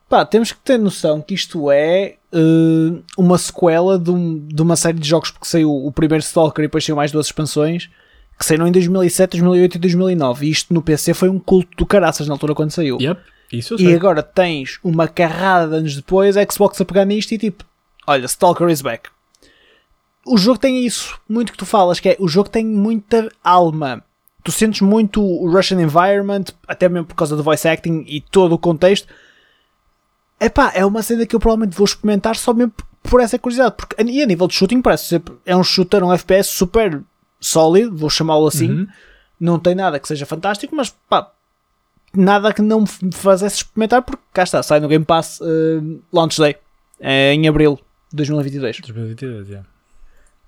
Pá, 0.10 0.26
temos 0.26 0.52
que 0.52 0.60
ter 0.60 0.78
noção 0.78 1.22
que 1.22 1.34
isto 1.34 1.72
é 1.72 2.18
eh, 2.32 3.02
uma 3.18 3.38
sequela 3.38 3.98
de, 3.98 4.12
um- 4.12 4.40
de 4.48 4.62
uma 4.62 4.76
série 4.76 5.00
de 5.00 5.08
jogos 5.08 5.32
porque 5.32 5.48
saiu 5.48 5.72
o 5.72 5.92
primeiro 5.92 6.24
Stalker 6.24 6.64
e 6.64 6.68
depois 6.68 6.84
saiu 6.84 6.96
mais 6.96 7.12
duas 7.12 7.28
expansões 7.28 7.90
que 8.38 8.46
saíram 8.46 8.68
em 8.68 8.72
2007, 8.72 9.32
2008 9.38 9.76
e 9.76 9.80
2009 9.80 10.46
e 10.46 10.50
isto 10.50 10.74
no 10.74 10.82
PC 10.82 11.14
foi 11.14 11.30
um 11.30 11.40
culto 11.40 11.70
do 11.78 11.86
caraças 11.86 12.28
na 12.28 12.34
altura 12.34 12.54
quando 12.56 12.72
saiu. 12.72 12.98
Yep, 13.00 13.22
isso 13.58 13.74
eu 13.74 13.78
E 13.80 13.86
sei. 13.86 13.96
agora 13.96 14.22
tens 14.24 14.80
uma 14.84 15.08
carrada 15.08 15.68
de 15.70 15.76
anos 15.78 15.96
depois 15.96 16.36
a 16.38 16.46
Xbox 16.50 16.80
a 16.82 16.86
pegar 16.86 17.06
nisto 17.06 17.32
e 17.34 17.38
tipo, 17.38 17.64
olha, 18.08 18.26
Stalker 18.26 18.70
is 18.70 18.82
back. 18.82 19.10
O 20.26 20.38
jogo 20.38 20.58
tem 20.58 20.86
isso, 20.86 21.20
muito 21.28 21.52
que 21.52 21.58
tu 21.58 21.66
falas, 21.66 22.00
que 22.00 22.10
é 22.10 22.18
o 22.20 22.28
jogo 22.28 22.50
tem 22.50 22.66
muita 22.66 23.30
alma. 23.44 24.04
Tu 24.44 24.52
sentes 24.52 24.82
muito 24.82 25.22
o 25.24 25.50
Russian 25.52 25.82
environment, 25.82 26.46
até 26.68 26.88
mesmo 26.90 27.06
por 27.08 27.16
causa 27.16 27.36
do 27.36 27.44
voice 27.44 27.68
acting 27.68 28.04
e 28.08 28.22
todo 28.22 28.54
o 28.54 28.58
contexto. 28.60 29.08
Epá, 30.40 30.72
é 30.76 30.86
uma 30.86 31.02
cena 31.02 31.26
que 31.26 31.36
eu 31.36 31.40
provavelmente 31.40 31.76
vou 31.78 31.86
experimentar 31.86 32.36
só 32.36 32.54
mesmo 32.54 32.74
por 33.02 33.22
essa 33.22 33.40
curiosidade. 33.40 33.76
Porque, 33.76 34.02
e 34.02 34.22
a 34.22 34.26
nível 34.26 34.48
de 34.48 34.54
shooting 34.54 34.82
parece 34.82 35.06
ser, 35.08 35.22
é 35.46 35.56
um 35.56 35.64
shooter, 35.64 36.04
um 36.04 36.12
FPS 36.12 36.50
super 36.50 37.02
sólido, 37.40 37.96
vou 37.96 38.10
chamá-lo 38.10 38.48
assim. 38.48 38.70
Uhum. 38.70 38.88
Não 39.40 39.60
tem 39.60 39.76
nada 39.76 40.00
que 40.00 40.08
seja 40.08 40.26
fantástico, 40.26 40.76
mas 40.76 40.90
pá, 41.10 41.32
nada 42.16 42.54
que 42.54 42.62
não 42.62 42.82
me 42.82 42.88
fizesse 42.88 43.58
experimentar 43.58 44.02
porque 44.02 44.24
cá 44.34 44.44
está, 44.44 44.62
sai 44.64 44.80
no 44.80 44.88
Game 44.88 45.06
Pass 45.06 45.40
eh, 45.42 45.82
Launch 46.12 46.40
Day 46.40 46.56
eh, 47.00 47.34
em 47.34 47.48
Abril 47.48 47.80
de 48.12 48.18
2022. 48.18 48.80
2022, 48.82 49.48
yeah. 49.50 49.68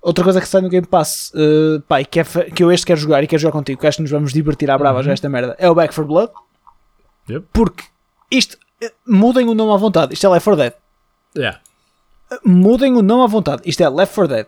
Outra 0.00 0.22
coisa 0.22 0.40
que 0.40 0.46
sai 0.48 0.60
no 0.60 0.68
Game 0.68 0.86
Pass 0.86 1.32
eh, 1.34 1.82
pá, 1.88 2.00
e 2.00 2.04
que, 2.04 2.20
é 2.20 2.24
que 2.24 2.62
eu 2.62 2.70
este 2.70 2.86
quero 2.86 3.00
jogar 3.00 3.24
e 3.24 3.26
quero 3.26 3.42
jogar 3.42 3.52
contigo, 3.52 3.80
que 3.80 3.86
acho 3.86 3.96
que 3.96 4.02
nos 4.02 4.10
vamos 4.10 4.32
divertir 4.32 4.70
à 4.70 4.78
brava 4.78 4.98
Uhum. 4.98 5.04
já 5.04 5.12
esta 5.12 5.28
merda, 5.28 5.56
é 5.58 5.68
o 5.68 5.74
Back 5.74 5.92
for 5.94 6.04
Blood. 6.04 6.30
Yep. 7.28 7.46
Porque 7.52 7.84
isto, 8.30 8.56
eh, 8.80 8.92
mudem 9.06 9.48
o 9.48 9.54
nome 9.54 9.72
à 9.72 9.76
vontade, 9.76 10.14
isto 10.14 10.24
é 10.26 10.28
Left 10.28 10.44
4 10.44 10.62
Dead. 10.62 10.72
Yeah. 11.36 11.60
Mudem 12.44 12.94
o 12.96 13.02
nome 13.02 13.24
à 13.24 13.26
vontade, 13.26 13.62
isto 13.66 13.82
é 13.82 13.88
Left 13.88 14.14
4 14.14 14.34
Dead. 14.34 14.46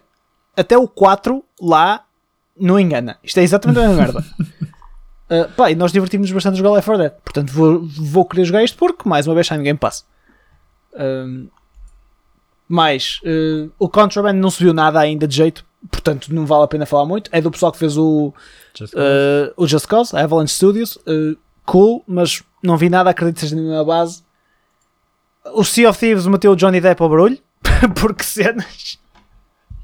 Até 0.56 0.78
o 0.78 0.86
4 0.86 1.44
lá 1.60 2.04
não 2.58 2.78
engana. 2.78 3.18
Isto 3.22 3.38
é 3.38 3.42
exatamente 3.42 3.78
a 3.80 3.88
mesma 3.88 4.02
merda. 4.02 4.24
Uh, 5.30 5.48
pá, 5.54 5.70
e 5.70 5.74
nós 5.74 5.92
divertimos 5.92 6.30
bastante 6.30 6.54
a 6.54 6.56
jogar 6.56 6.70
Left 6.72 6.86
4 6.86 7.02
Dead. 7.02 7.12
Portanto, 7.22 7.52
vou, 7.52 7.82
vou 7.84 8.24
querer 8.24 8.44
jogar 8.44 8.64
isto 8.64 8.78
porque, 8.78 9.08
mais 9.08 9.26
uma 9.26 9.34
vez, 9.34 9.46
sai 9.46 9.58
no 9.58 9.64
Game 9.64 9.78
Pass. 9.78 10.06
Um, 10.94 11.48
mais, 12.66 13.20
uh, 13.24 13.70
o 13.78 13.88
Contraband 13.88 14.34
não 14.34 14.50
se 14.50 14.62
viu 14.62 14.72
nada 14.72 14.98
ainda 15.00 15.26
de 15.26 15.36
jeito, 15.36 15.64
portanto, 15.90 16.32
não 16.34 16.46
vale 16.46 16.64
a 16.64 16.68
pena 16.68 16.86
falar 16.86 17.06
muito. 17.06 17.30
É 17.32 17.40
do 17.40 17.50
pessoal 17.50 17.72
que 17.72 17.78
fez 17.78 17.96
o, 17.96 18.32
Just 18.74 18.94
uh, 18.94 19.52
o 19.56 19.66
Just 19.66 19.86
Cause, 19.86 20.16
a 20.16 20.22
Avalanche 20.22 20.54
Studios. 20.54 20.96
Uh, 20.96 21.36
cool, 21.64 22.02
mas 22.06 22.42
não 22.62 22.76
vi 22.76 22.88
nada, 22.88 23.10
acredito 23.10 23.36
que 23.36 23.40
seja 23.42 23.56
na 23.56 23.62
minha 23.62 23.84
base. 23.84 24.22
O 25.54 25.64
Sea 25.64 25.88
of 25.88 25.98
Thieves 25.98 26.26
meteu 26.26 26.52
o 26.52 26.56
Johnny 26.56 26.80
Depp 26.80 27.02
ao 27.02 27.08
barulho, 27.08 27.38
porque 28.00 28.22
cenas. 28.22 28.98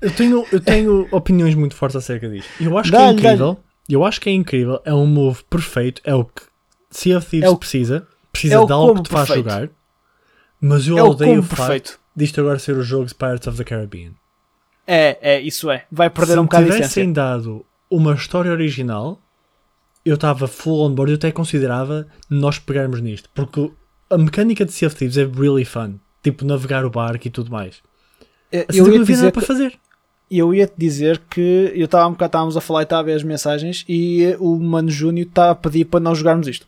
Eu 0.00 0.10
tenho, 0.10 0.44
eu 0.52 0.60
tenho 0.60 1.08
opiniões 1.10 1.54
muito 1.54 1.74
fortes 1.74 1.96
acerca 1.96 2.28
disto. 2.28 2.50
Eu 2.60 2.76
acho 2.76 2.90
que 2.90 2.96
é 2.96 3.10
incrível. 3.10 3.58
Eu 3.88 4.04
acho 4.04 4.20
que 4.20 4.28
é 4.30 4.32
incrível. 4.32 4.80
É 4.84 4.94
um 4.94 5.06
move 5.06 5.42
perfeito. 5.44 6.00
É 6.04 6.14
o 6.14 6.24
que 6.24 6.42
Sea 6.90 7.18
of 7.18 7.26
Thieves 7.28 7.48
É 7.48 7.50
o- 7.50 7.56
precisa. 7.56 8.06
Precisa 8.32 8.54
é 8.54 8.58
o 8.58 8.66
de 8.66 8.72
algo 8.72 8.94
que 8.96 9.02
te 9.02 9.08
faz 9.10 9.28
perfeito. 9.28 9.50
jogar. 9.50 9.68
Mas 10.60 10.86
eu 10.88 10.98
é 10.98 11.02
o 11.02 11.10
odeio 11.10 11.32
o 11.32 11.34
combo 11.36 11.48
facto 11.48 11.58
perfeito. 11.60 12.00
disto 12.16 12.40
agora 12.40 12.58
ser 12.58 12.76
o 12.76 12.82
jogo 12.82 13.04
de 13.06 13.14
Pirates 13.14 13.46
of 13.46 13.56
the 13.58 13.64
Caribbean. 13.64 14.12
É, 14.86 15.18
é, 15.20 15.40
isso 15.40 15.70
é. 15.70 15.84
Vai 15.90 16.10
perder 16.10 16.32
Se 16.34 16.38
um 16.38 16.44
bocado 16.44 16.64
de 16.64 16.70
tivessem 16.72 17.02
essência. 17.04 17.12
dado 17.14 17.64
uma 17.90 18.14
história 18.14 18.50
original, 18.50 19.20
eu 20.04 20.14
estava 20.14 20.46
full 20.48 20.84
on 20.86 20.94
board. 20.94 21.12
Eu 21.12 21.16
até 21.16 21.30
considerava 21.32 22.06
nós 22.28 22.58
pegarmos 22.58 23.00
nisto. 23.00 23.28
Porque 23.34 23.70
a 24.10 24.18
mecânica 24.18 24.64
de 24.64 24.72
Sea 24.72 24.88
of 24.88 24.96
Thieves 24.96 25.16
é 25.16 25.24
really 25.26 25.64
fun. 25.64 25.94
Tipo, 26.22 26.44
navegar 26.44 26.84
o 26.84 26.90
barco 26.90 27.26
e 27.26 27.30
tudo 27.30 27.50
mais. 27.50 27.82
Assim, 28.68 28.78
eu 28.78 28.86
não 28.86 28.92
ia 28.94 28.98
dizer 29.00 29.16
nada 29.16 29.26
que, 29.32 29.38
para 29.38 29.46
fazer. 29.46 29.78
Eu 30.30 30.54
ia 30.54 30.66
te 30.66 30.74
dizer 30.76 31.20
que 31.30 31.72
eu 31.74 31.84
estava 31.84 32.06
um 32.06 32.12
bocado, 32.12 32.28
estávamos 32.28 32.56
a 32.56 32.60
falar 32.60 32.80
e 32.80 32.84
estava 32.84 33.00
a 33.00 33.04
ver 33.04 33.14
as 33.14 33.22
mensagens 33.22 33.84
e 33.88 34.36
o 34.38 34.58
Mano 34.58 34.90
Júnior 34.90 35.26
está 35.26 35.50
a 35.50 35.54
pedir 35.54 35.84
para 35.84 36.00
nós 36.00 36.18
jogarmos 36.18 36.48
isto. 36.48 36.66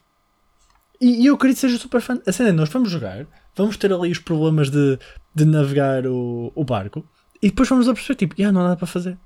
E, 1.00 1.22
e 1.22 1.26
eu 1.26 1.34
acredito 1.34 1.56
que 1.56 1.60
seja 1.62 1.78
super 1.78 2.00
fã. 2.00 2.20
A 2.26 2.32
cena 2.32 2.50
é, 2.50 2.52
nós 2.52 2.68
vamos 2.68 2.90
jogar, 2.90 3.26
vamos 3.54 3.76
ter 3.76 3.92
ali 3.92 4.10
os 4.10 4.18
problemas 4.18 4.70
de, 4.70 4.98
de 5.34 5.44
navegar 5.44 6.06
o, 6.06 6.52
o 6.54 6.64
barco 6.64 7.04
e 7.42 7.48
depois 7.48 7.68
vamos 7.68 7.88
a 7.88 7.94
perceber, 7.94 8.16
tipo, 8.16 8.34
yeah, 8.38 8.52
não 8.52 8.60
há 8.60 8.64
nada 8.64 8.76
para 8.76 8.86
fazer. 8.86 9.16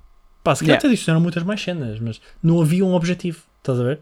Pá, 0.42 0.54
se 0.54 0.62
calhar 0.62 0.74
Yeah. 0.74 0.78
até 0.78 0.88
adicionaram 0.88 1.22
muitas 1.22 1.42
mais 1.42 1.62
cenas, 1.62 2.00
mas 2.00 2.20
não 2.42 2.60
havia 2.60 2.84
um 2.84 2.94
objetivo. 2.94 3.42
Estás 3.58 3.78
a 3.78 3.84
ver? 3.84 4.00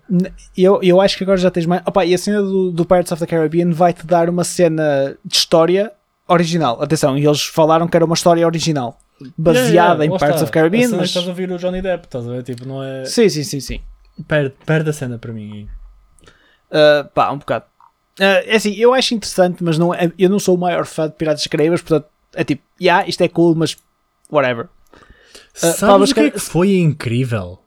Eu, 0.56 0.80
eu 0.82 1.00
acho 1.00 1.16
que 1.18 1.24
agora 1.24 1.36
já 1.36 1.50
tens 1.50 1.66
mais. 1.66 1.82
Opa, 1.84 2.04
e 2.04 2.14
a 2.14 2.18
cena 2.18 2.40
do, 2.40 2.70
do 2.70 2.84
Pirates 2.84 3.10
of 3.10 3.20
the 3.20 3.26
Caribbean 3.26 3.72
vai-te 3.72 4.06
dar 4.06 4.30
uma 4.30 4.44
cena 4.44 5.16
de 5.24 5.36
história 5.36 5.92
original. 6.28 6.80
Atenção, 6.80 7.18
e 7.18 7.26
eles 7.26 7.42
falaram 7.42 7.88
que 7.88 7.96
era 7.96 8.04
uma 8.04 8.14
história 8.14 8.46
original, 8.46 8.98
baseada 9.36 9.68
Yeah, 9.68 9.92
yeah, 9.94 10.04
em 10.04 10.10
Pirates 10.10 10.34
está. 10.36 10.44
of 10.44 10.52
Caribbean. 10.52 10.80
A 10.80 10.84
cena 10.84 10.96
é 10.96 11.00
Mas... 11.00 11.08
estás 11.10 11.26
a 11.26 11.28
ouvir 11.28 11.50
o 11.52 11.58
Johnny 11.58 11.82
Depp, 11.82 12.06
estás 12.06 12.26
a 12.26 12.30
ver? 12.30 12.42
Tipo, 12.42 12.66
não 12.66 12.82
é. 12.82 13.04
Sim, 13.04 13.28
sim, 13.28 13.42
sim, 13.44 13.60
sim. 13.60 13.80
Perde, 14.26 14.54
perde 14.66 14.90
a 14.90 14.92
cena 14.92 15.18
para 15.18 15.32
mim. 15.32 15.68
Uh, 16.70 17.08
pá, 17.14 17.30
um 17.32 17.38
bocado. 17.38 17.64
Uh, 18.18 18.42
é 18.46 18.56
assim, 18.56 18.74
eu 18.74 18.92
acho 18.94 19.14
interessante, 19.14 19.62
mas 19.62 19.78
não 19.78 19.94
é- 19.94 20.12
eu 20.18 20.28
não 20.28 20.38
sou 20.38 20.56
o 20.56 20.58
maior 20.58 20.84
fã 20.86 21.06
de 21.08 21.14
Piratas 21.14 21.46
Caraíbas, 21.46 21.80
portanto, 21.80 22.08
é 22.34 22.42
tipo, 22.44 22.62
yeah, 22.80 23.06
isto 23.08 23.20
é 23.22 23.28
cool, 23.28 23.54
mas 23.54 23.76
whatever. 24.30 24.66
Ah, 25.62 25.72
Sabes 25.72 26.10
o 26.10 26.14
que 26.14 26.20
é 26.20 26.30
que- 26.30 26.38
foi 26.38 26.76
incrível? 26.76 27.60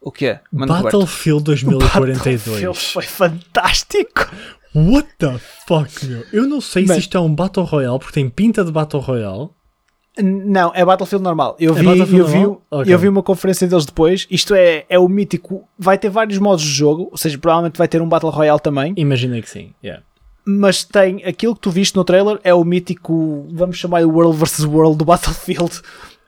O 0.00 0.10
quê? 0.10 0.38
Mano 0.50 0.72
Roberto? 0.74 0.98
Battlefield 0.98 1.42
Battlefield 1.44 1.78
2042. 1.78 2.92
foi 2.92 3.02
fantástico. 3.04 4.30
What 4.74 5.08
the 5.18 5.38
fuck, 5.68 6.04
meu? 6.06 6.24
Eu 6.32 6.46
não 6.48 6.60
sei 6.60 6.86
se 6.86 6.98
isto 6.98 7.16
é 7.16 7.20
um 7.20 7.32
Battle 7.34 7.64
Royale, 7.64 7.98
porque 7.98 8.14
tem 8.14 8.28
pinta 8.28 8.64
de 8.64 8.72
Battle 8.72 9.00
Royale. 9.02 9.50
Não, 10.20 10.70
é 10.74 10.84
Battlefield 10.84 11.22
normal. 11.24 11.56
Eu 11.58 11.72
É 11.76 11.80
vi, 11.80 11.86
eu 11.98 12.04
vi, 12.26 12.38
normal? 12.38 12.62
Ok. 12.70 12.92
eu 12.94 12.98
vi 12.98 13.08
uma 13.08 13.22
conferência 13.22 13.66
deles 13.66 13.86
depois. 13.86 14.26
Isto 14.30 14.54
é, 14.54 14.84
é 14.88 14.98
o 14.98 15.08
mítico. 15.08 15.66
Vai 15.78 15.96
ter 15.96 16.10
vários 16.10 16.38
modos 16.38 16.62
de 16.64 16.70
jogo, 16.70 17.08
ou 17.10 17.16
seja, 17.16 17.38
provavelmente 17.38 17.78
vai 17.78 17.88
ter 17.88 18.02
um 18.02 18.08
Battle 18.08 18.30
Royale 18.30 18.60
também. 18.60 18.92
Imaginei 18.96 19.40
que 19.40 19.48
sim. 19.48 19.72
Yeah. 19.82 20.02
Mas 20.44 20.84
tem 20.84 21.24
aquilo 21.24 21.54
que 21.54 21.60
tu 21.62 21.70
viste 21.70 21.96
no 21.96 22.04
trailer 22.04 22.38
é 22.44 22.52
o 22.52 22.62
mítico, 22.64 23.46
vamos 23.52 23.78
chamar 23.78 24.04
o 24.04 24.10
World 24.10 24.36
vs 24.36 24.64
World 24.64 24.96
do 24.98 25.04
Battlefield. 25.04 25.80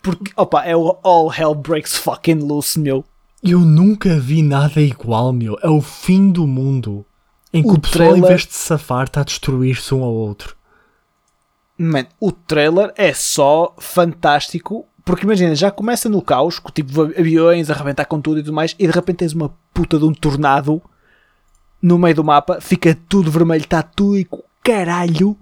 Porque, 0.03 0.31
opa, 0.37 0.63
é 0.65 0.77
o 0.77 0.97
All 1.03 1.33
Hell 1.37 1.55
Breaks 1.55 1.97
fucking 1.97 2.35
loose, 2.41 2.79
meu. 2.79 3.05
Eu 3.43 3.61
nunca 3.61 4.19
vi 4.19 4.43
nada 4.43 4.81
igual, 4.81 5.33
meu. 5.33 5.59
É 5.63 5.69
o 5.69 5.81
fim 5.83 6.31
do 6.31 6.47
mundo. 6.47 7.05
Em 7.53 7.63
que 7.63 7.69
O 7.69 7.75
o, 7.75 7.81
pessoal, 7.81 8.09
trailer- 8.11 8.25
em 8.25 8.29
vez 8.29 8.47
de 8.47 8.55
safar, 8.55 9.05
está 9.05 9.21
a 9.21 9.25
destruir-se 9.25 9.95
um 9.95 10.03
ao 10.03 10.13
outro. 10.13 10.57
Man, 11.77 12.07
o 12.21 12.31
trailer 12.33 12.93
é 12.97 13.13
só 13.13 13.75
fantástico. 13.79 14.87
Porque 15.05 15.25
imagina, 15.25 15.55
já 15.55 15.71
começa 15.71 16.09
no 16.09 16.23
caos, 16.23 16.59
com 16.59 16.71
tipo 16.73 17.03
aviões 17.03 17.69
a 17.69 17.75
arrebentar 17.75 18.07
com 18.07 18.19
tudo 18.21 18.39
e 18.39 18.43
tudo 18.43 18.55
mais, 18.55 18.75
e 18.79 18.87
de 18.87 18.93
repente 18.93 19.17
tens 19.19 19.35
uma 19.35 19.55
puta 19.75 19.99
de 19.99 20.05
um 20.07 20.15
tornado 20.15 20.81
no 21.83 21.99
meio 21.99 22.15
do 22.15 22.25
mapa, 22.25 22.59
fica 22.59 22.97
tudo 23.07 23.31
vermelho, 23.31 23.61
está 23.65 23.83
tudo 23.83 24.17
e 24.17 24.27
caralho. 24.63 25.37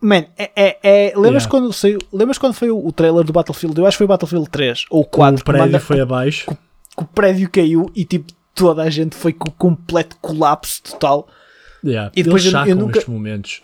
Man, 0.00 0.24
é. 0.36 0.50
é, 0.56 0.78
é 0.82 1.12
lembras, 1.14 1.44
Yeah. 1.44 1.48
quando 1.48 1.72
saiu, 1.72 1.98
lembras 2.12 2.38
quando 2.38 2.54
foi 2.54 2.70
o, 2.70 2.86
o 2.86 2.92
trailer 2.92 3.24
do 3.24 3.32
Battlefield? 3.32 3.78
Eu 3.78 3.86
acho 3.86 3.94
que 3.96 3.98
foi 3.98 4.04
o 4.06 4.08
Battlefield 4.08 4.50
3 4.50 4.84
ou 4.90 5.04
Quando 5.04 5.38
4 5.38 5.40
o 5.40 5.44
prédio 5.44 5.66
manda- 5.66 5.80
foi 5.80 6.00
abaixo. 6.00 6.46
que 6.96 7.02
o 7.02 7.06
prédio 7.06 7.48
caiu 7.50 7.90
e 7.94 8.04
tipo 8.04 8.32
toda 8.54 8.82
a 8.82 8.90
gente 8.90 9.14
foi 9.14 9.32
com 9.32 9.50
completo 9.52 10.16
colapso 10.20 10.82
total. 10.82 11.28
Yeah. 11.84 12.10
E 12.16 12.22
depois 12.22 12.44
Eles 12.44 12.54
eu- 12.54 12.66
eu 12.66 12.76
nunca- 12.76 13.00
momentos. 13.08 13.62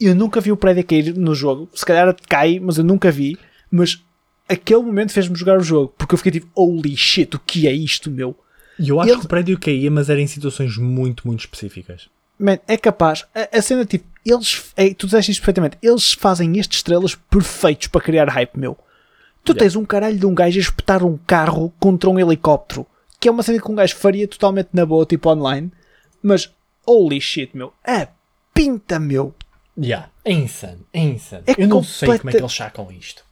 Eu 0.00 0.14
nunca 0.14 0.40
vi 0.40 0.52
o 0.52 0.56
prédio 0.56 0.84
cair 0.84 1.14
no 1.16 1.34
jogo. 1.34 1.68
Se 1.74 1.84
calhar 1.84 2.14
cai, 2.28 2.58
mas 2.60 2.78
eu 2.78 2.84
nunca 2.84 3.10
vi. 3.10 3.36
Mas 3.70 4.02
aquele 4.48 4.82
momento 4.82 5.12
fez-me 5.12 5.36
jogar 5.36 5.58
o 5.58 5.62
jogo. 5.62 5.92
Porque 5.98 6.14
eu 6.14 6.18
fiquei 6.18 6.32
tipo, 6.32 6.48
holy 6.54 6.96
shit, 6.96 7.34
o 7.36 7.40
que 7.40 7.66
é 7.66 7.72
isto, 7.72 8.10
meu? 8.10 8.36
E 8.78 8.88
eu 8.90 9.00
acho 9.00 9.10
Eles- 9.10 9.20
que 9.20 9.26
o 9.26 9.28
prédio 9.28 9.58
caía, 9.58 9.90
mas 9.90 10.08
era 10.08 10.20
em 10.20 10.26
situações 10.26 10.76
muito, 10.76 11.26
muito 11.26 11.40
específicas. 11.40 12.08
Man, 12.38 12.58
é 12.68 12.76
capaz. 12.76 13.24
A, 13.34 13.58
a 13.58 13.60
cena, 13.62 13.84
tipo, 13.84 14.04
eles. 14.24 14.70
É, 14.76 14.94
tu 14.94 15.06
disseste 15.06 15.32
isto 15.32 15.40
perfeitamente. 15.40 15.76
Eles 15.82 16.12
fazem 16.12 16.56
estes 16.58 16.78
estrelas 16.78 17.16
perfeitos 17.16 17.88
para 17.88 18.00
criar 18.00 18.28
hype, 18.28 18.56
meu. 18.56 18.78
Tu 19.44 19.50
Yeah. 19.52 19.58
tens 19.64 19.74
um 19.76 19.84
caralho 19.84 20.16
de 20.18 20.26
um 20.26 20.34
gajo 20.34 20.58
a 20.58 20.62
espetar 20.62 21.02
um 21.04 21.18
carro 21.26 21.72
contra 21.80 22.08
um 22.08 22.18
helicóptero. 22.20 22.86
Que 23.18 23.26
é 23.28 23.30
uma 23.32 23.42
cena 23.42 23.60
que 23.60 23.68
um 23.70 23.74
gajo 23.74 23.96
faria 23.96 24.28
totalmente 24.28 24.68
na 24.72 24.86
boa, 24.86 25.04
tipo 25.04 25.28
online. 25.28 25.72
Mas, 26.22 26.48
holy 26.86 27.20
shit, 27.20 27.50
meu. 27.56 27.72
É 27.84 28.06
pinta, 28.54 29.00
meu. 29.00 29.34
Yeah. 29.80 30.10
É 30.24 30.32
insano, 30.32 30.80
é 30.92 31.00
insano. 31.00 31.44
É 31.46 31.54
Eu 31.56 31.68
não 31.68 31.82
sei 31.82 32.18
como 32.18 32.30
é 32.30 32.32
que 32.32 32.38
eles 32.38 32.52
sacam 32.52 32.90
isto. 32.90 33.24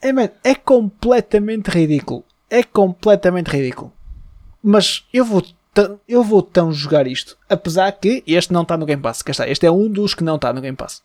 É, 0.00 0.12
man, 0.12 0.30
é 0.42 0.54
completamente 0.54 1.68
ridículo. 1.68 2.24
É 2.50 2.62
completamente 2.62 3.48
ridículo. 3.48 3.92
Mas 4.62 5.04
eu 5.12 5.24
vou, 5.24 5.42
tão- 5.74 6.00
eu 6.08 6.22
vou 6.24 6.42
tão 6.42 6.72
jogar 6.72 7.06
isto. 7.06 7.36
Apesar 7.48 7.92
que 7.92 8.22
este 8.26 8.52
não 8.52 8.62
está 8.62 8.76
no 8.76 8.86
Game 8.86 9.02
Pass. 9.02 9.22
Está. 9.26 9.48
Este 9.48 9.66
é 9.66 9.70
um 9.70 9.88
dos 9.88 10.14
que 10.14 10.24
não 10.24 10.36
está 10.36 10.52
no 10.52 10.60
Game 10.60 10.76
Pass. 10.76 11.02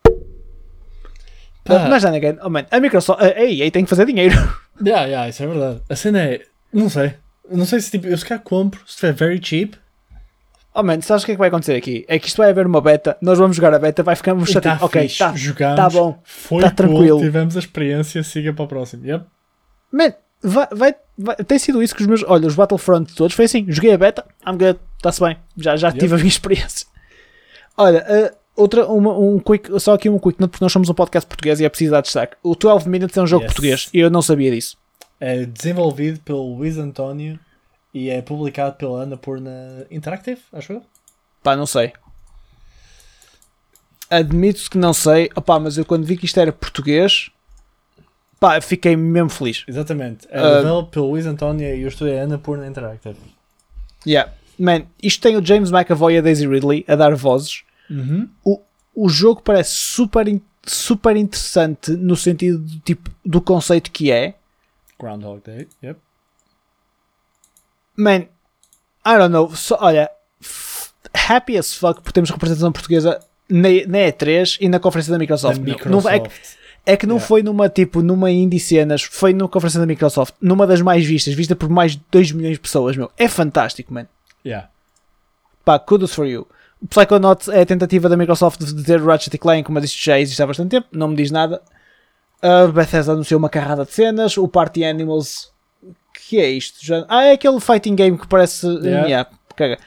Pá. 1.63 1.87
Mas 1.89 2.01
já 2.03 2.09
ninguém. 2.11 2.37
Oh, 2.41 2.49
man, 2.49 2.65
a 2.71 2.79
Microsoft. 2.79 3.21
A 3.21 3.43
EA 3.43 3.69
tem 3.71 3.83
que 3.83 3.89
fazer 3.89 4.05
dinheiro. 4.05 4.35
Yeah, 4.79 5.05
yeah, 5.05 5.27
isso 5.29 5.41
é 5.43 5.47
verdade. 5.47 5.81
A 5.89 5.95
cena 5.95 6.19
é. 6.21 6.45
Não 6.71 6.89
sei. 6.89 7.15
Não 7.49 7.65
sei 7.65 7.79
se 7.81 7.89
tipo, 7.91 8.07
eu 8.07 8.17
se 8.17 8.25
calhar 8.25 8.43
compro, 8.43 8.79
se 8.85 8.91
estiver 8.93 9.13
very 9.13 9.39
cheap. 9.43 9.75
Oh 10.79 10.83
man, 10.83 11.01
sabes 11.01 11.23
o 11.23 11.25
que 11.25 11.31
é 11.31 11.35
que 11.35 11.39
vai 11.39 11.47
acontecer 11.47 11.75
aqui? 11.75 12.05
É 12.07 12.19
que 12.19 12.27
isto 12.27 12.37
vai 12.37 12.51
haver 12.51 12.67
uma 12.67 12.79
beta, 12.79 13.17
nós 13.19 13.39
vamos 13.39 13.55
jogar 13.57 13.73
a 13.73 13.79
beta, 13.79 14.03
vai 14.03 14.15
ficar 14.15 14.37
e 14.37 14.45
chateado. 14.45 14.79
tá 14.79 14.85
Ok, 14.85 15.09
tá, 15.17 15.33
jogamos, 15.35 15.75
tá 15.75 15.89
bom. 15.89 16.19
Foi 16.23 16.61
tá 16.61 16.69
cool, 16.69 16.75
tranquilo. 16.75 17.19
tivemos 17.19 17.55
a 17.55 17.59
experiência, 17.59 18.21
siga 18.23 18.53
para 18.53 18.65
o 18.65 18.67
próximo. 18.67 19.03
Yep. 19.05 19.25
Man, 19.91 20.13
vai, 20.43 20.67
vai, 20.71 20.95
vai- 21.17 21.35
tem 21.37 21.57
sido 21.57 21.81
isso 21.81 21.95
que 21.95 22.01
os 22.01 22.07
meus. 22.07 22.23
Olha, 22.27 22.45
os 22.47 22.53
Battlefront 22.53 23.11
todos 23.15 23.35
foi 23.35 23.45
assim: 23.45 23.65
joguei 23.67 23.91
a 23.91 23.97
beta, 23.97 24.23
I'm 24.45 24.51
good, 24.57 24.77
está-se 24.97 25.19
bem, 25.19 25.35
já, 25.57 25.75
já 25.75 25.87
Yep. 25.87 25.99
tive 25.99 26.13
a 26.13 26.17
minha 26.17 26.27
experiência. 26.29 26.85
Olha, 27.75 28.05
uh, 28.07 28.35
outra, 28.61 28.85
uma, 28.87 29.17
um 29.17 29.39
quick, 29.39 29.79
só 29.79 29.93
aqui 29.95 30.09
um 30.09 30.19
quick 30.19 30.39
note, 30.39 30.51
porque 30.51 30.63
nós 30.65 30.71
somos 30.71 30.89
um 30.89 30.93
podcast 30.93 31.27
português 31.27 31.59
e 31.59 31.65
é 31.65 31.69
preciso 31.69 31.91
dar 31.91 32.01
destaque. 32.01 32.35
O 32.43 32.53
12 32.55 32.87
Minutes 32.87 33.17
é 33.17 33.21
um 33.21 33.27
jogo 33.27 33.43
Yes. 33.45 33.51
português 33.53 33.89
e 33.93 33.99
eu 33.99 34.09
não 34.11 34.21
sabia 34.21 34.51
disso. 34.51 34.77
É 35.19 35.43
desenvolvido 35.45 36.19
pelo 36.19 36.55
Luís 36.55 36.77
António 36.77 37.39
e 37.93 38.09
é 38.09 38.21
publicado 38.21 38.75
pela 38.75 39.03
Annapurna 39.03 39.85
Interactive, 39.89 40.41
acho 40.53 40.73
eu. 40.73 40.83
Pá, 41.43 41.55
não 41.55 41.65
sei. 41.65 41.93
Admito 44.09 44.69
que 44.69 44.77
não 44.77 44.93
sei, 44.93 45.29
opá, 45.35 45.59
mas 45.59 45.77
eu 45.77 45.85
quando 45.85 46.05
vi 46.05 46.15
que 46.15 46.25
isto 46.25 46.39
era 46.39 46.51
português, 46.51 47.29
pá, 48.39 48.59
fiquei 48.61 48.95
mesmo 48.95 49.29
feliz. 49.29 49.63
Exatamente. 49.67 50.27
É 50.29 50.41
developed 50.41 50.91
pelo 50.91 51.09
Luís 51.09 51.25
António 51.25 51.75
e 51.75 51.83
o 51.83 51.87
estúdio 51.87 52.13
é 52.13 52.21
Annapurna 52.21 52.67
Interactive. 52.67 53.17
Yeah. 54.05 54.31
Man, 54.57 54.83
isto 55.01 55.21
tem 55.21 55.35
o 55.35 55.45
James 55.45 55.71
McAvoy 55.71 56.15
e 56.15 56.17
a 56.17 56.21
Daisy 56.21 56.47
Ridley 56.47 56.85
a 56.87 56.95
dar 56.95 57.13
vozes. 57.15 57.63
Uhum. 57.89 58.29
O, 58.43 58.61
o 58.95 59.09
jogo 59.09 59.41
parece 59.41 59.75
super, 59.75 60.25
super 60.65 61.15
interessante 61.15 61.91
no 61.91 62.15
sentido 62.15 62.59
do, 62.59 62.79
tipo, 62.79 63.11
do 63.25 63.41
conceito 63.41 63.91
que 63.91 64.11
é. 64.11 64.35
Groundhog 64.99 65.41
Day. 65.45 65.67
Yep. 65.83 65.99
Man, 67.97 68.27
I 69.05 69.17
don't 69.17 69.29
know. 69.31 69.53
Só, 69.55 69.77
olha, 69.81 70.09
happy 71.29 71.57
as 71.57 71.73
fuck 71.73 72.01
por 72.01 72.11
termos 72.11 72.29
representação 72.29 72.71
portuguesa 72.71 73.19
na, 73.49 73.69
na 73.87 73.97
E3 74.11 74.57
e 74.61 74.69
na 74.69 74.79
conferência 74.79 75.11
da 75.11 75.17
Microsoft. 75.19 75.57
Da. 75.59 75.63
Microsoft. 75.63 76.03
Não- 76.05 76.09
é, 76.11 76.19
que- 76.19 76.31
é 76.85 76.97
que 76.97 77.05
não 77.07 77.15
Yeah. 77.15 77.27
foi 77.27 77.43
numa 77.43 77.67
tipo, 77.69 78.01
numa 78.01 78.29
indie 78.31 78.59
cenas, 78.59 79.01
foi 79.03 79.33
na 79.33 79.47
conferência 79.47 79.79
da 79.79 79.85
Microsoft, 79.85 80.35
numa 80.41 80.65
das 80.67 80.81
mais 80.81 81.05
vistas, 81.05 81.33
vista 81.33 81.55
por 81.55 81.69
mais 81.69 81.93
de 81.93 82.01
2 82.11 82.31
milhões 82.31 82.53
de 82.53 82.59
pessoas, 82.59 82.95
meu. 82.95 83.11
É 83.17 83.27
fantástico, 83.27 83.93
man. 83.93 84.07
Yeah. 84.45 84.69
Pá, 85.65 85.77
kudos 85.79 86.13
for 86.13 86.25
you. 86.25 86.47
O 86.81 86.87
Psychonauts 86.87 87.47
é 87.49 87.61
a 87.61 87.65
tentativa 87.65 88.07
da 88.07 88.15
Microsoft 88.15 88.59
de 88.61 88.83
ter 88.83 89.01
Ratchet 89.03 89.33
e 89.33 89.37
Clank, 89.39 89.71
mas 89.71 89.83
isto 89.85 90.03
já 90.03 90.19
existe 90.19 90.41
há 90.41 90.45
bastante 90.47 90.69
tempo, 90.69 90.87
não 90.91 91.07
me 91.07 91.15
diz 91.15 91.31
nada. 91.31 91.61
A 92.41 92.67
Bethesda 92.67 93.13
anunciou 93.13 93.39
uma 93.39 93.49
carrada 93.49 93.83
de 93.83 93.91
cenas. 93.91 94.37
O 94.37 94.47
Party 94.47 94.85
Animals, 94.85 95.51
que 96.19 96.39
é 96.39 96.49
isto? 96.49 96.85
Já... 96.85 97.05
Ah, 97.07 97.23
é 97.25 97.31
aquele 97.33 97.59
fighting 97.59 97.95
game 97.95 98.17
que 98.17 98.27
parece. 98.27 98.65
Yeah. 98.67 99.05
Yeah, 99.07 99.29
caga. 99.55 99.79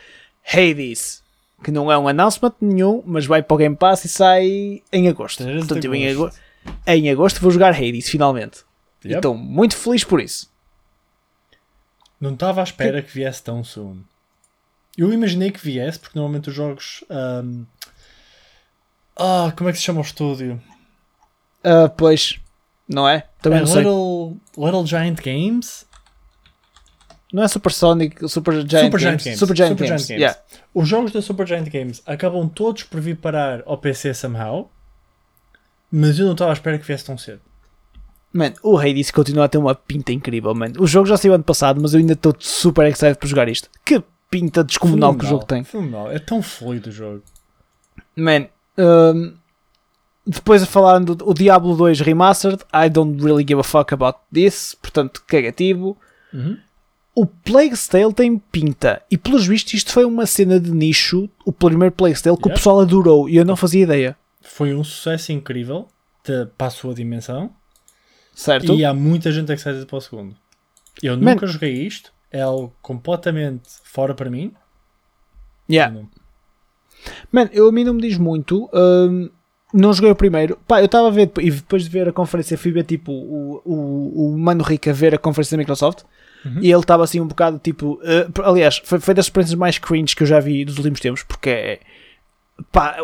Hades, 0.46 1.22
que 1.62 1.70
não 1.70 1.90
é 1.92 1.98
um 1.98 2.08
announcement 2.08 2.54
nenhum, 2.60 3.02
mas 3.06 3.26
vai 3.26 3.42
para 3.42 3.54
o 3.54 3.58
Game 3.58 3.76
Pass 3.76 4.04
e 4.04 4.08
sai 4.08 4.82
em 4.92 5.08
agosto. 5.08 5.42
13 5.44 5.60
de 5.60 5.66
Portanto, 5.66 5.84
eu 5.84 5.94
em, 5.94 6.08
agosto. 6.08 6.40
em 6.86 7.10
agosto 7.10 7.40
vou 7.40 7.50
jogar 7.50 7.74
Hades, 7.74 8.08
finalmente. 8.08 8.64
Yep. 9.04 9.16
Estou 9.16 9.34
muito 9.36 9.76
feliz 9.76 10.04
por 10.04 10.20
isso. 10.20 10.50
Não 12.20 12.34
estava 12.34 12.60
à 12.60 12.64
espera 12.64 13.00
que 13.00 13.12
viesse 13.12 13.42
tão 13.42 13.62
soon. 13.64 13.98
Eu 14.98 15.12
imaginei 15.12 15.50
que 15.50 15.60
viesse, 15.60 15.98
porque 15.98 16.18
normalmente 16.18 16.48
os 16.50 16.54
jogos. 16.54 17.02
ahm, 17.08 17.64
Ah, 19.16 19.52
como 19.56 19.68
é 19.68 19.72
que 19.72 19.78
se 19.78 19.84
chama 19.84 20.00
o 20.00 20.04
estúdio? 20.04 20.60
Ah, 21.64 21.88
pois, 21.88 22.38
não 22.88 23.08
é? 23.08 23.26
Também 23.40 23.58
É 23.58 23.60
não 23.62 23.66
sei. 23.68 23.78
Little, 23.82 24.36
Little 24.56 24.86
Giant 24.86 25.20
Games? 25.22 25.86
Não 27.32 27.42
é 27.44 27.48
Super 27.48 27.72
Sonic, 27.72 28.28
Super 28.28 28.54
Giant 28.66 28.86
Super 28.86 28.98
Giant 28.98 29.12
Games. 29.12 29.24
Games. 29.24 29.38
Super 29.38 29.56
Giant 29.56 29.68
Super 29.70 29.86
Games. 29.86 30.06
Giant 30.06 30.20
Games. 30.20 30.20
Yeah. 30.20 30.40
Os 30.74 30.88
jogos 30.88 31.12
da 31.12 31.22
Super 31.22 31.46
Giant 31.46 31.68
Games 31.68 32.02
acabam 32.04 32.48
todos 32.48 32.82
por 32.82 33.00
vir 33.00 33.16
parar 33.16 33.62
ao 33.66 33.78
PC 33.78 34.14
somehow, 34.14 34.70
mas 35.90 36.18
eu 36.18 36.26
não 36.26 36.32
estava 36.32 36.50
à 36.50 36.54
espera 36.54 36.78
que 36.78 36.86
viesse 36.86 37.04
tão 37.04 37.16
cedo. 37.16 37.40
Man, 38.32 38.52
o 38.62 38.78
Hades 38.78 39.10
continua 39.10 39.46
a 39.46 39.48
ter 39.48 39.58
uma 39.58 39.74
pinta 39.74 40.12
incrível, 40.12 40.54
man. 40.54 40.72
O 40.78 40.86
jogo 40.86 41.06
já 41.06 41.16
saiu 41.16 41.34
ano 41.34 41.42
passado, 41.42 41.80
mas 41.80 41.94
eu 41.94 42.00
ainda 42.00 42.12
estou 42.12 42.34
super 42.38 42.86
excited 42.86 43.18
por 43.18 43.26
jogar 43.26 43.48
isto. 43.48 43.68
Que 43.84 44.02
pinta 44.30 44.62
descomunal 44.62 45.14
que 45.16 45.24
o 45.24 45.28
jogo 45.28 45.44
tem. 45.44 45.64
Fenomenal. 45.64 46.10
É 46.10 46.18
tão 46.18 46.40
fluido 46.40 46.90
o 46.90 46.92
jogo. 46.92 47.22
Man, 48.14 48.46
um, 48.78 49.34
depois 50.24 50.62
a 50.62 50.66
falar 50.66 51.00
do 51.00 51.28
o 51.28 51.34
Diablo 51.34 51.76
2 51.76 52.00
Remastered, 52.00 52.62
I 52.72 52.88
don't 52.88 53.22
really 53.22 53.44
give 53.46 53.58
a 53.58 53.64
fuck 53.64 53.92
about 53.92 54.20
this, 54.32 54.76
portanto, 54.80 55.22
cagativo. 55.26 55.96
Uhum. 56.32 56.56
O 57.20 57.26
Plague's 57.26 57.86
Tale 57.86 58.14
tem 58.14 58.38
pinta, 58.38 59.02
e 59.10 59.18
pelos 59.18 59.46
vistos 59.46 59.74
isto 59.74 59.92
foi 59.92 60.04
uma 60.06 60.24
cena 60.24 60.58
de 60.58 60.70
nicho, 60.70 61.28
o 61.44 61.52
primeiro 61.52 61.94
Plague's 61.94 62.22
Tale, 62.22 62.36
que 62.36 62.44
o 62.46 62.48
Yep. 62.48 62.58
pessoal 62.58 62.80
adorou, 62.80 63.28
e 63.28 63.36
eu 63.36 63.44
não 63.44 63.56
fazia 63.56 63.82
ideia, 63.82 64.16
Foi 64.40 64.74
um 64.74 64.82
sucesso 64.82 65.30
incrível 65.32 65.86
de, 66.24 66.46
para 66.56 66.68
a 66.68 66.70
sua 66.70 66.94
dimensão 66.94 67.50
certo? 68.34 68.72
e 68.74 68.84
há 68.86 68.94
muita 68.94 69.30
gente 69.30 69.52
excited 69.52 69.84
para 69.84 69.98
o 69.98 70.00
segundo. 70.00 70.34
Eu 71.02 71.16
Man. 71.18 71.32
nunca 71.34 71.46
joguei 71.46 71.72
isto, 71.86 72.10
é 72.32 72.40
algo 72.40 72.72
completamente 72.80 73.68
fora 73.84 74.14
para 74.14 74.30
mim. 74.30 74.52
Yeah. 75.70 75.94
Eu 75.94 76.02
não- 76.02 76.08
Man, 77.32 77.50
eu 77.52 77.68
a 77.68 77.72
mim 77.72 77.84
não 77.84 77.94
me 77.94 78.02
diz 78.02 78.16
muito. 78.18 78.68
hum, 78.72 79.28
não 79.72 79.92
joguei 79.92 80.10
o 80.10 80.16
primeiro. 80.16 80.58
Pá, 80.66 80.80
eu 80.80 80.86
estava 80.86 81.08
a 81.08 81.10
ver, 81.10 81.30
e 81.38 81.50
depois 81.50 81.84
de 81.84 81.88
ver 81.90 82.08
a 82.08 82.12
conferência, 82.12 82.58
fui 82.58 82.72
ver 82.72 82.84
tipo 82.84 83.12
o, 83.12 83.62
o, 83.64 84.34
o 84.34 84.38
Mano 84.38 84.64
Rico 84.64 84.90
a 84.90 84.92
ver 84.92 85.14
a 85.14 85.18
conferência 85.18 85.56
da 85.56 85.60
Microsoft. 85.60 86.02
Uhum. 86.44 86.58
E 86.62 86.70
ele 86.70 86.80
estava 86.80 87.04
assim 87.04 87.20
um 87.20 87.26
bocado 87.26 87.58
tipo. 87.58 88.00
eh, 88.02 88.26
aliás, 88.42 88.80
foi, 88.84 88.98
foi 88.98 89.12
das 89.14 89.26
experiências 89.26 89.58
mais 89.58 89.78
cringe 89.78 90.14
que 90.16 90.22
eu 90.22 90.26
já 90.26 90.40
vi 90.40 90.64
dos 90.64 90.76
últimos 90.78 91.00
tempos, 91.00 91.22
porque 91.22 91.50
é. 91.50 91.80
Pá. 92.72 92.96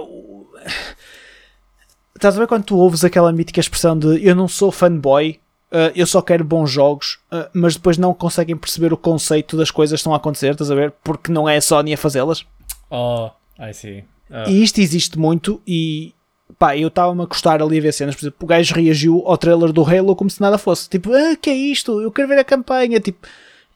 Estás 2.14 2.36
a 2.36 2.40
ver 2.40 2.46
quando 2.46 2.64
tu 2.64 2.76
ouves 2.78 3.04
aquela 3.04 3.30
mítica 3.32 3.60
expressão 3.60 3.98
de 3.98 4.24
eu 4.26 4.34
não 4.34 4.48
sou 4.48 4.72
fanboy, 4.72 5.38
eh, 5.70 5.92
eu 5.94 6.06
só 6.06 6.22
quero 6.22 6.42
bons 6.44 6.70
jogos, 6.70 7.18
eh, 7.30 7.48
mas 7.52 7.74
depois 7.74 7.98
não 7.98 8.14
conseguem 8.14 8.56
perceber 8.56 8.92
o 8.92 8.96
conceito 8.96 9.56
das 9.56 9.70
coisas 9.70 9.98
que 9.98 10.00
estão 10.00 10.14
a 10.14 10.16
acontecer, 10.16 10.52
estás 10.52 10.70
a 10.70 10.74
ver? 10.74 10.92
Porque 11.04 11.30
não 11.30 11.46
é 11.48 11.56
a 11.58 11.60
Sony 11.60 11.92
a 11.92 11.98
fazê-las. 11.98 12.46
Oh, 12.90 13.30
I 13.60 13.74
see. 13.74 14.04
Ah, 14.30 14.44
E 14.48 14.62
isto 14.62 14.80
existe 14.80 15.18
muito 15.18 15.60
e 15.66 16.14
pá, 16.58 16.76
eu 16.76 16.88
estava-me 16.88 17.22
a 17.22 17.26
gostar 17.26 17.62
ali 17.62 17.78
a 17.78 17.82
ver 17.82 17.92
cenas. 17.92 18.14
Por 18.14 18.22
exemplo, 18.22 18.38
o 18.42 18.46
gajo 18.46 18.74
reagiu 18.74 19.22
ao 19.26 19.36
trailer 19.36 19.72
do 19.72 19.84
Halo 19.84 20.16
como 20.16 20.30
se 20.30 20.40
nada 20.40 20.58
fosse. 20.58 20.88
Tipo, 20.88 21.12
ah, 21.12 21.36
que 21.36 21.50
é 21.50 21.54
isto? 21.54 22.00
Eu 22.00 22.10
quero 22.10 22.28
ver 22.28 22.38
a 22.38 22.44
campanha. 22.44 23.00
Tipo, 23.00 23.26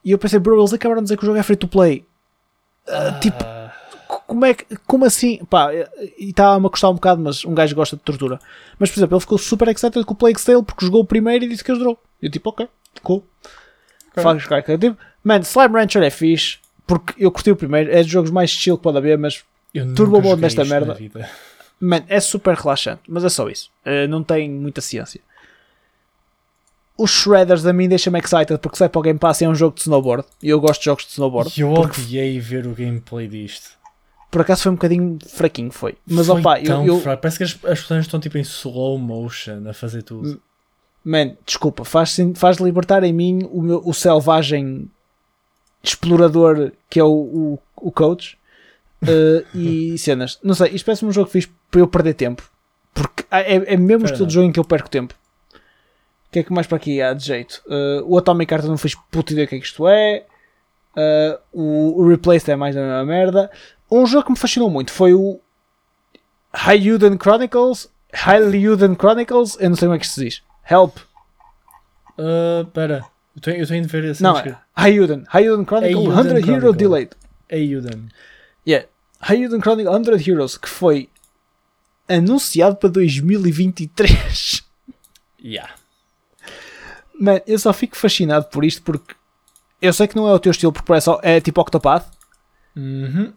e 0.05 0.11
eu 0.13 0.19
pensei, 0.19 0.39
bro, 0.39 0.59
eles 0.59 0.73
acabaram 0.73 1.01
de 1.01 1.07
dizer 1.07 1.17
que 1.17 1.23
o 1.25 1.27
jogo 1.27 1.39
é 1.39 1.43
free 1.43 1.57
to 1.57 1.69
play. 1.69 2.05
Ah, 2.89 3.19
tipo, 3.21 3.45
como 4.27 4.45
é 4.45 4.55
que, 4.55 4.65
como 4.87 5.05
assim? 5.05 5.45
Pá, 5.49 5.71
e 6.19 6.31
estava-me 6.31 6.67
a 6.67 6.69
gostar 6.69 6.91
um 6.91 6.95
bocado, 6.95 7.21
mas 7.21 7.45
um 7.45 7.55
gajo 7.55 7.75
gosta 7.75 7.97
de 7.97 8.03
tortura. 8.03 8.39
Mas, 8.79 8.91
por 8.91 8.99
exemplo, 8.99 9.17
ele 9.17 9.21
ficou 9.21 9.39
super 9.39 9.69
excited 9.69 10.05
com 10.05 10.15
o 10.15 10.17
Plague 10.17 10.43
Tale 10.43 10.63
porque 10.63 10.85
jogou 10.85 11.03
o 11.03 11.07
primeiro 11.07 11.45
e 11.45 11.49
disse 11.49 11.63
que 11.63 11.73
ajudou. 11.73 11.99
E 12.21 12.27
eu, 12.27 12.31
tipo, 12.31 12.49
ok, 12.51 12.69
cool. 13.03 13.25
Ok. 14.11 14.23
Faz 14.23 14.43
jogar 14.43 14.63
criativo. 14.63 14.97
Mano, 15.23 15.45
Slime 15.45 15.75
Rancher 15.75 16.03
é 16.03 16.11
fixe 16.11 16.59
porque 16.87 17.15
eu 17.25 17.31
curti 17.31 17.51
o 17.51 17.57
primeiro. 17.57 17.91
É 17.93 18.03
dos 18.03 18.11
jogos 18.11 18.31
mais 18.31 18.51
chill 18.51 18.77
que 18.77 18.83
pode 18.83 18.99
haver, 18.99 19.19
mas 19.19 19.45
Turbo 19.95 20.17
joguei 20.17 20.37
nesta 20.37 20.65
merda. 20.65 20.99
Vida. 21.81 21.97
Man, 21.99 22.05
é 22.09 22.21
super 22.21 22.55
relaxante, 22.55 23.03
mas 23.09 23.25
é 23.25 23.29
só 23.29 23.49
isso. 23.49 23.71
Uh, 23.87 24.07
não 24.09 24.23
tem 24.23 24.51
muita 24.51 24.81
ciência. 24.81 25.21
Os 26.97 27.11
Shredders 27.11 27.65
a 27.65 27.73
mim 27.73 27.89
deixam-me 27.89 28.19
excited 28.19 28.59
porque 28.59 28.77
sai 28.77 28.89
para 28.91 28.99
o 28.99 29.03
Game 29.03 29.19
Pass 29.19 29.41
e 29.41 29.45
é 29.45 29.49
um 29.49 29.55
jogo 29.55 29.75
de 29.75 29.81
snowboard. 29.81 30.25
E 30.43 30.51
eu 30.51 30.61
gosto 30.61 30.81
de 30.81 30.85
jogos 30.85 31.05
de 31.07 31.13
snowboard. 31.13 31.59
Eu 31.59 31.73
Porque 31.73 32.01
odiei 32.03 32.39
ver 32.39 32.67
o 32.67 32.75
gameplay 32.75 33.27
disto. 33.27 33.71
por 34.31 34.43
acaso 34.43 34.65
foi 34.65 34.73
um 34.73 34.75
bocadinho 34.75 35.19
fraquinho, 35.27 35.71
foi. 35.71 35.97
Mas 36.07 36.27
Foi 36.27 36.39
opa, 36.41 36.59
eu, 36.61 36.67
tão 36.67 36.87
eu 36.87 37.01
fraco. 37.01 37.23
Parece 37.23 37.39
que 37.39 37.45
as, 37.45 37.51
as 37.65 37.81
pessoas 37.81 38.01
estão 38.05 38.21
tipo 38.21 38.37
em 38.37 38.43
slow 38.43 38.99
motion 38.99 39.67
a 39.67 39.73
fazer 39.73 40.03
tudo. 40.03 40.43
man, 41.03 41.33
desculpa, 41.47 41.85
faz, 41.87 42.19
faz 42.35 42.59
libertar 42.59 43.03
em 43.03 43.15
mim 43.15 43.49
o, 43.51 43.63
meu, 43.63 43.83
o 43.83 43.95
selvagem 43.95 44.91
explorador 45.83 46.71
que 46.91 47.01
é 47.01 47.05
o, 47.05 47.09
o, 47.09 47.59
o 47.77 47.91
coach. 47.91 48.37
Uh, 49.03 49.57
e 49.57 49.97
cenas. 49.99 50.39
Não 50.43 50.53
sei, 50.55 50.69
isto 50.73 50.85
parece 50.85 51.07
um 51.07 51.11
jogo 51.13 51.29
que 51.29 51.41
fiz 51.41 51.49
para 51.71 51.81
eu 51.81 51.87
perder 51.87 52.15
tempo. 52.15 52.43
Porque 52.93 53.25
é, 53.31 53.75
é 53.75 53.77
mesmo 53.77 54.05
o 54.05 54.07
estilo 54.07 54.27
de 54.27 54.35
jogo 54.35 54.47
em 54.49 54.53
que 54.53 54.61
eu 54.61 54.65
perco 54.65 54.91
tempo. 54.91 55.15
O 55.55 56.33
que 56.33 56.39
é 56.41 56.43
que 56.43 56.53
mais 56.53 56.67
para 56.67 56.77
aqui 56.77 57.03
há 57.03 57.13
de 57.13 57.25
jeito? 57.25 57.63
Uh, 57.67 58.05
o 58.07 58.17
Atomic 58.17 58.53
Heart 58.53 58.67
não 58.67 58.79
fiz 58.79 58.95
puta 59.11 59.33
ideia 59.33 59.47
o 59.47 59.49
que 59.49 59.57
é 59.57 59.59
que 59.59 59.65
isto 59.65 59.89
é. 59.89 60.25
Uh, 60.97 61.39
o, 61.53 62.03
o 62.03 62.09
Replaced 62.09 62.51
é 62.51 62.57
mais 62.57 62.75
da 62.75 62.83
mesma 62.83 63.05
merda. 63.05 63.51
Um 63.91 64.07
jogo 64.07 64.25
que 64.25 64.31
me 64.31 64.39
fascinou 64.39 64.71
muito 64.71 64.93
foi 64.93 65.13
o 65.13 65.41
Hyuden 66.55 67.19
Chronicles. 67.21 67.91
Hyuden 68.13 68.95
Chronicles. 68.95 69.57
Eu 69.61 69.71
não 69.71 69.77
sei 69.77 69.87
como 69.87 69.97
é 69.97 69.99
que 69.99 70.07
se 70.07 70.25
diz. 70.25 70.43
Help. 70.71 70.99
Uh, 72.17 72.65
pera. 72.67 73.05
Eu 73.35 73.43
tenho, 73.43 73.57
eu 73.59 73.67
tenho 73.67 73.83
de 73.83 73.89
ver 73.89 74.05
esse. 74.05 74.23
Não, 74.23 74.39
é 74.39 74.57
Hyuden. 74.77 75.25
Hyuden 75.33 75.65
Chronicle 75.65 76.07
Eiyuden 76.07 76.45
100 76.45 76.55
Hero. 76.55 76.73
Delayed. 76.73 77.11
Ayuden. 77.51 78.09
Yeah. 78.67 78.87
Hyuden 79.21 79.61
Chronicle 79.61 79.93
100 79.93 80.29
Heroes, 80.29 80.57
que 80.57 80.69
foi 80.69 81.09
anunciado 82.17 82.77
para 82.77 82.89
2023. 82.91 84.63
Yeah. 85.43 85.73
Man, 87.19 87.41
eu 87.47 87.59
só 87.59 87.73
fico 87.73 87.97
fascinado 87.97 88.47
por 88.47 88.65
isto 88.65 88.83
porque 88.83 89.15
eu 89.81 89.93
sei 89.93 90.07
que 90.07 90.17
não 90.17 90.29
é 90.29 90.33
o 90.33 90.39
teu 90.39 90.51
estilo, 90.51 90.73
porque 90.73 90.87
parece 90.87 91.11
é 91.23 91.41
tipo 91.41 91.61
Octopath, 91.61 92.07
Uhum. 92.77 93.33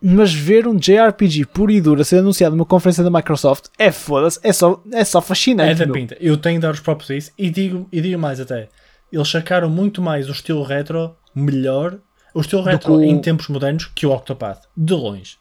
mas 0.00 0.32
ver 0.32 0.66
um 0.66 0.76
JRPG 0.76 1.46
puro 1.46 1.72
e 1.72 1.80
duro 1.80 2.00
a 2.00 2.04
ser 2.04 2.18
anunciado 2.18 2.54
numa 2.56 2.64
conferência 2.66 3.02
da 3.02 3.10
Microsoft 3.10 3.66
é 3.78 3.90
foda-se, 3.90 4.38
é 4.42 4.52
só, 4.52 4.82
é 4.92 5.04
só 5.04 5.18
É 5.18 5.22
fascinante. 5.22 5.78
da 5.78 5.86
meu. 5.86 5.94
pinta. 5.94 6.16
Eu 6.20 6.36
tenho 6.36 6.56
de 6.58 6.62
dar 6.62 6.72
os 6.72 6.80
próprios 6.80 7.10
a 7.10 7.14
isso 7.16 7.32
e 7.36 7.50
digo, 7.50 7.88
e 7.92 8.00
digo 8.00 8.18
mais 8.18 8.40
até. 8.40 8.68
Eles 9.12 9.28
sacaram 9.28 9.68
muito 9.68 10.00
mais 10.00 10.28
o 10.28 10.32
estilo 10.32 10.62
retro 10.62 11.16
melhor, 11.34 11.98
o 12.34 12.40
estilo 12.40 12.62
retro 12.62 12.94
o- 12.94 13.02
em 13.02 13.20
tempos 13.20 13.48
modernos 13.48 13.86
que 13.94 14.06
o 14.06 14.12
Octopath. 14.12 14.62
De 14.76 14.94
longe. 14.94 15.36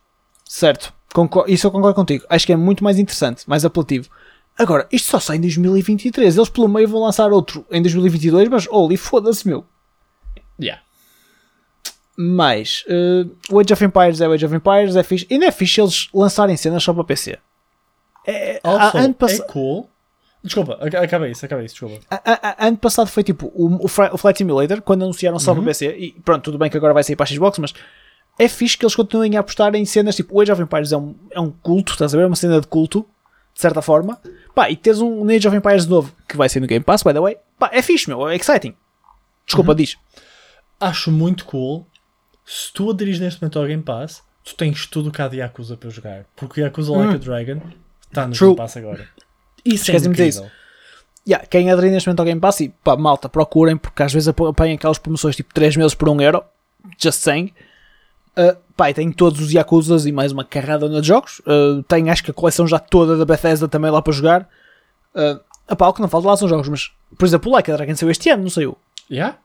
Certo, 0.45 0.91
concor- 1.13 1.45
isso 1.47 1.67
eu 1.67 1.71
concordo 1.71 1.95
contigo. 1.95 2.25
Acho 2.29 2.45
que 2.45 2.53
é 2.53 2.55
muito 2.55 2.83
mais 2.83 2.97
interessante, 2.99 3.47
mais 3.47 3.63
apelativo. 3.65 4.09
Agora, 4.57 4.87
isto 4.91 5.09
só 5.09 5.19
sai 5.19 5.37
em 5.37 5.41
2023. 5.41 6.35
Eles 6.37 6.49
pelo 6.49 6.67
meio 6.67 6.87
vão 6.87 7.01
lançar 7.01 7.31
outro 7.31 7.65
em 7.71 7.81
2022, 7.81 8.49
mas 8.49 8.67
holy 8.69 8.97
foda-se, 8.97 9.47
meu. 9.47 9.65
Yeah. 10.61 10.81
Mas 12.17 12.83
eh, 12.87 13.25
o 13.49 13.59
Age 13.59 13.71
of 13.73 13.85
Empires 13.85 14.19
é 14.19 14.27
o 14.27 14.33
Age 14.33 14.45
of 14.45 14.53
Empires, 14.55 14.95
é 14.95 15.03
fixe. 15.03 15.25
Não 15.31 15.47
é 15.47 15.51
fixe 15.51 15.79
eles 15.79 16.09
lançarem 16.13 16.57
cenas 16.57 16.83
só 16.83 16.93
para 16.93 17.03
PC. 17.05 17.37
É, 18.27 18.59
Also, 18.61 18.97
a- 18.97 19.01
ano, 19.01 19.13
pass- 19.13 19.39
é 19.39 19.43
cool. 19.43 19.89
Desculpa, 20.43 20.77
ac- 20.81 20.95
acaba 20.95 21.27
isso, 21.29 21.45
acaba 21.45 21.63
isso, 21.63 21.75
desculpa. 21.75 21.99
a- 22.09 22.15
a- 22.25 22.55
a- 22.63 22.67
ano 22.67 22.77
passado 22.77 23.07
foi 23.07 23.23
tipo 23.23 23.47
o, 23.53 23.85
o, 23.85 23.87
Flight 23.89 24.37
Simulator, 24.37 24.81
quando 24.81 25.03
anunciaram 25.03 25.39
só 25.39 25.53
para 25.53 25.63
PC. 25.63 25.95
E 25.97 26.11
pronto, 26.23 26.43
tudo 26.43 26.57
bem 26.57 26.69
que 26.69 26.77
agora 26.77 26.93
vai 26.93 27.03
sair 27.03 27.15
para 27.15 27.23
a 27.25 27.27
Xbox, 27.27 27.57
mas 27.59 27.73
é 28.39 28.47
fixe 28.47 28.75
que 28.77 28.83
eles 28.85 28.95
continuem 28.95 29.37
a 29.37 29.41
apostar 29.41 29.75
em 29.75 29.85
cenas 29.85 30.15
tipo 30.15 30.35
o 30.35 30.41
Age 30.41 30.51
of 30.51 30.61
Empires 30.61 30.91
é 30.91 30.97
um, 30.97 31.15
é 31.29 31.39
um 31.39 31.51
culto, 31.51 31.91
estás 31.91 32.13
a 32.13 32.17
ver? 32.17 32.23
É 32.23 32.27
uma 32.27 32.35
cena 32.35 32.59
de 32.59 32.65
culto, 32.67 33.05
de 33.53 33.61
certa 33.61 33.81
forma. 33.81 34.19
Pá, 34.55 34.69
e 34.71 34.75
teres 34.75 34.99
um 35.01 35.23
Age 35.29 35.47
of 35.47 35.55
Empires 35.55 35.85
novo 35.85 36.11
que 36.27 36.35
vai 36.37 36.49
ser 36.49 36.59
no 36.61 36.65
Game 36.67 36.83
Pass, 36.83 37.03
by 37.03 37.13
the 37.13 37.19
way. 37.19 37.37
Pá, 37.59 37.69
é 37.73 37.81
fixe, 37.81 38.07
meu, 38.09 38.27
é 38.27 38.35
exciting. 38.35 38.73
Desculpa, 39.45 39.75
diz. 39.75 39.97
Acho 40.79 41.11
muito 41.11 41.45
cool. 41.45 41.85
Se 42.45 42.71
tu 42.73 42.89
aderires 42.89 43.19
neste 43.19 43.41
momento 43.41 43.59
ao 43.59 43.65
Game 43.65 43.83
Pass, 43.83 44.23
tu 44.43 44.55
tens 44.55 44.87
tudo 44.87 45.11
cá 45.11 45.27
de 45.27 45.37
Yakuza 45.37 45.75
para 45.77 45.89
jogar. 45.89 46.25
Porque 46.35 46.61
o 46.61 46.63
Yakuza 46.63 46.91
Like 46.93 47.15
a 47.15 47.17
Dragon 47.17 47.61
está 48.07 48.25
no 48.25 48.29
Hum. 48.33 48.37
True. 48.37 48.47
Game 48.49 48.57
Pass 48.57 48.77
agora. 48.77 49.07
Isso 49.65 49.91
é 49.91 49.95
incrível. 49.97 50.13
disso. 50.25 50.51
Yeah, 51.27 51.45
quem 51.45 51.69
aderir 51.69 51.91
neste 51.91 52.07
momento 52.07 52.21
ao 52.21 52.25
Game 52.25 52.39
Pass, 52.41 52.61
e 52.61 52.69
pá, 52.69 52.95
malta, 52.95 53.27
procurem, 53.29 53.75
porque 53.77 54.01
às 54.01 54.11
vezes 54.13 54.27
ap- 54.29 54.41
apanham 54.41 54.75
aquelas 54.75 54.97
promoções 54.97 55.35
tipo 55.35 55.53
3 55.53 55.75
meses 55.75 55.93
por 55.93 56.07
1 56.09 56.21
euro, 56.21 56.43
just 56.97 57.19
saying. 57.19 57.53
Uh, 58.39 58.55
pá, 58.77 58.89
e 58.89 58.93
tem 58.93 59.11
todos 59.11 59.41
os 59.41 59.51
Yakuzas 59.51 60.05
e 60.05 60.11
mais 60.11 60.31
uma 60.31 60.45
carrada 60.45 60.87
de 60.87 61.05
jogos. 61.07 61.39
Uh, 61.39 61.83
tem 61.83 62.09
acho 62.09 62.23
que 62.23 62.31
a 62.31 62.33
coleção 62.33 62.65
já 62.65 62.79
toda 62.79 63.17
da 63.17 63.25
Bethesda 63.25 63.67
também 63.67 63.91
lá 63.91 64.01
para 64.01 64.13
jogar. 64.13 64.47
Uh, 65.13 65.39
epá, 65.69 65.87
o 65.87 65.93
que 65.93 66.01
não 66.01 66.07
falta 66.07 66.27
lá 66.27 66.37
são 66.37 66.47
jogos, 66.47 66.69
mas 66.69 66.91
por 67.17 67.25
exemplo, 67.25 67.49
o 67.51 67.53
Like 67.53 67.69
a 67.71 67.75
Dragon 67.75 67.95
saiu 67.95 68.09
este 68.11 68.29
ano, 68.29 68.43
não 68.43 68.49
saiu. 68.49 68.77
Yeah? 69.11 69.37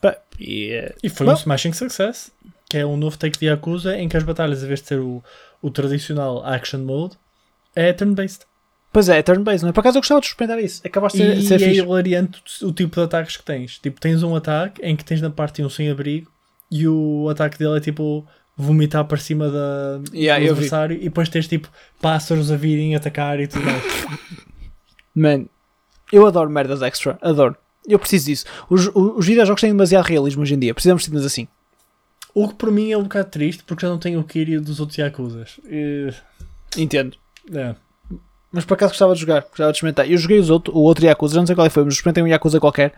Pá, 0.00 0.16
e, 0.38 0.78
uh, 0.78 0.94
E 1.02 1.08
foi 1.08 1.26
Bom. 1.26 1.32
um 1.32 1.36
smashing 1.36 1.72
success. 1.72 2.30
Que 2.68 2.78
é 2.78 2.86
um 2.86 2.96
novo 2.96 3.18
take 3.18 3.36
de 3.36 3.46
Yakuza 3.46 3.96
em 3.98 4.08
que 4.08 4.16
as 4.16 4.22
batalhas, 4.22 4.62
em 4.62 4.66
vez 4.68 4.80
de 4.80 4.86
ser 4.86 5.00
o, 5.00 5.20
o 5.60 5.70
tradicional 5.72 6.44
action 6.46 6.78
mode, 6.78 7.16
é 7.74 7.92
turn-based. 7.92 8.44
pois 8.92 9.08
é, 9.08 9.18
é 9.18 9.22
turn-based, 9.24 9.62
não 9.64 9.70
é? 9.70 9.72
Por 9.72 9.80
acaso 9.80 9.98
eu 9.98 10.02
gostava 10.02 10.20
de 10.20 10.28
experimentar 10.28 10.62
isso. 10.62 10.80
Acabaste 10.86 11.18
de 11.18 11.24
ser, 11.24 11.36
E 11.38 11.42
ser 11.42 11.54
é 11.56 11.58
fixe. 11.58 11.80
hilariante 11.80 12.40
o 12.62 12.68
o 12.68 12.72
tipo 12.72 12.94
de 12.94 13.02
ataques 13.02 13.36
que 13.36 13.42
tens. 13.42 13.78
Tipo, 13.80 14.00
tens 14.00 14.22
um 14.22 14.36
ataque 14.36 14.80
em 14.84 14.94
que 14.94 15.04
tens 15.04 15.20
na 15.20 15.30
parte 15.30 15.64
um 15.64 15.68
sem-abrigo 15.68 16.29
e 16.70 16.86
o 16.88 17.28
ataque 17.28 17.58
dele 17.58 17.76
é 17.76 17.80
tipo 17.80 18.26
vomitar 18.56 19.04
para 19.06 19.16
cima 19.16 19.48
da, 19.48 20.00
Yeah, 20.12 20.38
do 20.44 20.50
eu 20.50 20.54
vi. 20.54 20.60
adversário 20.60 20.96
e 20.96 21.04
depois 21.04 21.28
tens 21.28 21.48
tipo 21.48 21.68
pássaros 22.00 22.50
a 22.50 22.56
virem 22.56 22.94
atacar 22.94 23.40
e 23.40 23.46
tudo 23.46 23.64
mais. 23.64 23.82
Man, 25.14 25.46
eu 26.12 26.26
adoro 26.26 26.50
merdas 26.50 26.82
extra, 26.82 27.18
adoro. 27.22 27.56
Eu 27.88 27.98
preciso 27.98 28.26
disso. 28.26 28.44
Os, 28.68 28.86
os, 28.88 28.94
os 29.16 29.26
videojogos 29.26 29.60
têm 29.60 29.70
demasiado 29.70 30.04
realismo 30.04 30.42
hoje 30.42 30.54
em 30.54 30.58
dia. 30.58 30.74
Precisamos 30.74 31.02
de 31.02 31.08
cenas 31.08 31.24
assim. 31.24 31.48
o 32.34 32.48
que 32.48 32.54
por 32.54 32.70
mim 32.70 32.92
é 32.92 32.98
um 32.98 33.02
bocado 33.04 33.30
triste 33.30 33.64
porque 33.64 33.84
já 33.86 33.90
não 33.90 33.98
tenho 33.98 34.20
o 34.20 34.24
Kiryu 34.24 34.60
dos 34.60 34.78
outros 34.80 34.98
Yakuzas. 34.98 35.58
E, 35.64 36.10
Entendo. 36.76 37.16
é. 37.52 37.74
Mas 38.52 38.64
por 38.64 38.74
acaso 38.74 38.90
gostava 38.90 39.14
de 39.14 39.20
jogar, 39.20 39.42
gostava 39.42 39.70
de 39.70 39.76
experimentar. 39.76 40.10
Eu 40.10 40.18
joguei 40.18 40.38
os 40.38 40.50
outro, 40.50 40.76
o 40.76 40.80
outro 40.82 41.04
Yakuza, 41.04 41.34
já 41.34 41.40
não 41.40 41.46
sei 41.46 41.54
qual 41.54 41.66
é 41.66 41.70
foi, 41.70 41.84
mas 41.84 41.94
experimentei 41.94 42.22
um 42.22 42.26
Yakuza 42.26 42.58
qualquer. 42.58 42.92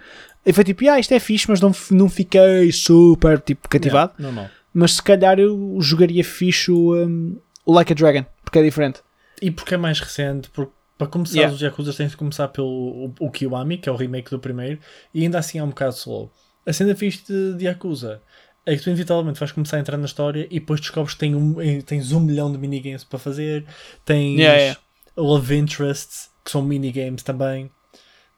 E 0.47 0.53
foi 0.53 0.65
tipo, 0.65 0.89
ah, 0.89 0.99
isto 0.99 1.13
é 1.13 1.21
fixe, 1.21 1.47
mas 1.49 1.61
não, 1.61 1.73
não 1.91 2.09
fiquei 2.09 2.73
super 2.73 3.39
tipo 3.39 3.69
cativado. 3.69 4.13
Yeah, 4.19 4.35
normal. 4.35 4.51
Mas 4.73 4.95
se 4.95 5.03
calhar 5.03 5.39
eu 5.39 5.77
jogaria 5.81 6.25
fixe 6.25 6.71
o, 6.71 6.95
um, 6.95 7.39
o 7.67 7.73
Like 7.75 7.93
a 7.93 7.95
Dragon, 7.97 8.25
porque 8.43 8.59
é 8.59 8.63
diferente. 8.63 9.01
E 9.43 9.51
porque 9.51 9.75
é 9.75 9.77
mais 9.77 10.01
recente, 10.01 10.49
porque 10.51 10.73
para 10.97 11.07
começar 11.07 11.37
Yeah. 11.37 11.55
os 11.55 11.61
Yakuza 11.61 11.93
tens 11.93 12.13
de 12.13 12.17
começar 12.17 12.49
pelo 12.49 12.69
o, 12.69 13.15
o 13.21 13.31
Kiwami, 13.31 13.77
que 13.77 13.89
é 13.89 13.93
o 13.93 13.97
remake 13.97 14.31
do 14.31 14.39
primeiro, 14.39 14.79
e 15.13 15.23
ainda 15.23 15.39
assim 15.39 15.59
é 15.59 15.63
um 15.65 15.69
bocado 15.69 15.95
slow. 15.95 16.33
A 16.65 16.73
cena 16.73 16.95
fixe 16.95 17.25
de, 17.27 17.59
de 17.59 17.65
Yakuza 17.67 18.23
é 18.65 18.77
que 18.77 18.83
tu 18.83 18.89
inevitavelmente 18.89 19.39
vais 19.39 19.51
começar 19.51 19.77
a 19.77 19.81
entrar 19.81 19.97
na 19.97 20.05
história 20.05 20.47
e 20.49 20.61
depois 20.61 20.81
descobres 20.81 21.15
que 21.15 21.21
tem 21.21 21.35
um, 21.35 21.61
eh, 21.61 21.83
tens 21.83 22.13
um 22.13 22.21
milhão 22.21 22.53
de 22.53 22.59
minigames 22.59 23.03
para 23.03 23.19
fazer, 23.19 23.65
tens 24.05 24.39
Yeah, 24.39 24.59
yeah. 24.59 24.81
Love 25.17 25.55
interests, 25.55 26.31
que 26.45 26.51
são 26.51 26.63
minigames 26.63 27.23
também. 27.23 27.71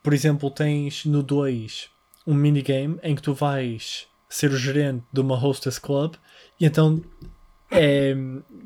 Por 0.02 0.12
exemplo, 0.12 0.50
tens 0.50 1.04
no 1.04 1.22
2 1.22 1.90
um 2.26 2.34
minigame 2.34 2.98
em 3.02 3.14
que 3.14 3.22
tu 3.22 3.34
vais 3.34 4.06
ser 4.28 4.50
o 4.50 4.56
gerente 4.56 5.04
de 5.12 5.20
uma 5.20 5.36
hostess 5.36 5.78
club 5.78 6.14
e 6.58 6.66
então 6.66 7.02
é, 7.70 8.14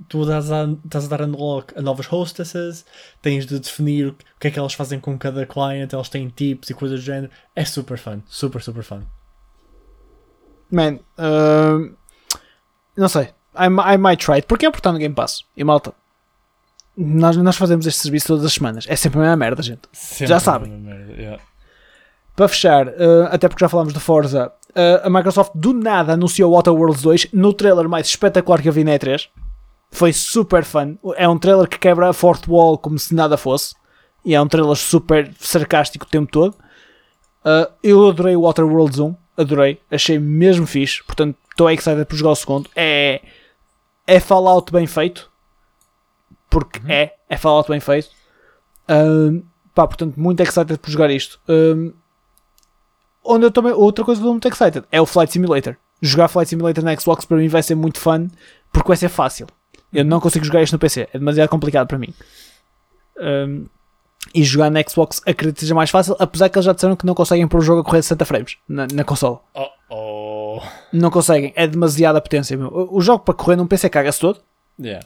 tu 0.08 0.22
estás 0.22 0.50
a, 0.50 0.64
estás 0.84 1.04
a 1.06 1.08
dar 1.08 1.22
unlock 1.22 1.76
a 1.76 1.82
novas 1.82 2.06
hostesses, 2.06 2.84
tens 3.22 3.46
de 3.46 3.58
definir 3.58 4.08
o 4.08 4.16
que 4.38 4.48
é 4.48 4.50
que 4.50 4.58
elas 4.58 4.74
fazem 4.74 5.00
com 5.00 5.18
cada 5.18 5.46
client, 5.46 5.92
elas 5.92 6.08
têm 6.08 6.28
tips 6.28 6.70
e 6.70 6.74
coisas 6.74 7.00
do 7.00 7.04
género. 7.04 7.32
É 7.56 7.64
super 7.64 7.98
fun, 7.98 8.20
super, 8.26 8.62
super 8.62 8.82
fun. 8.82 9.02
Man, 10.70 10.98
um, 11.18 11.94
não 12.96 13.08
sei. 13.08 13.30
I, 13.54 13.94
I 13.94 13.96
might 13.96 14.22
try 14.22 14.34
it. 14.34 14.46
Porque 14.46 14.66
é 14.66 14.70
portar 14.70 14.92
no 14.92 14.98
Game 14.98 15.14
Pass. 15.14 15.44
E 15.56 15.64
malta, 15.64 15.94
nós, 16.98 17.36
nós 17.36 17.56
fazemos 17.56 17.86
este 17.86 18.00
serviço 18.00 18.26
todas 18.26 18.44
as 18.44 18.54
semanas. 18.54 18.84
É 18.88 18.96
sempre 18.96 19.20
a 19.20 19.22
mesma 19.22 19.36
merda, 19.36 19.62
gente. 19.62 19.82
Já 20.20 20.40
sabem. 20.40 20.84
Para 22.34 22.48
fechar, 22.48 22.88
uh, 22.88 23.26
até 23.30 23.48
porque 23.48 23.64
já 23.64 23.68
falámos 23.68 23.92
de 23.92 24.00
Forza, 24.00 24.52
uh, 24.70 25.06
a 25.06 25.10
Microsoft 25.10 25.52
do 25.54 25.72
nada 25.72 26.14
anunciou 26.14 26.52
o 26.52 26.56
Outer 26.56 26.74
Worlds 26.74 27.02
2 27.02 27.28
no 27.32 27.52
trailer 27.52 27.88
mais 27.88 28.08
espetacular 28.08 28.60
que 28.60 28.68
eu 28.68 28.72
vi 28.72 28.82
na 28.82 28.92
E3. 28.92 29.28
Foi 29.92 30.12
super 30.12 30.64
fun. 30.64 30.96
É 31.16 31.28
um 31.28 31.38
trailer 31.38 31.68
que 31.68 31.78
quebra 31.78 32.10
a 32.10 32.12
fourth 32.12 32.48
wall 32.48 32.76
como 32.76 32.98
se 32.98 33.14
nada 33.14 33.36
fosse. 33.36 33.74
E 34.24 34.34
é 34.34 34.40
um 34.40 34.48
trailer 34.48 34.76
super 34.76 35.32
sarcástico 35.38 36.04
o 36.04 36.08
tempo 36.08 36.30
todo. 36.30 36.56
Uh, 37.44 37.72
eu 37.82 38.08
adorei 38.08 38.34
o 38.34 38.42
Outer 38.42 38.66
Worlds 38.66 38.98
1. 38.98 39.14
Adorei. 39.36 39.80
Achei 39.88 40.18
mesmo 40.18 40.66
fixe. 40.66 41.02
Portanto, 41.04 41.36
estou 41.48 41.70
excited 41.70 42.04
por 42.04 42.16
jogar 42.16 42.32
o 42.32 42.36
segundo. 42.36 42.68
É, 42.74 43.20
é 44.06 44.20
Fallout 44.20 44.72
bem 44.72 44.86
feito. 44.86 45.27
Porque 46.50 46.80
é. 46.90 47.14
É 47.28 47.36
Fallout 47.36 47.70
bem 47.70 47.80
feito. 47.80 48.10
Um, 48.88 49.42
pá, 49.74 49.86
portanto, 49.86 50.18
muito 50.18 50.40
excited 50.40 50.78
por 50.78 50.90
jogar 50.90 51.10
isto. 51.10 51.38
Um, 51.48 51.92
onde 53.24 53.46
eu 53.46 53.50
também, 53.50 53.72
outra 53.72 54.04
coisa 54.04 54.20
que 54.20 54.24
estou 54.24 54.32
muito 54.32 54.48
excited 54.48 54.84
é 54.90 55.00
o 55.00 55.06
Flight 55.06 55.32
Simulator. 55.32 55.76
Jogar 56.00 56.28
Flight 56.28 56.48
Simulator 56.48 56.84
na 56.84 56.96
Xbox 56.96 57.24
para 57.24 57.36
mim 57.36 57.48
vai 57.48 57.62
ser 57.62 57.74
muito 57.74 57.98
fun 57.98 58.28
porque 58.72 58.88
vai 58.88 58.96
ser 58.96 59.08
fácil. 59.08 59.46
Eu 59.92 60.04
não 60.04 60.20
consigo 60.20 60.44
jogar 60.44 60.62
isto 60.62 60.72
no 60.72 60.78
PC, 60.78 61.08
é 61.12 61.18
demasiado 61.18 61.48
complicado 61.48 61.86
para 61.86 61.98
mim. 61.98 62.14
Um, 63.18 63.66
e 64.34 64.44
jogar 64.44 64.70
na 64.70 64.82
Xbox 64.82 65.22
acredito 65.26 65.54
que 65.54 65.60
seja 65.62 65.74
mais 65.74 65.90
fácil, 65.90 66.14
apesar 66.18 66.48
que 66.48 66.58
eles 66.58 66.66
já 66.66 66.72
disseram 66.72 66.94
que 66.94 67.06
não 67.06 67.14
conseguem 67.14 67.48
pôr 67.48 67.58
o 67.58 67.62
jogo 67.62 67.80
a 67.80 67.84
correr 67.84 68.02
60 68.02 68.24
frames 68.24 68.56
na, 68.68 68.86
na 68.92 69.04
consola. 69.04 69.40
Oh, 69.54 69.68
oh. 69.90 70.62
Não 70.92 71.10
conseguem, 71.10 71.52
é 71.56 71.66
demasiada 71.66 72.20
potência. 72.20 72.56
Meu. 72.56 72.68
O, 72.68 72.98
o 72.98 73.00
jogo 73.00 73.24
para 73.24 73.34
correr 73.34 73.56
num 73.56 73.66
PC 73.66 73.88
caga-se 73.88 74.20
todo, 74.20 74.40
Yeah. 74.80 75.04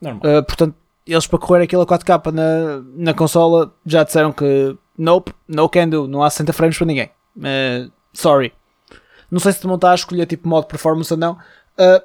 Normal. 0.00 0.22
Uh, 0.38 0.42
portanto, 0.44 0.74
eles 1.06 1.26
para 1.26 1.38
correr 1.38 1.62
aquilo 1.64 1.82
a 1.82 1.86
4K 1.86 2.32
na, 2.32 2.82
na 2.96 3.14
consola 3.14 3.74
já 3.84 4.02
disseram 4.04 4.32
que 4.32 4.76
nope, 4.96 5.32
no 5.48 5.68
can 5.68 5.88
do, 5.88 6.06
não 6.08 6.22
há 6.22 6.30
60 6.30 6.52
frames 6.52 6.76
para 6.78 6.86
ninguém. 6.86 7.10
Uh, 7.36 7.90
sorry. 8.12 8.52
Não 9.30 9.40
sei 9.40 9.52
se 9.52 9.66
não 9.66 9.74
está 9.74 9.90
a 9.92 9.94
escolher 9.94 10.26
tipo 10.26 10.48
modo 10.48 10.66
performance 10.66 11.12
ou 11.12 11.18
não. 11.18 11.32
Uh, 11.78 12.00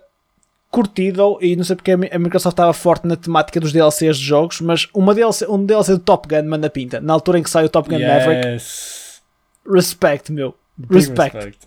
curtido 0.71 1.37
e 1.41 1.55
não 1.55 1.63
sei 1.63 1.75
porque 1.75 1.91
a 1.91 1.97
Mi- 1.97 2.09
a 2.11 2.19
Microsoft 2.19 2.53
estava 2.53 2.73
forte 2.73 3.07
na 3.07 3.15
temática 3.15 3.59
dos 3.59 3.71
DLCs 3.71 4.17
de 4.17 4.23
jogos, 4.25 4.61
mas 4.61 4.87
uma 4.93 5.13
DLC, 5.15 5.45
um 5.47 5.63
DLC 5.65 5.93
do 5.93 5.99
Top 5.99 6.27
Gun 6.27 6.47
manda 6.47 6.69
pinta. 6.69 6.99
Na 7.01 7.13
altura 7.13 7.39
em 7.39 7.43
que 7.43 7.49
sai 7.49 7.65
o 7.65 7.69
Top 7.69 7.89
Gun 7.89 7.99
Maverick, 7.99 8.47
Yes. 8.47 9.21
respect, 9.67 10.31
meu. 10.31 10.55
Big 10.77 10.93
Respect. 10.93 11.57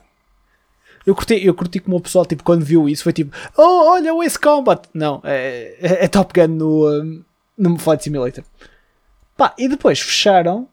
Eu 1.07 1.15
curti, 1.15 1.45
eu 1.45 1.55
curti 1.55 1.81
como 1.81 1.97
o 1.97 2.01
pessoal, 2.01 2.25
tipo, 2.25 2.43
quando 2.43 2.65
viu 2.65 2.89
isso, 2.89 3.03
foi 3.03 3.13
tipo, 3.13 3.37
oh, 3.57 3.91
olha 3.91 4.15
o 4.15 4.23
Ace 4.23 4.39
Combat. 4.39 4.89
Não, 4.95 5.21
é, 5.25 5.77
é, 5.81 6.05
é 6.05 6.09
Top 6.09 6.33
Gun 6.33 6.55
no, 6.55 6.89
um, 6.89 7.25
no 7.59 7.79
Flight 7.79 8.05
Simulator. 8.05 8.45
Pá, 9.37 9.55
e 9.59 9.69
depois 9.69 10.01
fecharam 10.01 10.69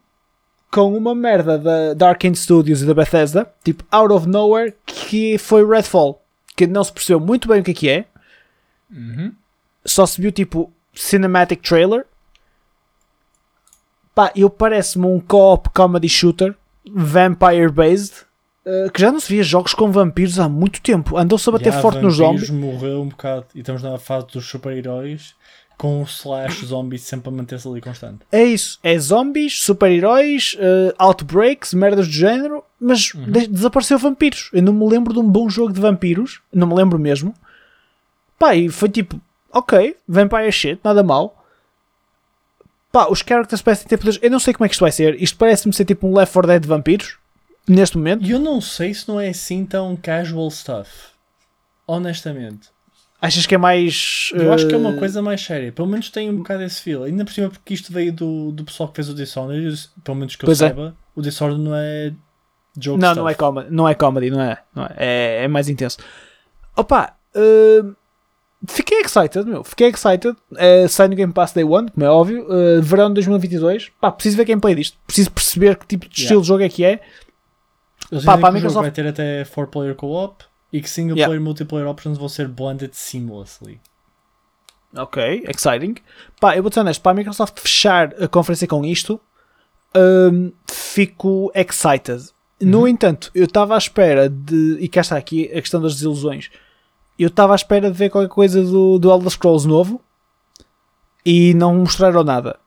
com 0.70 0.96
uma 0.96 1.14
merda 1.14 1.58
da, 1.58 1.94
da 1.94 2.08
Arkane 2.10 2.36
Studios 2.36 2.82
e 2.82 2.86
da 2.86 2.94
Bethesda, 2.94 3.52
tipo, 3.64 3.84
out 3.90 4.12
of 4.12 4.28
nowhere, 4.28 4.74
que 4.86 5.36
foi 5.38 5.66
Redfall. 5.66 6.22
Que 6.56 6.66
não 6.66 6.84
se 6.84 6.92
percebeu 6.92 7.18
muito 7.18 7.48
bem 7.48 7.60
o 7.60 7.64
que 7.64 7.70
é 7.70 7.74
que 7.74 7.88
é. 7.88 8.04
Uhum. 8.90 9.32
Só 9.84 10.06
se 10.06 10.20
viu, 10.20 10.30
tipo, 10.30 10.72
cinematic 10.94 11.62
trailer. 11.62 12.06
Pá, 14.14 14.30
eu 14.36 14.50
parece-me 14.50 15.06
um 15.06 15.18
co-op 15.18 15.70
comedy 15.70 16.08
shooter, 16.08 16.54
vampire-based, 16.86 18.26
eh, 18.66 18.88
que 18.92 19.00
já 19.00 19.10
não 19.10 19.20
se 19.20 19.32
via 19.32 19.42
jogos 19.42 19.74
com 19.74 19.90
vampiros 19.90 20.38
há 20.38 20.48
muito 20.48 20.80
tempo. 20.80 21.16
Andou-se 21.16 21.48
a 21.48 21.52
bater 21.52 21.66
Yeah, 21.66 21.82
forte 21.82 22.00
nos 22.02 22.14
zombies. 22.16 22.50
morreu 22.50 23.02
um 23.02 23.08
bocado 23.08 23.46
e 23.54 23.60
estamos 23.60 23.82
na 23.82 23.98
fase 23.98 24.26
dos 24.28 24.46
super-heróis 24.46 25.34
com 25.78 26.00
o 26.02 26.04
slash 26.04 26.66
zombies 26.66 27.00
sempre 27.02 27.30
a 27.30 27.32
manter-se 27.32 27.66
ali 27.66 27.80
constante. 27.80 28.18
É 28.30 28.44
isso. 28.44 28.78
É 28.82 28.98
zombies, 28.98 29.62
super-heróis, 29.62 30.54
eh, 30.60 30.94
outbreaks, 30.98 31.72
merdas 31.72 32.06
do 32.06 32.12
género, 32.12 32.62
mas 32.78 33.14
Uhum. 33.14 33.30
de- 33.32 33.46
desapareceu 33.46 33.98
vampiros. 33.98 34.50
Eu 34.52 34.62
não 34.62 34.74
me 34.74 34.86
lembro 34.86 35.14
de 35.14 35.18
um 35.20 35.26
bom 35.28 35.48
jogo 35.48 35.72
de 35.72 35.80
vampiros. 35.80 36.40
Não 36.52 36.66
me 36.66 36.74
lembro 36.74 36.98
mesmo. 36.98 37.34
Pá, 38.38 38.54
e 38.54 38.68
foi 38.68 38.90
tipo, 38.90 39.18
ok, 39.50 39.96
vampire 40.06 40.52
shit, 40.52 40.78
nada 40.84 41.02
mal. 41.02 41.34
Pá, 42.92 43.06
os 43.08 43.20
characters 43.26 43.62
parecem 43.62 43.86
ter 43.88 43.96
poderes. 43.96 44.18
Eu 44.22 44.30
não 44.30 44.38
sei 44.40 44.52
como 44.52 44.66
é 44.66 44.68
que 44.68 44.74
isto 44.74 44.80
vai 44.82 44.92
ser. 44.92 45.14
Isto 45.22 45.38
parece-me 45.38 45.72
ser 45.72 45.84
tipo 45.86 46.06
um 46.06 46.14
Left 46.14 46.32
4 46.34 46.48
Dead 46.48 46.60
de 46.62 46.68
vampiros. 46.68 47.16
Neste 47.70 47.96
momento. 47.96 48.24
E 48.26 48.30
eu 48.32 48.38
não 48.38 48.60
sei 48.60 48.92
se 48.92 49.08
não 49.08 49.20
é 49.20 49.28
assim 49.28 49.64
tão 49.64 49.94
casual 49.96 50.50
stuff. 50.50 50.90
Honestamente. 51.86 52.68
Achas 53.22 53.44
que 53.46 53.54
é 53.54 53.58
mais. 53.58 54.30
Eu 54.34 54.52
acho 54.52 54.66
que 54.66 54.74
é 54.74 54.78
uma 54.78 54.92
eh, 54.92 54.98
coisa 54.98 55.20
mais 55.20 55.40
séria. 55.42 55.70
Pelo 55.70 55.86
menos 55.88 56.08
tem 56.08 56.30
um 56.30 56.36
bocado 56.38 56.62
esse 56.62 56.80
feel. 56.80 57.04
Ainda 57.04 57.24
por 57.24 57.32
cima 57.32 57.50
porque 57.50 57.74
isto 57.74 57.92
veio 57.92 58.12
do, 58.12 58.50
do 58.50 58.64
pessoal 58.64 58.88
que 58.88 58.96
fez 58.96 59.08
o 59.10 59.14
Dishonored. 59.14 59.88
Pelo 60.02 60.16
menos 60.16 60.36
que 60.36 60.44
eu 60.44 60.46
Pois 60.46 60.60
é. 60.62 60.68
saiba, 60.68 60.96
o 61.14 61.20
Dishonored 61.20 61.62
não 61.62 61.74
é 61.74 62.12
joke 62.78 62.98
Não, 62.98 63.08
stuff. 63.10 63.20
não 63.20 63.28
é 63.28 63.34
comedy, 63.34 63.70
não 63.70 63.88
é 63.88 63.94
comedy, 63.94 64.30
não 64.30 64.40
é? 64.40 64.58
Não 64.74 64.84
é, 64.86 64.94
é, 64.96 65.44
é 65.44 65.48
mais 65.48 65.68
intenso. 65.68 65.98
Opa, 66.74 67.14
eh, 67.34 67.82
fiquei 68.66 69.00
excited, 69.02 69.44
meu. 69.44 69.62
Fiquei 69.64 69.88
excited. 69.90 70.34
Uh, 70.52 70.88
sai 70.88 71.08
no 71.08 71.14
Game 71.14 71.32
Pass 71.32 71.52
Day 71.52 71.64
One, 71.64 71.90
como 71.90 72.06
é 72.06 72.08
óbvio. 72.08 72.46
eh, 72.50 72.80
verão 72.80 73.08
de 73.08 73.14
2022. 73.14 73.90
Pá, 74.00 74.10
preciso 74.10 74.38
ver 74.38 74.46
gameplay 74.46 74.74
disto. 74.74 74.96
Preciso 75.06 75.30
perceber 75.30 75.76
que 75.76 75.86
tipo 75.86 76.08
de 76.08 76.12
Yeah. 76.14 76.24
estilo 76.24 76.40
de 76.40 76.48
jogo 76.48 76.62
é 76.62 76.68
que 76.70 76.84
é. 76.84 77.00
Eles 78.10 78.24
Pá, 78.24 78.36
para 78.38 78.48
a 78.48 78.52
Microsoft- 78.52 78.82
vai 78.82 78.90
ter 78.90 79.06
até 79.06 79.44
4-player 79.44 79.94
co-op 79.94 80.44
e 80.72 80.80
que 80.80 80.90
single 80.90 81.16
Yeah. 81.16 81.28
player 81.28 81.42
multiplayer 81.42 81.88
options 81.88 82.18
vão 82.18 82.28
ser 82.28 82.48
blended 82.48 82.90
seamlessly. 82.94 83.80
Ok, 84.96 85.44
exciting. 85.48 85.94
Pá, 86.40 86.56
eu 86.56 86.62
vou 86.62 86.72
ser 86.72 86.80
honesto. 86.80 87.00
Para 87.00 87.12
a 87.12 87.14
Microsoft 87.14 87.60
fechar 87.60 88.12
a 88.22 88.26
conferência 88.26 88.66
com 88.66 88.84
isto, 88.84 89.20
hum, 89.96 90.52
fico 90.68 91.52
excited. 91.54 92.28
No 92.60 92.86
entanto, 92.88 93.30
eu 93.34 93.44
estava 93.44 93.74
à 93.74 93.78
espera 93.78 94.28
de. 94.28 94.76
E 94.80 94.88
cá 94.88 95.00
está 95.00 95.16
aqui 95.16 95.44
a 95.46 95.60
questão 95.60 95.80
das 95.80 95.94
desilusões. 95.94 96.50
Eu 97.18 97.28
estava 97.28 97.52
à 97.54 97.56
espera 97.56 97.90
de 97.90 97.96
ver 97.96 98.10
qualquer 98.10 98.28
coisa 98.28 98.62
do, 98.62 98.98
do 98.98 99.10
Elder 99.10 99.30
Scrolls 99.30 99.66
novo 99.68 100.00
e 101.24 101.54
não 101.54 101.74
mostraram 101.76 102.24
nada. 102.24 102.58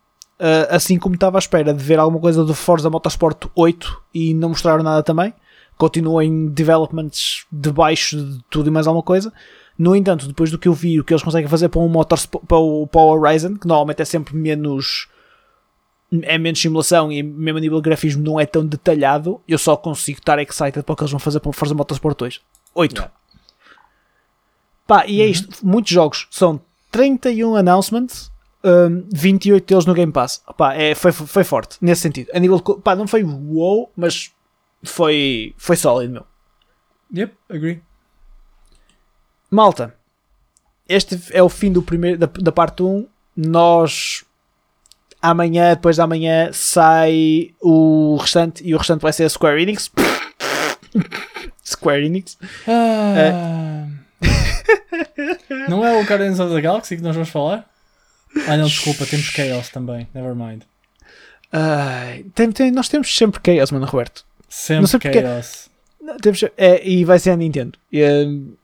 Uh, 0.43 0.67
assim 0.69 0.99
como 0.99 1.15
estava 1.15 1.37
à 1.37 1.39
espera 1.39 1.73
de 1.73 1.81
ver 1.81 1.97
alguma 1.97 2.19
coisa 2.19 2.43
do 2.43 2.53
Forza 2.53 2.89
Motorsport 2.89 3.45
8 3.55 4.01
e 4.13 4.33
não 4.33 4.49
mostraram 4.49 4.83
nada 4.83 5.01
também. 5.01 5.33
Continua 5.77 6.25
em 6.25 6.47
developments 6.47 7.45
debaixo 7.49 8.17
de 8.17 8.43
tudo 8.49 8.67
e 8.67 8.71
mais 8.71 8.85
alguma 8.85 9.03
coisa. 9.03 9.31
No 9.79 9.95
entanto, 9.95 10.27
depois 10.27 10.51
do 10.51 10.59
que 10.59 10.67
eu 10.67 10.73
vi, 10.73 10.99
o 10.99 11.03
que 11.05 11.13
eles 11.13 11.23
conseguem 11.23 11.47
fazer 11.47 11.69
para, 11.69 11.79
um 11.79 11.87
Motorsport, 11.87 12.45
para, 12.45 12.57
o, 12.57 12.85
para 12.85 12.99
o 12.99 13.17
Horizon, 13.17 13.55
que 13.55 13.65
normalmente 13.65 14.01
é 14.01 14.05
sempre 14.05 14.35
menos. 14.35 15.07
é 16.23 16.37
menos 16.37 16.59
simulação 16.59 17.09
e 17.09 17.23
mesmo 17.23 17.59
a 17.59 17.61
nível 17.61 17.77
de 17.79 17.83
grafismo 17.89 18.21
não 18.21 18.37
é 18.37 18.45
tão 18.45 18.65
detalhado, 18.65 19.39
eu 19.47 19.57
só 19.57 19.77
consigo 19.77 20.19
estar 20.19 20.39
excited 20.39 20.83
para 20.83 20.91
o 20.91 20.95
que 20.97 21.03
eles 21.03 21.11
vão 21.11 21.19
fazer 21.21 21.39
para 21.39 21.51
o 21.51 21.53
Forza 21.53 21.73
Motorsport 21.73 22.17
2. 22.17 22.41
8. 22.75 22.93
Yeah. 22.93 23.13
Pá, 24.85 25.05
e 25.07 25.21
é 25.21 25.25
isto. 25.25 25.65
Muitos 25.65 25.93
jogos 25.93 26.27
são 26.29 26.59
31 26.91 27.55
announcements, 27.55 28.29
um, 28.63 29.07
28 29.11 29.65
deles 29.65 29.85
no 29.85 29.93
Game 29.93 30.11
Pass. 30.11 30.41
Pá, 30.57 30.73
é, 30.73 30.95
foi, 30.95 31.11
foi 31.11 31.43
forte 31.43 31.77
nesse 31.81 32.01
sentido. 32.01 32.29
A 32.33 32.39
nível 32.39 32.57
de, 32.57 32.81
pá, 32.81 32.95
não 32.95 33.07
foi 33.07 33.23
wow, 33.23 33.91
mas 33.95 34.31
foi, 34.83 35.53
foi 35.57 35.75
sólido, 35.75 36.13
meu. 36.13 36.25
Yep, 37.15 37.35
agree. 37.49 37.81
Malta, 39.51 39.95
este 40.87 41.19
é 41.31 41.43
o 41.43 41.49
fim 41.49 41.71
do 41.71 41.81
primeiro, 41.81 42.17
da, 42.17 42.25
da 42.27 42.51
parte 42.51 42.81
1. 42.81 43.07
Nós 43.35 44.25
amanhã, 45.21 45.73
depois 45.73 45.95
de 45.95 46.01
amanhã, 46.01 46.49
sai 46.51 47.53
o 47.61 48.17
restante 48.19 48.63
e 48.65 48.75
o 48.75 48.77
restante 48.77 49.01
vai 49.01 49.13
ser 49.13 49.23
a 49.23 49.29
Square 49.29 49.61
Enix. 49.61 49.89
Square 51.63 52.05
Enix. 52.05 52.37
Ah. 52.67 53.87
não 55.69 55.85
é 55.85 55.97
o 55.97 56.03
Guardians 56.03 56.39
of 56.39 56.53
the 56.53 56.61
Galaxy 56.61 56.97
que 56.97 57.03
nós 57.03 57.15
vamos 57.15 57.29
falar? 57.29 57.72
Ah 58.47 58.57
não, 58.57 58.65
desculpa, 58.65 59.05
temos 59.05 59.25
Chaos 59.27 59.69
também. 59.69 60.07
Never 60.13 60.35
mind. 60.35 60.63
Ai, 61.51 62.25
tem- 62.33 62.51
tem- 62.51 62.71
nós 62.71 62.89
temos 62.89 63.15
sempre 63.15 63.39
Chaos, 63.45 63.71
mano, 63.71 63.85
Roberto. 63.85 64.25
Sempre 64.49 64.89
porque- 64.91 65.21
Chaos. 65.21 65.69
Não, 66.01 66.17
Temos, 66.17 66.43
é, 66.57 66.85
e 66.87 67.05
vai 67.05 67.17
ser 67.19 67.29
a 67.31 67.35
Nintendo. 67.37 67.77
Hum, 67.93 68.55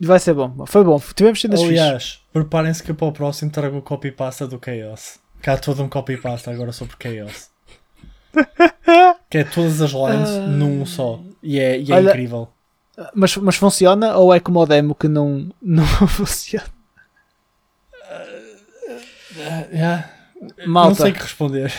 vai 0.00 0.18
ser 0.18 0.32
bom. 0.32 0.64
Foi 0.66 0.82
bom. 0.82 0.98
Tivemos 1.14 1.40
cenas. 1.40 1.60
Aliás, 1.60 2.20
preparem-se 2.32 2.82
que 2.82 2.94
para 2.94 3.06
o 3.08 3.12
próximo 3.12 3.50
trago 3.50 3.76
o 3.78 3.82
copy-pasta 3.82 4.46
do 4.46 4.58
Chaos. 4.64 5.18
Cá 5.42 5.54
há 5.54 5.56
todo 5.58 5.82
um 5.82 5.88
copy-pasta 5.88 6.50
agora 6.50 6.72
sobre 6.72 6.96
Chaos. 7.02 7.48
que 9.30 9.38
é 9.38 9.44
todas 9.44 9.80
as 9.82 9.90
lines 9.92 10.28
Ah. 10.30 10.46
num 10.46 10.86
só. 10.86 11.20
E 11.42 11.58
é, 11.58 11.78
e 11.80 11.90
é 11.92 11.94
Olha- 11.96 12.10
incrível. 12.10 12.48
Mas, 13.14 13.36
mas 13.36 13.54
funciona 13.56 14.16
ou 14.16 14.34
é 14.34 14.40
como 14.40 14.58
o 14.60 14.66
demo 14.66 14.94
que 14.94 15.06
não, 15.06 15.48
não 15.62 15.84
funciona? 16.08 16.66
Yeah. 19.72 20.10
Não 20.58 20.68
Malta, 20.68 21.02
sei 21.02 21.10
o 21.10 21.14
que 21.14 21.22
responder. 21.22 21.72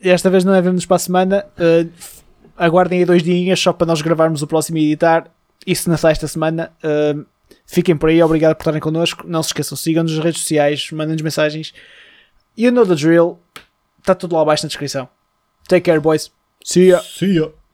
esta 0.00 0.30
vez 0.30 0.44
não 0.44 0.54
é 0.54 0.60
vermos 0.60 0.86
para 0.86 0.96
a 0.96 1.00
semana. 1.00 1.46
Uh, 1.58 1.90
aguardem 2.56 3.00
aí 3.00 3.04
dois 3.04 3.22
dias 3.22 3.60
só 3.60 3.72
para 3.72 3.86
nós 3.86 4.02
gravarmos 4.02 4.42
o 4.42 4.46
próximo 4.46 4.78
e 4.78 4.86
editar. 4.86 5.30
Isso 5.66 5.88
na 5.88 5.96
sexta 5.96 6.26
semana. 6.28 6.72
Uh, 6.82 7.24
fiquem 7.66 7.96
por 7.96 8.08
aí, 8.08 8.22
obrigado 8.22 8.54
por 8.54 8.62
estarem 8.62 8.80
connosco. 8.80 9.26
Não 9.26 9.42
se 9.42 9.48
esqueçam, 9.50 9.76
sigam-nos 9.76 10.14
nas 10.14 10.24
redes 10.24 10.40
sociais, 10.42 10.90
mandem-nos 10.92 11.22
mensagens. 11.22 11.72
You 12.56 12.72
know 12.72 12.86
the 12.86 12.94
drill. 12.94 13.38
Está 13.98 14.14
tudo 14.14 14.34
lá 14.34 14.42
abaixo 14.42 14.64
na 14.64 14.68
descrição. 14.68 15.08
Take 15.68 15.82
care, 15.82 16.00
boys. 16.00 16.30
See 16.64 16.88
ya. 16.88 17.00
See 17.00 17.38
ya. 17.38 17.65